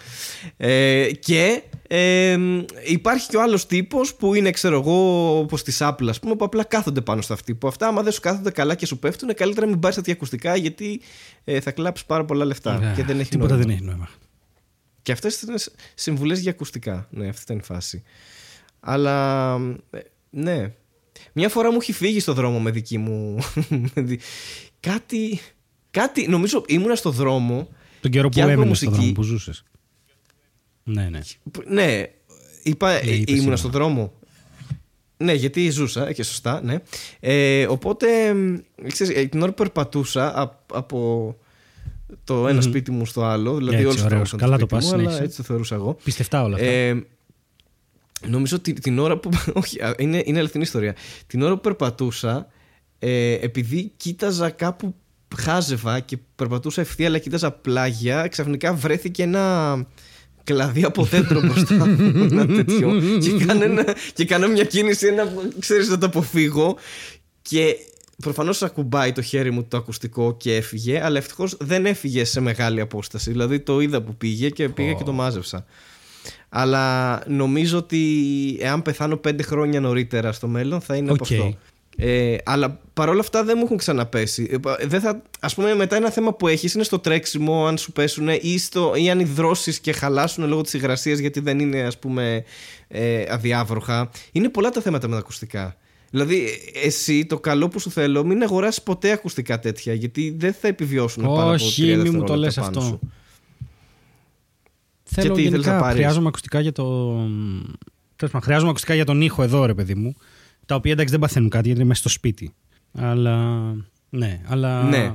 Ε, 0.58 1.08
και 1.20 1.62
ε, 1.88 2.38
υπάρχει 2.86 3.28
και 3.28 3.38
ο 3.38 3.42
άλλος 3.42 3.66
τύπος 3.66 4.16
που 4.16 4.34
είναι, 4.34 4.52
ξέρω 4.52 4.80
εγώ, 4.80 5.38
όπως 5.40 5.64
της 5.64 5.78
Apple, 5.82 6.08
ας 6.10 6.20
πούμε, 6.20 6.36
που 6.36 6.46
απλά 6.46 6.64
κάθονται 6.64 7.02
πάνω 7.02 7.22
στα 7.22 7.34
αυτή. 7.34 7.56
Που 7.56 7.68
αυτά, 7.68 7.88
άμα 7.88 8.02
δεν 8.04 8.12
σου 8.12 8.20
κάθονται 8.20 8.52
καλά 8.52 8.76
και 8.76 8.86
σου 8.86 9.00
πέφτουν, 9.00 9.34
καλύτερα 9.34 9.68
μην 9.68 9.80
πάρεις 9.80 9.96
τέτοια 9.96 10.14
ακουστικά 10.14 10.56
γιατί 10.56 11.02
ε, 11.44 11.60
θα 11.60 11.72
κλάψεις 11.72 12.06
πάρα 12.06 12.26
πολλά 12.26 12.46
λεφτά. 12.46 12.94
και 12.96 13.04
δεν 13.04 13.20
έχει 13.20 13.30
τίποτα 13.30 13.50
νόημα. 13.50 13.66
δεν 13.66 13.76
έχει 13.76 13.86
νόημα. 13.86 14.10
Και 15.02 15.12
αυτές 15.12 15.42
ήταν 15.42 15.56
συμβουλές 15.94 16.40
για 16.40 16.52
ακουστικά. 16.52 17.08
Ναι, 17.12 17.28
αυτή 17.28 17.42
ήταν 17.42 17.58
η 17.58 17.64
φάση. 17.64 18.04
Αλλά 18.80 19.56
ε, 19.90 20.00
ναι. 20.30 20.74
Μια 21.34 21.50
φορά 21.50 21.72
μου 21.72 21.78
έχει 21.82 21.94
φύγει 21.94 22.20
στο 22.20 22.34
δρόμο 22.34 22.60
με 22.60 22.72
δική 22.72 22.98
μου. 22.98 23.38
κάτι. 24.80 25.40
Κάτι. 25.92 26.28
Νομίζω 26.28 26.64
ήμουνα 26.68 26.96
στο 26.96 27.10
δρόμο. 27.10 27.70
Τον 28.02 28.12
καιρό 28.12 28.30
που 28.30 28.40
έμεινες 28.40 28.78
στο 28.78 28.90
δρόμο 28.90 29.12
που 29.12 29.24
ζούσες. 29.24 29.64
Ναι, 30.88 31.10
ναι. 31.10 31.20
Ναι. 31.68 32.04
Είπα, 32.64 32.94
ναι, 32.94 33.12
ήμουνα 33.26 33.56
στον 33.56 33.72
δρόμο. 33.72 34.14
Ναι, 35.18 35.34
γιατί 35.34 35.70
ζούσα 35.70 36.12
και 36.12 36.24
σωστά, 36.24 36.62
ναι. 36.64 36.78
Ε, 37.20 37.68
οπότε, 37.68 38.08
ξέρεις, 38.88 39.18
ε, 39.18 39.26
την 39.26 39.42
ώρα 39.42 39.52
που 39.52 39.64
περπατούσα 39.64 40.54
από 40.74 41.36
το 42.24 42.48
ένα 42.48 42.62
σπίτι 42.62 42.92
μου 42.92 43.06
στο 43.06 43.24
άλλο, 43.24 43.56
δηλαδή 43.56 43.86
όλο 43.86 43.96
το 43.96 44.36
Καλά 44.38 44.58
το 44.58 44.66
πας, 44.66 44.94
αλλά 44.94 45.22
έτσι 45.22 45.38
το 45.38 45.44
θεωρούσα 45.44 45.76
εγώ. 45.76 45.98
Πιστευτά 46.04 46.44
όλα 46.44 46.56
αυτά. 46.56 46.68
Ε, 46.68 47.04
νομίζω 48.28 48.56
ότι 48.56 48.74
την 48.74 49.00
ώρα 49.00 49.18
που. 49.18 49.30
Όχι, 49.54 49.78
είναι, 49.98 50.22
είναι 50.26 50.40
αληθινή 50.40 50.64
ιστορία. 50.64 50.96
Την 51.28 51.42
ώρα 51.42 51.54
που 51.54 51.62
περπατούσα, 51.62 52.48
ε, 53.00 53.34
επειδή 53.34 53.92
κοίταζα 53.98 54.50
κάπου 54.50 54.96
χάζευα 55.38 56.00
και 56.00 56.18
περπατούσα 56.36 56.82
ευθεία, 56.82 57.08
αλλά 57.08 57.18
κοίταζα 57.18 57.52
πλάγια, 57.52 58.28
ξαφνικά 58.28 58.74
βρέθηκε 58.74 59.24
ένα 59.24 59.88
κλαδί 60.46 60.84
από 60.84 61.04
δέντρο 61.04 61.42
μπροστά 61.42 61.76
ένα 61.76 62.46
τέτοιο. 62.46 63.02
και, 63.22 63.32
κάνω 63.46 63.84
και 64.14 64.26
κάνω 64.26 64.48
μια 64.48 64.64
κίνηση, 64.64 65.08
ένα, 65.08 65.34
ξέρεις, 65.60 65.90
να 65.90 65.98
το 65.98 66.06
αποφύγω. 66.06 66.78
Και 67.42 67.76
προφανώς 68.22 68.64
ακουμπάει 68.64 69.12
το 69.12 69.22
χέρι 69.22 69.52
μου 69.52 69.64
το 69.64 69.78
ακουστικό 69.78 70.36
και 70.38 70.56
έφυγε, 70.56 71.04
αλλά 71.04 71.18
ευτυχώς 71.18 71.58
δεν 71.60 71.86
έφυγε 71.86 72.24
σε 72.24 72.40
μεγάλη 72.40 72.82
απόσταση. 72.82 73.32
Δηλαδή 73.32 73.60
το 73.60 73.80
είδα 73.80 74.02
που 74.02 74.16
πήγε 74.16 74.50
και 74.50 74.70
πήγα 74.70 74.94
και 74.94 75.04
το 75.04 75.12
μάζεψα. 75.12 75.66
Αλλά 76.50 77.22
νομίζω 77.28 77.78
ότι 77.78 78.18
εάν 78.60 78.82
πεθάνω 78.82 79.18
πέντε 79.18 79.44
χρόνια 79.44 79.80
νωρίτερα 79.80 80.32
στο 80.32 80.48
μέλλον 80.48 80.82
θα 80.82 80.96
είναι 80.96 81.12
okay. 81.12 81.14
από 81.14 81.24
αυτό. 81.24 81.58
Ε, 81.96 82.36
αλλά 82.44 82.80
παρόλα 82.94 83.20
αυτά 83.20 83.44
δεν 83.44 83.56
μου 83.58 83.64
έχουν 83.66 83.78
ξαναπέσει. 83.78 84.50
Ε, 84.52 84.86
δεν 84.86 85.02
θα, 85.02 85.22
ας 85.40 85.56
πούμε 85.56 85.76
μετά 85.76 85.96
ένα 85.96 86.10
θέμα 86.10 86.34
που 86.34 86.48
έχεις 86.48 86.74
είναι 86.74 86.84
στο 86.84 87.00
τρέξιμο 87.00 87.66
αν 87.66 87.78
σου 87.78 87.92
πέσουν 87.92 88.28
ή, 88.42 88.58
στο, 88.58 88.94
ή 88.96 89.10
αν 89.10 89.20
υδρώσεις 89.20 89.80
και 89.80 89.92
χαλάσουν 89.92 90.48
λόγω 90.48 90.62
της 90.62 90.74
υγρασίας 90.74 91.20
γιατί 91.20 91.40
δεν 91.40 91.60
είναι 91.60 91.82
ας 91.82 92.00
πούμε 92.00 92.44
ε, 92.88 93.24
αδιάβροχα. 93.30 94.10
Είναι 94.32 94.50
πολλά 94.50 94.70
τα 94.70 94.82
θέματα 94.82 95.08
με 95.08 95.14
τα 95.14 95.20
ακουστικά. 95.20 95.76
Δηλαδή, 96.10 96.48
εσύ 96.84 97.26
το 97.26 97.40
καλό 97.40 97.68
που 97.68 97.80
σου 97.80 97.92
θέλω, 97.92 98.24
μην 98.24 98.44
αγοράσεις 98.44 98.84
ποτέ 98.84 99.12
ακουστικά 99.12 99.60
τέτοια, 99.60 99.94
γιατί 99.94 100.36
δεν 100.38 100.54
θα 100.54 100.68
επιβιώσουν 100.68 101.24
πάνω 101.24 101.42
από 101.42 101.52
Όχι, 101.52 101.96
μην 101.96 102.16
μου 102.16 102.24
το 102.24 102.36
λες 102.36 102.58
αυτό. 102.58 102.82
Σου. 102.82 103.00
Θέλω 105.04 105.34
Γιατί 105.34 105.42
γενικά, 105.42 105.80
να 105.80 105.90
χρειάζομαι 105.90 106.28
ακουστικά 106.28 106.60
για 106.60 106.72
το... 106.72 107.18
Χρειάζομαι 108.42 108.70
ακουστικά 108.70 108.94
για 108.94 109.06
τον 109.06 109.22
ήχο 109.22 109.44
εδώ, 109.44 109.66
ρε 109.66 109.74
παιδί 109.74 109.96
μου. 109.96 110.16
Τα 110.66 110.76
οποία 110.76 110.92
εντάξει 110.92 111.12
δεν 111.12 111.22
παθαίνουν 111.22 111.50
κάτι 111.50 111.66
γιατί 111.66 111.80
είναι 111.80 111.90
μέσα 111.90 112.00
στο 112.00 112.10
σπίτι. 112.10 112.54
Αλλά. 112.94 113.62
Ναι, 114.10 114.42
αλλά. 114.48 114.84
Ναι. 114.84 115.14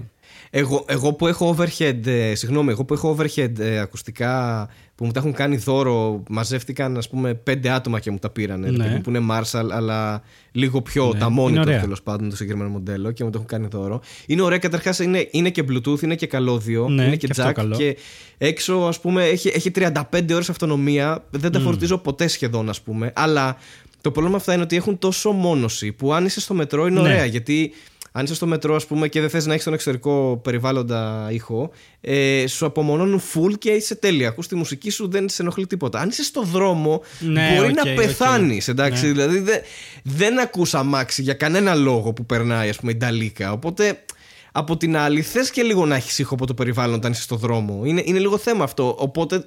Εγώ, 0.51 0.85
εγώ 0.89 1.13
που 1.13 1.27
έχω 1.27 1.57
overhead, 1.57 2.07
ε, 2.07 2.35
συγγνώμη, 2.35 2.71
εγώ 2.71 2.85
που 2.85 2.95
έχω 2.95 3.17
overhead 3.19 3.59
ε, 3.59 3.79
ακουστικά 3.79 4.69
που 4.95 5.05
μου 5.05 5.13
τα 5.13 5.21
έχουν 5.21 5.33
κάνει 5.33 5.57
δώρο, 5.57 6.23
μαζεύτηκαν 6.29 6.97
ας 6.97 7.09
πούμε 7.09 7.35
πέντε 7.35 7.71
άτομα 7.71 8.01
και 8.01 8.11
μου 8.11 8.19
τα 8.19 8.31
πήραν. 8.31 8.61
Ναι. 8.61 9.01
Που 9.03 9.11
είναι 9.11 9.27
Marshall, 9.31 9.69
αλλά 9.71 10.23
λίγο 10.53 10.83
πιο 10.83 11.11
ναι. 11.13 11.19
τα 11.19 11.29
monitor 11.39 11.79
τέλος 11.81 12.03
πάντων 12.03 12.29
το 12.29 12.37
συγκεκριμένο 12.37 12.71
μοντέλο 12.71 13.11
και 13.11 13.25
μου 13.25 13.31
το 13.31 13.37
έχουν 13.37 13.51
κάνει 13.51 13.69
δώρο. 13.71 14.01
Είναι 14.27 14.43
ωραία, 14.43 14.59
καταρχάς 14.59 14.99
είναι, 14.99 15.29
είναι 15.31 15.51
και 15.51 15.65
Bluetooth, 15.69 16.03
είναι 16.03 16.15
και 16.15 16.27
καλώδιο, 16.27 16.89
ναι, 16.89 17.05
είναι 17.05 17.17
και, 17.17 17.27
και 17.27 17.43
jack. 17.43 17.71
Και 17.77 17.97
έξω 18.39 18.75
ας 18.75 19.01
πούμε 19.01 19.25
έχει, 19.25 19.49
έχει 19.49 19.71
35 19.75 19.93
ώρες 20.33 20.51
αυτονομία. 20.51 21.25
Δεν 21.31 21.53
τα 21.53 21.61
φορτίζω 21.61 21.99
ποτέ 21.99 22.27
σχεδόν 22.27 22.69
ας 22.69 22.81
πούμε. 22.81 23.13
Αλλά 23.15 23.57
το 24.01 24.11
πρόβλημα 24.11 24.37
αυτά 24.37 24.53
είναι 24.53 24.63
ότι 24.63 24.77
έχουν 24.77 24.99
τόσο 24.99 25.31
μόνωση 25.31 25.93
που 25.93 26.13
αν 26.13 26.25
είσαι 26.25 26.41
στο 26.41 26.55
μετρό 26.55 26.87
είναι 26.87 27.01
ναι. 27.01 27.09
ωραία 27.09 27.25
γιατί 27.25 27.73
αν 28.13 28.25
είσαι 28.25 28.35
στο 28.35 28.47
μετρό, 28.47 28.75
ας 28.75 28.87
πούμε, 28.87 29.09
και 29.09 29.21
δεν 29.21 29.31
θες 29.31 29.47
να 29.47 29.53
έχεις 29.53 29.65
τον 29.65 29.73
εξωτερικό 29.73 30.41
περιβάλλοντα 30.45 31.29
ήχο, 31.33 31.71
ε, 32.01 32.45
σου 32.47 32.67
απομονώνουν 32.67 33.23
full 33.35 33.59
και 33.59 33.71
είσαι 33.71 33.95
τέλεια. 33.95 34.29
Ακούς 34.29 34.47
τη 34.49 34.55
μουσική 34.55 34.91
σου, 34.91 35.11
δεν 35.11 35.29
σε 35.29 35.43
ενοχλεί 35.43 35.67
τίποτα. 35.67 35.99
Αν 35.99 36.09
είσαι 36.09 36.23
στο 36.23 36.43
δρόμο, 36.43 37.03
ναι, 37.19 37.55
μπορεί 37.57 37.73
να 37.73 37.83
πεθάνεις. 37.95 38.69
Εντάξει, 38.69 39.07
ναι. 39.07 39.13
δηλαδή 39.13 39.39
δεν, 39.39 39.61
δεν 40.03 40.41
ακούς 40.41 40.75
αμάξι 40.75 41.23
για 41.23 41.35
κανένα 41.35 41.75
λόγο 41.75 42.13
που 42.13 42.27
περνάει, 42.27 42.69
ας 42.69 42.77
πούμε, 42.77 42.93
η 42.93 42.97
Νταλίκα. 42.97 43.53
Οπότε 43.53 44.05
από 44.53 44.77
την 44.77 44.97
άλλη, 44.97 45.23
θες 45.23 45.51
και 45.51 45.63
λίγο 45.63 45.87
να 45.87 45.97
έχεις 45.97 46.19
ήχο 46.19 46.35
από 46.35 46.47
το 46.47 46.55
περιβάλλον 46.55 46.95
όταν 46.95 47.13
είσαι 47.13 47.23
στο 47.23 47.37
δρόμο. 47.37 47.81
Είναι, 47.85 48.03
είναι 48.05 48.19
λίγο 48.19 48.39
θέμα 48.39 48.65
αυτό. 48.65 48.97
Οπότε, 48.99 49.45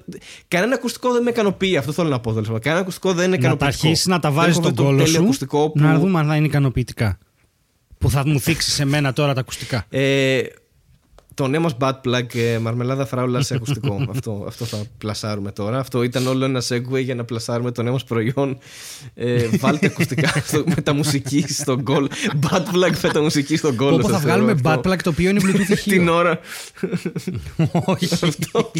κανένα 0.48 0.74
ακουστικό 0.74 1.12
δεν 1.12 1.22
με 1.22 1.30
ικανοποιεί. 1.30 1.76
Αυτό 1.76 1.92
θέλω 1.92 2.08
να 2.08 2.20
πω. 2.20 2.32
Δηλαδή. 2.32 2.58
Κανένα 2.58 2.82
ακουστικό 2.82 3.12
δεν 3.12 3.26
είναι 3.26 3.36
ικανοποιητικό. 3.36 3.66
Να 3.66 3.72
τα 3.72 3.86
αρχίσεις 3.86 4.06
να 4.06 4.20
τα 4.20 4.30
βάλει 4.30 4.52
στον 4.52 4.74
κόλλο 4.74 5.06
σου. 5.06 5.28
Που... 5.48 5.72
Να 5.74 5.98
δούμε 5.98 6.18
αν 6.18 6.26
θα 6.26 6.36
είναι 6.36 6.46
ικανοποιητικά 6.46 7.18
που 8.04 8.10
θα 8.10 8.26
μου 8.26 8.40
θίξεις 8.40 8.72
σε 8.72 8.84
μένα 8.84 9.12
τώρα 9.12 9.34
τα 9.34 9.40
ακουστικά. 9.40 9.86
Ε, 9.88 10.42
το 11.34 11.46
νέο 11.46 11.60
μα 11.60 11.70
bad 11.78 11.94
plug 12.04 12.34
ε, 12.34 12.58
μαρμελάδα 12.58 13.06
φράουλα 13.06 13.42
σε 13.42 13.54
ακουστικό. 13.54 14.06
αυτό, 14.14 14.44
αυτό 14.46 14.64
θα 14.64 14.82
πλασάρουμε 14.98 15.52
τώρα. 15.52 15.78
Αυτό 15.78 16.02
ήταν 16.02 16.26
όλο 16.26 16.44
ένα 16.44 16.62
segue 16.68 17.02
για 17.02 17.14
να 17.14 17.24
πλασάρουμε 17.24 17.70
το 17.70 17.82
νέο 17.82 17.92
μα 17.92 17.98
προϊόν. 18.06 18.58
Ε, 19.14 19.48
βάλτε 19.58 19.86
ακουστικά 19.86 20.32
στο, 20.46 20.64
με 20.66 20.82
τα 20.82 20.92
μουσική 20.92 21.44
στον 21.48 21.82
goal. 21.86 22.06
Bad 22.50 22.60
plug 22.60 22.92
με 23.02 23.08
τα 23.12 23.22
μουσική 23.22 23.56
στον 23.56 23.76
goal. 23.80 23.92
Όπου 23.92 24.08
θα 24.08 24.18
βγάλουμε 24.18 24.60
bad 24.62 24.80
plug 24.80 24.98
το 25.02 25.10
οποίο 25.10 25.30
είναι 25.30 25.40
Bluetooth 25.44 25.78
την 25.94 26.08
ώρα. 26.08 26.40
Όχι. 27.84 28.08
αυτό, 28.14 28.70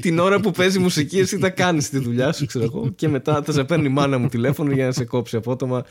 την 0.00 0.18
ώρα 0.18 0.40
που 0.40 0.50
παίζει 0.50 0.78
μουσική, 0.78 1.18
εσύ 1.18 1.38
θα 1.38 1.50
κάνεις 1.50 1.90
τη 1.90 1.98
δουλειά 1.98 2.32
σου, 2.32 2.46
ξέρω 2.46 2.64
εγώ. 2.64 2.92
Και 2.96 3.08
μετά 3.08 3.42
θα 3.44 3.52
σε 3.52 3.64
παίρνει 3.64 3.86
η 3.86 3.88
μάνα 3.92 4.18
μου 4.18 4.28
τηλέφωνο 4.28 4.72
για 4.72 4.84
να 4.84 4.92
σε 4.92 5.04
κόψει 5.04 5.36
απότομα 5.36 5.84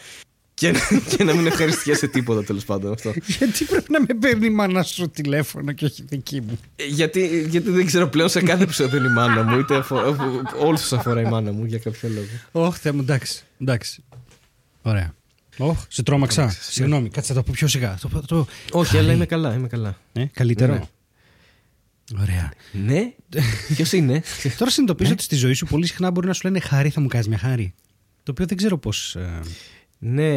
και, 0.59 0.73
και 1.15 1.23
να 1.23 1.33
μην 1.33 1.45
ευχαριστιέσαι 1.45 2.07
τίποτα 2.07 2.43
τέλος 2.43 2.65
πάντων 2.65 2.93
αυτό. 2.93 3.13
Γιατί 3.25 3.65
πρέπει 3.65 3.91
να 3.91 3.99
με 3.99 4.13
παίρνει 4.19 4.45
η 4.45 4.49
μάνα 4.49 4.83
σου 4.83 5.09
τηλέφωνο 5.09 5.71
και 5.71 5.85
όχι 5.85 6.03
δική 6.03 6.41
μου; 6.41 6.59
Ε, 6.75 6.85
γιατί, 6.85 7.45
γιατί 7.49 7.69
δεν 7.69 7.85
ξέρω 7.85 8.07
πλέον 8.07 8.29
σε 8.29 8.41
κάθε 8.41 8.63
επεισόδιο 8.63 8.97
είναι 8.97 9.07
η 9.07 9.11
μάνα 9.11 9.43
μου, 9.43 9.59
είτε 9.59 9.83
όλους 10.59 10.81
τους 10.81 10.93
αφορά 10.93 11.21
η 11.21 11.25
μάνα 11.25 11.51
μου 11.51 11.65
για 11.65 11.77
κάποιο 11.77 12.09
λόγο. 12.09 12.67
Όχι, 12.67 12.79
Θεέ 12.79 12.91
μου, 12.91 13.01
εντάξει. 13.01 13.43
εντάξει. 13.61 14.03
Ωραία. 14.81 15.13
Oh, 15.57 15.75
σε 15.87 16.03
τρόμαξα. 16.03 16.45
Ναι. 16.45 16.51
Συγγνώμη, 16.59 17.09
κάτσε 17.09 17.33
να 17.33 17.37
το 17.37 17.43
πω 17.43 17.51
πιο 17.55 17.67
σιγά. 17.67 17.97
Το, 18.01 18.21
το... 18.27 18.47
Όχι, 18.71 18.97
αλλά 18.97 19.13
είμαι 19.13 19.25
καλά. 19.25 19.53
Είμαι 19.53 19.67
καλά. 19.67 19.97
Ε, 20.13 20.25
καλύτερο. 20.33 20.73
Ναι. 20.73 20.81
Ωραία. 22.21 22.51
Ναι; 22.71 23.13
Ποιος 23.75 23.91
είναι; 23.91 24.21
Τώρα 24.57 24.71
συνειδητοποιήσω 24.71 25.13
ότι 25.13 25.23
στη 25.23 25.35
ζωή 25.35 25.53
σου 25.53 25.65
πολύ 25.65 25.87
συχνά 25.87 26.11
μπορεί 26.11 26.27
να 26.27 26.33
σου 26.33 26.41
λένε 26.43 26.59
χάρη, 26.59 26.89
θα 26.89 27.01
μου 27.01 27.07
κάνεις 27.07 27.27
μια 27.27 27.37
χάρη. 27.37 27.73
Το 28.23 28.31
οποίο 28.31 28.45
δεν 28.45 28.57
ξέρω 28.57 28.77
πώς. 28.77 29.17
Ε, 30.01 30.07
ναι, 30.07 30.33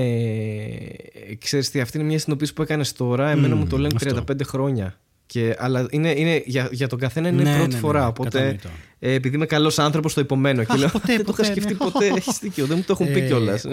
ξέρεις 1.38 1.70
τι, 1.70 1.80
αυτή 1.80 1.98
είναι 1.98 2.06
μια 2.06 2.18
συνειδητοποίηση 2.18 2.52
που 2.52 2.62
έκανες 2.62 2.92
τώρα. 2.92 3.30
Εμένα 3.30 3.54
μου 3.54 3.66
το 3.66 3.78
λένε 3.78 3.94
35 4.00 4.22
χρόνια. 4.44 4.96
Και, 5.26 5.56
αλλά 5.58 5.86
είναι, 5.90 6.10
είναι, 6.16 6.42
για, 6.46 6.68
για 6.72 6.86
τον 6.88 6.98
καθένα 6.98 7.28
είναι 7.28 7.42
ναι, 7.42 7.56
πρώτη 7.56 7.72
ναι, 7.72 7.78
φορά. 7.78 8.00
Ναι, 8.00 8.06
οπότε, 8.06 8.58
ε, 8.98 9.12
επειδή 9.12 9.36
είμαι 9.36 9.46
καλός 9.46 9.78
άνθρωπος, 9.78 10.14
το 10.14 10.20
υπομένω. 10.20 10.64
και 10.64 10.76
λέω, 10.76 10.88
ποτέ, 10.88 11.16
δεν 11.16 11.24
το 11.24 11.34
είχα 11.38 11.44
σκεφτεί 11.44 11.74
ποτέ. 11.74 12.06
Έχεις 12.06 12.38
δίκιο, 12.38 12.66
δεν 12.66 12.76
μου 12.76 12.82
το 12.86 12.92
έχουν 13.00 13.12
πει 13.12 13.20
ε... 13.20 13.26
κιόλας. 13.26 13.66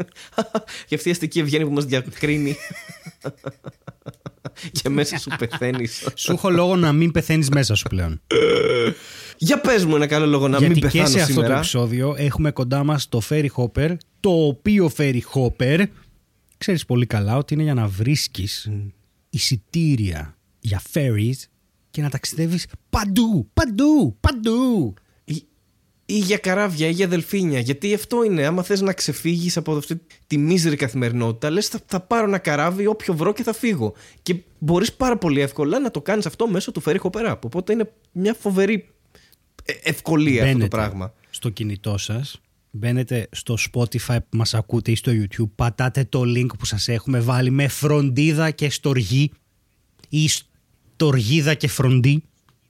και 0.88 0.94
αυτή 0.94 1.08
η 1.08 1.10
αστική 1.10 1.38
ευγένεια 1.38 1.66
που 1.66 1.72
μας 1.72 1.84
διακρίνει. 1.84 2.56
και 4.82 4.88
μέσα 4.88 5.18
σου 5.18 5.30
πεθαίνεις. 5.38 6.08
σου 6.14 6.32
έχω 6.32 6.50
λόγο 6.50 6.76
να 6.76 6.92
μην 6.92 7.10
πεθαίνεις 7.10 7.48
μέσα 7.48 7.74
σου 7.74 7.88
πλέον. 7.88 8.20
Για 9.36 9.60
πες 9.60 9.84
μου 9.84 9.94
ένα 9.94 10.06
καλό 10.06 10.26
λόγο 10.26 10.48
να 10.48 10.60
μην 10.60 10.80
πεθάνω 10.80 11.04
και 11.04 11.10
σε 11.10 11.20
αυτό 11.20 11.42
το 11.42 11.52
επεισόδιο 11.52 12.14
έχουμε 12.18 12.50
κοντά 12.50 12.84
μας 12.84 13.08
το 13.08 13.20
Ferry 13.28 13.48
Hopper, 13.56 13.96
το 14.20 14.30
οποίο 14.30 14.90
Ferry 14.96 15.20
Hopper 15.34 15.84
ξέρεις 16.58 16.84
πολύ 16.84 17.06
καλά 17.06 17.36
ότι 17.36 17.54
είναι 17.54 17.62
για 17.62 17.74
να 17.74 17.86
βρίσκεις 17.86 18.70
εισιτήρια 19.30 20.36
για 20.60 20.82
ferries 20.92 21.48
και 21.90 22.02
να 22.02 22.10
ταξιδεύεις 22.10 22.66
παντού, 22.90 23.50
παντού, 23.54 24.16
παντού. 24.20 24.94
Ή, 25.24 25.46
ή 26.06 26.18
για 26.18 26.36
καράβια 26.36 26.88
ή 26.88 26.90
για 26.90 27.08
δελφίνια. 27.08 27.60
Γιατί 27.60 27.94
αυτό 27.94 28.24
είναι. 28.24 28.46
Άμα 28.46 28.62
θες 28.62 28.80
να 28.80 28.92
ξεφύγεις 28.92 29.56
από 29.56 29.76
αυτή 29.76 30.00
τη 30.26 30.38
μίζερη 30.38 30.76
καθημερινότητα, 30.76 31.50
λες 31.50 31.68
θα, 31.68 31.80
θα 31.86 32.00
πάρω 32.00 32.26
ένα 32.26 32.38
καράβι 32.38 32.86
όποιο 32.86 33.14
βρω 33.14 33.32
και 33.32 33.42
θα 33.42 33.52
φύγω. 33.52 33.94
Και 34.22 34.36
μπορείς 34.58 34.92
πάρα 34.92 35.18
πολύ 35.18 35.40
εύκολα 35.40 35.78
να 35.78 35.90
το 35.90 36.02
κάνεις 36.02 36.26
αυτό 36.26 36.48
μέσω 36.48 36.72
του 36.72 36.82
Ferry 36.86 36.98
Hopper 37.02 37.30
App. 37.30 37.38
Οπότε 37.44 37.72
είναι 37.72 37.92
μια 38.12 38.34
φοβερή 38.34 38.74
ε, 38.74 38.93
ευκολία 39.82 40.42
Μπαίνετε 40.42 40.50
αυτό 40.50 40.68
το 40.68 40.76
πράγμα. 40.76 41.12
Στο 41.30 41.48
κινητό 41.48 41.98
σας, 41.98 42.40
μπαίνετε 42.70 43.28
στο 43.30 43.56
Spotify 43.72 44.16
που 44.28 44.36
μας 44.36 44.54
ακούτε 44.54 44.90
ή 44.90 44.94
στο 44.94 45.12
YouTube, 45.14 45.50
πατάτε 45.54 46.04
το 46.04 46.20
link 46.20 46.48
που 46.58 46.64
σας 46.64 46.88
έχουμε 46.88 47.20
βάλει 47.20 47.50
με 47.50 47.68
φροντίδα 47.68 48.50
και 48.50 48.70
στοργή 48.70 49.30
ή 50.08 50.28
στοργίδα 50.28 51.54
και 51.54 51.68
φροντί 51.68 52.22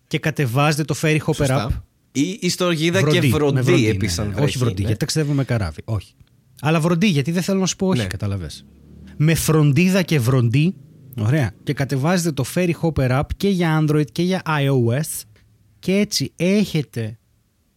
και 0.06 0.18
κατεβάζετε 0.18 0.84
το 0.84 0.94
Ferry 1.02 1.18
Hopper 1.18 1.46
App. 1.46 1.68
Ή, 2.12 2.38
ή 2.40 2.48
στοργίδα 2.48 3.02
και 3.02 3.20
βροντί, 3.20 3.88
επίσης. 3.88 4.18
Ναι, 4.18 4.24
ναι. 4.24 4.40
Όχι 4.40 4.58
βροντί, 4.58 4.74
ναι. 4.74 4.86
γιατί 4.86 4.98
ταξιδεύουμε 4.98 5.36
με 5.36 5.44
καράβι. 5.44 5.80
Όχι. 5.84 6.14
Αλλά 6.60 6.80
βροντί, 6.80 7.06
γιατί 7.06 7.30
δεν 7.30 7.42
θέλω 7.42 7.60
να 7.60 7.66
σου 7.66 7.76
πω 7.76 7.86
όχι, 7.86 7.98
ναι. 8.00 8.06
καταλαβες. 8.06 8.64
Με 9.16 9.34
φροντίδα 9.34 10.02
και 10.02 10.18
βροντί, 10.18 10.74
ωραία, 11.18 11.54
και 11.62 11.72
κατεβάζετε 11.72 12.32
το 12.32 12.44
Ferry 12.54 12.72
Hopper 12.82 13.10
App 13.10 13.26
και 13.36 13.48
για 13.48 13.84
Android 13.84 14.10
και 14.12 14.22
για 14.22 14.42
iOS 14.46 15.22
και 15.84 15.96
έτσι 15.96 16.32
έχετε 16.36 17.18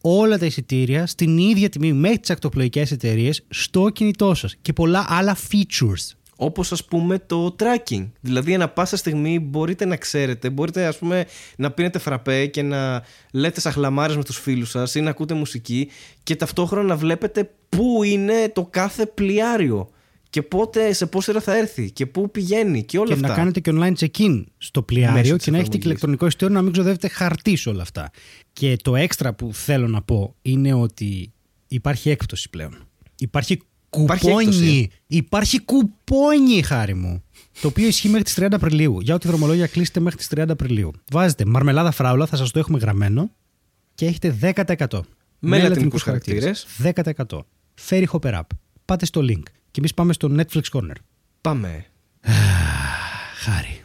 όλα 0.02 0.38
τα 0.38 0.46
εισιτήρια 0.46 1.06
στην 1.06 1.38
ίδια 1.38 1.70
τιμή 1.70 1.94
με 1.94 2.18
τις 2.18 2.30
ακτοπλοϊκές 2.30 2.92
εταιρείες 2.92 3.46
στο 3.50 3.90
κινητό 3.90 4.34
σας 4.34 4.56
και 4.62 4.74
πολλά 4.74 5.06
άλλα 5.10 5.38
features. 5.52 6.16
Όπως 6.36 6.72
ας 6.72 6.86
πούμε 6.86 7.20
το 7.20 7.56
tracking. 7.60 8.10
Δηλαδή, 8.20 8.54
ανά 8.54 8.70
πάσα 8.70 8.98
στιγμή 8.98 9.40
μπορείτε 9.40 9.86
να 9.86 9.96
ξέρετε, 9.96 10.50
μπορείτε 10.50 10.86
ας 10.86 10.98
πούμε 10.98 11.26
να 11.58 11.72
πίνετε 11.72 12.00
φραπέ 12.00 12.46
και 12.46 12.62
να 12.62 13.04
λέτε 13.32 13.60
σαχλαμάρε 13.60 14.16
με 14.16 14.24
τους 14.24 14.38
φίλους 14.40 14.70
σας 14.70 14.96
ή 14.96 15.02
να 15.02 15.10
ακούτε 15.10 15.34
μουσική 15.34 15.90
και 16.24 16.36
ταυτόχρονα 16.36 16.88
να 16.88 16.96
βλέπετε 16.96 17.52
πού 17.70 18.04
είναι 18.04 18.52
το 18.54 18.68
κάθε 18.70 19.06
πλοιάριο 19.06 19.90
και 20.30 20.42
πότε, 20.42 20.94
σε 20.94 21.06
πόση 21.06 21.30
ώρα 21.30 21.42
θα 21.42 21.58
έρθει 21.58 21.92
και 21.92 22.06
πού 22.06 22.32
πηγαίνει 22.32 22.84
και 22.84 22.98
όλα 22.98 23.08
και 23.08 23.14
αυτά. 23.14 23.26
Και 23.28 23.34
να 23.34 23.38
κάνετε 23.40 23.60
και 23.60 23.72
online 23.74 23.94
check-in 24.06 24.44
στο 24.58 24.82
πλοιάριο 24.82 25.38
και 25.38 25.52
να 25.52 25.58
έχετε 25.58 25.78
και 25.78 25.88
ηλεκτρονικό 25.88 26.26
εισιτήριο 26.26 26.54
να 26.54 26.62
μην 26.62 26.72
ξοδεύετε 26.72 27.08
χαρτίς 27.08 27.62
σε 27.62 27.70
όλα 27.70 27.82
αυτά. 27.82 28.12
Και 28.54 28.78
το 28.84 28.96
έξτρα 28.96 29.34
που 29.34 29.54
θέλω 29.54 29.88
να 29.88 30.02
πω 30.02 30.36
είναι 30.42 30.74
ότι 30.74 31.32
υπάρχει 31.68 32.10
έκπτωση 32.10 32.50
πλέον. 32.50 32.88
Υπάρχει 33.20 33.62
Κουπόνι. 33.90 34.90
Υπάρχει 35.08 35.60
κουπόνι, 35.60 36.62
χάρη 36.62 36.94
μου. 36.94 37.24
Το 37.62 37.68
οποίο 37.68 37.88
ισχύει 37.88 38.08
μέχρι 38.08 38.24
τις 38.24 38.34
30 38.40 38.48
Απριλίου. 38.52 39.00
Για 39.02 39.16
ό,τι 39.16 39.28
δρομολόγια 39.28 39.68
κλείσετε 39.68 40.00
μέχρι 40.00 40.18
τις 40.18 40.28
30 40.36 40.46
Απριλίου. 40.50 40.92
Βάζετε 41.12 41.46
μαρμελάδα 41.46 41.92
φράουλα, 41.92 42.26
θα 42.26 42.36
σας 42.36 42.52
το 42.52 42.60
έχουμε 42.60 42.80
γραμμένο 42.80 43.32
και 43.96 44.06
έχετε 44.06 44.38
10%. 44.42 45.02
Με 45.40 45.62
λατινικούς 45.62 46.02
χαρακτήρες. 46.02 46.68
10%. 46.84 47.46
Φέρει 47.74 48.08
Hopper 48.12 48.34
Up. 48.34 48.42
Πάτε 48.86 49.06
στο 49.06 49.22
link. 49.24 49.44
Και 49.78 49.84
εμείς 49.84 49.96
πάμε 49.96 50.14
στο 50.14 50.36
Netflix 50.38 50.62
Corner. 50.72 50.96
Πάμε. 51.42 51.86
Χάρη. 53.44 53.82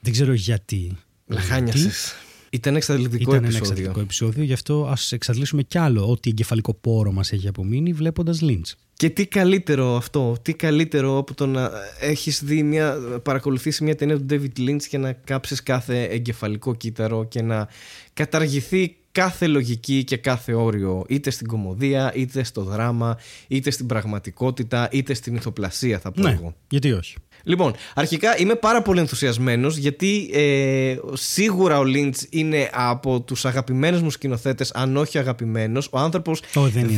Δεν 0.00 0.12
ξέρω 0.12 0.32
γιατί. 0.32 0.96
Λαχάνιασες. 1.26 2.14
Ήταν 2.50 2.76
εξαντλητικό 2.76 3.30
Ήταν 3.30 3.44
επεισόδιο. 3.44 3.56
Ήταν 3.56 3.70
εξαντλητικό 3.70 4.00
επεισόδιο, 4.00 4.44
γι' 4.44 4.52
αυτό 4.52 4.86
ας 4.86 5.12
εξαντλήσουμε 5.12 5.62
κι 5.62 5.78
άλλο 5.78 6.10
ό,τι 6.10 6.30
εγκεφαλικό 6.30 6.74
πόρο 6.74 7.12
μας 7.12 7.32
έχει 7.32 7.48
απομείνει 7.48 7.92
βλέποντας 7.92 8.38
Lynch. 8.42 8.72
Και 8.92 9.10
τι 9.10 9.26
καλύτερο 9.26 9.96
αυτό, 9.96 10.36
τι 10.42 10.54
καλύτερο 10.54 11.18
από 11.18 11.34
το 11.34 11.46
να 11.46 11.70
έχεις 12.00 12.42
δει 12.44 12.62
μια, 12.62 12.98
παρακολουθήσει 13.22 13.84
μια 13.84 13.94
ταινία 13.94 14.18
του 14.18 14.26
David 14.30 14.58
Lynch 14.58 14.82
και 14.82 14.98
να 14.98 15.12
κάψεις 15.12 15.62
κάθε 15.62 16.02
εγκεφαλικό 16.02 16.74
κύτταρο 16.74 17.24
και 17.24 17.42
να 17.42 17.68
καταργηθεί 18.12 18.96
κάθε 19.12 19.46
λογική 19.46 20.04
και 20.04 20.16
κάθε 20.16 20.52
όριο 20.52 21.04
είτε 21.08 21.30
στην 21.30 21.46
κομμωδία, 21.46 22.12
είτε 22.14 22.42
στο 22.42 22.62
δράμα, 22.62 23.18
είτε 23.48 23.70
στην 23.70 23.86
πραγματικότητα, 23.86 24.88
είτε 24.92 25.14
στην 25.14 25.34
ηθοπλασία 25.34 25.98
θα 25.98 26.12
πω 26.12 26.22
ναι, 26.22 26.30
εγώ. 26.30 26.54
γιατί 26.68 26.92
όχι. 26.92 27.16
Λοιπόν, 27.42 27.74
αρχικά 27.94 28.38
είμαι 28.38 28.54
πάρα 28.54 28.82
πολύ 28.82 29.00
ενθουσιασμένος 29.00 29.76
γιατί 29.76 30.30
ε, 30.32 30.96
σίγουρα 31.12 31.78
ο 31.78 31.84
Λίντ 31.84 32.14
είναι 32.30 32.70
από 32.72 33.20
τους 33.20 33.44
αγαπημένους 33.44 34.02
μου 34.02 34.10
σκηνοθέτες, 34.10 34.72
αν 34.74 34.96
όχι 34.96 35.18
αγαπημένος. 35.18 35.88
Ο 35.90 35.98
άνθρωπος 35.98 36.42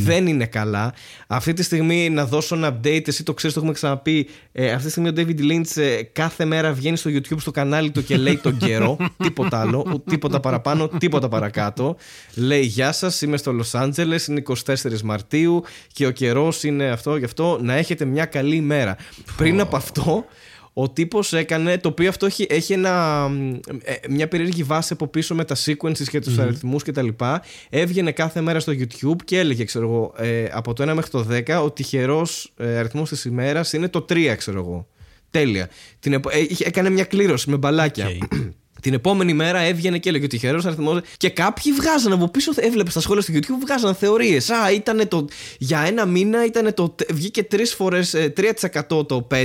δεν, 0.04 0.26
είναι. 0.26 0.46
καλά. 0.46 0.94
Αυτή 1.26 1.52
τη 1.52 1.62
στιγμή 1.62 2.10
να 2.10 2.26
δώσω 2.26 2.54
ένα 2.54 2.78
update, 2.78 3.08
εσύ 3.08 3.22
το 3.22 3.34
ξέρεις, 3.34 3.54
το 3.54 3.60
έχουμε 3.60 3.74
ξαναπεί. 3.74 4.28
Ε, 4.52 4.70
αυτή 4.70 4.84
τη 4.84 4.90
στιγμή 4.90 5.08
ο 5.08 5.12
David 5.16 5.40
Lynch 5.40 5.82
ε, 5.82 6.02
κάθε 6.02 6.44
μέρα 6.44 6.72
βγαίνει 6.72 6.96
στο 6.96 7.10
YouTube 7.10 7.38
στο 7.38 7.50
κανάλι 7.50 7.90
του 7.90 8.04
και 8.04 8.16
λέει 8.16 8.36
τον 8.36 8.56
καιρό. 8.56 8.96
τίποτα 9.24 9.60
άλλο, 9.60 10.02
τίποτα 10.08 10.40
παραπάνω, 10.40 10.88
τίποτα 10.88 11.28
παρακάτω. 11.28 11.96
Λέει 12.34 12.62
Γεια 12.74 12.92
σας, 12.92 13.22
είμαι 13.22 13.36
στο 13.36 13.52
Λο 13.52 13.64
Άντζελε, 13.72 14.16
είναι 14.28 14.42
24 14.64 15.00
Μαρτίου 15.04 15.64
και 15.92 16.06
ο 16.06 16.10
καιρός 16.10 16.64
είναι 16.64 16.88
αυτό 16.88 17.16
γι' 17.16 17.24
αυτό. 17.24 17.58
Να 17.62 17.74
έχετε 17.74 18.04
μια 18.04 18.24
καλή 18.24 18.56
ημέρα. 18.56 18.96
Πριν 19.36 19.60
από 19.60 19.76
αυτό, 19.76 20.24
ο 20.74 20.90
τύπος 20.90 21.32
έκανε, 21.32 21.78
το 21.78 21.88
οποίο 21.88 22.08
αυτό 22.08 22.26
έχει, 22.26 22.46
έχει 22.48 22.72
ένα, 22.72 23.26
ε, 23.82 23.94
μια 24.08 24.28
περίεργη 24.28 24.62
βάση 24.62 24.92
από 24.92 25.06
πίσω 25.06 25.34
με 25.34 25.44
τα 25.44 25.56
sequences 25.64 26.08
και 26.08 26.20
τους 26.20 26.38
mm. 26.38 26.40
αριθμούς 26.40 26.82
κτλ. 26.82 27.08
Έβγαινε 27.70 28.12
κάθε 28.12 28.40
μέρα 28.40 28.60
στο 28.60 28.72
YouTube 28.72 29.22
και 29.24 29.38
έλεγε, 29.38 29.64
ξέρω 29.64 29.84
εγώ, 29.84 30.12
ε, 30.16 30.48
από 30.52 30.72
το 30.72 30.90
1 30.90 30.94
μέχρι 30.94 31.10
το 31.10 31.26
10, 31.30 31.62
ο 31.64 31.70
τυχερός 31.70 32.52
ε, 32.56 32.78
αριθμός 32.78 33.08
της 33.08 33.24
ημέρας 33.24 33.72
είναι 33.72 33.88
το 33.88 34.04
3, 34.08 34.34
ξέρω 34.36 34.58
εγώ. 34.58 34.86
Τέλεια. 35.30 35.68
Την, 35.98 36.12
ε, 36.12 36.20
έκανε 36.58 36.90
μια 36.90 37.04
κλήρωση 37.04 37.50
με 37.50 37.56
μπαλάκια. 37.56 38.08
Okay. 38.08 38.50
Την 38.84 38.94
επόμενη 38.94 39.34
μέρα 39.34 39.60
έβγαινε 39.60 39.98
και 39.98 40.08
έλεγε 40.08 40.24
ότι 40.24 40.38
τυχερό 40.38 40.60
αριθμό. 40.64 41.00
Και 41.16 41.28
κάποιοι 41.28 41.72
βγάζαν 41.72 42.12
από 42.12 42.28
πίσω, 42.28 42.52
έβλεπε 42.56 42.90
στα 42.90 43.00
σχόλια 43.00 43.22
στο 43.22 43.32
YouTube, 43.36 43.60
βγάζαν 43.60 43.94
θεωρίες. 43.94 44.50
Α, 44.50 44.72
ήταν 44.72 45.08
το. 45.08 45.24
Για 45.58 45.80
ένα 45.80 46.06
μήνα 46.06 46.44
ήταν 46.44 46.74
το. 46.74 46.94
Βγήκε 47.12 47.42
τρεις 47.42 47.74
φορές 47.74 48.14
3% 48.90 49.06
το 49.06 49.26
5, 49.30 49.36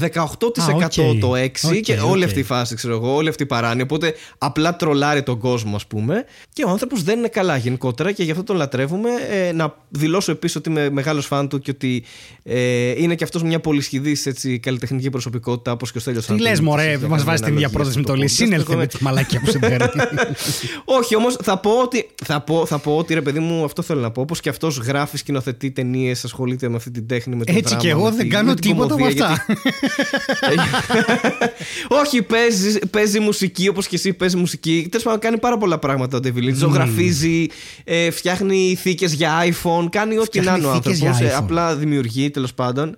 18% 0.00 1.18
το 1.20 1.32
6 1.34 1.80
και 1.82 1.92
όλη 1.92 2.24
αυτή 2.24 2.38
η 2.38 2.42
φάση, 2.42 2.74
ξέρω 2.74 2.94
εγώ, 2.94 3.14
όλη 3.14 3.28
αυτή 3.28 3.42
η 3.42 3.46
παράνοια. 3.46 3.84
Οπότε 3.84 4.14
απλά 4.38 4.76
τρολάρει 4.76 5.22
τον 5.22 5.38
κόσμο, 5.38 5.76
ας 5.76 5.86
πούμε. 5.86 6.24
Και 6.52 6.64
ο 6.64 6.68
άνθρωπος 6.68 7.02
δεν 7.02 7.18
είναι 7.18 7.28
καλά 7.28 7.56
γενικότερα 7.56 8.12
και 8.12 8.22
γι' 8.22 8.30
αυτό 8.30 8.42
τον 8.42 8.56
λατρεύουμε. 8.56 9.10
Ε, 9.30 9.52
να 9.52 9.74
δηλώσω 9.88 10.32
επίσης 10.32 10.56
ότι 10.56 10.70
είμαι 10.70 10.90
μεγάλος 10.90 11.26
φαν 11.26 11.48
του 11.48 11.58
και 11.58 11.70
ότι 11.70 12.04
ε, 12.42 12.90
είναι 13.02 13.14
και 13.14 13.24
αυτός 13.24 13.42
μια 13.42 13.60
πολυσχηδής 13.60 14.28
καλλιτεχνική 14.60 15.10
προσωπικότητα 15.10 15.72
όπως 15.72 15.92
και 15.92 15.98
ο 15.98 16.00
Στέλιος 16.00 16.26
Τι 16.26 16.40
λες, 16.40 16.60
Μωρέ, 16.60 16.98
μας 17.08 17.24
βάζει 17.24 17.42
την 17.42 17.54
ίδια 17.54 17.68
πρόταση 17.68 17.98
με 17.98 18.04
το 18.04 18.14
Λυσίνε 18.14 18.57
έλθε 18.58 18.76
με 18.76 18.86
τη 18.86 19.02
μαλάκια 19.02 19.40
που 19.40 19.50
σε 19.50 19.58
Όχι, 20.98 21.16
όμως 21.16 21.36
θα 21.42 21.58
πω 21.58 21.70
ότι. 21.70 22.08
Θα 22.24 22.40
πω, 22.40 22.66
θα 22.66 22.78
πω 22.78 22.96
ότι 22.96 23.14
ρε 23.14 23.22
παιδί 23.22 23.38
μου, 23.38 23.64
αυτό 23.64 23.82
θέλω 23.82 24.00
να 24.00 24.10
πω. 24.10 24.20
Όπως 24.20 24.40
και 24.40 24.48
αυτός 24.48 24.76
γράφει, 24.76 25.16
σκηνοθετεί 25.16 25.70
ταινίες, 25.70 26.24
ασχολείται 26.24 26.68
με 26.68 26.76
αυτή 26.76 26.90
την 26.90 27.06
τέχνη. 27.06 27.36
Με 27.36 27.44
τον 27.44 27.56
Έτσι 27.56 27.68
δράμα, 27.68 27.82
και 27.82 27.90
εγώ 27.90 28.10
δεν 28.10 28.28
κάνω 28.28 28.54
τίποτα 28.54 28.94
από 28.94 29.04
αυτά. 29.06 29.46
Όχι, 32.04 32.22
παίζει, 32.22 32.78
παίζει 32.78 33.20
μουσική 33.20 33.68
όπως 33.68 33.86
και 33.86 33.96
εσύ 33.96 34.12
παίζει 34.12 34.36
μουσική. 34.36 34.86
Τέλος 34.90 35.04
πάντων, 35.04 35.20
κάνει 35.20 35.38
πάρα 35.38 35.58
πολλά 35.58 35.78
πράγματα 35.78 36.16
ο 36.16 36.20
Ντεβιλίτ. 36.20 36.56
Ζωγραφίζει, 36.56 37.46
ε, 37.84 38.10
φτιάχνει 38.10 38.78
θήκες 38.80 39.12
για 39.12 39.44
iPhone, 39.44 39.86
κάνει 39.90 40.18
ό,τι 40.18 40.40
να 40.40 40.56
είναι 40.56 40.66
ο 40.66 40.70
άνθρωπος. 40.70 41.20
Ε, 41.20 41.34
απλά 41.36 41.76
δημιουργεί 41.76 42.30
τέλος 42.30 42.54
πάντων. 42.54 42.96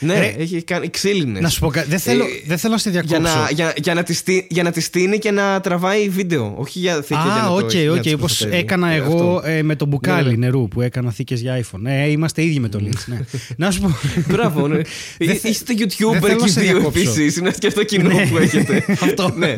Ναι, 0.00 0.18
Ρε, 0.18 0.34
έχει 0.38 0.62
κάνει 0.62 0.90
ξύλινες. 0.90 1.42
Να 1.42 1.48
σου 1.48 1.60
πω 1.60 1.68
κάτι. 1.68 1.88
Δεν 1.88 1.98
θέλω, 1.98 2.24
ε, 2.24 2.28
δεν 2.46 2.58
θέλω 2.58 2.72
να 2.72 2.78
σε 2.78 2.90
διακόψω. 2.90 3.16
Για 3.16 3.30
να, 3.34 3.50
για, 3.50 3.74
για, 3.76 3.94
να 3.94 4.02
τη, 4.02 4.46
για 4.48 4.62
να 4.62 4.70
τη 4.70 4.80
στήνει 4.80 5.18
και 5.18 5.30
να 5.30 5.60
τραβάει 5.60 6.08
βίντεο. 6.08 6.54
Όχι 6.56 6.78
για 6.78 6.94
θήκε 6.94 7.20
για 7.24 7.42
να 7.42 7.48
ok, 7.48 7.60
ok. 7.60 8.02
Okay, 8.02 8.14
Όπως 8.14 8.42
έκανα 8.42 8.90
ε, 8.90 8.96
εγώ 8.96 9.42
ε, 9.44 9.62
με 9.62 9.76
το 9.76 9.86
μπουκάλι 9.86 10.24
ναι, 10.24 10.30
ναι. 10.30 10.36
νερού 10.36 10.68
που 10.68 10.80
έκανα 10.80 11.10
θήκες 11.10 11.40
για 11.40 11.60
iPhone. 11.60 11.78
Ναι, 11.78 12.08
είμαστε 12.08 12.42
ίδιοι 12.42 12.60
με 12.60 12.68
τον 12.68 12.80
Lynch. 12.82 13.02
Ναι. 13.06 13.20
να 13.56 13.70
σου 13.70 13.80
πω. 13.80 13.96
Μπράβο, 14.32 14.68
ναι. 14.68 14.80
Είστε 15.18 15.74
YouTuber 15.78 16.36
και 16.44 16.60
δύο 16.60 16.76
επίσης. 16.86 17.36
Είναι 17.36 17.52
και 17.58 17.66
αυτό 17.66 17.84
κοινό 17.84 18.14
ναι. 18.14 18.26
που 18.26 18.38
έχετε. 18.38 18.84
αυτό. 19.06 19.34
ναι. 19.36 19.54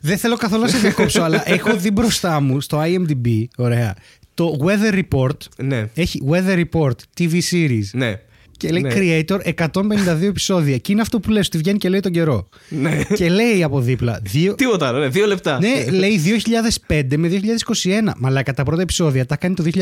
Δεν 0.00 0.18
θέλω 0.18 0.36
καθόλου 0.36 0.62
να 0.62 0.68
σε 0.68 0.78
διακόψω, 0.78 1.22
αλλά 1.22 1.42
έχω 1.50 1.76
δει 1.76 1.90
μπροστά 1.90 2.40
μου 2.40 2.60
στο 2.60 2.82
IMDb, 2.84 3.44
ωραία, 3.56 3.94
το 4.34 4.56
Weather 4.64 5.02
Report. 5.02 5.36
Ναι. 5.56 5.88
Έχει 5.94 6.22
Weather 6.30 6.64
Report, 6.64 6.96
TV 7.18 7.40
series. 7.50 7.84
Ναι. 7.92 8.20
Και 8.62 8.70
λέει 8.70 8.82
ναι. 8.82 9.24
Creator 9.26 9.54
152 9.54 10.22
επεισόδια. 10.22 10.76
Και 10.76 10.92
είναι 10.92 11.00
αυτό 11.00 11.20
που 11.20 11.30
λες, 11.30 11.46
ότι 11.46 11.58
βγαίνει 11.58 11.78
και 11.78 11.88
λέει 11.88 12.00
τον 12.00 12.12
καιρό. 12.12 12.48
Ναι. 12.68 13.02
Και 13.14 13.28
λέει 13.28 13.62
από 13.62 13.80
δίπλα. 13.80 14.20
Δύο... 14.22 14.54
Τίποτα 14.54 14.88
άλλο, 14.88 14.98
ναι, 14.98 15.08
δύο 15.08 15.26
λεπτά. 15.26 15.58
Ναι, 15.60 15.90
λέει 15.90 16.20
2005 16.86 17.02
με 17.16 17.40
2021. 17.82 18.12
Μαλάκα 18.16 18.54
τα 18.54 18.62
πρώτα 18.62 18.82
επεισόδια 18.82 19.26
τα 19.26 19.36
κάνει 19.36 19.54
το 19.54 19.64
2005. 19.74 19.80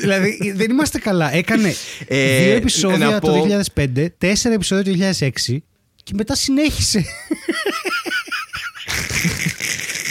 δηλαδή 0.00 0.52
δεν 0.54 0.70
είμαστε 0.70 0.98
καλά. 0.98 1.34
Έκανε 1.34 1.74
ε, 2.06 2.44
δύο 2.44 2.52
επεισόδια 2.52 3.18
το 3.20 3.46
2005, 3.74 4.06
τέσσερα 4.18 4.54
επεισόδια 4.54 4.92
το 4.92 5.14
2006 5.18 5.56
και 6.02 6.12
μετά 6.14 6.34
συνέχισε. 6.34 7.04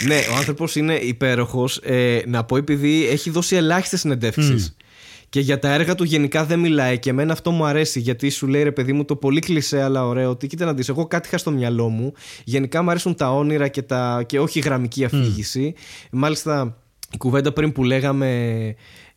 ναι, 0.06 0.16
ο 0.32 0.36
άνθρωπος 0.36 0.76
είναι 0.76 0.94
υπέροχος. 0.94 1.76
Ε, 1.76 2.20
να 2.26 2.44
πω 2.44 2.56
επειδή 2.56 3.08
έχει 3.08 3.30
δώσει 3.30 3.56
ελάχιστες 3.56 4.00
συνεντεύξεις. 4.00 4.76
Και 5.32 5.40
για 5.40 5.58
τα 5.58 5.72
έργα 5.72 5.94
του 5.94 6.04
γενικά 6.04 6.44
δεν 6.44 6.58
μιλάει 6.58 6.98
και 6.98 7.10
εμένα 7.10 7.32
αυτό 7.32 7.50
μου 7.50 7.64
αρέσει 7.64 8.00
γιατί 8.00 8.30
σου 8.30 8.46
λέει 8.46 8.62
ρε 8.62 8.72
παιδί 8.72 8.92
μου 8.92 9.04
το 9.04 9.16
πολύ 9.16 9.40
κλεισέ 9.40 9.82
αλλά 9.82 10.06
ωραίο 10.06 10.30
ότι 10.30 10.46
κοίτα 10.46 10.64
να 10.64 10.74
δεις 10.74 10.88
εγώ 10.88 11.06
κάτι 11.06 11.28
είχα 11.28 11.38
στο 11.38 11.50
μυαλό 11.50 11.88
μου. 11.88 12.12
Γενικά 12.44 12.82
μου 12.82 12.90
αρέσουν 12.90 13.14
τα 13.14 13.32
όνειρα 13.32 13.68
και, 13.68 13.82
τα, 13.82 14.22
και 14.26 14.40
όχι 14.40 14.60
γραμμική 14.60 15.04
αφήγηση. 15.04 15.74
Μάλιστα 16.10 16.76
η 17.12 17.16
κουβέντα 17.16 17.52
πριν 17.52 17.72
που 17.72 17.84
λέγαμε 17.84 18.28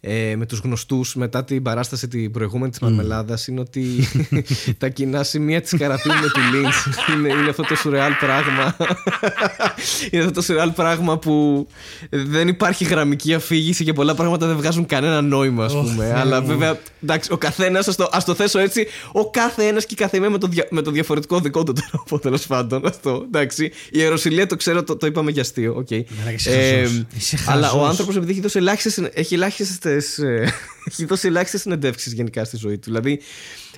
ε, 0.07 0.35
με 0.35 0.45
τους 0.45 0.59
γνωστούς 0.59 1.15
μετά 1.15 1.43
την 1.43 1.61
παράσταση 1.61 2.07
την 2.07 2.31
προηγούμενη 2.31 2.71
της 2.71 2.79
Μαρμελάδας 2.79 3.47
είναι 3.47 3.59
ότι 3.59 3.83
τα 4.77 4.89
κοινά 4.89 5.23
σημεία 5.23 5.61
της 5.61 5.75
καρατίνου 5.77 6.13
με 6.13 6.27
του 6.27 6.39
Λίνς 6.53 6.85
είναι, 7.13 7.29
είναι 7.29 7.49
αυτό 7.49 7.63
το 7.63 7.75
σουρεάλ 7.75 8.11
πράγμα. 8.19 8.75
Είναι 10.11 10.21
αυτό 10.23 10.33
το 10.33 10.41
σουρεάλ 10.41 10.71
πράγμα 10.71 11.17
που 11.17 11.67
δεν 12.09 12.47
υπάρχει 12.47 12.83
γραμμική 12.83 13.33
αφήγηση 13.33 13.83
και 13.83 13.93
πολλά 13.93 14.15
πράγματα 14.15 14.47
δεν 14.47 14.55
βγάζουν 14.55 14.85
κανένα 14.85 15.21
νόημα 15.21 15.65
ας 15.65 15.73
πούμε. 15.73 16.13
αλλά 16.15 16.41
βέβαια 16.41 16.77
εντάξει, 17.03 17.31
ο 17.33 17.37
καθένας 17.37 17.87
ας 17.87 17.95
το, 17.95 18.09
ας 18.11 18.25
το 18.25 18.35
θέσω 18.35 18.59
έτσι 18.59 18.87
ο 19.11 19.29
κάθε 19.29 19.63
ένας 19.63 19.85
και 19.85 19.93
η 19.93 19.97
καθεμία 19.97 20.29
με 20.29 20.37
το, 20.37 20.49
με 20.69 20.81
το 20.81 20.91
διαφορετικό 20.91 21.39
δικό 21.39 21.63
του 21.63 21.73
τρόπο 21.91 22.19
τέλος 22.19 22.47
πάντων 22.47 22.85
αυτό, 22.85 23.23
εντάξει. 23.25 23.71
η 23.91 24.01
αεροσυλία 24.01 24.47
το 24.47 24.55
ξέρω 24.55 24.83
το, 24.83 24.95
το 24.97 25.07
είπαμε 25.07 25.31
για 25.31 25.41
αστείο 25.41 25.85
okay. 25.89 26.01
ε, 26.45 26.87
αλλά 27.45 27.71
ο 27.71 27.85
άνθρωπος 27.85 28.15
επειδή 28.15 28.31
έχει 28.31 28.41
δώσει 28.41 28.57
ελάχιστες 28.57 29.77
ε, 29.97 30.53
έχει 30.89 31.05
δώσει 31.05 31.27
ελάχιστες 31.27 31.61
συνεντεύξεις 31.61 32.13
γενικά 32.13 32.43
στη 32.43 32.57
ζωή 32.57 32.77
του. 32.77 32.83
Δηλαδή, 32.83 33.19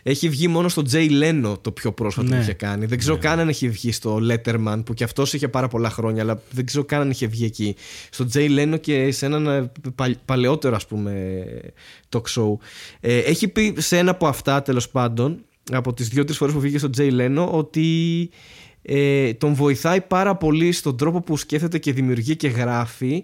έχει 0.03 0.29
βγει 0.29 0.47
μόνο 0.47 0.69
στο 0.69 0.83
Jay 0.91 1.09
Leno 1.23 1.53
το 1.61 1.71
πιο 1.71 1.91
πρόσφατο 1.91 2.27
ναι. 2.27 2.35
που 2.35 2.41
είχε 2.41 2.53
κάνει. 2.53 2.85
Δεν 2.85 2.97
ξέρω 2.97 3.15
ναι. 3.15 3.21
καν 3.21 3.39
αν 3.39 3.49
έχει 3.49 3.69
βγει 3.69 3.91
στο 3.91 4.19
Letterman 4.29 4.81
που 4.85 4.93
κι 4.93 5.03
αυτός 5.03 5.33
είχε 5.33 5.47
πάρα 5.47 5.67
πολλά 5.67 5.89
χρόνια, 5.89 6.21
αλλά 6.21 6.41
δεν 6.51 6.65
ξέρω 6.65 6.83
καν 6.83 7.01
αν 7.01 7.09
είχε 7.09 7.27
βγει 7.27 7.45
εκεί. 7.45 7.75
Στο 8.09 8.27
Jay 8.33 8.59
Leno 8.59 8.79
και 8.81 9.11
σε 9.11 9.25
έναν 9.25 9.47
ε, 9.47 9.71
παλαιότερο, 10.25 10.75
ας 10.75 10.87
πούμε, 10.87 11.43
talk 12.09 12.21
show. 12.21 12.53
Ε, 12.99 13.17
έχει 13.17 13.47
πει 13.47 13.75
σε 13.77 13.97
ένα 13.97 14.11
από 14.11 14.27
αυτά, 14.27 14.61
τέλος 14.61 14.89
πάντων, 14.89 15.45
από 15.71 15.93
τις 15.93 16.07
δύο-τρεις 16.07 16.37
φορές 16.37 16.53
που 16.53 16.59
βγήκε 16.59 16.77
στο 16.77 16.89
Jay 16.97 17.11
Leno, 17.11 17.47
ότι 17.51 18.29
ε, 18.81 19.33
τον 19.33 19.53
βοηθάει 19.53 20.01
πάρα 20.01 20.35
πολύ 20.35 20.71
στον 20.71 20.97
τρόπο 20.97 21.21
που 21.21 21.37
σκέφτεται 21.37 21.77
και 21.77 21.93
δημιουργεί 21.93 22.35
και 22.35 22.47
γράφει 22.47 23.23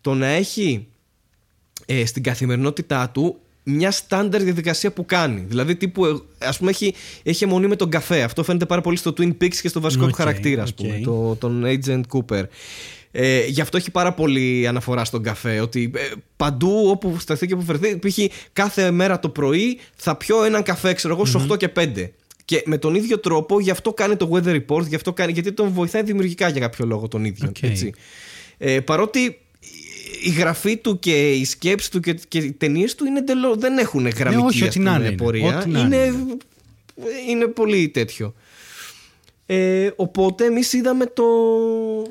το 0.00 0.14
να 0.14 0.26
έχει 0.26 0.86
ε, 1.86 2.06
στην 2.06 2.22
καθημερινότητά 2.22 3.10
του 3.10 3.38
μια 3.64 3.90
στάνταρ 3.90 4.42
διαδικασία 4.42 4.92
που 4.92 5.06
κάνει. 5.06 5.44
Δηλαδή, 5.48 5.76
τύπου, 5.76 6.04
ε, 6.04 6.14
ας 6.38 6.58
πούμε, 6.58 6.70
έχει, 6.70 6.94
έχει 7.22 7.44
αιμονή 7.44 7.66
με 7.66 7.76
τον 7.76 7.90
καφέ. 7.90 8.22
Αυτό 8.22 8.42
φαίνεται 8.44 8.66
πάρα 8.66 8.80
πολύ 8.80 8.96
στο 8.96 9.12
Twin 9.18 9.32
Peaks 9.40 9.56
και 9.56 9.68
στο 9.68 9.80
βασικό 9.80 10.06
του 10.06 10.14
χαρακτήρα, 10.14 10.62
ας 10.62 10.74
πούμε, 10.74 11.00
το, 11.04 11.36
τον 11.36 11.64
Agent 11.66 12.00
Cooper. 12.12 12.42
Ε, 13.16 13.46
γι' 13.46 13.60
αυτό 13.60 13.76
έχει 13.76 13.90
πάρα 13.90 14.12
πολύ 14.12 14.66
αναφορά 14.66 15.04
στον 15.04 15.22
καφέ. 15.22 15.60
Ότι 15.60 15.92
ε, 15.94 16.00
παντού 16.36 16.88
όπου 16.88 17.16
σταθεί 17.18 17.46
και 17.46 17.54
όπου 17.54 17.62
βρεθεί, 17.62 17.98
π.χ. 17.98 18.18
κάθε 18.52 18.90
μέρα 18.90 19.18
το 19.18 19.28
πρωί 19.28 19.78
θα 19.96 20.16
πιω 20.16 20.44
έναν 20.44 20.62
καφέ, 20.62 20.92
ξέρω 20.92 21.14
εγώ, 21.14 21.24
στις 21.24 21.46
8 21.50 21.56
και 21.56 21.72
5. 21.76 22.08
Και 22.44 22.62
με 22.66 22.78
τον 22.78 22.94
ίδιο 22.94 23.18
τρόπο, 23.18 23.60
γι' 23.60 23.70
αυτό 23.70 23.92
κάνει 23.92 24.16
το 24.16 24.30
weather 24.32 24.60
report, 24.66 24.86
γι 24.86 24.94
αυτό 24.94 25.12
κάνει, 25.12 25.32
γιατί 25.32 25.52
τον 25.52 25.68
βοηθάει 25.68 26.02
δημιουργικά 26.02 26.48
για 26.48 26.60
κάποιο 26.60 26.86
λόγο 26.86 27.08
τον 27.08 27.24
ίδιο. 27.24 27.52
Έτσι. 27.60 27.92
Ε, 28.58 28.80
παρότι 28.80 29.38
η 30.22 30.30
γραφή 30.30 30.76
του 30.76 30.98
και 30.98 31.30
η 31.30 31.44
σκέψη 31.44 31.90
του 31.90 32.00
και, 32.00 32.18
και 32.28 32.38
οι 32.38 32.52
ταινίες 32.52 32.94
του 32.94 33.04
είναι 33.04 33.22
τελο, 33.22 33.56
δεν 33.56 33.78
έχουν 33.78 34.08
γραμμική 34.08 34.58
ναι, 34.58 34.66
όχι, 34.66 34.78
πούμε, 34.78 34.90
είναι, 34.90 35.12
πορεία. 35.12 35.64
είναι, 35.68 36.14
είναι, 37.28 37.46
πολύ 37.46 37.88
τέτοιο. 37.88 38.34
Ε, 39.46 39.90
οπότε 39.96 40.44
εμείς 40.44 40.72
είδαμε 40.72 41.06
το, 41.06 41.24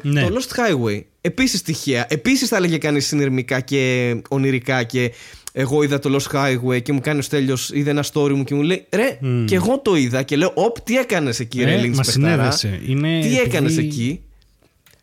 ναι. 0.01 0.21
το 0.21 0.35
Lost 0.35 0.55
Highway. 0.59 1.01
Επίσης 1.21 1.61
τυχαία. 1.61 2.05
Επίσης 2.09 2.47
θα 2.47 2.55
έλεγε 2.55 2.77
κανείς 2.77 3.07
συνειρμικά 3.07 3.59
και 3.59 4.15
ονειρικά 4.29 4.83
και 4.83 5.11
εγώ 5.53 5.83
είδα 5.83 5.99
το 5.99 6.19
Lost 6.19 6.35
Highway 6.35 6.81
και 6.81 6.91
μου 6.91 7.01
κάνει 7.01 7.19
ο 7.19 7.21
Στέλιος, 7.21 7.69
είδε 7.73 7.89
ένα 7.89 8.03
story 8.13 8.31
μου 8.31 8.43
και 8.43 8.55
μου 8.55 8.61
λέει 8.61 8.85
Ρε, 8.91 9.19
mm. 9.21 9.43
και 9.47 9.55
εγώ 9.55 9.79
το 9.79 9.95
είδα 9.95 10.23
και 10.23 10.35
λέω 10.35 10.51
Οπ, 10.53 10.79
τι 10.79 10.97
έκανες 10.97 11.39
εκεί, 11.39 11.61
ε, 11.61 11.65
Ρε, 11.65 11.87
Μας 11.87 12.07
συνέδεσε. 12.07 12.81
Είναι 12.87 13.19
τι 13.19 13.27
επειδή... 13.27 13.39
έκανες 13.39 13.77
εκεί; 13.77 14.21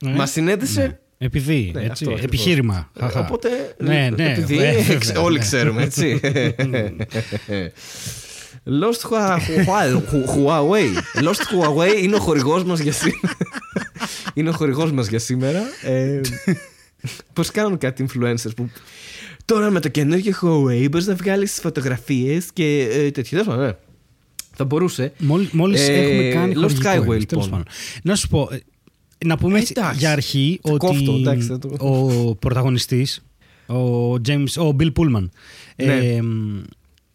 Ε, 0.07 0.11
μας 0.11 0.31
συνέδεσε. 0.31 0.81
Ναι. 0.81 0.99
Επειδή, 1.23 1.71
ναι, 1.75 1.83
έτσι, 1.83 2.05
αυτό, 2.05 2.25
επιχείρημα. 2.25 2.91
Ε, 3.01 3.19
οπότε, 3.19 3.49
ναι, 3.79 4.11
ναι, 4.17 4.33
επειδή, 4.33 4.59
όλοι 5.27 5.39
ξέρουμε, 5.39 5.83
έτσι. 5.83 6.21
Lost 8.83 9.11
Huawei. 10.35 10.95
Lost 11.23 11.43
Huawei 11.51 12.03
είναι 12.03 12.17
ο 12.17 12.19
χορηγός 12.19 12.65
μας 12.65 12.81
για 12.81 12.93
σήμερα. 12.93 13.37
είναι 14.35 14.49
ο 14.49 14.53
χορηγός 14.53 14.93
μας 14.93 15.09
για 15.09 15.19
σήμερα. 15.19 15.61
Ε, 15.83 16.21
πώς 17.33 17.51
κάνουν 17.51 17.79
κάτι 17.79 18.07
influencers 18.09 18.55
που 18.57 18.71
τώρα 19.45 19.71
με 19.71 19.81
το 19.81 19.89
καινούργιο 19.89 20.33
Huawei 20.41 20.91
μπορείς 20.91 21.07
να 21.07 21.15
βγάλεις 21.15 21.59
φωτογραφίες 21.61 22.47
και 22.53 22.89
ε, 22.93 23.11
τέτοια. 23.11 23.43
Ναι. 23.43 23.73
Θα 24.55 24.65
μπορούσε. 24.65 25.13
Μόλις 25.53 25.89
ε, 25.89 25.93
έχουμε 25.93 26.29
κάνει 26.33 26.55
Lost 26.57 26.87
Highway 26.87 27.19
λοιπόν. 27.19 27.65
Να 28.03 28.15
σου 28.15 28.29
πω, 28.29 28.49
να 29.27 29.39
πούμε 29.39 29.59
έτσι, 29.59 29.75
για 29.97 30.13
αρχή 30.13 30.59
ότι 30.63 31.25
ο 31.79 32.35
πρωταγωνιστής, 32.35 33.25
ο, 33.67 34.13
James, 34.13 34.69
ο 34.69 34.77
Bill 34.79 34.93
Pullman, 34.93 35.29
ναι. 35.77 35.95
ε, 35.95 36.21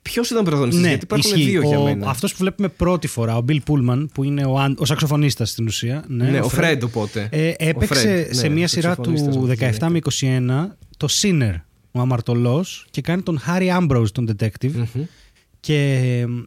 Ποιος 0.09 0.29
ήταν 0.29 0.43
πρωταγωνιστής, 0.43 0.83
ναι, 0.83 0.89
γιατί 0.89 1.03
υπάρχουν 1.03 1.31
ισχύει. 1.31 1.49
δύο 1.49 1.61
για 1.61 1.79
μένα. 1.79 2.09
Αυτός 2.09 2.31
που 2.31 2.37
βλέπουμε 2.39 2.67
πρώτη 2.67 3.07
φορά, 3.07 3.37
ο 3.37 3.45
Bill 3.49 3.59
Pullman, 3.67 4.05
που 4.13 4.23
είναι 4.23 4.45
ο, 4.45 4.75
ο 4.77 4.85
σαξοφωνίστας 4.85 5.49
στην 5.49 5.65
ουσία. 5.67 6.03
Ναι, 6.07 6.29
ναι 6.29 6.39
ο 6.39 6.51
Fred 6.57 6.79
οπότε. 6.83 7.27
Ε, 7.31 7.53
έπαιξε 7.57 8.33
σε 8.33 8.47
ναι, 8.47 8.53
μια 8.53 8.67
σειρά 8.67 8.95
του 8.95 9.49
17 9.59 9.87
με 9.89 9.99
21 10.19 10.67
το 10.97 11.07
Sinner, 11.21 11.53
ο 11.91 11.99
αμαρτωλός, 11.99 12.85
και 12.91 13.01
κάνει 13.01 13.21
τον 13.21 13.39
Harry 13.47 13.79
Ambrose, 13.79 14.11
τον 14.11 14.29
detective. 14.37 14.75
Mm-hmm. 14.75 15.01
Και 15.59 15.99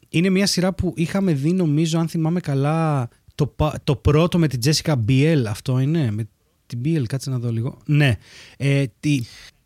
είναι 0.08 0.30
μια 0.30 0.46
σειρά 0.46 0.72
που 0.72 0.92
είχαμε 0.96 1.32
δει, 1.32 1.52
νομίζω, 1.52 1.98
αν 1.98 2.08
θυμάμαι 2.08 2.40
καλά, 2.40 3.08
το, 3.38 3.54
το 3.84 3.96
πρώτο 3.96 4.38
με 4.38 4.48
την 4.48 4.60
Jessica 4.64 4.94
Biel, 5.08 5.42
αυτό 5.48 5.78
είναι; 5.78 6.10
Με 6.10 6.28
την 6.66 6.80
Biel, 6.84 7.02
κάτσε 7.06 7.30
να 7.30 7.38
δω 7.38 7.52
λίγο. 7.52 7.78
Ναι. 7.84 8.16
Ε, 8.56 8.84
τι, 9.00 9.20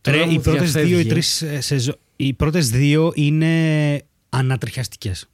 ρε, 0.08 0.24
οι 0.32 0.38
πρώτες 0.38 0.72
δύο 0.72 0.98
ή 0.98 1.04
τρεις 1.04 1.42
ε, 1.42 1.60
σεζόν. 1.60 1.94
Οι 2.16 2.32
πρώτες 2.32 2.70
δύο 2.70 3.12
είναι 3.14 4.02
ανατριχιαστικές. 4.28 5.30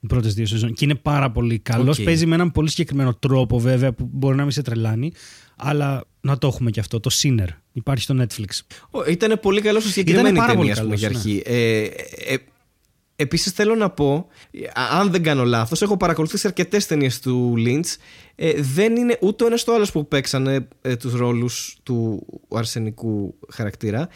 Οι 0.00 0.06
πρώτες 0.06 0.34
δύο 0.34 0.46
σεζόν. 0.46 0.72
Και 0.72 0.84
είναι 0.84 0.94
πάρα 0.94 1.30
πολύ 1.30 1.58
καλός. 1.58 1.98
Okay. 2.00 2.04
Παίζει 2.04 2.26
με 2.26 2.34
έναν 2.34 2.52
πολύ 2.52 2.70
συγκεκριμένο 2.70 3.14
τρόπο, 3.14 3.58
βέβαια, 3.58 3.92
που 3.92 4.08
μπορεί 4.12 4.36
να 4.36 4.42
μην 4.42 4.52
σε 4.52 4.62
τρελάνει. 4.62 5.12
Αλλά 5.56 6.04
να 6.20 6.38
το 6.38 6.46
έχουμε 6.46 6.70
και 6.70 6.80
αυτό. 6.80 7.00
Το 7.00 7.10
Sinner. 7.22 7.48
Υπάρχει 7.72 8.02
στο 8.02 8.16
Netflix. 8.18 8.60
Ήταν 9.08 9.38
πολύ 9.42 9.60
καλός 9.60 9.82
στο 9.82 9.92
συγκεκριμένη 9.92 10.38
ταινία, 10.38 10.74
πούμε, 10.82 10.94
για 10.94 11.08
αρχή. 11.08 11.42
Ναι. 11.46 11.54
Ε, 11.54 11.84
ε, 12.26 12.36
Επίσης 13.16 13.52
θέλω 13.52 13.74
να 13.74 13.90
πω, 13.90 14.26
αν 14.74 15.10
δεν 15.10 15.22
κάνω 15.22 15.44
λάθος, 15.44 15.82
έχω 15.82 15.96
παρακολουθήσει 15.96 16.46
αρκετές 16.46 16.86
ταινίες 16.86 17.20
του 17.20 17.54
Lynch. 17.56 17.96
Ε, 18.34 18.52
δεν 18.62 18.96
είναι 18.96 19.18
ούτε 19.20 19.44
ο 19.44 19.46
ένας 19.46 19.64
ούτε 19.64 19.72
ο 19.72 19.74
άλλος 19.74 19.92
που 19.92 20.08
παίξανε 20.08 20.68
ε, 20.82 20.96
τους 20.96 21.14
ρόλους 21.14 21.76
του 21.82 22.26
αρσενικού 22.48 23.34
χαρακτήρα. 23.52 24.08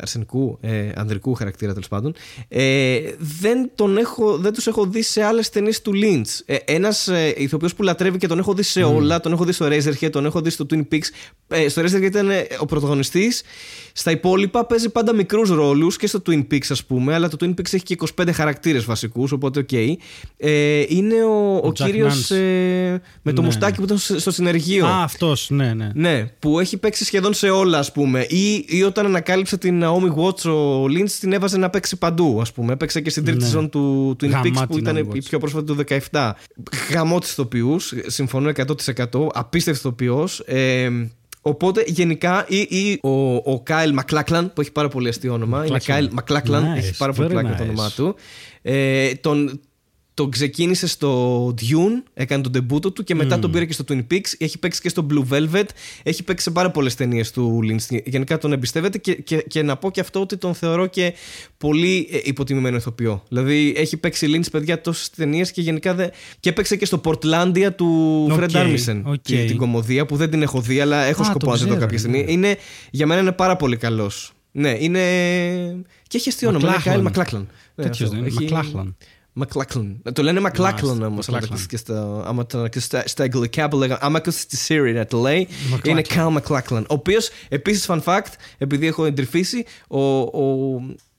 Αρσενικού, 0.00 0.58
ε, 0.60 0.90
ανδρικού 0.94 1.34
χαρακτήρα 1.34 1.72
τέλος 1.72 1.88
πάντων, 1.88 2.14
ε, 2.48 3.00
δεν, 3.18 3.70
τον 3.74 3.98
έχω, 3.98 4.36
δεν 4.36 4.52
τους 4.52 4.66
έχω 4.66 4.86
δει 4.86 5.02
σε 5.02 5.22
άλλες 5.22 5.48
ταινίες 5.48 5.82
του 5.82 5.92
Lynch. 5.94 6.40
Ε, 6.46 6.56
ένας 6.64 7.08
ε, 7.08 7.34
ηθοποιός 7.36 7.74
που 7.74 7.82
λατρεύει 7.82 8.18
και 8.18 8.26
τον 8.26 8.38
έχω 8.38 8.54
δει 8.54 8.62
σε 8.62 8.84
mm. 8.84 8.94
όλα, 8.94 9.20
τον 9.20 9.32
έχω 9.32 9.44
δει 9.44 9.52
στο 9.52 9.66
Eraserhead, 9.66 10.10
τον 10.10 10.24
έχω 10.24 10.40
δει 10.40 10.50
στο 10.50 10.66
Twin 10.70 10.82
Peaks. 10.92 11.06
Ε, 11.48 11.68
στο 11.68 11.82
Eraserhead 11.82 12.02
ήταν 12.02 12.30
ε, 12.30 12.46
ο 12.58 12.66
πρωταγωνιστής. 12.66 13.42
Στα 13.92 14.10
υπόλοιπα 14.10 14.66
παίζει 14.66 14.88
πάντα 14.88 15.14
μικρούς 15.14 15.50
ρόλους 15.50 15.96
και 15.96 16.06
στο 16.06 16.22
Twin 16.26 16.46
Peaks 16.50 16.66
ας 16.68 16.84
πούμε, 16.84 17.14
αλλά 17.14 17.28
το 17.28 17.36
Twin 17.40 17.50
Peaks 17.50 17.72
έχει 17.72 17.82
και 17.82 17.96
25 18.16 18.28
χαρακτήρες 18.32 18.84
βασικούς, 18.84 19.32
οπότε 19.32 19.58
ok. 19.60 19.68
Okay. 19.70 19.92
Ε, 20.36 20.84
είναι 20.88 21.14
ο, 21.24 21.54
ο, 21.54 21.60
ο 21.62 21.72
κύριος 21.72 22.30
ε, 22.30 23.02
με 23.22 23.32
το 23.32 23.40
ναι. 23.40 23.46
μουστάκι 23.46 23.76
που 23.76 23.82
ήταν 23.82 23.98
στο 23.98 24.30
συνεργείο. 24.30 24.86
Α, 24.86 25.02
αυτός, 25.02 25.50
ναι, 25.50 25.74
ναι. 25.74 25.90
Ναι, 25.94 26.24
που 26.38 26.60
έχει 26.60 26.76
παίξει 26.76 27.04
σχεδόν 27.04 27.34
σε 27.34 27.50
όλα 27.50 27.78
ας 27.78 27.92
πούμε. 27.92 28.26
Ή, 28.28 28.64
ή 28.68 28.82
όταν 28.82 29.06
ανακάλυψε 29.06 29.56
την 29.56 29.84
Naomi 29.88 30.14
Watts 30.14 30.44
ο 30.44 30.84
Lynch 30.84 31.10
την 31.10 31.32
έβαζε 31.32 31.58
να 31.58 31.70
παίξει 31.70 31.96
παντού, 31.96 32.38
ας 32.40 32.52
πούμε. 32.52 32.72
Έπαιξε 32.72 33.00
και 33.00 33.10
στην 33.10 33.24
τρίτη 33.24 33.56
ναι. 33.56 33.68
του 33.68 34.16
Twin 34.20 34.32
Peaks 34.32 34.64
που 34.68 34.78
ήταν 34.78 34.96
η 34.96 35.22
πιο 35.22 35.38
πρόσφατη 35.38 35.64
του 35.66 35.76
17. 36.10 36.30
Γαμό 36.92 37.18
τη 37.18 37.26
ηθοποιούς, 37.30 37.94
συμφωνώ 38.06 38.50
100%. 38.54 39.28
Απίστευτος 39.32 39.82
ηθοποιός. 39.82 40.40
Ε, 40.40 40.90
Οπότε 41.42 41.84
γενικά 41.86 42.44
ή, 42.48 42.60
ή 42.60 42.98
ο, 43.02 43.34
ο 43.34 43.60
Κάιλ 43.62 43.92
Μακλάκλαν 43.92 44.52
που 44.52 44.60
έχει 44.60 44.72
πάρα 44.72 44.88
πολύ 44.88 45.08
αστείο 45.08 45.32
όνομα. 45.32 45.66
Είναι 45.66 45.78
Κάιλ 45.84 46.08
Μακλάκλαν, 46.12 46.72
έχει 46.76 46.96
πάρα 46.96 47.12
πολύ 47.12 47.28
πλάκα 47.28 47.54
nice. 47.54 47.56
το 47.56 47.62
όνομά 47.62 47.90
του. 47.96 48.14
Ε, 48.62 49.14
τον, 49.14 49.60
τον 50.18 50.30
ξεκίνησε 50.30 50.86
στο 50.86 51.46
Dune, 51.46 52.02
έκανε 52.14 52.42
τον 52.42 52.52
τεμπούτο 52.52 52.90
του 52.92 53.04
και 53.04 53.14
μετά 53.14 53.36
mm. 53.36 53.40
τον 53.40 53.50
πήρε 53.50 53.64
και 53.64 53.72
στο 53.72 53.84
Twin 53.88 54.00
Peaks. 54.10 54.32
Έχει 54.38 54.58
παίξει 54.58 54.80
και 54.80 54.88
στο 54.88 55.06
Blue 55.10 55.32
Velvet. 55.32 55.64
Έχει 56.02 56.22
παίξει 56.22 56.44
σε 56.44 56.50
πάρα 56.50 56.70
πολλές 56.70 56.94
ταινίες 56.94 57.30
του 57.30 57.60
Lynch. 57.62 57.98
Γενικά 58.04 58.38
τον 58.38 58.52
εμπιστεύεται 58.52 58.98
και, 58.98 59.14
και, 59.14 59.36
και, 59.36 59.62
να 59.62 59.76
πω 59.76 59.90
και 59.90 60.00
αυτό 60.00 60.20
ότι 60.20 60.36
τον 60.36 60.54
θεωρώ 60.54 60.86
και 60.86 61.14
πολύ 61.58 62.08
ε, 62.12 62.18
υποτιμημένο 62.24 62.76
ηθοποιό. 62.76 63.22
Δηλαδή 63.28 63.74
έχει 63.76 63.96
παίξει 63.96 64.26
Lynch 64.34 64.50
παιδιά 64.50 64.80
τόσες 64.80 65.10
ταινίες 65.10 65.52
και 65.52 65.60
γενικά 65.60 65.94
δεν. 65.94 66.10
Και 66.40 66.48
έπαιξε 66.48 66.76
και 66.76 66.86
στο 66.86 67.00
Portlandia 67.04 67.68
του 67.76 68.26
okay, 68.30 68.38
Fred 68.38 68.50
Armisen. 68.50 69.02
Okay. 69.06 69.20
Και 69.22 69.44
την 69.44 69.56
κομμωδία 69.56 70.06
που 70.06 70.16
δεν 70.16 70.30
την 70.30 70.42
έχω 70.42 70.60
δει, 70.60 70.80
αλλά 70.80 71.02
έχω 71.02 71.24
σκοπό 71.24 71.50
να 71.50 71.56
δει 71.56 71.76
κάποια 71.76 71.98
στιγμή. 71.98 72.24
Ναι. 72.24 72.32
Είναι, 72.32 72.56
για 72.90 73.06
μένα 73.06 73.20
είναι 73.20 73.32
πάρα 73.32 73.56
πολύ 73.56 73.76
καλός. 73.76 74.32
Ναι, 74.52 74.76
είναι. 74.78 75.00
Και 76.06 76.16
έχει 76.16 76.28
αστείο 76.28 76.48
όνομα. 76.48 76.68
Είναι 76.68 76.76
Κάιλ 76.84 77.00
Μακλάχλαν. 77.00 77.48
Τέτοιος 77.74 78.10
δεν 78.10 78.18
είναι. 78.18 78.94
Μακλάκλον. 79.38 80.02
Το 80.12 80.22
λένε 80.22 80.40
Μακλάκλον 80.40 81.02
όμω. 81.02 81.18
Άμα 82.24 82.46
το 82.46 82.62
ακούσει 82.62 82.88
στα 83.04 83.22
αγγλικά 83.22 83.68
που 83.68 83.76
λέγανε. 83.76 83.98
Άμα 84.02 84.18
ακούσει 84.18 84.48
τη 84.48 84.56
Siri 84.68 84.92
να 84.94 85.06
το 85.06 85.18
λέει, 85.18 85.48
είναι 85.84 86.02
Cal 86.08 86.28
Μακλάκλον. 86.30 86.82
Ο 86.82 86.94
οποίο 86.94 87.18
επίση, 87.48 87.86
fun 87.88 88.02
fact, 88.02 88.32
επειδή 88.58 88.86
έχω 88.86 89.04
εντρυφήσει, 89.04 89.64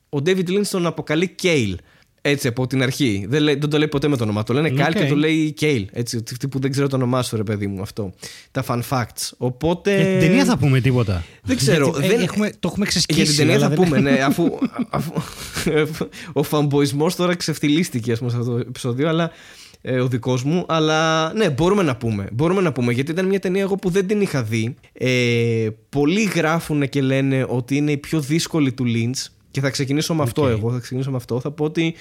ο 0.09 0.17
David 0.25 0.49
Lynch 0.49 0.67
τον 0.69 0.85
αποκαλεί 0.85 1.35
Kale. 1.41 1.75
Έτσι 2.21 2.47
από 2.47 2.67
την 2.67 2.81
αρχή. 2.81 3.25
Δεν, 3.29 3.41
λέει, 3.41 3.55
δεν 3.55 3.69
το 3.69 3.77
λέει 3.77 3.87
ποτέ 3.87 4.07
με 4.07 4.17
το 4.17 4.23
όνομά 4.23 4.43
του. 4.43 4.53
Λένε 4.53 4.69
okay. 4.69 4.93
και 4.93 5.05
το 5.05 5.15
λέει 5.15 5.51
Κέιλ. 5.51 5.87
Έτσι, 5.91 6.23
αυτή 6.31 6.47
που 6.47 6.59
δεν 6.59 6.71
ξέρω 6.71 6.87
το 6.87 6.95
όνομά 6.95 7.23
σου, 7.23 7.35
ρε 7.35 7.43
παιδί 7.43 7.67
μου, 7.67 7.81
αυτό. 7.81 8.13
Τα 8.51 8.63
fun 8.67 8.81
facts. 8.89 9.29
Οπότε. 9.37 9.95
Για 9.95 10.05
την 10.05 10.19
ταινία 10.19 10.45
θα 10.45 10.57
πούμε 10.57 10.79
τίποτα. 10.79 11.23
Δεν 11.43 11.57
ξέρω. 11.57 11.89
Γιατί, 11.99 12.07
δεν... 12.07 12.21
έχουμε, 12.21 12.51
το 12.59 12.67
έχουμε 12.71 12.85
ξεσκίσει. 12.85 13.21
Για 13.21 13.29
την 13.29 13.37
ταινία 13.37 13.59
θα 13.59 13.75
πούμε, 13.75 13.99
ναι. 13.99 14.19
Αφού, 14.29 14.57
αφού, 14.89 15.13
ο 16.33 16.43
φαμποϊσμό 16.43 17.11
τώρα 17.17 17.35
ξεφτυλίστηκε, 17.35 18.11
ας 18.11 18.19
πούμε, 18.19 18.31
σε 18.31 18.37
αυτό 18.37 18.51
το 18.51 18.57
επεισόδιο, 18.57 19.09
αλλά. 19.09 19.31
Ε, 19.81 19.99
ο 19.99 20.07
δικός 20.07 20.43
μου, 20.43 20.65
αλλά 20.67 21.33
ναι, 21.33 21.49
μπορούμε 21.49 21.83
να 21.83 21.95
πούμε. 21.95 22.27
Μπορούμε 22.31 22.61
να 22.61 22.71
πούμε 22.71 22.93
γιατί 22.93 23.11
ήταν 23.11 23.25
μια 23.25 23.39
ταινία 23.39 23.61
εγώ 23.61 23.75
που 23.75 23.89
δεν 23.89 24.07
την 24.07 24.21
είχα 24.21 24.43
δει. 24.43 24.75
Ε, 24.93 25.67
πολλοί 25.89 26.23
γράφουν 26.23 26.89
και 26.89 27.01
λένε 27.01 27.45
ότι 27.49 27.75
είναι 27.75 27.91
η 27.91 27.97
πιο 27.97 28.19
δύσκολη 28.19 28.73
του 28.73 28.85
Lynch 28.87 29.38
και 29.51 29.61
θα 29.61 29.69
ξεκινήσω 29.69 30.13
με 30.13 30.23
αυτό 30.23 30.47
εγώ. 30.47 30.71
Θα 30.71 30.79
ξεκινήσω 30.79 31.11
με 31.11 31.17
αυτό. 31.17 31.39
Θα 31.39 31.51
πω 31.51 31.63
ότι 31.63 31.95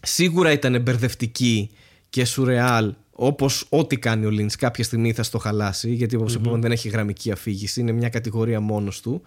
σίγουρα 0.00 0.52
ήταν 0.52 0.80
μπερδευτική 0.80 1.70
και 2.10 2.24
σουρεάλ 2.24 2.94
όπως 3.12 3.66
ό,τι 3.68 3.96
κάνει 3.96 4.26
ο 4.26 4.30
Λίντς 4.30 4.56
κάποια 4.56 4.84
στιγμή 4.84 5.12
θα 5.12 5.22
στο 5.22 5.38
χαλάσει. 5.38 5.92
Γιατί 5.92 6.16
όπως 6.16 6.34
είπαμε 6.34 6.58
δεν 6.58 6.72
έχει 6.72 6.88
γραμμική 6.88 7.30
αφήγηση. 7.30 7.80
Είναι 7.80 7.92
μια 7.92 8.08
κατηγορία 8.08 8.60
μόνος 8.60 9.00
του. 9.00 9.22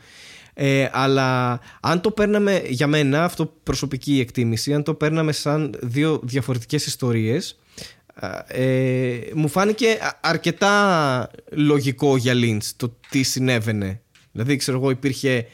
Ε, 0.53 0.89
αλλά 0.91 1.59
αν 1.81 2.01
το 2.01 2.11
παίρναμε 2.11 2.61
για 2.67 2.87
μένα, 2.87 3.23
αυτό 3.23 3.53
προσωπική 3.63 4.19
εκτίμηση, 4.19 4.73
αν 4.73 4.83
το 4.83 4.93
παίρναμε 4.93 5.31
σαν 5.31 5.75
δύο 5.81 6.19
διαφορετικές 6.23 6.85
ιστορίες 6.85 7.57
ε, 8.47 9.19
μου 9.33 9.47
φάνηκε 9.47 9.97
αρκετά 10.21 11.29
λογικό 11.51 12.17
για 12.17 12.33
Λίντς 12.33 12.75
το 12.75 12.97
τι 13.09 13.23
συνέβαινε. 13.23 14.01
Δηλαδή, 14.31 14.55
ξέρω 14.55 14.77
εγώ, 14.77 14.89
υπήρχε 14.89 15.47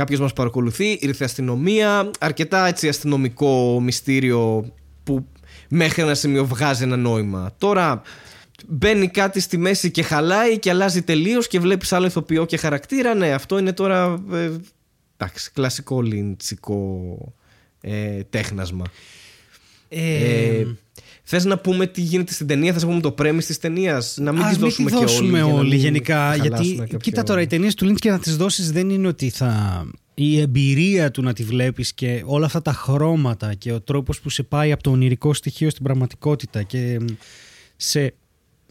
κάποιος 0.00 0.20
μας 0.20 0.32
παρακολουθεί, 0.32 0.92
ήρθε 1.00 1.24
αστυνομία, 1.24 2.10
αρκετά 2.18 2.66
έτσι 2.66 2.88
αστυνομικό 2.88 3.80
μυστήριο 3.80 4.72
που 5.04 5.26
μέχρι 5.68 6.02
ένα 6.02 6.14
σημείο 6.14 6.46
βγάζει 6.46 6.82
ένα 6.82 6.96
νόημα. 6.96 7.54
Τώρα 7.58 8.02
μπαίνει 8.66 9.08
κάτι 9.08 9.40
στη 9.40 9.58
μέση 9.58 9.90
και 9.90 10.02
χαλάει 10.02 10.58
και 10.58 10.70
αλλάζει 10.70 11.02
τελείως 11.02 11.46
και 11.46 11.60
βλέπεις 11.60 11.92
άλλο 11.92 12.06
ηθοποιό 12.06 12.46
και 12.46 12.56
χαρακτήρα. 12.56 13.14
Ναι, 13.14 13.32
αυτό 13.32 13.58
είναι 13.58 13.72
τώρα. 13.72 14.24
Ε, 14.32 14.50
εντάξει, 15.16 15.50
κλασικό 15.52 16.02
λιντσικό 16.02 17.16
ε, 17.80 18.22
τέχνασμα. 18.30 18.84
Ε, 19.88 20.60
ε 20.60 20.66
Θες 21.32 21.44
να 21.44 21.58
πούμε 21.58 21.86
τι 21.86 22.00
γίνεται 22.00 22.32
στην 22.32 22.46
ταινία, 22.46 22.72
θες 22.72 22.82
να 22.82 22.88
πούμε 22.88 23.00
το 23.00 23.12
πρέμι 23.12 23.42
της 23.42 23.58
ταινίας, 23.58 24.16
να 24.20 24.32
μην 24.32 24.42
τις 24.42 24.56
δώσουμε, 24.56 24.90
δώσουμε 24.90 25.38
και 25.38 25.44
όλοι. 25.44 25.52
όλοι 25.52 25.76
γενικά. 25.76 26.36
Γιατί 26.36 26.86
κοίτα 26.96 27.22
τώρα, 27.22 27.40
οι 27.40 27.46
ταινίες 27.46 27.74
του 27.74 27.86
Lynch 27.86 27.98
και 27.98 28.10
να 28.10 28.18
τις 28.18 28.36
δώσεις 28.36 28.72
δεν 28.72 28.90
είναι 28.90 29.08
ότι 29.08 29.28
θα. 29.28 29.84
Η 30.14 30.40
εμπειρία 30.40 31.10
του 31.10 31.22
να 31.22 31.32
τη 31.32 31.44
βλέπεις 31.44 31.94
και 31.94 32.22
όλα 32.24 32.46
αυτά 32.46 32.62
τα 32.62 32.72
χρώματα 32.72 33.54
και 33.54 33.72
ο 33.72 33.80
τρόπος 33.80 34.20
που 34.20 34.28
σε 34.30 34.42
πάει 34.42 34.72
από 34.72 34.82
το 34.82 34.90
ονειρικό 34.90 35.34
στοιχείο 35.34 35.70
στην 35.70 35.84
πραγματικότητα 35.84 36.62
και 36.62 37.00
σε, 37.76 38.14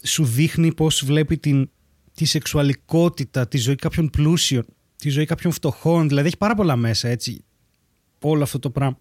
σου 0.04 0.26
δείχνει 0.26 0.74
πώς 0.74 1.04
βλέπει 1.06 1.38
την, 1.38 1.70
τη 2.14 2.26
σεξουαλικότητα, 2.26 3.48
τη 3.48 3.58
ζωή 3.58 3.76
κάποιων 3.76 4.10
πλούσιων, 4.10 4.66
τη 4.96 5.10
ζωή 5.10 5.26
κάποιων 5.26 5.54
φτωχών. 5.54 6.08
Δηλαδή 6.08 6.28
έχει 6.28 6.38
πάρα 6.38 6.56
πολλά 6.56 6.76
μέσα 6.76 7.08
έτσι. 7.08 7.44
Όλο 8.22 8.44
αυτό 8.44 8.60
το 8.60 8.70
πράγμα. 8.70 9.00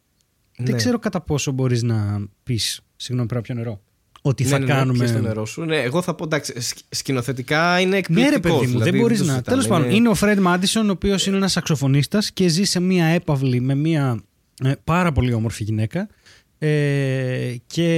Δεν 0.56 0.70
ναι. 0.70 0.76
ξέρω 0.76 0.98
κατά 0.98 1.20
πόσο 1.20 1.52
μπορείς 1.52 1.82
να 1.82 2.26
πεις 2.42 2.80
Συγγνώμη, 3.00 3.28
πρέπει 3.28 3.48
να 3.48 3.54
πιω 3.54 3.64
νερό. 3.64 3.80
Ότι 4.22 4.42
ναι, 4.42 4.48
θα 4.48 4.58
ναι, 4.58 4.64
ναι, 4.64 4.72
κάνουμε. 4.72 5.10
Ναι, 5.10 5.18
νερό 5.18 5.46
σου. 5.46 5.62
Ναι, 5.64 5.76
εγώ 5.76 6.02
θα 6.02 6.14
πω 6.14 6.24
εντάξει, 6.24 6.54
σκηνοθετικά 6.88 7.80
είναι 7.80 7.96
εκπληκτικός. 7.96 8.30
Ναι, 8.30 8.36
ρε 8.36 8.40
παιδί 8.40 8.54
μου, 8.54 8.70
δηλαδή, 8.70 8.90
δεν 8.90 9.00
μπορείς 9.00 9.20
να. 9.20 9.42
Τέλος 9.42 9.66
πάντων, 9.66 9.90
είναι 9.90 10.08
ο 10.08 10.14
Φρέντ 10.14 10.38
Μάντισον, 10.38 10.88
ο 10.88 10.92
οποίος 10.92 11.26
είναι 11.26 11.36
ένας 11.36 11.52
σαξοφωνίστα 11.52 12.22
και 12.34 12.48
ζει 12.48 12.64
σε 12.64 12.80
μία 12.80 13.04
έπαυλη 13.04 13.60
με 13.60 13.74
μία 13.74 14.22
ε, 14.64 14.72
πάρα 14.84 15.12
πολύ 15.12 15.32
όμορφη 15.32 15.64
γυναίκα. 15.64 16.08
Ε, 16.60 17.54
και 17.66 17.88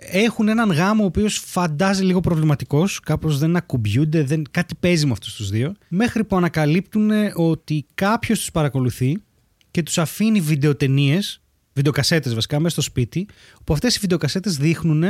έχουν 0.00 0.48
έναν 0.48 0.70
γάμο 0.70 1.02
ο 1.02 1.06
οποίος 1.06 1.38
φαντάζει 1.38 2.02
λίγο 2.02 2.20
προβληματικός, 2.20 3.00
κάπως 3.00 3.38
δεν 3.38 3.56
ακουμπιούνται, 3.56 4.22
δεν, 4.22 4.44
κάτι 4.50 4.74
παίζει 4.80 5.06
με 5.06 5.12
αυτούς 5.12 5.34
τους 5.34 5.50
δύο. 5.50 5.74
Μέχρι 5.88 6.24
που 6.24 6.36
ανακαλύπτουν 6.36 7.10
ότι 7.34 7.86
κάποιος 7.94 8.38
τους 8.38 8.50
παρακολουθεί 8.50 9.22
και 9.70 9.82
τους 9.82 9.98
αφήνει 9.98 10.40
βιντεοτενίες 10.40 11.42
βιντεοκασέτες 11.74 12.34
βασικά 12.34 12.60
μέσα 12.60 12.70
στο 12.70 12.82
σπίτι, 12.82 13.28
που 13.64 13.72
αυτές 13.72 13.96
οι 13.96 13.98
βιντεοκασέτες 13.98 14.56
δείχνουν 14.56 15.04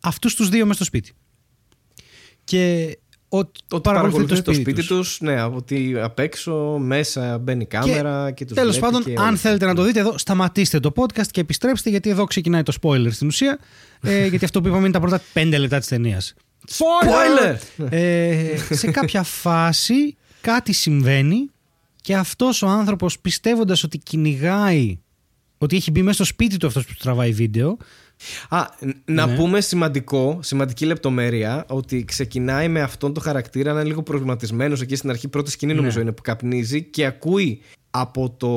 αυτούς 0.00 0.34
τους 0.34 0.48
δύο 0.48 0.62
μέσα 0.62 0.74
στο 0.74 0.84
σπίτι. 0.84 1.12
Και 2.44 2.96
ότι 3.28 3.60
παρακολουθείς 3.82 4.42
το 4.42 4.52
σπίτι 4.52 4.86
τους, 4.86 5.20
ναι, 5.20 5.42
ότι 5.42 5.94
απ' 6.00 6.18
έξω 6.18 6.78
μέσα 6.78 7.38
μπαίνει 7.38 7.66
κάμερα 7.66 8.26
και, 8.26 8.34
και 8.34 8.44
τους 8.44 8.54
Τέλος 8.54 8.78
πάντων, 8.78 9.02
αν 9.16 9.36
θέλετε 9.36 9.66
να 9.66 9.74
το 9.74 9.82
δείτε 9.82 10.00
εδώ, 10.00 10.18
σταματήστε 10.18 10.80
το 10.80 10.92
podcast 10.96 11.26
και 11.30 11.40
επιστρέψτε, 11.40 11.90
γιατί 11.90 12.10
εδώ 12.10 12.24
ξεκινάει 12.24 12.62
το 12.62 12.72
spoiler 12.82 13.08
στην 13.10 13.26
ουσία. 13.26 13.58
ε, 14.02 14.26
γιατί 14.30 14.44
αυτό 14.44 14.60
που 14.60 14.68
είπαμε 14.68 14.82
είναι 14.82 14.92
τα 14.92 15.00
πρώτα 15.00 15.22
πέντε 15.32 15.58
λεπτά 15.58 15.78
της 15.78 15.88
ταινίας. 15.88 16.34
Spoiler! 16.68 17.56
ε, 17.90 18.56
σε 18.70 18.90
κάποια 18.90 19.22
φάση 19.22 20.16
κάτι 20.40 20.72
συμβαίνει 20.72 21.50
και 22.00 22.16
αυτός 22.16 22.62
ο 22.62 22.66
άνθρωπος 22.66 23.18
πιστεύοντας 23.18 23.84
ότι 23.84 23.98
κυνηγάει 23.98 24.98
ότι 25.62 25.76
έχει 25.76 25.90
μπει 25.90 26.02
μέσα 26.02 26.14
στο 26.14 26.24
σπίτι 26.24 26.56
του 26.56 26.66
αυτός 26.66 26.84
που 26.84 26.92
τραβάει 26.98 27.32
βίντεο. 27.32 27.76
Α, 28.48 28.66
να 29.04 29.26
ναι. 29.26 29.36
πούμε 29.36 29.60
σημαντικό, 29.60 30.38
σημαντική 30.42 30.84
λεπτομέρεια, 30.84 31.64
ότι 31.68 32.04
ξεκινάει 32.04 32.68
με 32.68 32.80
αυτόν 32.80 33.12
τον 33.14 33.22
χαρακτήρα 33.22 33.72
να 33.72 33.80
είναι 33.80 33.88
λίγο 33.88 34.02
προβληματισμένος 34.02 34.80
εκεί 34.80 34.96
στην 34.96 35.10
αρχή. 35.10 35.28
Πρώτη 35.28 35.50
σκηνή, 35.50 35.74
νομίζω, 35.74 35.96
ναι. 35.96 36.02
είναι 36.02 36.12
που 36.12 36.22
καπνίζει 36.22 36.82
και 36.82 37.04
ακούει 37.04 37.60
από 37.90 38.34
το. 38.36 38.48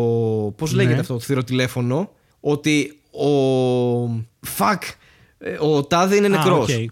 Πώς 0.58 0.72
λέγεται 0.72 0.94
ναι. 0.94 1.00
αυτό 1.00 1.14
το 1.14 1.20
θηροτηλέφωνο, 1.20 2.12
ότι 2.40 3.00
ο. 3.12 3.30
Φακ, 4.40 4.84
ο 5.60 5.84
Τάδε 5.84 6.16
είναι 6.16 6.28
νεκρός. 6.28 6.70
Okay. 6.72 6.86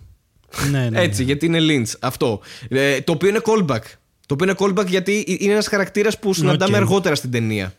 ναι, 0.71 0.89
ναι, 0.89 1.01
Έτσι, 1.01 1.23
γιατί 1.23 1.45
είναι 1.45 1.59
Lynch. 1.61 1.91
Αυτό. 1.99 2.41
Ε, 2.69 3.01
το 3.01 3.11
οποίο 3.11 3.29
είναι 3.29 3.41
callback. 3.43 3.81
Το 4.25 4.33
οποίο 4.33 4.45
είναι 4.45 4.55
callback 4.57 4.87
γιατί 4.87 5.37
είναι 5.39 5.51
ένας 5.51 5.67
χαρακτήρας 5.67 6.19
που 6.19 6.33
συναντάμε 6.33 6.77
okay. 6.77 6.81
αργότερα 6.81 7.15
στην 7.15 7.31
ταινία. 7.31 7.73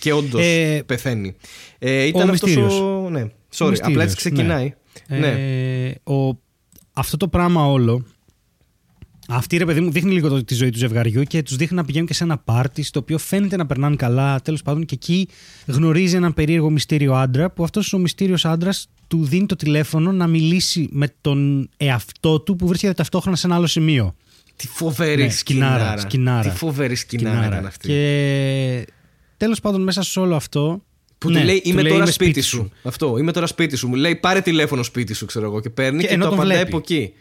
Και 0.00 0.12
όντως 0.12 0.42
ε, 0.44 0.82
πεθαίνει. 0.86 1.36
Ε, 1.78 2.04
ήταν 2.04 2.28
ο 2.28 2.32
αυτός 2.32 2.56
ο. 2.56 3.08
Ναι, 3.10 3.26
sorry, 3.56 3.74
ο 3.74 3.80
απλά 3.82 4.02
έτσι 4.02 4.16
ξεκινάει. 4.16 4.74
Ναι. 5.08 5.18
ναι. 5.18 5.28
Ε, 5.86 6.12
ο, 6.12 6.38
αυτό 6.92 7.16
το 7.16 7.28
πράγμα 7.28 7.66
όλο 7.66 8.04
Αυτή 9.28 9.56
ρε 9.56 9.64
παιδί 9.64 9.80
μου 9.80 9.90
δείχνει 9.90 10.12
λίγο 10.12 10.44
τη 10.44 10.54
ζωή 10.54 10.70
του 10.70 10.78
ζευγαριού 10.78 11.22
και 11.22 11.42
τους 11.42 11.56
δείχνει 11.56 11.76
να 11.76 11.84
πηγαίνουν 11.84 12.06
και 12.06 12.14
σε 12.14 12.24
ένα 12.24 12.38
πάρτι 12.38 12.82
στο 12.82 13.00
οποίο 13.00 13.18
φαίνεται 13.18 13.56
να 13.56 13.66
περνάνε 13.66 13.96
καλά. 13.96 14.40
Τέλος 14.40 14.62
πάντων, 14.62 14.84
και 14.84 14.94
εκεί 14.94 15.28
γνωρίζει 15.66 16.16
έναν 16.16 16.34
περίεργο 16.34 16.70
μυστήριο 16.70 17.14
άντρα 17.14 17.50
που 17.50 17.64
αυτός 17.64 17.92
ο 17.92 17.98
μυστήριος 17.98 18.44
άντρας 18.44 18.88
του 19.06 19.24
δίνει 19.24 19.46
το 19.46 19.56
τηλέφωνο 19.56 20.12
να 20.12 20.26
μιλήσει 20.26 20.88
με 20.92 21.14
τον 21.20 21.68
εαυτό 21.76 22.40
του 22.40 22.56
που 22.56 22.66
βρίσκεται 22.66 22.92
ταυτόχρονα 22.92 23.36
σε 23.36 23.46
ένα 23.46 23.56
άλλο 23.56 23.66
σημείο. 23.66 24.14
Τι 24.56 24.66
φοβερή 24.66 25.22
ναι, 25.22 25.30
σκηνάρα, 25.30 25.98
σκηνάρα. 25.98 26.50
Τι 26.50 26.56
φοβερή 26.56 26.94
σκηνάρα, 26.94 27.36
σκηνάρα. 27.36 27.56
ήταν 27.56 27.66
αυτή. 27.66 27.88
Και 27.88 28.86
τέλος 29.40 29.60
πάντων, 29.60 29.82
μέσα 29.82 30.02
σε 30.02 30.20
όλο 30.20 30.36
αυτό. 30.36 30.84
Που 31.18 31.30
ναι, 31.30 31.38
του 31.38 31.44
λέει 31.44 31.62
Είμαι 31.64 31.82
τώρα 31.82 32.06
σπίτι, 32.06 32.40
σου. 32.40 32.56
σου. 32.56 32.70
Αυτό. 32.82 33.16
Είμαι 33.18 33.32
τώρα 33.32 33.46
σπίτι 33.46 33.76
σου. 33.76 33.88
Μου 33.88 33.94
λέει 33.94 34.16
Πάρε 34.16 34.40
τηλέφωνο 34.40 34.82
σπίτι 34.82 35.14
σου, 35.14 35.26
ξέρω 35.26 35.46
εγώ. 35.46 35.60
Και 35.60 35.70
παίρνει 35.70 36.00
και, 36.00 36.06
και 36.06 36.16
το 36.16 36.28
απαντάει 36.28 36.60
από 36.60 36.76
εκεί. 36.76 37.12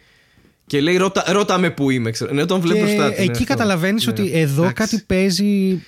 Και 0.66 0.82
λέει 0.82 0.98
ρώτα, 0.98 1.24
ρώτα 1.28 1.58
με 1.58 1.70
που 1.70 1.90
είμαι. 1.90 2.12
Ξέρω. 2.12 2.34
Ναι, 2.34 2.46
τον 2.46 2.60
βλέπει 2.60 2.80
μπροστά 2.80 3.22
Εκεί 3.22 3.44
καταλαβαίνεις 3.44 4.06
ναι. 4.06 4.12
ότι 4.12 4.32
εδώ 4.34 4.72
κάτι 4.74 5.04
παίζει 5.08 5.82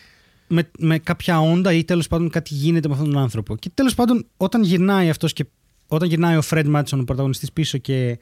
με, 0.48 0.70
με 0.80 1.00
κάποια 1.00 1.40
όντα 1.40 1.74
ή 1.74 1.84
τέλος 1.84 2.08
πάντων 2.08 2.30
κάτι 2.30 2.54
γίνεται 2.54 2.88
με 2.88 2.94
αυτόν 2.94 3.12
τον 3.12 3.22
άνθρωπο. 3.22 3.56
Και 3.56 3.70
τέλος 3.74 3.96
πάντων 3.96 4.26
όταν 4.38 4.64
γυρνάει 4.64 5.10
αυτός 5.10 5.34
και 5.34 5.46
όταν 5.88 6.10
γυρνάει 6.10 6.38
ο 6.38 6.42
Φρέντ 6.42 6.68
Μάτσον, 6.68 7.00
ο 7.00 7.04
πρωταγωνιστής 7.04 7.52
πίσω 7.52 7.78
και 7.78 8.20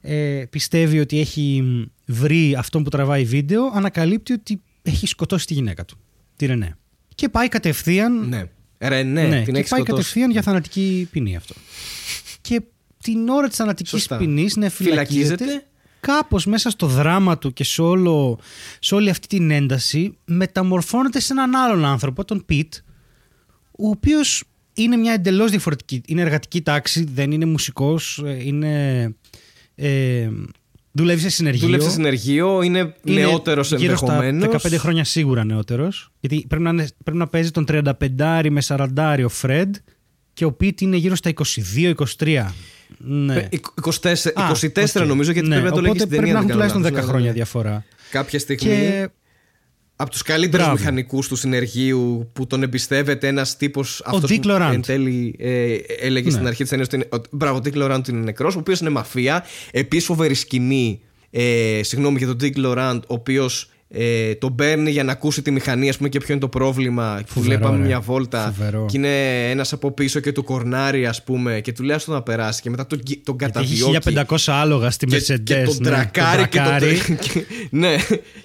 ε, 0.00 0.44
πιστεύει 0.50 1.00
ότι 1.00 1.20
έχει 1.20 1.64
βρει 2.06 2.54
αυτόν 2.58 2.82
που 2.82 2.90
τραβάει 2.90 3.24
βίντεο, 3.24 3.70
ανακαλύπτει 3.74 4.32
ότι 4.32 4.60
έχει 4.82 5.06
σκοτώσει 5.06 5.46
τη 5.46 5.54
γυναίκα 5.54 5.84
του, 5.84 5.96
τη 6.36 6.46
Ρενέ. 6.46 6.76
Και 7.14 7.28
πάει 7.28 7.48
κατευθείαν. 7.48 8.28
Ναι. 8.28 8.44
Ρενέ, 8.78 9.26
ναι, 9.26 9.42
την 9.42 9.54
και 9.54 9.64
πάει 9.68 9.82
κατευθείαν 9.82 10.30
για 10.30 10.42
θανατική 10.42 11.08
ποινή 11.10 11.36
αυτό. 11.36 11.54
Και 12.40 12.62
την 13.02 13.28
ώρα 13.28 13.48
της 13.48 13.56
θανατικής 13.56 14.06
ποινής, 14.06 14.56
ναι, 14.56 14.68
φυλακίζεται 14.68 15.66
κάπως 16.00 16.46
μέσα 16.46 16.70
στο 16.70 16.86
δράμα 16.86 17.38
του 17.38 17.52
και 17.52 17.64
σε, 17.64 17.82
όλο, 17.82 18.38
σε 18.78 18.94
όλη 18.94 19.10
αυτή 19.10 19.26
την 19.26 19.50
ένταση 19.50 20.18
μεταμορφώνεται 20.24 21.20
σε 21.20 21.32
έναν 21.32 21.54
άλλον 21.54 21.84
άνθρωπο, 21.84 22.24
τον 22.24 22.44
Πιτ, 22.44 22.74
ο 23.70 23.88
οποίος 23.88 24.44
είναι 24.74 24.96
μια 24.96 25.12
εντελώς 25.12 25.50
διαφορετική, 25.50 26.02
είναι 26.06 26.20
εργατική 26.20 26.62
τάξη, 26.62 27.04
δεν 27.12 27.30
είναι 27.30 27.44
μουσικός, 27.44 28.22
ε, 28.26 28.44
είναι... 28.44 29.14
Ε, 29.74 30.30
Δουλεύεις 30.92 31.22
σε 31.22 31.30
συνεργείο. 31.30 31.66
Δουλεύεις 31.66 31.86
σε 31.86 31.92
συνεργείο, 31.92 32.62
είναι, 32.62 32.94
είναι 33.04 33.20
νεότερος 33.20 33.72
ενδεχομένως. 33.72 34.62
15 34.64 34.74
χρόνια 34.78 35.04
σίγουρα 35.04 35.44
νεότερος. 35.44 36.12
Γιατί 36.20 36.44
πρέπει 36.48 36.62
να, 36.62 36.74
πρέπει 37.04 37.18
να 37.18 37.26
παίζει 37.26 37.50
τον 37.50 37.64
35 37.68 38.46
με 38.50 38.62
40 38.66 39.22
ο 39.24 39.28
Φρεντ 39.28 39.74
και 40.32 40.44
ο 40.44 40.52
Πιτ 40.52 40.80
είναι 40.80 40.96
γύρω 40.96 41.14
στα 41.14 41.30
22-23. 42.18 42.46
Ναι. 42.98 43.48
24, 44.00 44.14
24 44.92 45.06
νομίζω, 45.06 45.32
γιατί 45.32 45.48
ναι. 45.48 45.54
πρέπει 45.54 45.70
να 45.70 45.74
το 45.74 45.80
λέγεις 45.80 46.02
στην 46.02 46.16
Πρέπει 46.16 46.30
να 46.30 46.38
έχουν 46.38 46.50
τουλάχιστον 46.50 46.86
10 46.86 46.94
χρόνια 46.94 47.32
διαφορά. 47.32 47.84
Κάποια 48.10 48.38
στιγμή. 48.38 48.64
Και... 48.64 49.08
Από 49.96 50.10
τους 50.10 50.22
καλύτερους 50.22 50.68
μηχανικούς 50.72 51.28
του 51.28 51.36
συνεργείου 51.36 52.30
που 52.32 52.46
τον 52.46 52.62
εμπιστεύεται 52.62 53.28
ένας 53.28 53.56
τύπος. 53.56 54.02
Αυτός 54.04 54.38
που 54.40 54.50
εν 54.50 54.82
τέλει 54.82 55.34
ε, 55.38 55.76
έλεγε 56.00 56.26
ναι. 56.26 56.32
στην 56.32 56.46
αρχή 56.46 56.64
της 56.64 56.70
ταινίας. 56.70 56.88
Μπράβο, 57.30 57.58
ο 57.58 57.60
Dick 57.64 57.74
Laurent 57.74 58.08
είναι 58.08 58.20
νεκρός, 58.20 58.56
ο 58.56 58.58
οποίος 58.58 58.80
είναι 58.80 58.90
μαφία. 58.90 59.44
Επίσης 59.70 60.06
φοβερή 60.06 60.34
σκηνή. 60.34 61.00
Ε, 61.30 61.80
συγγνώμη 61.82 62.18
για 62.18 62.26
τον 62.26 62.36
Dick 62.40 62.56
Laurent, 62.56 63.00
ο 63.00 63.14
οποίος 63.14 63.71
ε, 63.94 64.34
τον 64.34 64.54
παίρνει 64.54 64.90
για 64.90 65.04
να 65.04 65.12
ακούσει 65.12 65.42
τη 65.42 65.50
μηχανή, 65.50 65.88
ας 65.88 65.96
πούμε, 65.96 66.08
και 66.08 66.18
ποιο 66.18 66.32
είναι 66.32 66.40
το 66.40 66.48
πρόβλημα. 66.48 67.22
Φοβερό, 67.26 67.42
του 67.42 67.48
λέει 67.48 67.58
πάμε 67.58 67.86
μια 67.86 68.00
βόλτα. 68.00 68.52
Φοβερό. 68.56 68.86
Και 68.90 68.96
είναι 68.96 69.50
ένας 69.50 69.72
από 69.72 69.90
πίσω 69.90 70.20
και 70.20 70.32
του 70.32 70.44
κορνάρει, 70.44 71.06
ας 71.06 71.22
πούμε, 71.22 71.60
και 71.60 71.72
του 71.72 71.82
λέει 71.82 71.96
αυτό 71.96 72.12
να 72.12 72.22
περάσει. 72.22 72.60
Και 72.60 72.70
μετά 72.70 72.86
τον, 72.86 73.02
τον 73.24 73.36
καταδιώκει. 73.36 73.96
Έχει 74.06 74.18
1500 74.28 74.36
άλογα 74.46 74.90
στη 74.90 75.06
Mercedes. 75.10 75.22
Και, 75.22 75.38
και 75.54 75.62
τον 75.62 75.76
ναι, 75.80 75.88
τρακάρει 75.88 76.48
και 76.48 76.58
τον. 76.58 77.16
και, 77.16 77.44
ναι, 77.70 77.96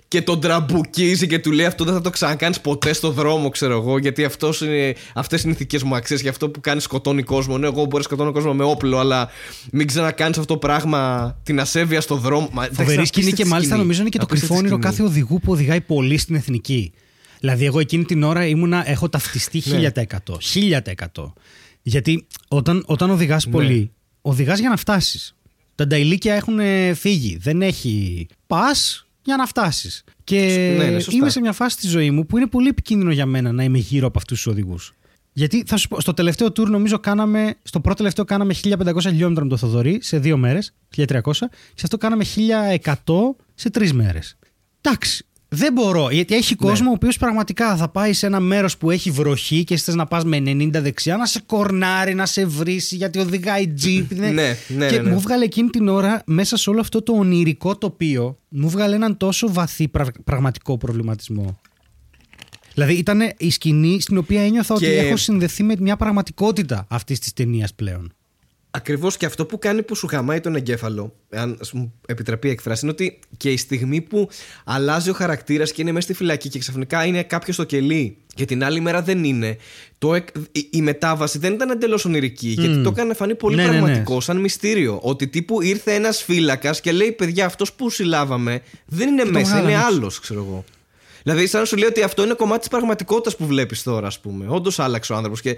και 0.08 0.22
τον 0.22 0.40
τραμπουκίζει 0.42 1.28
και 1.28 1.40
του 1.40 1.52
λέει 1.52 1.66
αυτό 1.66 1.84
δεν 1.84 1.94
θα 1.94 2.02
το 2.02 2.10
ξανακάνεις 2.10 2.62
ποτέ 2.62 2.94
στο 2.94 3.12
δρόμο, 3.12 3.50
ξέρω 3.50 3.74
εγώ. 3.74 3.98
Γιατί 3.98 4.24
αυτέ 4.24 4.48
είναι, 4.62 4.96
αυτές 5.14 5.42
είναι 5.44 5.52
οι 5.52 5.56
ηθικέ 5.56 5.86
μου 5.86 5.96
αξίες. 5.96 6.22
Και 6.22 6.30
αυτό 6.30 6.50
που 6.50 6.62
κάνει 6.62 6.82
σκοτώνει 6.82 7.24
κόσμο. 7.24 7.58
Ναι, 7.58 7.66
εγώ 7.66 7.84
μπορεί 7.84 7.96
να 7.96 8.02
σκοτώνω 8.02 8.32
κόσμο 8.32 8.54
με 8.54 8.64
όπλο, 8.64 8.98
αλλά 8.98 9.30
μην 9.72 9.88
ξανακάνεις 9.88 10.38
αυτό 10.38 10.54
το 10.54 10.60
πράγμα 10.60 11.36
την 11.44 11.60
ασέβεια 11.60 12.02
στο 12.02 12.16
δρόμο. 12.16 12.50
Φοβερή 12.72 13.06
σκηνή 13.06 13.32
και 13.32 13.46
μάλιστα 13.46 13.78
νομίζω 13.78 14.02
είναι 14.02 14.10
και 14.10 14.18
το 14.18 14.26
κρυφόνιρο 14.26 14.80
κάθε 14.80 15.04
οδηγού 15.04 15.37
που 15.40 15.52
οδηγάει 15.52 15.82
πολύ 15.82 16.18
στην 16.18 16.36
εθνική. 16.36 16.92
Δηλαδή, 17.40 17.66
εγώ 17.66 17.80
εκείνη 17.80 18.04
την 18.04 18.24
ώρα 18.24 18.46
ήμουνα, 18.46 18.90
έχω 18.90 19.10
ταυτιστεί 19.10 19.62
1000%. 19.66 19.70
Ναι. 19.70 20.82
1000%. 21.16 21.34
Γιατί 21.82 22.28
όταν, 22.48 22.84
όταν 22.86 23.10
οδηγάς 23.10 23.46
ναι. 23.46 23.52
πολύ, 23.52 23.92
οδηγάς 24.22 24.60
για 24.60 24.70
να 24.70 24.78
φτάσεις. 24.78 25.36
Τα 25.76 25.88
νταϊλίκια 25.88 26.34
έχουν 26.34 26.60
φύγει. 26.96 27.38
Δεν 27.38 27.62
έχει. 27.62 28.28
Πας 28.48 29.08
για 29.28 29.36
να 29.36 29.46
φτάσεις. 29.46 30.04
Και 30.24 30.76
ναι, 30.78 30.90
ναι, 30.90 31.04
είμαι 31.10 31.30
σε 31.30 31.40
μια 31.40 31.52
φάση 31.52 31.78
της 31.78 31.90
ζωής 31.90 32.12
μου 32.12 32.26
που 32.26 32.38
είναι 32.38 32.48
πολύ 32.48 32.68
επικίνδυνο 32.68 33.12
για 33.12 33.26
μένα 33.26 33.52
να 33.52 33.64
είμαι 33.64 33.78
γύρω 33.78 34.08
από 34.08 34.18
αυτούς 34.18 34.42
τους 34.42 34.52
οδηγούς. 34.52 34.94
Γιατί 35.34 35.64
θα 35.68 35.78
σου 35.78 35.88
πω, 35.88 36.02
στο 36.02 36.14
τελευταίο 36.14 36.48
tour 36.48 36.66
νομίζω 36.66 37.00
κάναμε, 37.00 37.56
στο 37.64 37.80
πρώτο 37.80 37.98
τελευταίο 37.98 38.26
κάναμε 38.26 38.54
1500 38.64 39.00
χιλιόμετρα 39.02 39.44
με 39.44 39.50
το 39.50 39.58
Θοδωρή 39.58 40.00
σε 40.02 40.20
δύο 40.20 40.38
μέρες, 40.38 40.74
1300, 40.96 41.50
και 41.74 41.82
αυτό 41.84 41.98
κάναμε 41.98 42.24
1100 42.24 42.94
σε 43.56 43.70
τρεις 43.70 43.94
μέρες. 43.94 44.38
Εντάξει, 44.88 45.26
δεν 45.50 45.74
μπορώ, 45.74 46.10
γιατί 46.12 46.36
έχει 46.36 46.56
ναι. 46.60 46.70
κόσμο 46.70 46.90
ο 46.90 46.94
οποίος 46.94 47.18
πραγματικά 47.18 47.76
θα 47.76 47.90
πάει 47.90 48.14
σε 48.14 48.26
ένα 48.26 48.40
μέρος 48.40 48.78
που 48.78 48.92
έχει 48.92 49.12
βροχή 49.12 49.64
και 49.64 49.78
θες 49.78 49.96
να 49.96 50.06
πας 50.06 50.24
με 50.24 50.38
90 50.38 50.70
δεξιά, 50.72 51.18
να 51.18 51.26
σε 51.26 51.42
κορνάρει, 51.46 52.14
να 52.14 52.26
σε 52.26 52.46
βρίσει 52.46 52.96
γιατί 52.96 53.20
οδηγάει 53.20 53.68
τζιπ. 53.68 54.12
ναι, 54.14 54.30
ναι, 54.30 54.58
ναι, 54.68 54.88
και 54.88 55.02
ναι, 55.02 55.10
μου 55.10 55.20
βγάλε 55.20 55.44
εκείνη 55.44 55.70
την 55.70 55.88
ώρα 55.88 56.22
μέσα 56.26 56.58
σε 56.58 56.70
όλο 56.70 56.80
αυτό 56.80 57.02
το 57.02 57.14
ονειρικό 57.14 57.78
τοπίο, 57.78 58.38
μου 58.50 58.70
βγάλε 58.70 58.96
έναν 58.96 59.18
τόσο 59.18 59.54
βαθύ 59.54 59.90
πραγματικό 60.24 60.78
προβληματισμό. 60.78 61.60
Δηλαδή 62.74 62.94
ήταν 62.94 63.20
η 63.38 63.50
σκηνή 63.50 64.02
στην 64.02 64.18
οποία 64.18 64.42
ένιωθα 64.42 64.76
ότι 64.76 64.86
έχω 64.86 65.18
συνδεθεί 65.18 65.64
με 65.64 65.76
μια 65.80 65.98
πραγματικότητα 65.98 66.86
αυτής 66.90 67.20
της 67.20 67.34
ταινίας 67.34 67.74
πλέον. 67.74 68.12
Ακριβώς 68.78 69.18
και 69.18 69.26
αυτό 69.26 69.46
που 69.46 69.60
κάνει 69.60 69.84
που 69.84 69.96
σου 69.96 70.08
χαμάει 70.08 70.40
τον 70.40 70.56
εγκέφαλο, 70.56 71.14
αν 71.30 71.60
μου 71.74 71.94
επιτραπεί 72.08 72.48
η 72.48 72.52
εκφράση, 72.52 72.80
είναι 72.84 72.92
ότι 72.92 73.20
και 73.38 73.52
η 73.52 73.58
στιγμή 73.58 74.02
που 74.02 74.30
αλλάζει 74.66 75.10
ο 75.10 75.14
χαρακτήρας 75.14 75.72
και 75.72 75.82
είναι 75.82 75.92
μέσα 75.92 76.06
στη 76.08 76.16
φυλακή 76.16 76.50
και 76.50 76.60
ξαφνικά 76.60 77.06
είναι 77.06 77.24
κάποιος 77.24 77.56
στο 77.56 77.64
κελί 77.64 78.18
και 78.34 78.46
την 78.46 78.64
άλλη 78.64 78.80
μέρα 78.80 79.02
δεν 79.02 79.24
είναι. 79.24 79.58
Το, 79.98 80.16
η, 80.72 80.82
μετάβαση 80.82 81.38
δεν 81.38 81.54
ήταν 81.54 81.70
εντελώς 81.70 82.06
ονειρική, 82.06 82.48
γιατί 82.48 82.82
το 82.82 82.90
έκανε 82.90 83.14
φανεί 83.14 83.36
πολύ 83.36 83.56
ναι, 83.56 83.68
πραγματικό, 83.68 84.10
ναι, 84.10 84.16
ναι. 84.16 84.22
σαν 84.22 84.38
μυστήριο. 84.38 85.00
Ότι 85.02 85.28
τύπου 85.28 85.62
ήρθε 85.62 85.94
ένας 85.94 86.24
φύλακας 86.24 86.82
και 86.82 86.92
λέει: 86.92 87.12
Παιδιά, 87.12 87.46
αυτός 87.46 87.74
που 87.74 87.90
συλλάβαμε 87.90 88.62
δεν 88.86 89.08
είναι 89.08 89.26
μέσα, 89.26 89.62
είναι 89.62 89.76
άλλος, 89.76 90.20
ξέρω 90.20 90.40
εγώ. 90.40 90.64
Δηλαδή, 91.24 91.48
σαν 91.48 91.60
να 91.60 91.66
σου 91.66 91.78
λέει 91.78 91.88
ότι 91.88 92.02
αυτό 92.02 92.24
είναι 92.24 92.34
κομμάτι 92.34 92.60
της 92.60 92.68
πραγματικότητας 92.68 93.36
που 93.36 93.46
βλέπεις 93.46 93.84
τώρα, 93.84 94.08
ας 94.08 94.20
πούμε. 94.20 94.46
Όντως 94.50 94.80
άλλαξε 94.80 95.14
ο 95.14 95.16
άνθρωπος. 95.16 95.42
Και 95.42 95.58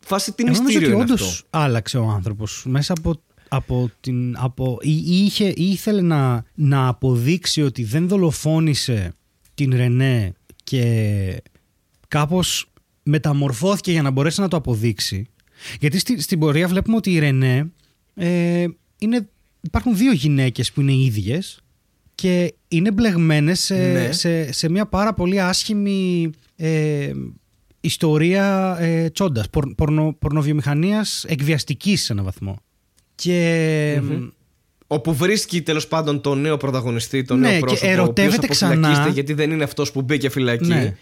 φάση 0.00 0.32
τι 0.32 0.44
μυστήριο 0.44 0.90
είναι 0.90 1.12
αυτό. 1.12 1.26
άλλαξε 1.50 1.98
ο 1.98 2.08
άνθρωπος 2.08 2.64
μέσα 2.66 2.92
από 2.98 3.20
από 3.52 3.90
την, 4.00 4.36
από, 4.38 4.78
ή, 4.80 5.24
είχε, 5.24 5.48
ή 5.48 5.70
ήθελε 5.70 6.00
να, 6.00 6.44
να 6.54 6.88
αποδείξει 6.88 7.62
ότι 7.62 7.84
δεν 7.84 8.08
δολοφόνησε 8.08 9.14
την 9.54 9.76
Ρενέ 9.76 10.34
και 10.64 11.42
κάπως 12.08 12.72
μεταμορφώθηκε 13.02 13.90
για 13.90 14.02
να 14.02 14.10
μπορέσει 14.10 14.40
να 14.40 14.48
το 14.48 14.56
αποδείξει. 14.56 15.26
Γιατί 15.80 15.98
στη, 15.98 16.20
στην 16.20 16.38
πορεία 16.38 16.68
βλέπουμε 16.68 16.96
ότι 16.96 17.12
η 17.12 17.18
Ρενέ 17.18 17.72
ε, 18.14 18.66
είναι, 18.98 19.28
υπάρχουν 19.60 19.96
δύο 19.96 20.12
γυναίκες 20.12 20.72
που 20.72 20.80
είναι 20.80 20.94
ίδιες 20.94 21.60
και 22.14 22.54
είναι 22.68 22.90
μπλεγμένες 22.90 23.60
σε, 23.60 23.74
ναι. 23.74 24.12
σε, 24.12 24.52
σε 24.52 24.68
μια 24.68 24.86
πάρα 24.86 25.14
πολύ 25.14 25.40
άσχημη 25.40 26.30
ε, 26.56 27.12
ιστορία 27.80 28.76
ε, 28.80 29.10
τσόντας, 29.10 29.46
πορνο, 29.76 30.16
πορνοβιομηχανίας 30.18 31.24
εκβιαστικής 31.28 32.02
σε 32.04 32.12
έναν 32.12 32.24
βαθμό. 32.24 32.58
Και. 33.14 34.02
Όπου 34.86 35.14
βρίσκει 35.14 35.62
τέλος 35.62 35.86
πάντων 35.86 36.20
τον 36.20 36.40
νέο 36.40 36.56
πρωταγωνιστή, 36.56 37.24
τον 37.24 37.38
ναι, 37.38 37.50
νέο 37.50 37.60
πρόσωπο. 37.60 37.86
Και 37.86 37.92
ερωτεύεται 37.92 38.46
ξανά. 38.46 39.08
Γιατί 39.12 39.32
δεν 39.32 39.50
είναι 39.50 39.64
αυτός 39.64 39.92
που 39.92 40.02
μπήκε 40.02 40.28
φυλακή. 40.28 40.66
Ναι. 40.66 40.96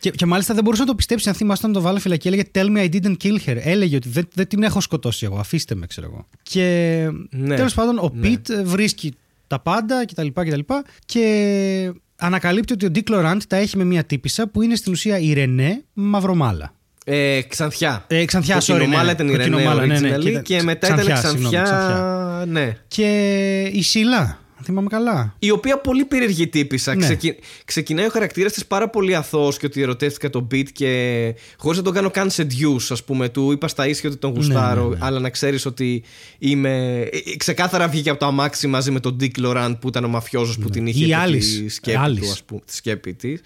Και, 0.00 0.10
και 0.10 0.26
μάλιστα 0.26 0.54
δεν 0.54 0.64
μπορούσε 0.64 0.82
να 0.82 0.88
το 0.88 0.94
πιστέψει. 0.94 1.28
Αν 1.28 1.34
θυμάστε 1.34 1.66
να 1.66 1.72
το 1.72 1.80
βάλω 1.80 1.98
φυλακή, 1.98 2.28
έλεγε 2.28 2.42
Tell 2.54 2.76
me 2.76 2.76
I 2.76 2.92
didn't 2.92 3.16
kill 3.22 3.36
her. 3.46 3.56
Έλεγε 3.60 3.96
ότι 3.96 4.08
δεν, 4.08 4.28
δεν 4.34 4.48
την 4.48 4.62
έχω 4.62 4.80
σκοτώσει 4.80 5.24
εγώ. 5.24 5.36
Αφήστε 5.36 5.74
με, 5.74 5.86
ξέρω 5.86 6.06
εγώ. 6.12 6.26
Και 6.42 7.08
ναι. 7.30 7.56
τέλος 7.56 7.74
πάντων 7.74 7.98
ο 7.98 8.10
ναι. 8.14 8.28
Πιτ 8.28 8.52
βρίσκει 8.64 9.14
τα 9.46 9.60
πάντα 9.60 10.04
κτλ. 10.06 10.26
Και, 10.26 10.32
και, 10.32 10.64
και 11.06 11.92
ανακαλύπτει 12.24 12.72
ότι 12.72 12.86
ο 12.86 12.90
Ντίκ 12.90 13.08
Λοράντ 13.08 13.42
τα 13.48 13.56
έχει 13.56 13.76
με 13.76 13.84
μια 13.84 14.04
τύπησα 14.04 14.48
που 14.48 14.62
είναι 14.62 14.74
στην 14.74 14.92
ουσία 14.92 15.18
η 15.18 15.32
Ρενέ 15.32 15.84
Μαυρομάλα. 15.92 16.74
Ε, 17.04 17.40
ξανθιά. 17.42 18.04
Ε, 18.06 18.24
ξανθιά, 18.24 18.60
sorry, 18.66 18.86
ναι. 18.88 19.10
ήταν 19.10 19.28
η 19.28 19.36
Ρενέ 19.36 19.84
ναι, 19.86 19.98
ναι, 19.98 20.16
και, 20.16 20.38
και 20.38 20.62
μετά 20.62 20.86
ξανθιά, 20.86 21.18
ήταν 21.18 21.36
ξανθιά, 21.36 21.62
ξανθιά. 21.62 22.44
Ναι. 22.48 22.76
Και 22.88 23.62
η 23.72 23.82
Σιλά. 23.82 24.38
Θυμάμαι 24.64 24.88
καλά. 24.88 25.34
Η 25.38 25.50
οποία 25.50 25.78
πολύ 25.78 26.04
περίεργη 26.04 26.48
τύπησα. 26.48 26.94
Ναι. 26.94 27.16
Ξεκινάει 27.64 28.06
ο 28.06 28.08
χαρακτήρας 28.08 28.52
της 28.52 28.66
πάρα 28.66 28.90
πολύ 28.90 29.14
αθώος 29.14 29.58
και 29.58 29.66
ότι 29.66 29.82
ερωτεύτηκα 29.82 30.30
τον 30.30 30.48
beat 30.50 30.66
και 30.72 31.34
χωρίς 31.56 31.78
να 31.78 31.84
τον 31.84 31.92
κάνω 31.92 32.10
καν 32.10 32.30
seduce, 32.30 32.86
ας 32.88 33.04
πούμε. 33.04 33.28
Του 33.28 33.52
είπα 33.52 33.68
στα 33.68 33.88
ίσια 33.88 34.08
ότι 34.08 34.18
τον 34.18 34.32
ναι, 34.32 34.36
γουστάρω, 34.36 34.88
ναι, 34.88 34.96
αλλά 35.00 35.20
να 35.20 35.30
ξέρεις 35.30 35.66
ότι 35.66 36.02
είμαι. 36.38 37.00
Ε, 37.00 37.18
ε, 37.32 37.36
ξεκάθαρα 37.36 37.88
βγήκε 37.88 38.10
από 38.10 38.18
το 38.18 38.26
αμάξι 38.26 38.66
μαζί 38.66 38.90
με 38.90 39.00
τον 39.00 39.16
Dick 39.20 39.44
Laurent 39.44 39.74
που 39.80 39.88
ήταν 39.88 40.04
ο 40.04 40.08
μαφιόζος 40.08 40.58
που 40.58 40.70
την 40.70 40.86
είχε. 40.86 41.04
Ή 41.04 41.14
Alice. 41.26 41.64
σκέπη 41.68 42.14
του, 42.20 42.30
ας 42.30 42.42
πούμε. 42.42 42.60
Τη 42.66 42.74
σκέπη 42.74 43.14
της. 43.14 43.40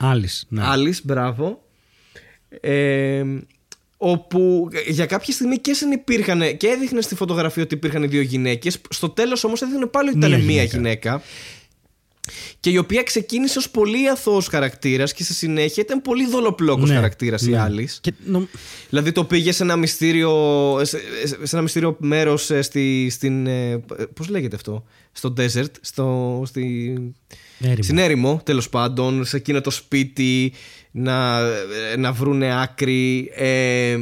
Alice, 0.00 0.46
ναι. 0.48 0.62
Alice, 0.74 1.00
μπράβο. 1.02 1.62
Ε, 2.60 3.24
όπου 4.04 4.68
για 4.86 5.06
κάποια 5.06 5.32
στιγμή 5.32 5.58
και 5.58 5.74
υπήρχαν 5.92 6.56
και 6.56 6.68
έδειχνε 6.68 7.00
στη 7.00 7.14
φωτογραφία 7.14 7.62
ότι 7.62 7.74
υπήρχαν 7.74 8.08
δύο 8.08 8.20
γυναίκες. 8.20 8.80
Στο 8.88 9.08
τέλος 9.08 9.44
όμως 9.44 9.62
έδειχνε 9.62 9.86
πάλι 9.86 10.08
ότι 10.08 10.18
ήταν 10.18 10.44
μία 10.44 10.62
γυναίκα. 10.62 11.22
Και 12.60 12.70
η 12.70 12.76
οποία 12.76 13.02
ξεκίνησε 13.02 13.58
ως 13.58 13.70
πολύ 13.70 14.08
αθώος 14.08 14.46
χαρακτήρας 14.46 15.12
και 15.12 15.24
στη 15.24 15.34
συνέχεια 15.34 15.82
ήταν 15.82 16.02
πολύ 16.02 16.26
δολοπλόκος 16.26 16.88
ναι, 16.88 16.94
χαρακτήρας 16.94 17.42
ναι. 17.42 17.50
η 17.50 17.54
άλλη. 17.54 17.88
Δηλαδή 18.88 19.12
το 19.12 19.24
πήγε 19.24 19.52
σε 19.52 19.62
ένα 19.62 19.76
μυστήριο, 19.76 20.32
σε, 20.82 20.98
σε 21.24 21.48
ένα 21.52 21.62
μυστήριο 21.62 21.96
μέρος 22.00 22.50
ε, 22.50 22.62
στη, 22.62 23.08
στην. 23.10 23.46
Ε, 23.46 23.82
Πώς 24.14 24.28
λέγεται 24.28 24.56
αυτό, 24.56 24.84
στο 25.12 25.34
desert, 25.36 25.70
στο, 25.80 26.42
στη, 26.46 26.94
έρημο. 27.60 27.82
στην 27.82 27.98
έρημο 27.98 28.40
τέλος 28.44 28.68
πάντων, 28.68 29.24
σε 29.24 29.36
εκείνο 29.36 29.60
το 29.60 29.70
σπίτι 29.70 30.52
να, 30.90 31.40
να 31.96 32.12
βρούνε 32.12 32.62
άκρη. 32.62 33.30
Ε, 33.34 33.96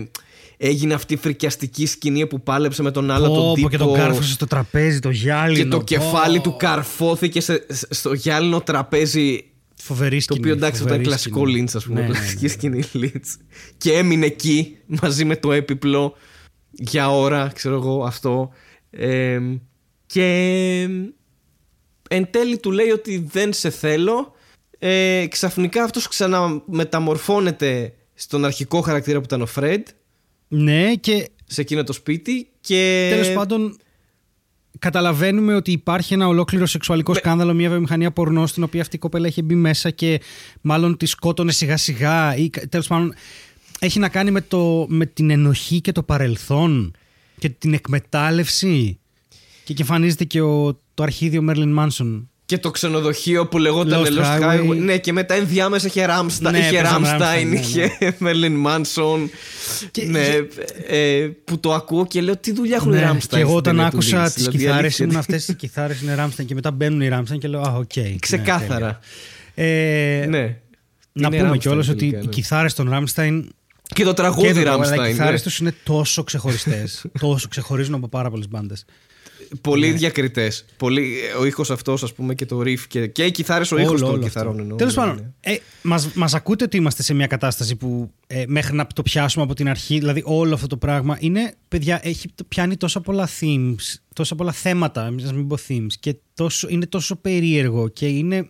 έγινε 0.62 0.94
αυτή 0.94 1.14
η 1.14 1.16
φρικιαστική 1.16 1.86
σκηνή 1.86 2.26
που 2.26 2.40
πάλεψε 2.40 2.82
με 2.82 2.90
τον 2.90 3.10
άλλο 3.10 3.32
oh, 3.32 3.34
τον 3.34 3.54
τύπο. 3.54 3.68
Και 3.68 3.76
τον 3.76 3.94
κάρφωσε 3.94 4.32
στο 4.32 4.46
τραπέζι, 4.46 4.98
το 4.98 5.10
γυάλινο. 5.10 5.62
Και 5.62 5.68
το 5.68 5.82
κεφάλι 5.82 6.40
του 6.40 6.56
καρφώθηκε 6.56 7.40
σε, 7.40 7.66
στο 7.90 8.12
γυάλινο 8.12 8.60
τραπέζι. 8.60 9.44
Φοβερή 9.74 10.20
σκηνή. 10.20 10.40
Το 10.40 10.46
οποίο 10.48 10.58
εντάξει 10.58 10.82
αυτό 10.82 10.94
είναι 10.94 11.02
κλασικό 11.02 11.46
λίντ, 11.46 11.70
ας 11.74 11.84
πούμε. 11.84 12.00
Ναι, 12.00 12.06
κλασική 12.06 12.34
ναι, 12.34 12.40
ναι. 12.40 12.48
σκηνή 12.48 12.84
λίντ. 12.92 13.24
Και 13.78 13.92
έμεινε 13.92 14.26
εκεί 14.26 14.76
μαζί 15.02 15.24
με 15.24 15.36
το 15.36 15.52
έπιπλο 15.52 16.14
για 16.70 17.10
ώρα, 17.10 17.50
ξέρω 17.54 17.74
εγώ 17.74 18.04
αυτό. 18.04 18.50
Ε, 18.90 19.40
και 20.06 20.24
εν 22.08 22.30
τέλει 22.30 22.58
του 22.58 22.70
λέει 22.70 22.90
ότι 22.90 23.28
δεν 23.30 23.52
σε 23.52 23.70
θέλω 23.70 24.32
ε, 24.78 25.26
ξαφνικά 25.26 25.82
αυτός 25.82 26.08
ξαναμεταμορφώνεται 26.08 27.94
στον 28.14 28.44
αρχικό 28.44 28.80
χαρακτήρα 28.80 29.18
που 29.18 29.24
ήταν 29.24 29.42
ο 29.42 29.46
Φρέντ 29.46 29.86
ναι 30.52 30.94
και 30.94 31.30
σε 31.44 31.60
εκείνο 31.60 31.84
το 31.84 31.92
σπίτι 31.92 32.48
και 32.60 33.08
τέλος 33.10 33.32
πάντων 33.32 33.76
καταλαβαίνουμε 34.78 35.54
ότι 35.54 35.70
υπάρχει 35.72 36.14
ένα 36.14 36.26
ολόκληρο 36.26 36.66
σεξουαλικό 36.66 37.14
σκάνδαλο, 37.14 37.54
μια 37.54 37.68
βιομηχανία 37.68 38.10
πορνό 38.10 38.46
στην 38.46 38.62
οποία 38.62 38.80
αυτή 38.80 38.96
η 38.96 38.98
κοπέλα 38.98 39.26
έχει 39.26 39.42
μπει 39.42 39.54
μέσα 39.54 39.90
και 39.90 40.20
μάλλον 40.60 40.96
τη 40.96 41.06
σκότωνε 41.06 41.52
σιγά 41.52 41.76
σιγά 41.76 42.36
ή 42.36 42.50
τέλος 42.68 42.86
πάντων 42.86 43.14
έχει 43.78 43.98
να 43.98 44.08
κάνει 44.08 44.30
με, 44.30 44.40
το, 44.40 44.86
με 44.88 45.06
την 45.06 45.30
ενοχή 45.30 45.80
και 45.80 45.92
το 45.92 46.02
παρελθόν 46.02 46.94
και 47.38 47.48
την 47.48 47.74
εκμετάλλευση. 47.74 48.98
Και 49.64 49.74
εμφανίζεται 49.78 50.24
και 50.24 50.40
ο, 50.40 50.80
το 50.94 51.02
αρχίδι 51.02 51.42
ο 51.42 51.46
Marilyn 51.46 51.72
Manson 51.72 52.29
και 52.50 52.58
το 52.58 52.70
ξενοδοχείο 52.70 53.46
που 53.46 53.58
λεγόταν 53.58 54.04
Lost, 54.04 54.20
Lost 54.20 54.40
Highway. 54.40 54.60
Highway. 54.60 54.76
Ναι, 54.76 54.98
και 54.98 55.12
μετά 55.12 55.34
ενδιάμεσα 55.34 55.86
είχε 55.86 56.04
Rammstein, 56.04 56.58
ναι, 56.58 56.66
είχε, 56.66 56.80
Rammstein, 56.80 57.48
ναι, 57.48 57.58
είχε 57.58 58.14
Marilyn 58.18 58.54
Manson. 58.54 59.30
Ναι, 60.06 60.26
ε, 60.96 61.28
που 61.44 61.60
το 61.60 61.72
ακούω 61.72 62.06
και 62.06 62.20
λέω 62.20 62.36
τι 62.36 62.52
δουλειά 62.52 62.76
έχουν 62.76 62.90
ναι, 62.90 62.98
οι 62.98 63.00
Rammstein. 63.00 63.44
Και 63.44 63.50
εγώ 63.50 63.58
όταν 63.58 63.80
άκουσα 63.80 64.24
τις 64.24 64.34
δηλαδή, 64.34 64.58
κιθάρες, 64.58 64.98
ήμουν 64.98 65.16
αυτές 65.16 65.44
τι 65.44 65.54
κιθάρες 65.54 66.00
είναι 66.00 66.14
Rammstein 66.14 66.48
και 66.48 66.54
μετά 66.54 66.70
μπαίνουν 66.70 67.00
οι 67.00 67.08
Rammstein 67.08 67.40
και 67.40 67.48
λέω 67.48 67.60
Α, 67.60 67.74
ok. 67.76 67.90
Okay, 67.94 68.16
Ξεκάθαρα. 68.18 68.98
Ναι, 69.54 69.64
ε, 70.20 70.26
ναι. 70.26 70.56
Να 71.12 71.30
πούμε 71.30 71.56
κιόλας 71.56 71.88
ότι 71.88 72.06
οι 72.06 72.26
κιθάρες 72.26 72.74
των 72.74 72.90
Ράμσταϊν 72.90 73.52
και 73.94 74.04
το 74.04 74.12
τραγούδι 74.12 74.62
Ράμσταϊν. 74.62 75.04
Οι 75.04 75.08
κιθάρες 75.08 75.42
τους 75.42 75.58
είναι 75.58 75.74
τόσο 75.84 76.24
ξεχωριστές. 76.24 77.04
τόσο 77.20 77.48
ξεχωρίζουν 77.48 77.94
από 77.94 78.08
πάρα 78.08 78.30
πολλές 78.30 78.48
μπάντες 78.48 78.84
πολύ 79.60 79.90
ναι. 79.90 79.96
διακριτές. 79.96 80.64
Ο 81.40 81.44
ήχος 81.44 81.70
αυτός, 81.70 82.02
ας 82.02 82.12
πούμε, 82.12 82.34
και 82.34 82.46
το 82.46 82.60
riff 82.60 82.80
και, 82.88 83.06
και 83.06 83.24
οι 83.24 83.30
κιθάρες, 83.30 83.72
ο 83.72 83.78
ήχος 83.78 84.00
των 84.00 84.20
κιθαρών 84.22 84.76
Τέλος 84.76 84.94
πάντων, 84.94 85.14
ναι. 85.14 85.52
ε, 85.52 85.58
μας 86.14 86.34
ακούτε 86.34 86.64
ότι 86.64 86.76
είμαστε 86.76 87.02
σε 87.02 87.14
μια 87.14 87.26
κατάσταση 87.26 87.76
που 87.76 88.10
ε, 88.26 88.44
μέχρι 88.46 88.76
να 88.76 88.86
το 88.86 89.02
πιάσουμε 89.02 89.44
από 89.44 89.54
την 89.54 89.68
αρχή, 89.68 89.98
δηλαδή 89.98 90.22
όλο 90.24 90.54
αυτό 90.54 90.66
το 90.66 90.76
πράγμα 90.76 91.16
είναι, 91.20 91.54
παιδιά, 91.68 92.00
έχει 92.02 92.28
πιάνει 92.48 92.76
τόσα 92.76 93.00
πολλά 93.00 93.28
themes, 93.40 93.98
τόσα 94.14 94.34
πολλά 94.34 94.52
θέματα, 94.52 95.02
α 95.02 95.10
μην 95.10 95.46
πω 95.46 95.56
themes, 95.68 95.92
και 96.00 96.16
τόσο, 96.34 96.68
είναι 96.70 96.86
τόσο 96.86 97.16
περίεργο 97.16 97.88
και 97.88 98.06
είναι. 98.06 98.48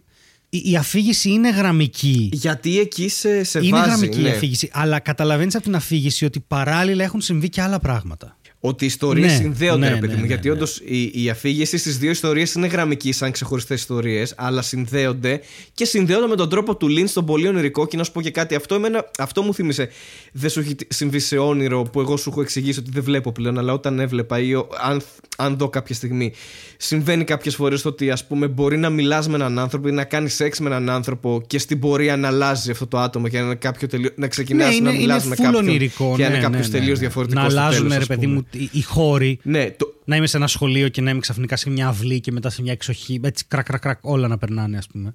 Η, 0.53 0.77
αφήγηση 0.77 1.31
είναι 1.31 1.51
γραμμική. 1.51 2.29
Γιατί 2.33 2.79
εκεί 2.79 3.09
σε, 3.09 3.45
σε 3.45 3.59
είναι 3.59 3.71
βάζει. 3.71 3.83
Είναι 3.83 3.93
γραμμική 3.93 4.21
ναι. 4.21 4.29
η 4.29 4.31
αφήγηση. 4.31 4.71
Αλλά 4.73 4.99
καταλαβαίνεις 4.99 5.55
από 5.55 5.65
την 5.65 5.75
αφήγηση 5.75 6.25
ότι 6.25 6.41
παράλληλα 6.41 7.05
έχουν 7.05 7.21
συμβεί 7.21 7.49
και 7.49 7.63
άλλα 7.63 7.79
πράγματα 7.79 8.40
ότι 8.61 8.85
οι 8.85 8.87
ιστορίες 8.87 9.33
ναι, 9.33 9.37
συνδέονται, 9.37 9.89
ναι, 9.89 9.95
ρε 9.95 10.01
παιδί 10.01 10.15
μου. 10.15 10.21
Ναι, 10.21 10.27
γιατί 10.27 10.49
ναι, 10.49 10.55
όντως 10.55 10.81
η, 10.85 11.11
η 11.23 11.31
αφήγηση 11.31 11.79
στις 11.79 11.99
δύο 11.99 12.11
ιστορίες 12.11 12.53
είναι 12.53 12.67
γραμμική, 12.67 13.13
σαν 13.13 13.31
ξεχωριστές 13.31 13.81
ιστορίες, 13.81 14.35
αλλά 14.37 14.63
συνδέονται 14.63 15.41
και 15.75 15.85
συνδέονται 15.85 16.27
με 16.27 16.37
τον 16.37 16.49
τρόπο 16.49 16.77
του 16.77 16.89
Λίν 16.89 17.07
στον 17.07 17.25
πολύ 17.25 17.49
ονειρικό. 17.49 17.87
Και 17.87 17.97
να 17.97 18.05
σου 18.05 18.13
πω 18.13 18.21
και 18.21 18.31
κάτι, 18.31 18.55
αυτό, 18.55 18.75
εμένα, 18.75 19.11
αυτό 19.19 19.43
μου 19.43 19.55
θύμισε. 19.55 19.89
Δεν 20.33 20.51
σου 20.51 20.61
έχει 20.61 20.77
συμβεί 20.89 21.19
σε 21.19 21.39
όνειρο 21.39 21.83
που 21.83 22.01
εγώ 22.01 22.17
σου 22.17 22.31
έχω 22.31 22.41
εξηγήσει 22.41 22.79
ότι 22.79 22.91
δεν 22.91 23.03
βλέπω 23.03 23.33
πλέον, 23.33 23.59
αλλά 23.59 23.73
όταν 23.73 23.99
έβλεπα 24.01 24.39
ή 24.39 24.53
αν, 24.83 25.03
αν 25.37 25.57
δω 25.57 25.69
κάποια 25.69 25.95
στιγμή. 25.95 26.33
Συμβαίνει 26.77 27.25
κάποιες 27.25 27.55
φορές 27.55 27.85
ότι 27.85 28.11
ας 28.11 28.27
πούμε 28.27 28.49
μπορεί 28.49 28.77
να 28.77 28.91
μιλάς 28.91 29.29
με 29.29 29.35
έναν 29.35 29.59
άνθρωπο 29.59 29.89
ή 29.89 29.93
να 29.93 30.05
κάνεις 30.05 30.35
σεξ 30.35 30.61
με 30.61 30.67
έναν 30.67 30.91
άνθρωπο 30.91 31.43
και 31.47 31.59
στην 31.59 31.79
πορεία 31.79 32.17
να 32.17 32.29
αλλάζει 32.29 32.71
αυτό 32.71 32.87
το 32.87 32.99
άτομο 32.99 33.29
και 33.29 33.41
να, 33.41 33.55
κάποιο 33.55 33.89
τελείω, 33.89 34.11
να 34.15 34.29
ξεκινάς 34.29 34.81
να 34.81 34.91
μιλάς 34.91 35.25
με 35.25 35.35
κάποιον. 35.35 35.55
Ονειρικό, 35.55 36.15
και 36.17 36.23
να 36.23 36.29
είναι 36.29 36.41
κάποιος 36.41 36.71
τελείως 36.71 36.99
διαφορετικός. 36.99 37.55
Να 37.55 37.63
αλλάζουν, 37.63 37.93
ρε 37.99 38.07
παιδί 38.07 38.27
μου, 38.27 38.47
οι 38.73 38.83
χώροι. 38.83 39.39
Ναι, 39.43 39.71
το... 39.71 39.95
Να 40.05 40.17
είμαι 40.17 40.27
σε 40.27 40.37
ένα 40.37 40.47
σχολείο 40.47 40.89
και 40.89 41.01
να 41.01 41.11
είμαι 41.11 41.21
ξαφνικά 41.21 41.57
σε 41.57 41.71
μια 41.71 41.89
αυλή 41.89 42.21
και 42.21 42.33
μετά 42.33 42.51
σε 42.51 42.63
μια 42.63 42.73
εξοχή. 42.73 43.21
Έτσι, 43.23 43.45
κρακ, 43.49 43.65
κρακ, 43.65 43.81
κρακ, 43.81 43.99
όλα 44.01 44.29
να 44.29 44.39
περνάνε, 44.39 44.77
ας 44.77 44.87
πούμε. 44.87 45.15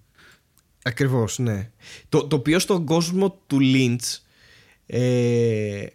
Ακριβώς, 0.83 1.37
ναι. 1.39 1.69
Το, 2.09 2.27
το 2.27 2.35
οποίο 2.35 2.59
στον 2.59 2.85
κόσμο 2.85 3.41
του 3.47 3.59
Λίντ 3.59 4.01
ε, 4.85 5.85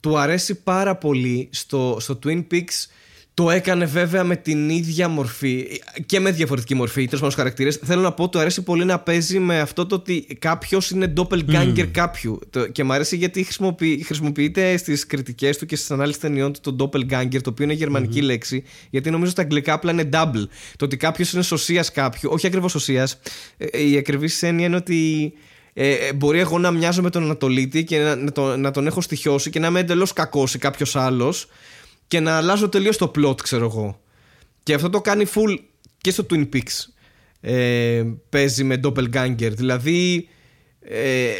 του 0.00 0.18
αρέσει 0.18 0.54
πάρα 0.62 0.96
πολύ 0.96 1.48
στο, 1.52 1.96
στο 2.00 2.18
Twin 2.24 2.46
Peaks 2.52 2.86
το 3.34 3.50
έκανε 3.50 3.84
βέβαια 3.84 4.24
με 4.24 4.36
την 4.36 4.68
ίδια 4.68 5.08
μορφή 5.08 5.66
και 6.06 6.20
με 6.20 6.30
διαφορετική 6.30 6.74
μορφή, 6.74 7.04
τέλος 7.04 7.20
πάντων 7.20 7.36
χαρακτήρες. 7.36 7.80
Θέλω 7.84 8.00
να 8.00 8.12
πω, 8.12 8.28
του 8.28 8.38
αρέσει 8.38 8.62
πολύ 8.62 8.84
να 8.84 8.98
παίζει 8.98 9.38
με 9.38 9.60
αυτό 9.60 9.86
το 9.86 9.94
ότι 9.94 10.26
κάποιος 10.38 10.90
είναι 10.90 11.12
doppelganger 11.16 11.78
mm. 11.78 11.88
κάποιου. 11.90 12.38
Και 12.72 12.84
μου 12.84 12.92
αρέσει 12.92 13.16
γιατί 13.16 13.42
χρησιμοποιεί, 13.42 14.02
χρησιμοποιείται 14.02 14.76
στις 14.76 15.06
κριτικές 15.06 15.58
του 15.58 15.66
και 15.66 15.76
στις 15.76 15.90
ανάλυσει 15.90 16.20
ταινιών 16.20 16.52
του 16.52 16.74
το 16.74 16.90
doppelganger, 16.92 17.40
το 17.42 17.50
οποίο 17.50 17.64
είναι 17.64 17.72
γερμανική 17.72 18.18
mm. 18.22 18.24
λέξη, 18.24 18.62
γιατί 18.90 19.10
νομίζω 19.10 19.32
τα 19.32 19.42
αγγλικά 19.42 19.72
απλά 19.72 19.92
είναι 19.92 20.08
double. 20.12 20.44
Το 20.76 20.84
ότι 20.84 20.96
κάποιος 20.96 21.32
είναι 21.32 21.42
σωσίας 21.42 21.90
κάποιου, 21.90 22.30
όχι 22.32 22.46
ακριβώς 22.46 22.70
σωσίας. 22.70 23.20
Ε, 23.56 23.84
η 23.84 23.96
ακριβή 23.96 24.28
έννοια 24.40 24.66
είναι 24.66 24.76
ότι 24.76 25.32
ε, 25.72 25.92
ε, 25.92 26.12
μπορεί 26.12 26.38
εγώ 26.38 26.58
να 26.58 26.70
μοιάζω 26.70 27.02
με 27.02 27.10
τον 27.10 27.22
Ανατολίτη 27.22 27.84
και 27.84 27.98
να, 27.98 28.16
να, 28.16 28.32
τον, 28.32 28.60
να 28.60 28.70
τον 28.70 28.86
έχω 28.86 29.00
στοιχειώσει 29.00 29.50
και 29.50 29.58
να 29.58 29.66
είμαι 29.66 29.80
εντελώς 29.80 30.12
κακός 30.12 30.54
ή 30.54 30.58
κάποιος 30.58 30.96
άλλος 30.96 31.48
και 32.06 32.20
να 32.20 32.36
αλλάζω 32.36 32.68
τελείως 32.68 32.96
το 32.96 33.10
plot, 33.16 33.42
ξέρω 33.42 33.64
εγώ. 33.64 34.00
Και 34.62 34.74
αυτό 34.74 34.90
το 34.90 35.00
κάνει 35.00 35.24
full 35.34 35.58
και 35.98 36.10
στο 36.10 36.26
Twin 36.30 36.48
Peaks. 36.52 36.92
Ε, 37.40 38.04
παίζει 38.28 38.64
με 38.64 38.80
doppelganger. 38.84 39.52
Δηλαδή. 39.52 40.28
Ε, 40.80 41.30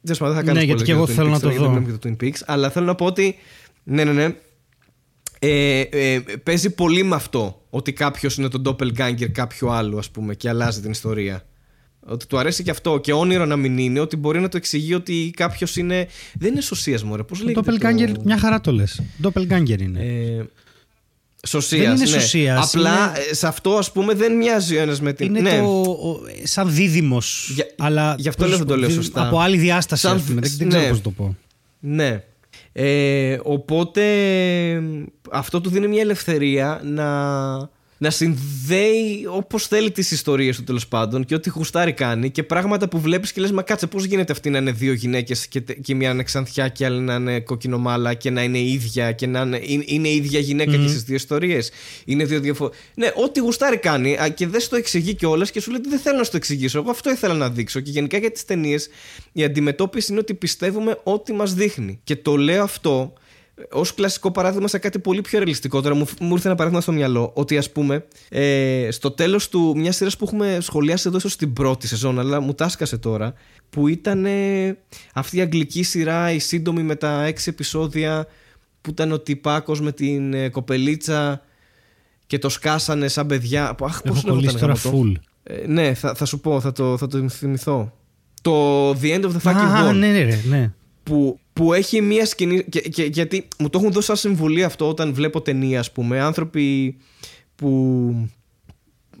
δεν 0.00 0.16
θα 0.16 0.42
κάνω 0.42 0.52
Ναι, 0.52 0.62
γιατί 0.62 0.82
και 0.82 0.92
εγώ 0.92 1.06
θέλω 1.06 1.28
να 1.28 1.40
το 1.40 1.50
δω. 1.50 1.82
το 1.98 1.98
Twin 2.04 2.24
Peaks, 2.24 2.40
αλλά 2.46 2.70
θέλω 2.70 2.86
να 2.86 2.94
πω 2.94 3.04
ότι. 3.04 3.36
Ναι, 3.84 4.04
ναι, 4.04 4.12
ναι. 4.12 4.34
Ε, 5.38 5.80
ε, 5.80 6.20
παίζει 6.42 6.70
πολύ 6.70 7.02
με 7.02 7.14
αυτό 7.14 7.62
ότι 7.70 7.92
κάποιος 7.92 8.36
είναι 8.36 8.48
το 8.48 8.62
doppelganger 8.64 9.30
κάποιου 9.32 9.70
άλλου, 9.70 9.98
ας 9.98 10.10
πούμε, 10.10 10.34
και 10.34 10.48
αλλάζει 10.48 10.80
την 10.80 10.90
ιστορία. 10.90 11.46
Ότι 12.00 12.26
του 12.26 12.38
αρέσει 12.38 12.62
και 12.62 12.70
αυτό. 12.70 12.98
Και 12.98 13.12
όνειρο 13.12 13.44
να 13.44 13.56
μην 13.56 13.78
είναι, 13.78 14.00
ότι 14.00 14.16
μπορεί 14.16 14.40
να 14.40 14.48
το 14.48 14.56
εξηγεί 14.56 14.94
ότι 14.94 15.30
κάποιος 15.36 15.76
είναι. 15.76 16.08
Δεν 16.34 16.52
είναι 16.52 16.60
σωσίας 16.60 17.02
μου, 17.02 17.24
Πώς 17.28 17.42
λέγεται. 17.42 17.72
Doppelganger, 17.72 18.12
το... 18.14 18.20
μια 18.24 18.38
χαρά 18.38 18.60
το 18.60 18.72
λες. 18.72 19.02
Doppelganger 19.22 19.80
είναι. 19.80 20.00
Ε, 20.00 20.44
Σωσίας, 21.46 21.82
δεν 21.82 21.90
είναι 21.90 22.14
ναι. 22.16 22.20
σωσίας, 22.20 22.74
Απλά 22.74 22.90
είναι... 22.90 23.34
σε 23.34 23.46
αυτό 23.46 23.76
ας 23.76 23.92
πούμε 23.92 24.14
δεν 24.14 24.36
μοιάζει 24.36 24.76
ο 24.76 24.80
ένας 24.80 25.00
με 25.00 25.12
την. 25.12 25.34
Είναι 25.34 25.40
ναι. 25.40 25.58
το. 25.58 26.20
σαν 26.42 26.74
δίδυμος. 26.74 27.56
αλλά 27.78 28.14
γι' 28.18 28.28
αυτό 28.28 28.46
λέω 28.46 28.58
δεν 28.58 28.66
το 28.66 28.76
λέω 28.76 28.90
σωστά. 28.90 29.26
Από 29.26 29.40
άλλη 29.40 29.56
διάσταση. 29.56 30.06
Σαν... 30.06 30.24
Πούμε, 30.26 30.40
δεν, 30.40 30.52
δεν 30.58 30.68
ξέρω 30.68 30.82
ναι. 30.82 30.90
πώς 30.90 31.00
το 31.00 31.10
πω. 31.10 31.36
Ναι. 31.80 32.22
Ε, 32.72 33.38
οπότε 33.42 34.02
αυτό 35.30 35.60
του 35.60 35.70
δίνει 35.70 35.88
μια 35.88 36.00
ελευθερία 36.00 36.80
να 36.84 37.70
να 37.98 38.10
συνδέει 38.10 39.26
όπως 39.28 39.66
θέλει 39.66 39.90
τις 39.90 40.10
ιστορίες 40.10 40.56
του 40.56 40.64
τέλος 40.64 40.88
πάντων 40.88 41.24
και 41.24 41.34
ό,τι 41.34 41.50
γουστάρει 41.50 41.92
κάνει 41.92 42.30
και 42.30 42.42
πράγματα 42.42 42.88
που 42.88 43.00
βλέπεις 43.00 43.32
και 43.32 43.40
λες: 43.40 43.50
Μα 43.52 43.62
κάτσε, 43.62 43.86
πώς 43.86 44.04
γίνεται 44.04 44.32
αυτή 44.32 44.50
να 44.50 44.58
είναι 44.58 44.72
δύο 44.72 44.92
γυναίκες 44.92 45.46
και, 45.46 45.60
και 45.60 45.94
μία 45.94 46.08
να 46.08 46.14
είναι 46.14 46.22
ξανθιά 46.22 46.68
και 46.68 46.84
άλλη 46.84 47.00
να 47.00 47.14
είναι 47.14 47.40
κοκκινομάλα 47.40 48.14
και 48.14 48.30
να 48.30 48.42
είναι 48.42 48.58
ίδια 48.58 49.12
και 49.12 49.26
να 49.26 49.40
είναι, 49.40 49.60
είναι, 49.86 50.08
ίδια 50.08 50.40
γυναίκα 50.40 50.72
mm-hmm. 50.72 50.80
και 50.80 50.88
στις 50.88 51.02
δύο 51.02 51.14
ιστορίες. 51.14 51.70
Είναι 52.04 52.24
δύο 52.24 52.40
διαφορε... 52.40 52.74
Ναι, 52.94 53.10
ό,τι 53.14 53.40
γουστάρει 53.40 53.76
κάνει 53.76 54.16
και 54.34 54.46
δεν 54.46 54.60
στο 54.60 54.76
εξηγεί 54.76 55.14
κιόλας 55.14 55.50
και 55.50 55.60
σου 55.60 55.70
λέει: 55.70 55.80
Δεν 55.88 55.98
θέλω 55.98 56.16
να 56.16 56.24
στο 56.24 56.36
εξηγήσω. 56.36 56.78
Εγώ 56.78 56.90
αυτό 56.90 57.10
ήθελα 57.10 57.34
να 57.34 57.50
δείξω. 57.50 57.80
Και 57.80 57.90
γενικά 57.90 58.18
για 58.18 58.30
τις 58.30 58.44
ταινίες 58.44 58.88
η 59.32 59.44
αντιμετώπιση 59.44 60.12
είναι 60.12 60.20
ότι 60.20 60.34
πιστεύουμε 60.34 60.98
ό,τι 61.02 61.32
μας 61.32 61.54
δείχνει. 61.54 62.00
Και 62.04 62.16
το 62.16 62.36
λέω 62.36 62.62
αυτό 62.62 63.12
ως 63.70 63.94
κλασικό 63.94 64.30
παράδειγμα 64.30 64.68
σε 64.68 64.78
κάτι 64.78 64.98
πολύ 64.98 65.20
πιο 65.20 65.38
ρεαλιστικό. 65.38 65.80
Τώρα 65.80 65.94
μου, 65.94 66.06
μου 66.20 66.32
ήρθε 66.34 66.46
ένα 66.46 66.56
παράδειγμα 66.56 66.82
στο 66.82 66.92
μυαλό 66.92 67.30
ότι 67.34 67.58
ας 67.58 67.70
πούμε 67.70 68.04
ε, 68.28 68.88
στο 68.90 69.10
τέλος 69.10 69.48
του 69.48 69.74
μια 69.76 69.92
σειρά 69.92 70.10
που 70.18 70.24
έχουμε 70.24 70.58
σχολιάσει 70.60 71.08
εδώ 71.08 71.16
ίσως 71.16 71.32
στην 71.32 71.52
πρώτη 71.52 71.86
σεζόν, 71.86 72.18
αλλά 72.18 72.40
μου 72.40 72.54
τάσκασε 72.54 72.98
τώρα, 72.98 73.32
που 73.70 73.88
ήταν 73.88 74.24
ε, 74.24 74.76
αυτή 75.14 75.36
η 75.36 75.40
αγγλική 75.40 75.82
σειρά, 75.82 76.32
η 76.32 76.38
σύντομη 76.38 76.82
με 76.82 76.94
τα 76.94 77.24
έξι 77.24 77.48
επεισόδια, 77.50 78.26
που 78.80 78.90
ήταν 78.90 79.12
ο 79.12 79.18
τυπάκο 79.18 79.76
με 79.80 79.92
την 79.92 80.34
ε, 80.34 80.48
κοπελίτσα 80.48 81.42
και 82.26 82.38
το 82.38 82.48
σκάσανε 82.48 83.08
σαν 83.08 83.26
παιδιά. 83.26 83.76
Αχ, 83.80 84.02
πώς 84.02 84.18
Έχω 84.18 84.28
κολλήσει 84.28 84.56
τώρα 84.56 84.74
full. 84.74 85.12
Ε, 85.42 85.66
ναι, 85.66 85.94
θα, 85.94 86.14
θα 86.14 86.24
σου 86.24 86.40
πω, 86.40 86.60
θα 86.60 86.72
το, 86.72 86.96
θα 86.96 87.06
το 87.06 87.28
θυμηθώ. 87.28 87.92
Το 88.42 88.90
The 88.90 89.20
End 89.20 89.24
of 89.24 89.30
the 89.30 89.40
Fucking 89.42 89.88
World. 89.88 89.94
Ναι, 89.94 90.06
ναι, 90.06 90.40
ναι. 90.48 90.72
Που 91.02 91.38
που 91.58 91.72
έχει 91.72 92.00
μία 92.00 92.26
σκηνή. 92.26 92.64
Και, 92.64 92.80
και, 92.80 93.04
γιατί 93.04 93.48
μου 93.58 93.68
το 93.68 93.78
έχουν 93.78 93.92
δώσει 93.92 94.06
σαν 94.06 94.16
συμβουλή 94.16 94.64
αυτό 94.64 94.88
όταν 94.88 95.14
βλέπω 95.14 95.40
ταινία, 95.40 95.78
ας 95.78 95.92
πούμε. 95.92 96.20
Άνθρωποι 96.20 96.96
που. 97.54 98.28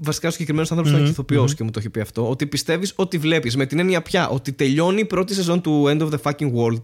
Βασικά 0.00 0.28
ο 0.28 0.30
συγκεκριμένος 0.30 0.70
άνθρωπος 0.70 0.94
ήταν 0.94 1.06
ηθοποιό 1.06 1.44
και 1.56 1.64
μου 1.64 1.70
το 1.70 1.78
έχει 1.78 1.90
πει 1.90 2.00
αυτό. 2.00 2.30
Ότι 2.30 2.46
πιστεύεις 2.46 2.92
ότι 2.96 3.18
βλέπεις. 3.18 3.56
Με 3.56 3.66
την 3.66 3.78
έννοια 3.78 4.02
πια 4.02 4.28
ότι 4.28 4.52
τελειώνει 4.52 5.00
η 5.00 5.04
πρώτη 5.04 5.34
σεζόν 5.34 5.60
του 5.60 5.84
End 5.86 6.00
of 6.00 6.08
the 6.10 6.18
Fucking 6.22 6.52
World. 6.54 6.80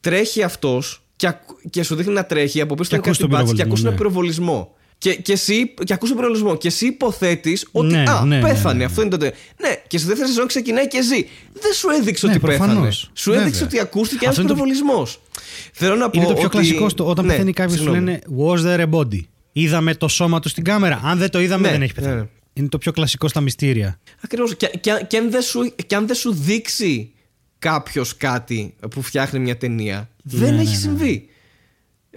Τρέχει 0.00 0.42
αυτός 0.42 1.02
και, 1.16 1.34
και 1.70 1.82
σου 1.82 1.94
δείχνει 1.94 2.12
να 2.12 2.24
τρέχει 2.24 2.60
από 2.60 2.74
πίσω 2.74 2.96
και, 2.96 3.10
και 3.54 3.62
ακούς 3.62 3.84
ένα 3.84 3.92
πυροβολισμό. 3.92 4.74
Και, 4.98 5.14
και, 5.14 5.32
εσύ, 5.32 5.74
και 5.84 5.92
ακούς 5.92 6.08
τον 6.08 6.18
πυροβολισμό. 6.18 6.56
Και 6.56 6.68
εσύ 6.68 6.86
υποθέτεις 6.86 7.68
ότι 7.72 7.86
ναι, 7.86 8.02
α, 8.10 8.24
ναι, 8.24 8.36
ναι 8.36 8.48
πέθανε. 8.48 8.78
Ναι, 8.78 8.84
αυτό 8.84 9.02
είναι 9.02 9.16
το. 9.16 9.24
Ναι, 9.60 9.82
και 9.86 9.98
στη 9.98 10.06
δεύτερη 10.06 10.28
σεζόν 10.28 10.46
ξεκινάει 10.46 10.88
και 10.88 11.02
ζει. 11.02 11.26
Δεν 11.52 11.72
σου 11.74 11.88
έδειξε 11.88 12.26
ότι 12.26 12.38
προφανώς. 12.38 12.74
πέθανε. 12.74 12.90
Σου 13.12 13.32
έδειξε 13.32 13.64
Βέβαια. 13.64 13.66
ότι 13.66 13.80
ακούστηκε 13.80 14.24
ένας 14.24 14.36
πυροβολισμό. 14.36 15.02
Το... 15.02 15.40
Θέλω 15.72 15.94
να 15.94 16.10
πω. 16.10 16.20
Είναι 16.20 16.28
το 16.28 16.34
πιο 16.34 16.44
ότι... 16.44 16.56
κλασικό 16.56 16.88
στο, 16.88 17.06
όταν 17.06 17.24
ναι, 17.26 17.32
πεθαίνει 17.32 17.52
κάποιος 17.52 17.78
σου 17.78 17.90
λένε 17.90 18.18
Was 18.38 18.64
there 18.64 18.80
a 18.80 18.90
body; 18.90 19.20
Είδαμε 19.52 19.94
το 19.94 20.08
σώμα 20.08 20.40
του 20.40 20.48
στην 20.48 20.64
κάμερα. 20.64 21.00
Αν 21.04 21.18
δεν 21.18 21.30
το 21.30 21.40
είδαμε, 21.40 21.66
ναι, 21.66 21.72
δεν 21.72 21.82
έχει 21.82 21.94
πεθάνει. 21.94 22.16
Ναι. 22.16 22.26
Είναι 22.52 22.68
το 22.68 22.78
πιο 22.78 22.92
κλασικό 22.92 23.28
στα 23.28 23.40
μυστήρια. 23.40 24.00
Ακριβώς. 24.20 24.56
Και, 24.56 24.66
και, 24.80 25.04
και, 25.06 25.16
αν 25.16 25.30
δεν 25.30 25.42
σου, 25.42 25.74
και 25.86 25.94
αν 25.94 26.06
δεν 26.06 26.16
σου 26.16 26.32
δείξει 26.32 27.12
κάποιος 27.58 28.16
κάτι 28.16 28.74
που 28.90 29.02
φτιάχνει 29.02 29.38
μια 29.38 29.56
ταινία, 29.56 30.08
δεν 30.22 30.58
έχει 30.58 30.76
συμβεί. 30.76 31.28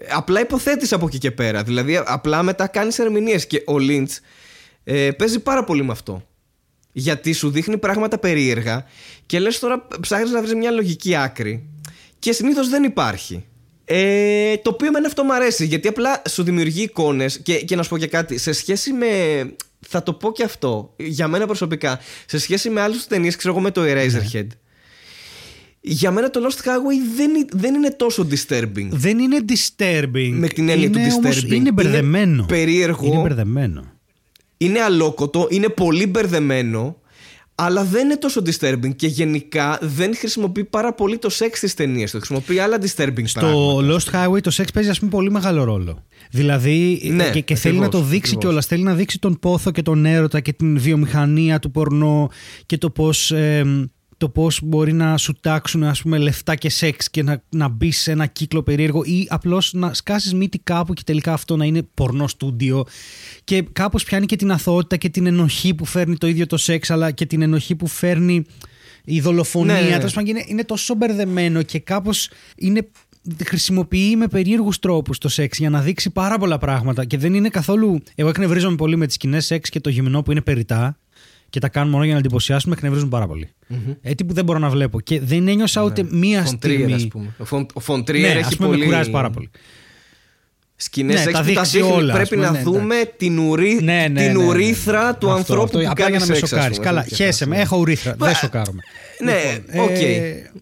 Απλά 0.09 0.39
υποθέτεις 0.39 0.93
από 0.93 1.05
εκεί 1.05 1.17
και 1.17 1.31
πέρα. 1.31 1.63
Δηλαδή, 1.63 2.01
απλά 2.05 2.43
μετά 2.43 2.67
κάνεις 2.67 2.99
ερμηνείες. 2.99 3.47
Και 3.47 3.63
ο 3.65 3.77
Λίντ 3.77 4.09
ε, 4.83 5.11
παίζει 5.11 5.39
πάρα 5.39 5.63
πολύ 5.63 5.83
με 5.83 5.91
αυτό. 5.91 6.25
Γιατί 6.91 7.33
σου 7.33 7.49
δείχνει 7.49 7.77
πράγματα 7.77 8.17
περίεργα 8.17 8.85
και 9.25 9.39
λες 9.39 9.59
τώρα 9.59 9.87
ψάχνεις 10.01 10.31
να 10.31 10.41
βρεις 10.41 10.53
μια 10.53 10.71
λογική 10.71 11.15
άκρη. 11.15 11.69
Και 12.19 12.31
συνήθως 12.31 12.69
δεν 12.69 12.83
υπάρχει. 12.83 13.45
Ε, 13.85 14.57
το 14.57 14.69
οποίο 14.69 14.91
με 14.91 14.99
αυτό 15.05 15.23
μου 15.23 15.33
αρέσει 15.33 15.65
γιατί 15.65 15.87
απλά 15.87 16.21
σου 16.29 16.43
δημιουργεί 16.43 16.81
εικόνες 16.81 17.39
και, 17.39 17.55
και 17.55 17.75
να 17.75 17.83
σου 17.83 17.89
πω 17.89 17.97
και 17.97 18.07
κάτι. 18.07 18.37
Σε 18.37 18.51
σχέση 18.51 18.91
με. 18.93 19.07
Θα 19.87 20.03
το 20.03 20.13
πω 20.13 20.31
και 20.31 20.43
αυτό 20.43 20.93
για 20.97 21.27
μένα 21.27 21.45
προσωπικά. 21.45 21.99
Σε 22.25 22.39
σχέση 22.39 22.69
με 22.69 22.81
άλλες 22.81 23.07
ταινίες, 23.07 23.35
ξέρω 23.35 23.53
εγώ 23.53 23.63
με 23.63 23.71
το 23.71 23.81
Eraserhead. 23.81 24.31
Ναι 24.33 24.60
για 25.81 26.11
μένα 26.11 26.29
το 26.29 26.39
Lost 26.43 26.67
Highway 26.67 27.15
δεν, 27.15 27.31
δεν 27.51 27.73
είναι 27.73 27.91
τόσο 27.91 28.27
disturbing. 28.31 28.87
Δεν 28.89 29.19
είναι 29.19 29.37
disturbing. 29.47 30.31
Με 30.31 30.47
την 30.47 30.69
έννοια 30.69 30.89
του 30.89 30.99
disturbing. 30.99 31.15
Όμως 31.15 31.43
είναι 31.43 31.71
μπερδεμένο. 31.71 32.33
Είναι 32.33 32.45
περίεργο. 32.47 33.05
Είναι 33.05 33.21
μπερδεμένο. 33.21 33.83
Είναι 34.57 34.79
αλόκοτο, 34.79 35.47
είναι 35.49 35.69
πολύ 35.69 36.07
μπερδεμένο, 36.07 36.95
αλλά 37.55 37.83
δεν 37.83 38.05
είναι 38.05 38.17
τόσο 38.17 38.41
disturbing 38.45 38.95
και 38.95 39.07
γενικά 39.07 39.77
δεν 39.81 40.15
χρησιμοποιεί 40.15 40.63
πάρα 40.63 40.93
πολύ 40.93 41.17
το 41.17 41.29
σεξ 41.29 41.57
στις 41.57 41.73
ταινίες 41.73 42.11
του. 42.11 42.17
Χρησιμοποιεί 42.17 42.59
άλλα 42.59 42.77
disturbing 42.81 43.23
Στο 43.25 43.39
πράγματα. 43.39 43.95
Lost 43.95 44.15
Highway 44.15 44.41
το 44.41 44.49
σεξ 44.51 44.71
παίζει, 44.71 44.89
ας 44.89 44.99
πούμε, 44.99 45.11
πολύ 45.11 45.31
μεγάλο 45.31 45.63
ρόλο. 45.63 46.03
Δηλαδή, 46.31 47.01
ναι, 47.13 47.29
και, 47.29 47.39
και 47.39 47.55
θέλει 47.55 47.79
να 47.79 47.89
το 47.89 48.01
δείξει 48.01 48.37
κιόλας. 48.37 48.65
Θέλει 48.65 48.83
να 48.83 48.93
δείξει 48.93 49.19
τον 49.19 49.39
πόθο 49.39 49.71
και 49.71 49.81
τον 49.81 50.05
έρωτα 50.05 50.39
και 50.39 50.53
την 50.53 50.79
βιομηχανία 50.79 51.59
του 51.59 51.71
πορνό 51.71 52.29
και 52.65 52.77
το 52.77 52.89
πώς. 52.89 53.31
Ε, 53.31 53.89
το 54.22 54.30
πώς 54.30 54.60
μπορεί 54.64 54.93
να 54.93 55.18
σου 55.18 55.34
τάξουν 55.41 55.84
ας 55.84 56.02
πούμε, 56.02 56.18
λεφτά 56.18 56.56
και 56.56 56.69
σεξ 56.69 57.10
και 57.10 57.23
να, 57.23 57.43
να 57.49 57.68
μπει 57.68 57.91
σε 57.91 58.11
ένα 58.11 58.26
κύκλο 58.26 58.64
περίεργο 58.64 59.03
ή 59.03 59.26
απλώς 59.30 59.73
να 59.73 59.93
σκάσεις 59.93 60.34
μύτη 60.34 60.60
κάπου 60.60 60.93
και 60.93 61.02
τελικά 61.06 61.34
αυτό 61.34 61.56
να 61.56 61.65
είναι 61.65 61.81
πορνό 61.93 62.27
στούντιο. 62.27 62.85
Και 63.43 63.61
κάπως 63.72 64.03
πιάνει 64.03 64.26
και 64.26 64.35
την 64.35 64.52
αθωότητα 64.52 64.95
και 64.95 65.10
την 65.10 65.26
ενοχή 65.26 65.73
που 65.73 65.85
φέρνει 65.85 66.18
το 66.18 66.27
ίδιο 66.27 66.48
το 66.48 66.57
σεξ, 66.57 66.89
αλλά 66.89 67.11
και 67.11 67.26
την 67.26 67.41
ενοχή 67.41 67.76
που 67.76 67.88
φέρνει 67.88 68.43
η 69.06 69.19
δολοφονία. 69.19 69.73
Ναι, 69.73 69.81
ναι. 69.81 69.98
ναι. 69.98 70.30
Είναι, 70.30 70.43
είναι 70.48 70.64
τόσο 70.64 70.95
μπερδεμένο 70.95 71.61
και 71.61 71.80
κάπως 71.80 72.30
είναι 72.57 72.89
χρησιμοποιεί 73.45 74.15
με 74.15 74.27
περίεργους 74.27 74.80
τρόπους 74.80 75.18
το 75.18 75.30
σεξ 75.30 75.57
για 75.57 75.69
να 75.69 75.81
δείξει 75.81 76.10
πάρα 76.10 76.38
πολλά 76.38 76.57
πράγματα 76.57 77.06
και 77.06 77.18
δεν 77.18 77.34
είναι 77.34 77.49
καθόλου. 77.49 78.02
Εγώ 78.15 78.30
εκνευρίζομαι 78.30 78.76
πολύ 78.76 78.95
με 78.95 79.06
τις 79.06 79.15
σκηνές 79.15 79.45
σεξ 79.45 79.69
και 79.69 79.80
το 79.80 79.89
γυμνό 79.89 80.22
που 80.22 80.31
είναι 80.31 80.41
περιτά 80.41 80.98
και 81.51 81.59
τα 81.59 81.69
κάνουν 81.69 81.91
μόνο 81.91 82.03
για 82.03 82.13
να 82.13 82.19
εντυπωσιάσουμε, 82.19 82.75
εκνευρίζουν 82.77 83.09
πάρα 83.09 83.27
πολύ. 83.27 83.49
Mm-hmm. 83.69 83.95
Έτσι 84.01 84.25
που 84.25 84.33
δεν 84.33 84.45
μπορώ 84.45 84.59
να 84.59 84.69
βλέπω. 84.69 85.01
Και 85.01 85.19
δεν 85.19 85.47
ένιωσα 85.47 85.79
ναι. 85.79 85.85
ούτε 85.85 86.05
μία 86.11 86.45
στιγμή. 86.45 86.93
Ας 86.93 87.07
πούμε. 87.07 87.35
Ο, 87.37 87.45
Φον, 87.45 87.65
ο 87.73 87.79
Φοντρίερ 87.79 88.33
ναι, 88.33 88.39
έχει 88.39 88.55
πούμε, 88.55 88.67
πολύ. 88.67 88.79
Με 88.79 88.85
κουράζει 88.85 89.09
πάρα 89.09 89.29
πολύ. 89.29 89.49
Σκηνές 90.75 91.25
ναι, 91.25 91.31
τα 91.31 91.41
δείξει 91.41 91.81
όλα. 91.81 92.13
Πρέπει 92.13 92.29
πούμε, 92.35 92.45
να 92.45 92.51
ναι, 92.51 92.61
δούμε 92.61 92.95
την, 93.17 93.39
ουρί... 93.39 93.79
ναι, 93.83 94.07
ναι, 94.11 94.21
την 94.21 94.37
ναι, 94.37 94.45
ουρίθρα 94.45 95.15
του 95.15 95.31
ανθρώπου 95.31 95.77
αυτό, 95.77 95.89
που 95.89 95.93
κάνει 95.93 96.19
σεξ. 96.19 96.37
Σοκάρεις. 96.49 96.79
Καλά, 96.79 97.03
χέσε 97.03 97.45
με. 97.45 97.59
Έχω 97.59 97.77
ουρίθρα. 97.77 98.15
Δεν 98.19 98.35
σοκάρομαι. 98.35 98.81
Ναι, 99.23 99.61
λοιπόν, 99.67 99.85
οκ. 99.85 99.97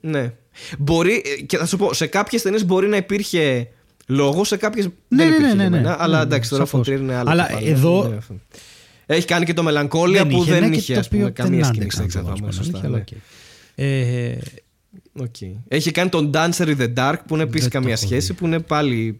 Ναι. 0.02 0.34
Μπορεί, 0.78 1.22
και 1.46 1.58
θα 1.58 1.66
σου 1.66 1.78
πω, 1.78 1.94
σε 1.94 2.08
κάποιες 2.08 2.42
ταινίες 2.42 2.66
μπορεί 2.66 2.88
να 2.88 2.98
υπήρχε 2.98 3.68
λόγο, 4.08 4.44
σε 4.44 4.58
κάποιες 4.58 4.86
ναι, 5.08 5.24
δεν 5.24 5.34
υπήρχε. 5.34 5.54
Ναι, 5.54 5.70
ναι, 5.70 5.80
ναι, 5.80 5.96
αλλά 5.98 6.22
εντάξει, 6.22 6.50
τώρα 6.50 6.64
ο 6.64 6.66
φον 6.66 6.81
Τρίερ 6.81 7.00
είναι 7.00 7.16
άλλος. 7.16 7.32
Αλλά 7.32 7.50
εδώ 7.64 8.20
έχει 9.14 9.26
κάνει 9.26 9.46
και 9.46 9.54
το 9.54 9.64
Melancholia 9.64 10.28
που 10.28 10.44
δεν 10.44 10.74
είχε 10.74 10.98
ας 10.98 11.08
πούμε, 11.08 11.32
καμία 11.32 11.64
σκηνή 11.64 11.92
στην 11.92 12.10
ναι. 12.90 13.04
Ε, 13.76 14.38
Έχει 15.68 15.92
κάνει 15.92 16.10
τον 16.10 16.32
Dancer 16.34 16.66
in 16.66 16.78
the 16.78 16.94
Dark 16.96 17.16
που 17.28 17.34
είναι 17.34 17.44
επίσης 17.44 17.68
καμία 17.68 17.96
σχέση, 17.96 18.34
που 18.34 18.46
είναι 18.46 18.60
πάλι 18.60 19.18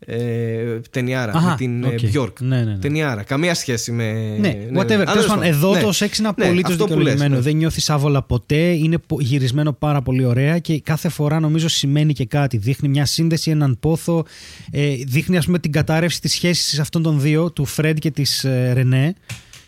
ε, 0.00 0.80
ταινιάρα 0.90 1.32
Αχα, 1.32 1.48
με 1.48 1.54
την 1.56 1.86
okay. 1.86 2.02
Ε, 2.02 2.10
Bjork. 2.14 2.32
Ναι, 2.40 2.56
ναι, 2.56 2.64
ναι. 2.64 2.78
Ταινιάρα. 2.78 3.22
Καμία 3.22 3.54
σχέση 3.54 3.92
με. 3.92 4.36
Ναι, 4.38 4.48
ναι 4.70 4.80
whatever. 4.80 5.38
Ναι. 5.38 5.48
εδώ 5.48 5.74
ναι. 5.74 5.80
το 5.80 5.92
σεξ 5.92 6.18
είναι 6.18 6.28
απολύτως 6.28 6.76
ναι, 6.76 6.84
δικαιολογημένο. 6.84 7.34
Ναι. 7.34 7.40
Δεν 7.40 7.56
νιώθεις 7.56 7.90
άβολα 7.90 8.22
ποτέ. 8.22 8.56
Είναι 8.56 8.98
γυρισμένο 9.18 9.72
πάρα 9.72 10.02
πολύ 10.02 10.24
ωραία 10.24 10.58
και 10.58 10.80
κάθε 10.80 11.08
φορά 11.08 11.40
νομίζω 11.40 11.68
σημαίνει 11.68 12.12
και 12.12 12.24
κάτι. 12.24 12.56
Δείχνει 12.56 12.88
μια 12.88 13.04
σύνδεση, 13.04 13.50
έναν 13.50 13.78
πόθο. 13.80 14.24
Ε, 14.70 14.94
δείχνει 15.06 15.36
ας 15.36 15.44
πούμε 15.44 15.58
την 15.58 15.72
κατάρρευση 15.72 16.20
της 16.20 16.32
σχέσης 16.32 16.78
αυτών 16.78 17.02
των 17.02 17.20
δύο, 17.20 17.50
του 17.50 17.64
Φρέντ 17.64 17.98
και 17.98 18.10
της 18.10 18.44
ε, 18.44 18.72
Ρενέ 18.72 19.14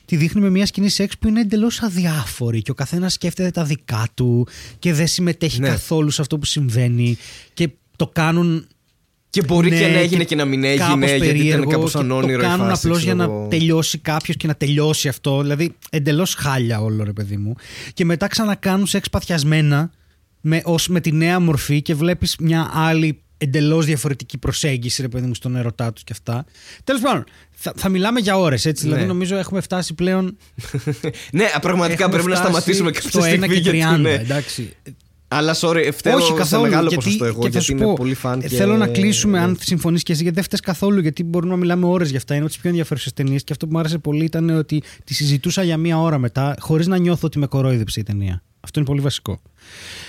τη 0.05 0.16
δείχνει 0.16 0.40
με 0.40 0.51
μια 0.51 0.66
σκηνή 0.66 0.89
σεξ 0.89 1.19
που 1.19 1.28
είναι 1.28 1.40
εντελώς 1.40 1.82
αδιάφορη 1.82 2.62
και 2.62 2.70
ο 2.70 2.74
καθένας 2.74 3.12
σκέφτεται 3.12 3.51
τα 3.51 3.65
δικά 3.65 4.09
του 4.15 4.47
και 4.78 4.93
δεν 4.93 5.07
συμμετέχει 5.07 5.61
καθόλου 5.61 6.11
σε 6.11 6.20
αυτό 6.20 6.39
που 6.39 6.44
συμβαίνει 6.44 7.16
και 7.55 7.69
το 7.97 8.07
κάνουν 8.07 8.66
και 9.31 9.43
μπορεί 9.43 9.70
ναι, 9.70 9.78
και 9.78 9.86
να 9.86 9.98
έγινε 9.98 10.24
και, 10.24 10.35
να 10.35 10.44
μην 10.44 10.65
έγινε, 10.65 11.16
γιατί 11.16 11.47
ήταν 11.47 11.69
κάπως 11.69 11.97
ανώνυρο. 11.97 12.43
Το 12.43 12.48
κάνουν 12.48 12.70
απλώς 12.70 13.02
για 13.02 13.15
να 13.15 13.48
τελειώσει 13.48 13.98
κάποιος 13.98 14.36
και 14.36 14.47
να 14.47 14.55
τελειώσει 14.55 15.09
αυτό. 15.09 15.40
Δηλαδή, 15.40 15.74
εντελώς 15.90 16.35
χάλια 16.35 16.81
όλο, 16.81 17.05
ρε 17.05 17.12
παιδί 17.12 17.36
μου. 17.36 17.55
Και 17.94 18.05
μετά 18.05 18.27
ξανακάνουν 18.27 18.86
σεξ 18.86 19.11
παθιασμένα 19.11 19.90
με, 20.40 20.62
ως, 20.65 20.89
με 20.89 21.01
τη 21.01 21.12
νέα 21.12 21.40
μορφή 21.40 21.82
και 21.82 21.94
βλέπεις 21.94 22.36
μια 22.40 22.70
άλλη 22.74 23.23
εντελώς 23.39 23.86
διαφορετική 23.86 24.39
προσέγγιση, 24.39 25.02
ρε 25.02 25.09
παιδί 25.09 25.27
μου, 25.27 25.35
στον 25.35 25.57
ερωτά 25.57 25.93
τους 25.93 26.05
και 26.05 26.12
αυτά. 26.12 26.44
Τέλος 26.85 27.01
πάντων, 27.01 27.24
θα, 27.51 27.73
θα 27.77 27.89
μιλάμε 27.89 28.20
για 28.20 28.39
ώρες, 28.39 28.66
έτσι. 28.66 28.82
Δηλαδή, 28.82 29.01
ναι. 29.01 29.07
νομίζω 29.07 29.36
έχουμε 29.36 29.61
φτάσει 29.61 29.94
πλέον. 29.94 30.36
ναι, 31.32 31.44
πραγματικά 31.61 32.09
πρέπει 32.09 32.28
να 32.28 32.35
σταματήσουμε 32.36 32.90
και 32.90 33.01
στο 33.01 33.20
1 33.20 33.61
και 33.62 33.70
30. 33.94 33.98
Ναι. 33.98 34.12
Εντάξει. 34.12 34.77
Αλλά 35.32 35.57
sorry, 35.61 35.90
φταίω 35.93 36.16
Όχι, 36.16 36.32
καθόλου, 36.32 36.65
σε 36.65 36.69
μεγάλο 36.69 36.89
γιατί, 36.89 37.05
ποσοστό 37.05 37.24
εγώ, 37.24 37.40
και 37.40 37.48
γιατί 37.48 37.73
είμαι 37.73 37.93
πολύ 37.93 38.15
φαν. 38.15 38.40
Και... 38.40 38.48
Θέλω 38.48 38.77
να 38.77 38.86
κλείσουμε, 38.86 39.39
αν 39.39 39.57
συμφωνείς 39.61 40.02
και 40.02 40.12
εσύ, 40.12 40.23
γιατί 40.23 40.36
δεν 40.36 40.44
φταίει 40.44 40.61
καθόλου, 40.61 41.01
γιατί 41.01 41.24
μπορούμε 41.24 41.52
να 41.52 41.59
μιλάμε 41.59 41.86
ώρες 41.86 42.09
για 42.09 42.19
αυτά. 42.19 42.35
Είναι 42.35 42.43
από 42.43 42.52
τις 42.52 42.61
πιο 42.61 42.70
ενδιαφέρουσες 42.70 43.12
ταινίες. 43.12 43.44
Και 43.44 43.52
αυτό 43.52 43.66
που 43.66 43.73
μου 43.73 43.78
άρεσε 43.78 43.98
πολύ 43.98 44.24
ήταν 44.24 44.51
ότι 44.51 44.82
τη 45.05 45.15
συζητούσα 45.15 45.62
για 45.62 45.77
μία 45.77 46.01
ώρα 46.01 46.19
μετά, 46.19 46.55
χωρίς 46.61 46.86
να 46.86 46.97
νιώθω 46.97 47.27
ότι 47.27 47.39
με 47.39 47.47
κορόιδεψε 47.47 48.01
η 48.01 48.02
ταινία. 48.02 48.43
Αυτό 48.61 48.78
είναι 48.78 48.89
πολύ 48.89 49.01
βασικό. 49.01 49.40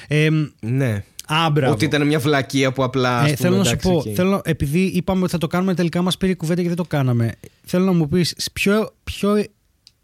Ε, 0.08 0.30
ναι. 0.60 1.04
Α, 1.28 1.70
ότι 1.70 1.86
ήταν 1.86 2.08
μια 2.08 2.20
βλακεία 2.20 2.72
που 2.72 2.84
απλά. 2.84 3.28
Ε, 3.28 3.36
θέλω 3.36 3.58
να 3.58 3.64
σου 3.64 3.76
πω, 3.76 4.04
θέλω, 4.16 4.42
επειδή 4.44 4.80
είπαμε 4.80 5.22
ότι 5.22 5.32
θα 5.32 5.38
το 5.38 5.48
κάνουμε 5.48 5.74
τελικά, 5.74 6.02
μας 6.02 6.18
πήρε 6.18 6.34
κουβέντα 6.34 6.62
και 6.62 6.68
δεν 6.68 6.78
το 6.78 6.84
κάναμε. 6.84 7.32
Θέλω 7.64 7.86
να 7.86 7.92
μου 7.92 8.08
πεις 8.08 8.50
ποιο, 8.54 8.94
ποιο, 9.04 9.44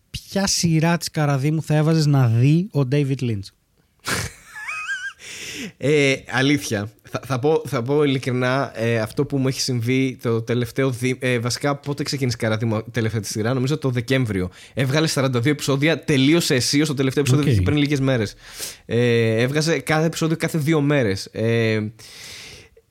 ποια 0.10 0.48
σειρά 0.48 0.98
της 0.98 1.12
Καραδίμου 1.12 1.62
θα 1.62 1.76
έβαζες 1.76 2.06
να 2.06 2.28
δει 2.28 2.70
ο 2.72 2.80
David 2.92 3.20
Lynch; 3.22 3.48
Ε, 5.78 6.16
αλήθεια. 6.32 6.92
Θα, 7.10 7.22
θα, 7.26 7.40
πω, 7.40 7.62
θα 7.68 7.82
πω 7.82 8.04
ειλικρινά 8.04 8.72
ε, 8.76 9.00
αυτό 9.00 9.26
που 9.26 9.38
μου 9.38 9.48
έχει 9.48 9.62
συμβεί 9.62 10.18
το 10.22 10.42
τελευταίο. 10.42 10.90
Δι... 10.90 11.18
Ε, 11.20 11.40
βασικά, 11.40 11.76
πότε 11.76 12.04
ξεκίνησε 12.04 12.38
καράτη 12.38 12.84
τελευταία 12.92 13.22
τη 13.22 13.28
σειρά, 13.28 13.54
νομίζω 13.54 13.78
το 13.78 13.90
Δεκέμβριο. 13.90 14.50
Έβγαλε 14.74 15.08
42 15.14 15.46
επεισόδια, 15.46 16.04
τελείωσε 16.04 16.56
εσύ 16.56 16.80
το 16.80 16.94
τελευταίο 16.94 17.24
επεισόδιο 17.28 17.54
okay. 17.54 17.64
πριν 17.64 17.78
λίγες 17.78 18.00
μέρες. 18.00 18.36
Ε, 18.86 19.42
έβγαζε 19.42 19.80
κάθε 19.80 20.06
επεισόδιο 20.06 20.38
κάθε 20.38 20.58
δύο 20.58 20.82
μέρες. 20.82 21.26
Ε, 21.26 21.80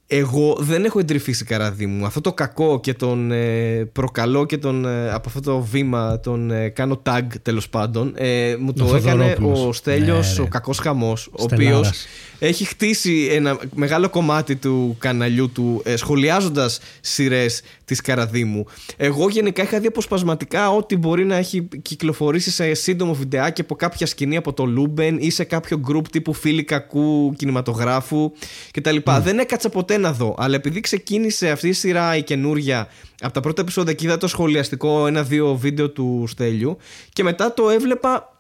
εγώ 0.06 0.56
δεν 0.60 0.84
έχω 0.84 0.98
εντρυφήσει 0.98 1.44
Καραδίμου. 1.44 2.06
Αυτό 2.06 2.20
το 2.20 2.32
κακό 2.32 2.80
και 2.80 2.94
τον 2.94 3.32
ε, 3.32 3.84
προκαλώ 3.92 4.46
και 4.46 4.58
τον, 4.58 4.84
ε, 4.84 5.10
από 5.10 5.28
αυτό 5.28 5.40
το 5.40 5.60
βήμα 5.60 6.20
τον 6.20 6.50
ε, 6.50 6.68
κάνω 6.68 7.02
tag 7.06 7.22
τέλος 7.42 7.68
πάντων. 7.68 8.12
Ε, 8.16 8.56
μου 8.58 8.72
το 8.72 8.94
έκανε 8.96 9.36
ο 9.42 9.72
Στέλιος, 9.72 10.38
ναι, 10.38 10.44
ο 10.44 10.48
κακός 10.48 10.78
χαμός, 10.78 11.26
ο 11.26 11.42
οποίος 11.42 11.90
έχει 12.38 12.64
χτίσει 12.64 13.28
ένα 13.32 13.58
μεγάλο 13.74 14.08
κομμάτι 14.08 14.56
του 14.56 14.96
καναλιού 14.98 15.50
του 15.50 15.82
ε, 15.84 15.96
σχολιάζοντας 15.96 16.80
σειρές 17.00 17.62
της 17.86 18.00
Καραδίμου. 18.00 18.66
Εγώ 18.96 19.28
γενικά 19.28 19.62
είχα 19.62 19.80
δει 19.80 19.86
αποσπασματικά 19.86 20.70
ό,τι 20.70 20.96
μπορεί 20.96 21.24
να 21.24 21.36
έχει 21.36 21.68
κυκλοφορήσει 21.82 22.50
σε 22.50 22.74
σύντομο 22.74 23.14
βιντεάκι 23.14 23.60
από 23.60 23.74
κάποια 23.74 24.06
σκηνή 24.06 24.36
από 24.36 24.52
το 24.52 24.64
Λούμπεν 24.64 25.16
ή 25.18 25.30
σε 25.30 25.44
κάποιο 25.44 25.80
group 25.88 26.08
τύπου 26.10 26.32
φίλοι 26.32 26.64
κακού 26.64 27.32
κινηματογράφου 27.36 28.32
κτλ. 28.70 28.96
Mm. 29.04 29.18
Δεν 29.22 29.38
έκατσα 29.38 29.68
ποτέ 29.68 29.96
να 29.96 30.12
δω, 30.12 30.34
αλλά 30.38 30.54
επειδή 30.54 30.80
ξεκίνησε 30.80 31.50
αυτή 31.50 31.68
η 31.68 31.72
σειρά 31.72 32.16
η 32.16 32.22
καινούρια 32.22 32.88
από 33.20 33.32
τα 33.32 33.40
πρώτα 33.40 33.62
επεισόδια 33.62 33.92
και 33.92 34.06
είδα 34.06 34.18
το 34.18 34.28
σχολιαστικό 34.28 35.06
ένα-δύο 35.06 35.54
βίντεο 35.54 35.90
του 35.90 36.24
Στέλιου 36.28 36.76
και 37.12 37.22
μετά 37.22 37.54
το 37.54 37.70
έβλεπα 37.70 38.36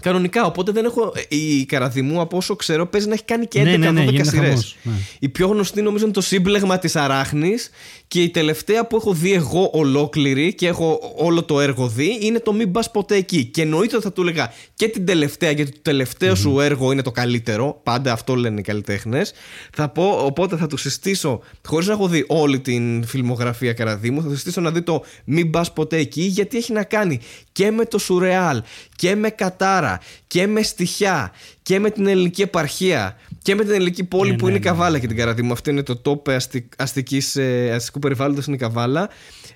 Κανονικά, 0.00 0.44
οπότε 0.44 0.72
δεν 0.72 0.84
έχω. 0.84 1.12
Ε, 1.28 1.36
η 1.36 1.64
Καραδιμού, 1.64 2.20
από 2.20 2.36
όσο 2.36 2.56
ξέρω, 2.56 2.86
παίζει 2.86 3.06
να 3.06 3.14
έχει 3.14 3.24
κάνει 3.24 3.46
και 3.46 3.62
11-12 3.62 3.64
ναι, 3.64 3.90
ναι, 3.90 4.04
ναι, 4.04 4.24
σειρές. 4.24 4.76
Ναι. 4.82 4.92
Η 5.18 5.28
πιο 5.28 5.46
γνωστή 5.46 5.82
νομίζω 5.82 6.04
είναι 6.04 6.12
το 6.12 6.20
σύμπλεγμα 6.20 6.78
της 6.78 6.96
Αράχνης 6.96 7.70
και 8.10 8.22
η 8.22 8.30
τελευταία 8.30 8.86
που 8.86 8.96
έχω 8.96 9.12
δει 9.12 9.32
εγώ 9.32 9.70
ολόκληρη 9.72 10.54
και 10.54 10.66
έχω 10.66 11.14
όλο 11.16 11.42
το 11.42 11.60
έργο 11.60 11.88
δει 11.88 12.18
είναι 12.20 12.38
το 12.38 12.52
Μην 12.52 12.72
πας 12.72 12.90
ποτέ 12.90 13.16
εκεί. 13.16 13.44
Και 13.44 13.62
εννοείται 13.62 13.94
ότι 13.96 14.04
θα 14.04 14.12
του 14.12 14.22
έλεγα 14.22 14.52
και 14.74 14.88
την 14.88 15.06
τελευταία, 15.06 15.50
γιατί 15.50 15.70
το 15.70 15.78
τελευταιο 15.82 16.34
σου 16.34 16.60
έργο 16.60 16.92
είναι 16.92 17.02
το 17.02 17.10
καλύτερο. 17.10 17.80
Πάντα 17.82 18.12
αυτό 18.12 18.34
λένε 18.34 18.60
οι 18.60 18.62
καλλιτέχνες. 18.62 19.32
Θα 19.72 19.88
πω, 19.88 20.04
οπότε 20.24 20.56
θα 20.56 20.66
του 20.66 20.76
συστήσω, 20.76 21.40
χωρίς 21.66 21.86
να 21.86 21.92
έχω 21.92 22.08
δει 22.08 22.24
όλη 22.28 22.60
την 22.60 23.04
φιλμογραφία 23.04 23.72
Καραδίμου, 23.72 24.22
θα 24.22 24.28
του 24.28 24.34
συστήσω 24.34 24.60
να 24.60 24.70
δει 24.70 24.82
το 24.82 25.04
Μην 25.24 25.50
πας 25.50 25.72
ποτέ 25.72 25.96
εκεί, 25.96 26.22
γιατί 26.22 26.56
έχει 26.56 26.72
να 26.72 26.84
κάνει 26.84 27.20
και 27.52 27.70
με 27.70 27.84
το 27.84 27.98
σουρεάλ 27.98 28.62
και 28.96 29.14
με 29.16 29.30
κατάρα 29.30 30.00
και 30.26 30.46
με 30.46 30.62
στοιχιά 30.62 31.32
και 31.62 31.78
με 31.78 31.90
την 31.90 32.06
ελληνική 32.06 32.42
επαρχία 32.42 33.16
και 33.42 33.54
με 33.54 33.64
την 33.64 33.72
ελληνική 33.72 34.04
πόλη 34.04 34.30
ναι, 34.30 34.36
που 34.36 34.44
ναι, 34.44 34.50
είναι 34.50 34.58
η 34.58 34.62
ναι. 34.62 34.70
Καβάλα 34.70 34.98
και 34.98 35.06
την 35.06 35.16
Καραδίμου. 35.16 35.52
Αυτό 35.52 35.70
είναι 35.70 35.82
το 35.82 35.96
τόπο 35.96 36.36
αστικής, 36.76 37.36
ε, 37.36 37.70
αστικού 37.74 37.98
περιβάλλοντος 38.00 38.46
είναι 38.46 38.56
η 38.56 38.58
Καβάλα. 38.58 39.10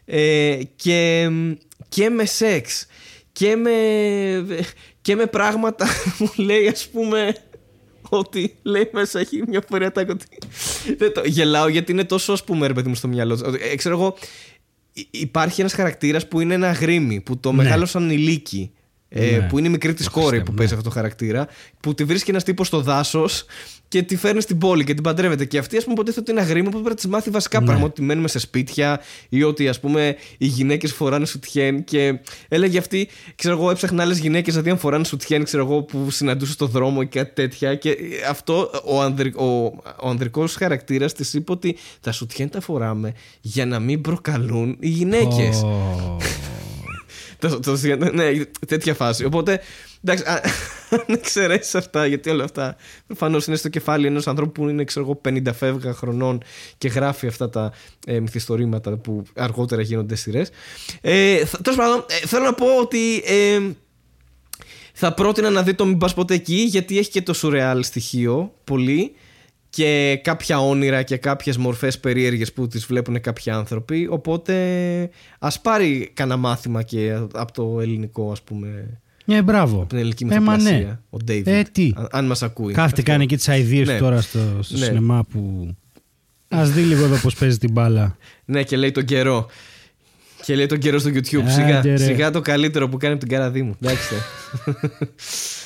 Ε, 0.04 0.58
και, 0.76 1.30
και 1.88 2.08
με 2.08 2.24
σεξ 2.24 2.86
και 3.32 3.56
με, 3.56 3.70
και 5.00 5.14
με 5.14 5.26
πράγματα 5.26 5.86
που 6.18 6.32
λέει 6.36 6.68
ας 6.68 6.88
πούμε 6.88 7.36
ότι 8.08 8.54
λέει 8.62 8.90
μέσα 8.92 9.20
έχει 9.20 9.42
μια 9.46 9.64
φορά 9.68 9.92
τα 9.92 10.06
ότι 10.08 10.26
δεν 10.96 11.12
το 11.12 11.22
γελάω 11.24 11.68
γιατί 11.68 11.92
είναι 11.92 12.04
τόσο 12.04 12.32
ας 12.32 12.44
πούμε 12.44 12.66
ρε 12.66 12.72
παιδί 12.72 12.88
μου 12.88 12.94
στο 12.94 13.08
μυαλό 13.08 13.58
ε, 13.70 13.76
ξέρω 13.76 13.94
εγώ 13.94 14.16
υπάρχει 15.10 15.60
ένας 15.60 15.72
χαρακτήρας 15.72 16.28
που 16.28 16.40
είναι 16.40 16.54
ένα 16.54 16.72
γρήμι 16.72 17.20
που 17.20 17.38
το 17.38 17.52
ναι. 17.52 17.62
μεγάλωσαν 17.62 18.10
οι 18.10 18.16
λύκοι 18.16 18.72
ε, 19.08 19.30
ναι. 19.30 19.46
που 19.48 19.58
είναι 19.58 19.66
η 19.66 19.70
μικρή 19.70 19.94
της 19.94 20.08
κόρη 20.08 20.42
που 20.42 20.54
παίζει 20.54 20.72
ναι. 20.72 20.78
αυτό 20.78 20.88
το 20.88 20.94
χαρακτήρα, 20.94 21.46
που 21.80 21.94
τη 21.94 22.04
βρίσκει 22.04 22.30
ένας 22.30 22.44
τύπος 22.44 22.66
στο 22.66 22.80
δάσος 22.80 23.44
και 23.88 24.02
τη 24.02 24.16
φέρνει 24.16 24.40
στην 24.40 24.58
πόλη 24.58 24.84
και 24.84 24.94
την 24.94 25.02
παντρεύεται. 25.02 25.44
Και 25.44 25.58
αυτή, 25.58 25.76
ας 25.76 25.82
πούμε, 25.82 25.94
υποτίθεται 25.94 26.20
ότι 26.20 26.30
είναι 26.30 26.40
αγρίμη 26.40 26.64
που 26.64 26.70
πρέπει 26.70 26.88
να 26.88 26.94
της 26.94 27.06
μάθει 27.06 27.30
βασικά 27.30 27.60
ναι. 27.60 27.66
πράγματα. 27.66 27.90
Ότι 27.90 28.02
μένουμε 28.02 28.28
σε 28.28 28.38
σπίτια 28.38 29.00
ή 29.28 29.42
ότι, 29.42 29.68
ας 29.68 29.80
πούμε, 29.80 30.16
οι 30.38 30.46
γυναίκες 30.46 30.92
φοράνε 30.92 31.26
σουτιέν. 31.26 31.84
Και 31.84 32.20
έλεγε 32.48 32.78
αυτή, 32.78 33.08
ξέρω 33.34 33.54
εγώ, 33.54 33.70
έψαχνα 33.70 34.02
άλλες 34.02 34.18
γυναίκες 34.18 34.52
δηλαδή 34.52 34.70
αν 34.70 34.78
φοράνε 34.78 35.04
σουτιέν, 35.04 35.44
ξέρω 35.44 35.64
εγώ, 35.64 35.82
που 35.82 36.10
συναντούσε 36.10 36.52
στο 36.52 36.66
δρόμο 36.66 37.04
και 37.04 37.18
κάτι 37.18 37.34
τέτοια. 37.34 37.74
Και 37.74 37.96
αυτό 38.28 38.70
ο, 38.84 39.00
ανδρ, 39.00 39.26
ο, 39.26 39.44
ο 40.00 40.08
ανδρικός 40.08 40.54
χαρακτήρας 40.54 41.12
της 41.12 41.34
είπε 41.34 41.52
ότι 41.52 41.76
τα 42.00 42.12
σουτιέν 42.12 42.50
τα 42.50 42.60
φοράμε 42.60 43.12
για 43.40 43.66
να 43.66 43.78
μην 43.78 44.00
προκαλούν 44.00 44.76
οι 44.80 44.88
γυναίκες. 44.88 45.62
Oh. 45.64 46.63
Το, 47.48 47.60
το, 47.60 47.96
ναι, 48.12 48.30
τέτοια 48.66 48.94
φάση. 48.94 49.24
Οπότε, 49.24 49.60
εντάξει, 50.04 50.24
αν 50.94 51.04
εξαιρέσεις 51.06 51.74
αυτά, 51.74 52.06
γιατί 52.06 52.30
όλα 52.30 52.44
αυτά 52.44 52.76
προφανώς 53.06 53.46
είναι 53.46 53.56
στο 53.56 53.68
κεφάλι 53.68 54.06
ενός 54.06 54.26
ανθρώπου 54.26 54.52
που 54.52 54.68
είναι, 54.68 54.84
ξέρω 54.84 55.04
εγώ, 55.04 55.20
50 55.28 55.52
φεύγα 55.54 55.92
χρονών 55.92 56.42
και 56.78 56.88
γράφει 56.88 57.26
αυτά 57.26 57.50
τα 57.50 57.72
ε, 58.06 58.20
μυθιστορήματα 58.20 58.96
που 58.96 59.22
αργότερα 59.34 59.82
γίνονται 59.82 60.14
σειρές. 60.14 60.50
Ε, 61.00 61.44
Τέλος 61.62 61.78
πάντων, 61.78 62.04
ε, 62.08 62.26
θέλω 62.26 62.44
να 62.44 62.54
πω 62.54 62.66
ότι. 62.80 63.22
Ε, 63.26 63.60
θα 64.96 65.14
πρότεινα 65.14 65.50
να 65.50 65.62
δει 65.62 65.74
το 65.74 65.86
Μην 65.86 65.98
πας 65.98 66.14
ποτέ 66.14 66.34
εκεί 66.34 66.54
γιατί 66.54 66.98
έχει 66.98 67.10
και 67.10 67.22
το 67.22 67.32
σουρεάλ 67.32 67.82
στοιχείο 67.84 68.54
πολύ 68.64 69.14
και 69.74 70.20
κάποια 70.22 70.60
όνειρα 70.60 71.02
και 71.02 71.16
κάποιες 71.16 71.56
μορφές 71.56 71.98
περίεργες 71.98 72.52
που 72.52 72.66
τις 72.66 72.86
βλέπουν 72.86 73.20
κάποιοι 73.20 73.52
άνθρωποι 73.52 74.06
οπότε 74.10 74.54
ας 75.38 75.60
πάρει 75.60 76.10
κανένα 76.14 76.36
μάθημα 76.36 76.82
και 76.82 77.12
από 77.32 77.52
το 77.52 77.80
ελληνικό 77.80 78.30
ας 78.30 78.42
πούμε 78.42 79.00
ναι, 79.24 79.42
μπράβο. 79.42 79.76
Από 79.76 79.88
την 79.88 79.98
ελληνική 79.98 80.24
ναι. 80.24 80.38
μυθοπλασία. 80.38 81.02
Ο 81.10 81.16
David. 81.28 81.46
Ε, 81.46 81.62
τι. 81.62 81.92
Αν, 81.96 82.08
αν 82.10 82.26
μας 82.26 82.42
ακούει. 82.42 82.72
Κάθεται, 82.72 83.02
κάνει 83.02 83.26
και 83.26 83.36
τις 83.36 83.48
αειδίε 83.48 83.84
ναι. 83.84 83.98
τώρα 83.98 84.20
στο, 84.20 84.38
στο 84.60 84.78
ναι. 84.78 84.84
σινεμά 84.84 85.24
που. 85.24 85.74
Α 86.48 86.64
δει 86.64 86.80
λίγο 86.80 87.04
εδώ 87.04 87.16
πώς 87.16 87.34
παίζει 87.34 87.58
την 87.58 87.70
μπάλα. 87.72 88.16
ναι, 88.44 88.62
και 88.62 88.76
λέει 88.76 88.90
τον 88.90 89.04
καιρό. 89.04 89.46
Και 90.44 90.54
λέει 90.54 90.66
τον 90.66 90.78
καιρό 90.78 90.98
στο 90.98 91.10
YouTube. 91.10 91.44
σιγά, 91.46 91.82
σιγά 91.96 92.30
το 92.30 92.40
καλύτερο 92.40 92.88
που 92.88 92.96
κάνει 92.96 93.12
από 93.12 93.24
την 93.24 93.36
Καραδίμου. 93.36 93.76
Εντάξει. 93.80 94.14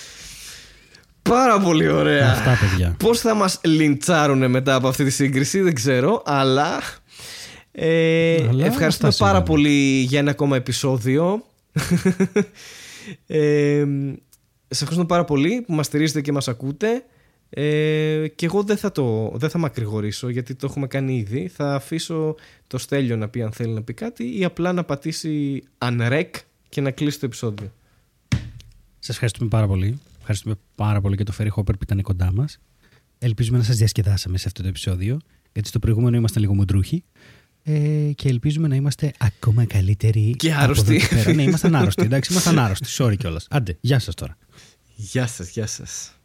Πάρα 1.29 1.61
πολύ 1.61 1.89
ωραία. 1.89 2.31
Αυτά, 2.31 2.59
παιδιά. 2.61 2.97
Πώς 2.99 3.21
θα 3.21 3.35
μας 3.35 3.61
λιντσάρουν 3.65 4.51
μετά 4.51 4.75
από 4.75 4.89
αυτή 4.89 5.05
τη 5.05 5.11
σύγκριση, 5.11 5.61
δεν 5.61 5.75
ξέρω, 5.75 6.23
αλλά. 6.27 6.81
Ε, 7.73 8.47
αλλά 8.49 8.67
ευχαριστούμε 8.67 9.13
πάρα 9.19 9.43
πολύ 9.43 10.01
για 10.09 10.19
ένα 10.19 10.31
ακόμα 10.31 10.57
επεισόδιο. 10.57 11.45
ε, 13.27 13.85
σε 14.69 14.85
ευχαριστούμε 14.85 15.07
πάρα 15.07 15.25
πολύ 15.25 15.65
που 15.67 15.75
μας 15.75 15.87
στηρίζετε 15.87 16.21
και 16.21 16.33
μας 16.33 16.49
ακούτε. 16.49 17.05
Ε, 17.51 18.29
και 18.35 18.47
εγώ 18.47 18.63
δεν 18.63 18.77
θα, 18.77 18.93
το, 18.93 19.33
δεν 19.35 19.51
θα 19.51 19.59
μακρηγορήσω 19.59 20.29
γιατί 20.29 20.55
το 20.55 20.67
έχουμε 20.71 20.87
κάνει 20.87 21.17
ήδη. 21.17 21.51
Θα 21.55 21.75
αφήσω 21.75 22.35
το 22.67 22.79
Στέλιο 22.79 23.17
να 23.17 23.29
πει 23.29 23.43
αν 23.43 23.53
θέλει 23.53 23.73
να 23.73 23.83
πει 23.83 23.93
κάτι 23.95 24.39
ή 24.39 24.45
απλά 24.45 24.73
να 24.73 24.85
πατήσει 24.85 25.63
unrec 25.79 26.31
και 26.69 26.81
να 26.81 26.91
κλείσει 26.91 27.21
το 27.21 27.27
επεισόδιο. 27.27 27.73
Σας 28.99 29.09
ευχαριστούμε 29.09 29.49
πάρα 29.49 29.67
πολύ. 29.67 29.99
Ευχαριστούμε 30.31 30.65
πάρα 30.75 31.01
πολύ 31.01 31.17
και 31.17 31.23
το 31.23 31.33
Ferry 31.39 31.49
Hopper 31.57 31.65
που 31.65 31.83
ήταν 31.83 32.03
κοντά 32.03 32.33
μας. 32.33 32.59
Ελπίζουμε 33.19 33.59
να 33.59 33.65
σας 33.65 33.77
διασκεδάσαμε 33.77 34.39
σε 34.39 34.45
αυτό 34.47 34.63
το 34.63 34.69
επεισόδιο, 34.69 35.19
γιατί 35.53 35.69
στο 35.69 35.79
προηγούμενο 35.79 36.17
ήμασταν 36.17 36.43
λίγο 36.43 36.55
μουντρούχοι. 36.55 37.05
Ε, 37.63 38.11
και 38.15 38.29
ελπίζουμε 38.29 38.69
να 38.69 38.75
είμαστε 38.75 39.13
ακόμα 39.19 39.65
καλύτεροι. 39.65 40.35
Και 40.37 40.55
άρρωστοι. 40.55 41.01
ναι, 41.35 41.43
ήμασταν 41.43 41.75
άρρωστοι. 41.75 42.03
Εντάξει, 42.03 42.33
ήμασταν 42.33 42.59
άρρωστοι. 42.59 42.87
Sorry 42.99 43.17
κιόλας. 43.17 43.47
Άντε, 43.51 43.79
γεια 43.81 43.99
σας 43.99 44.15
τώρα. 44.15 44.37
Γεια 44.95 45.27
σας, 45.27 45.51
γεια 45.51 45.67
σας. 45.67 46.18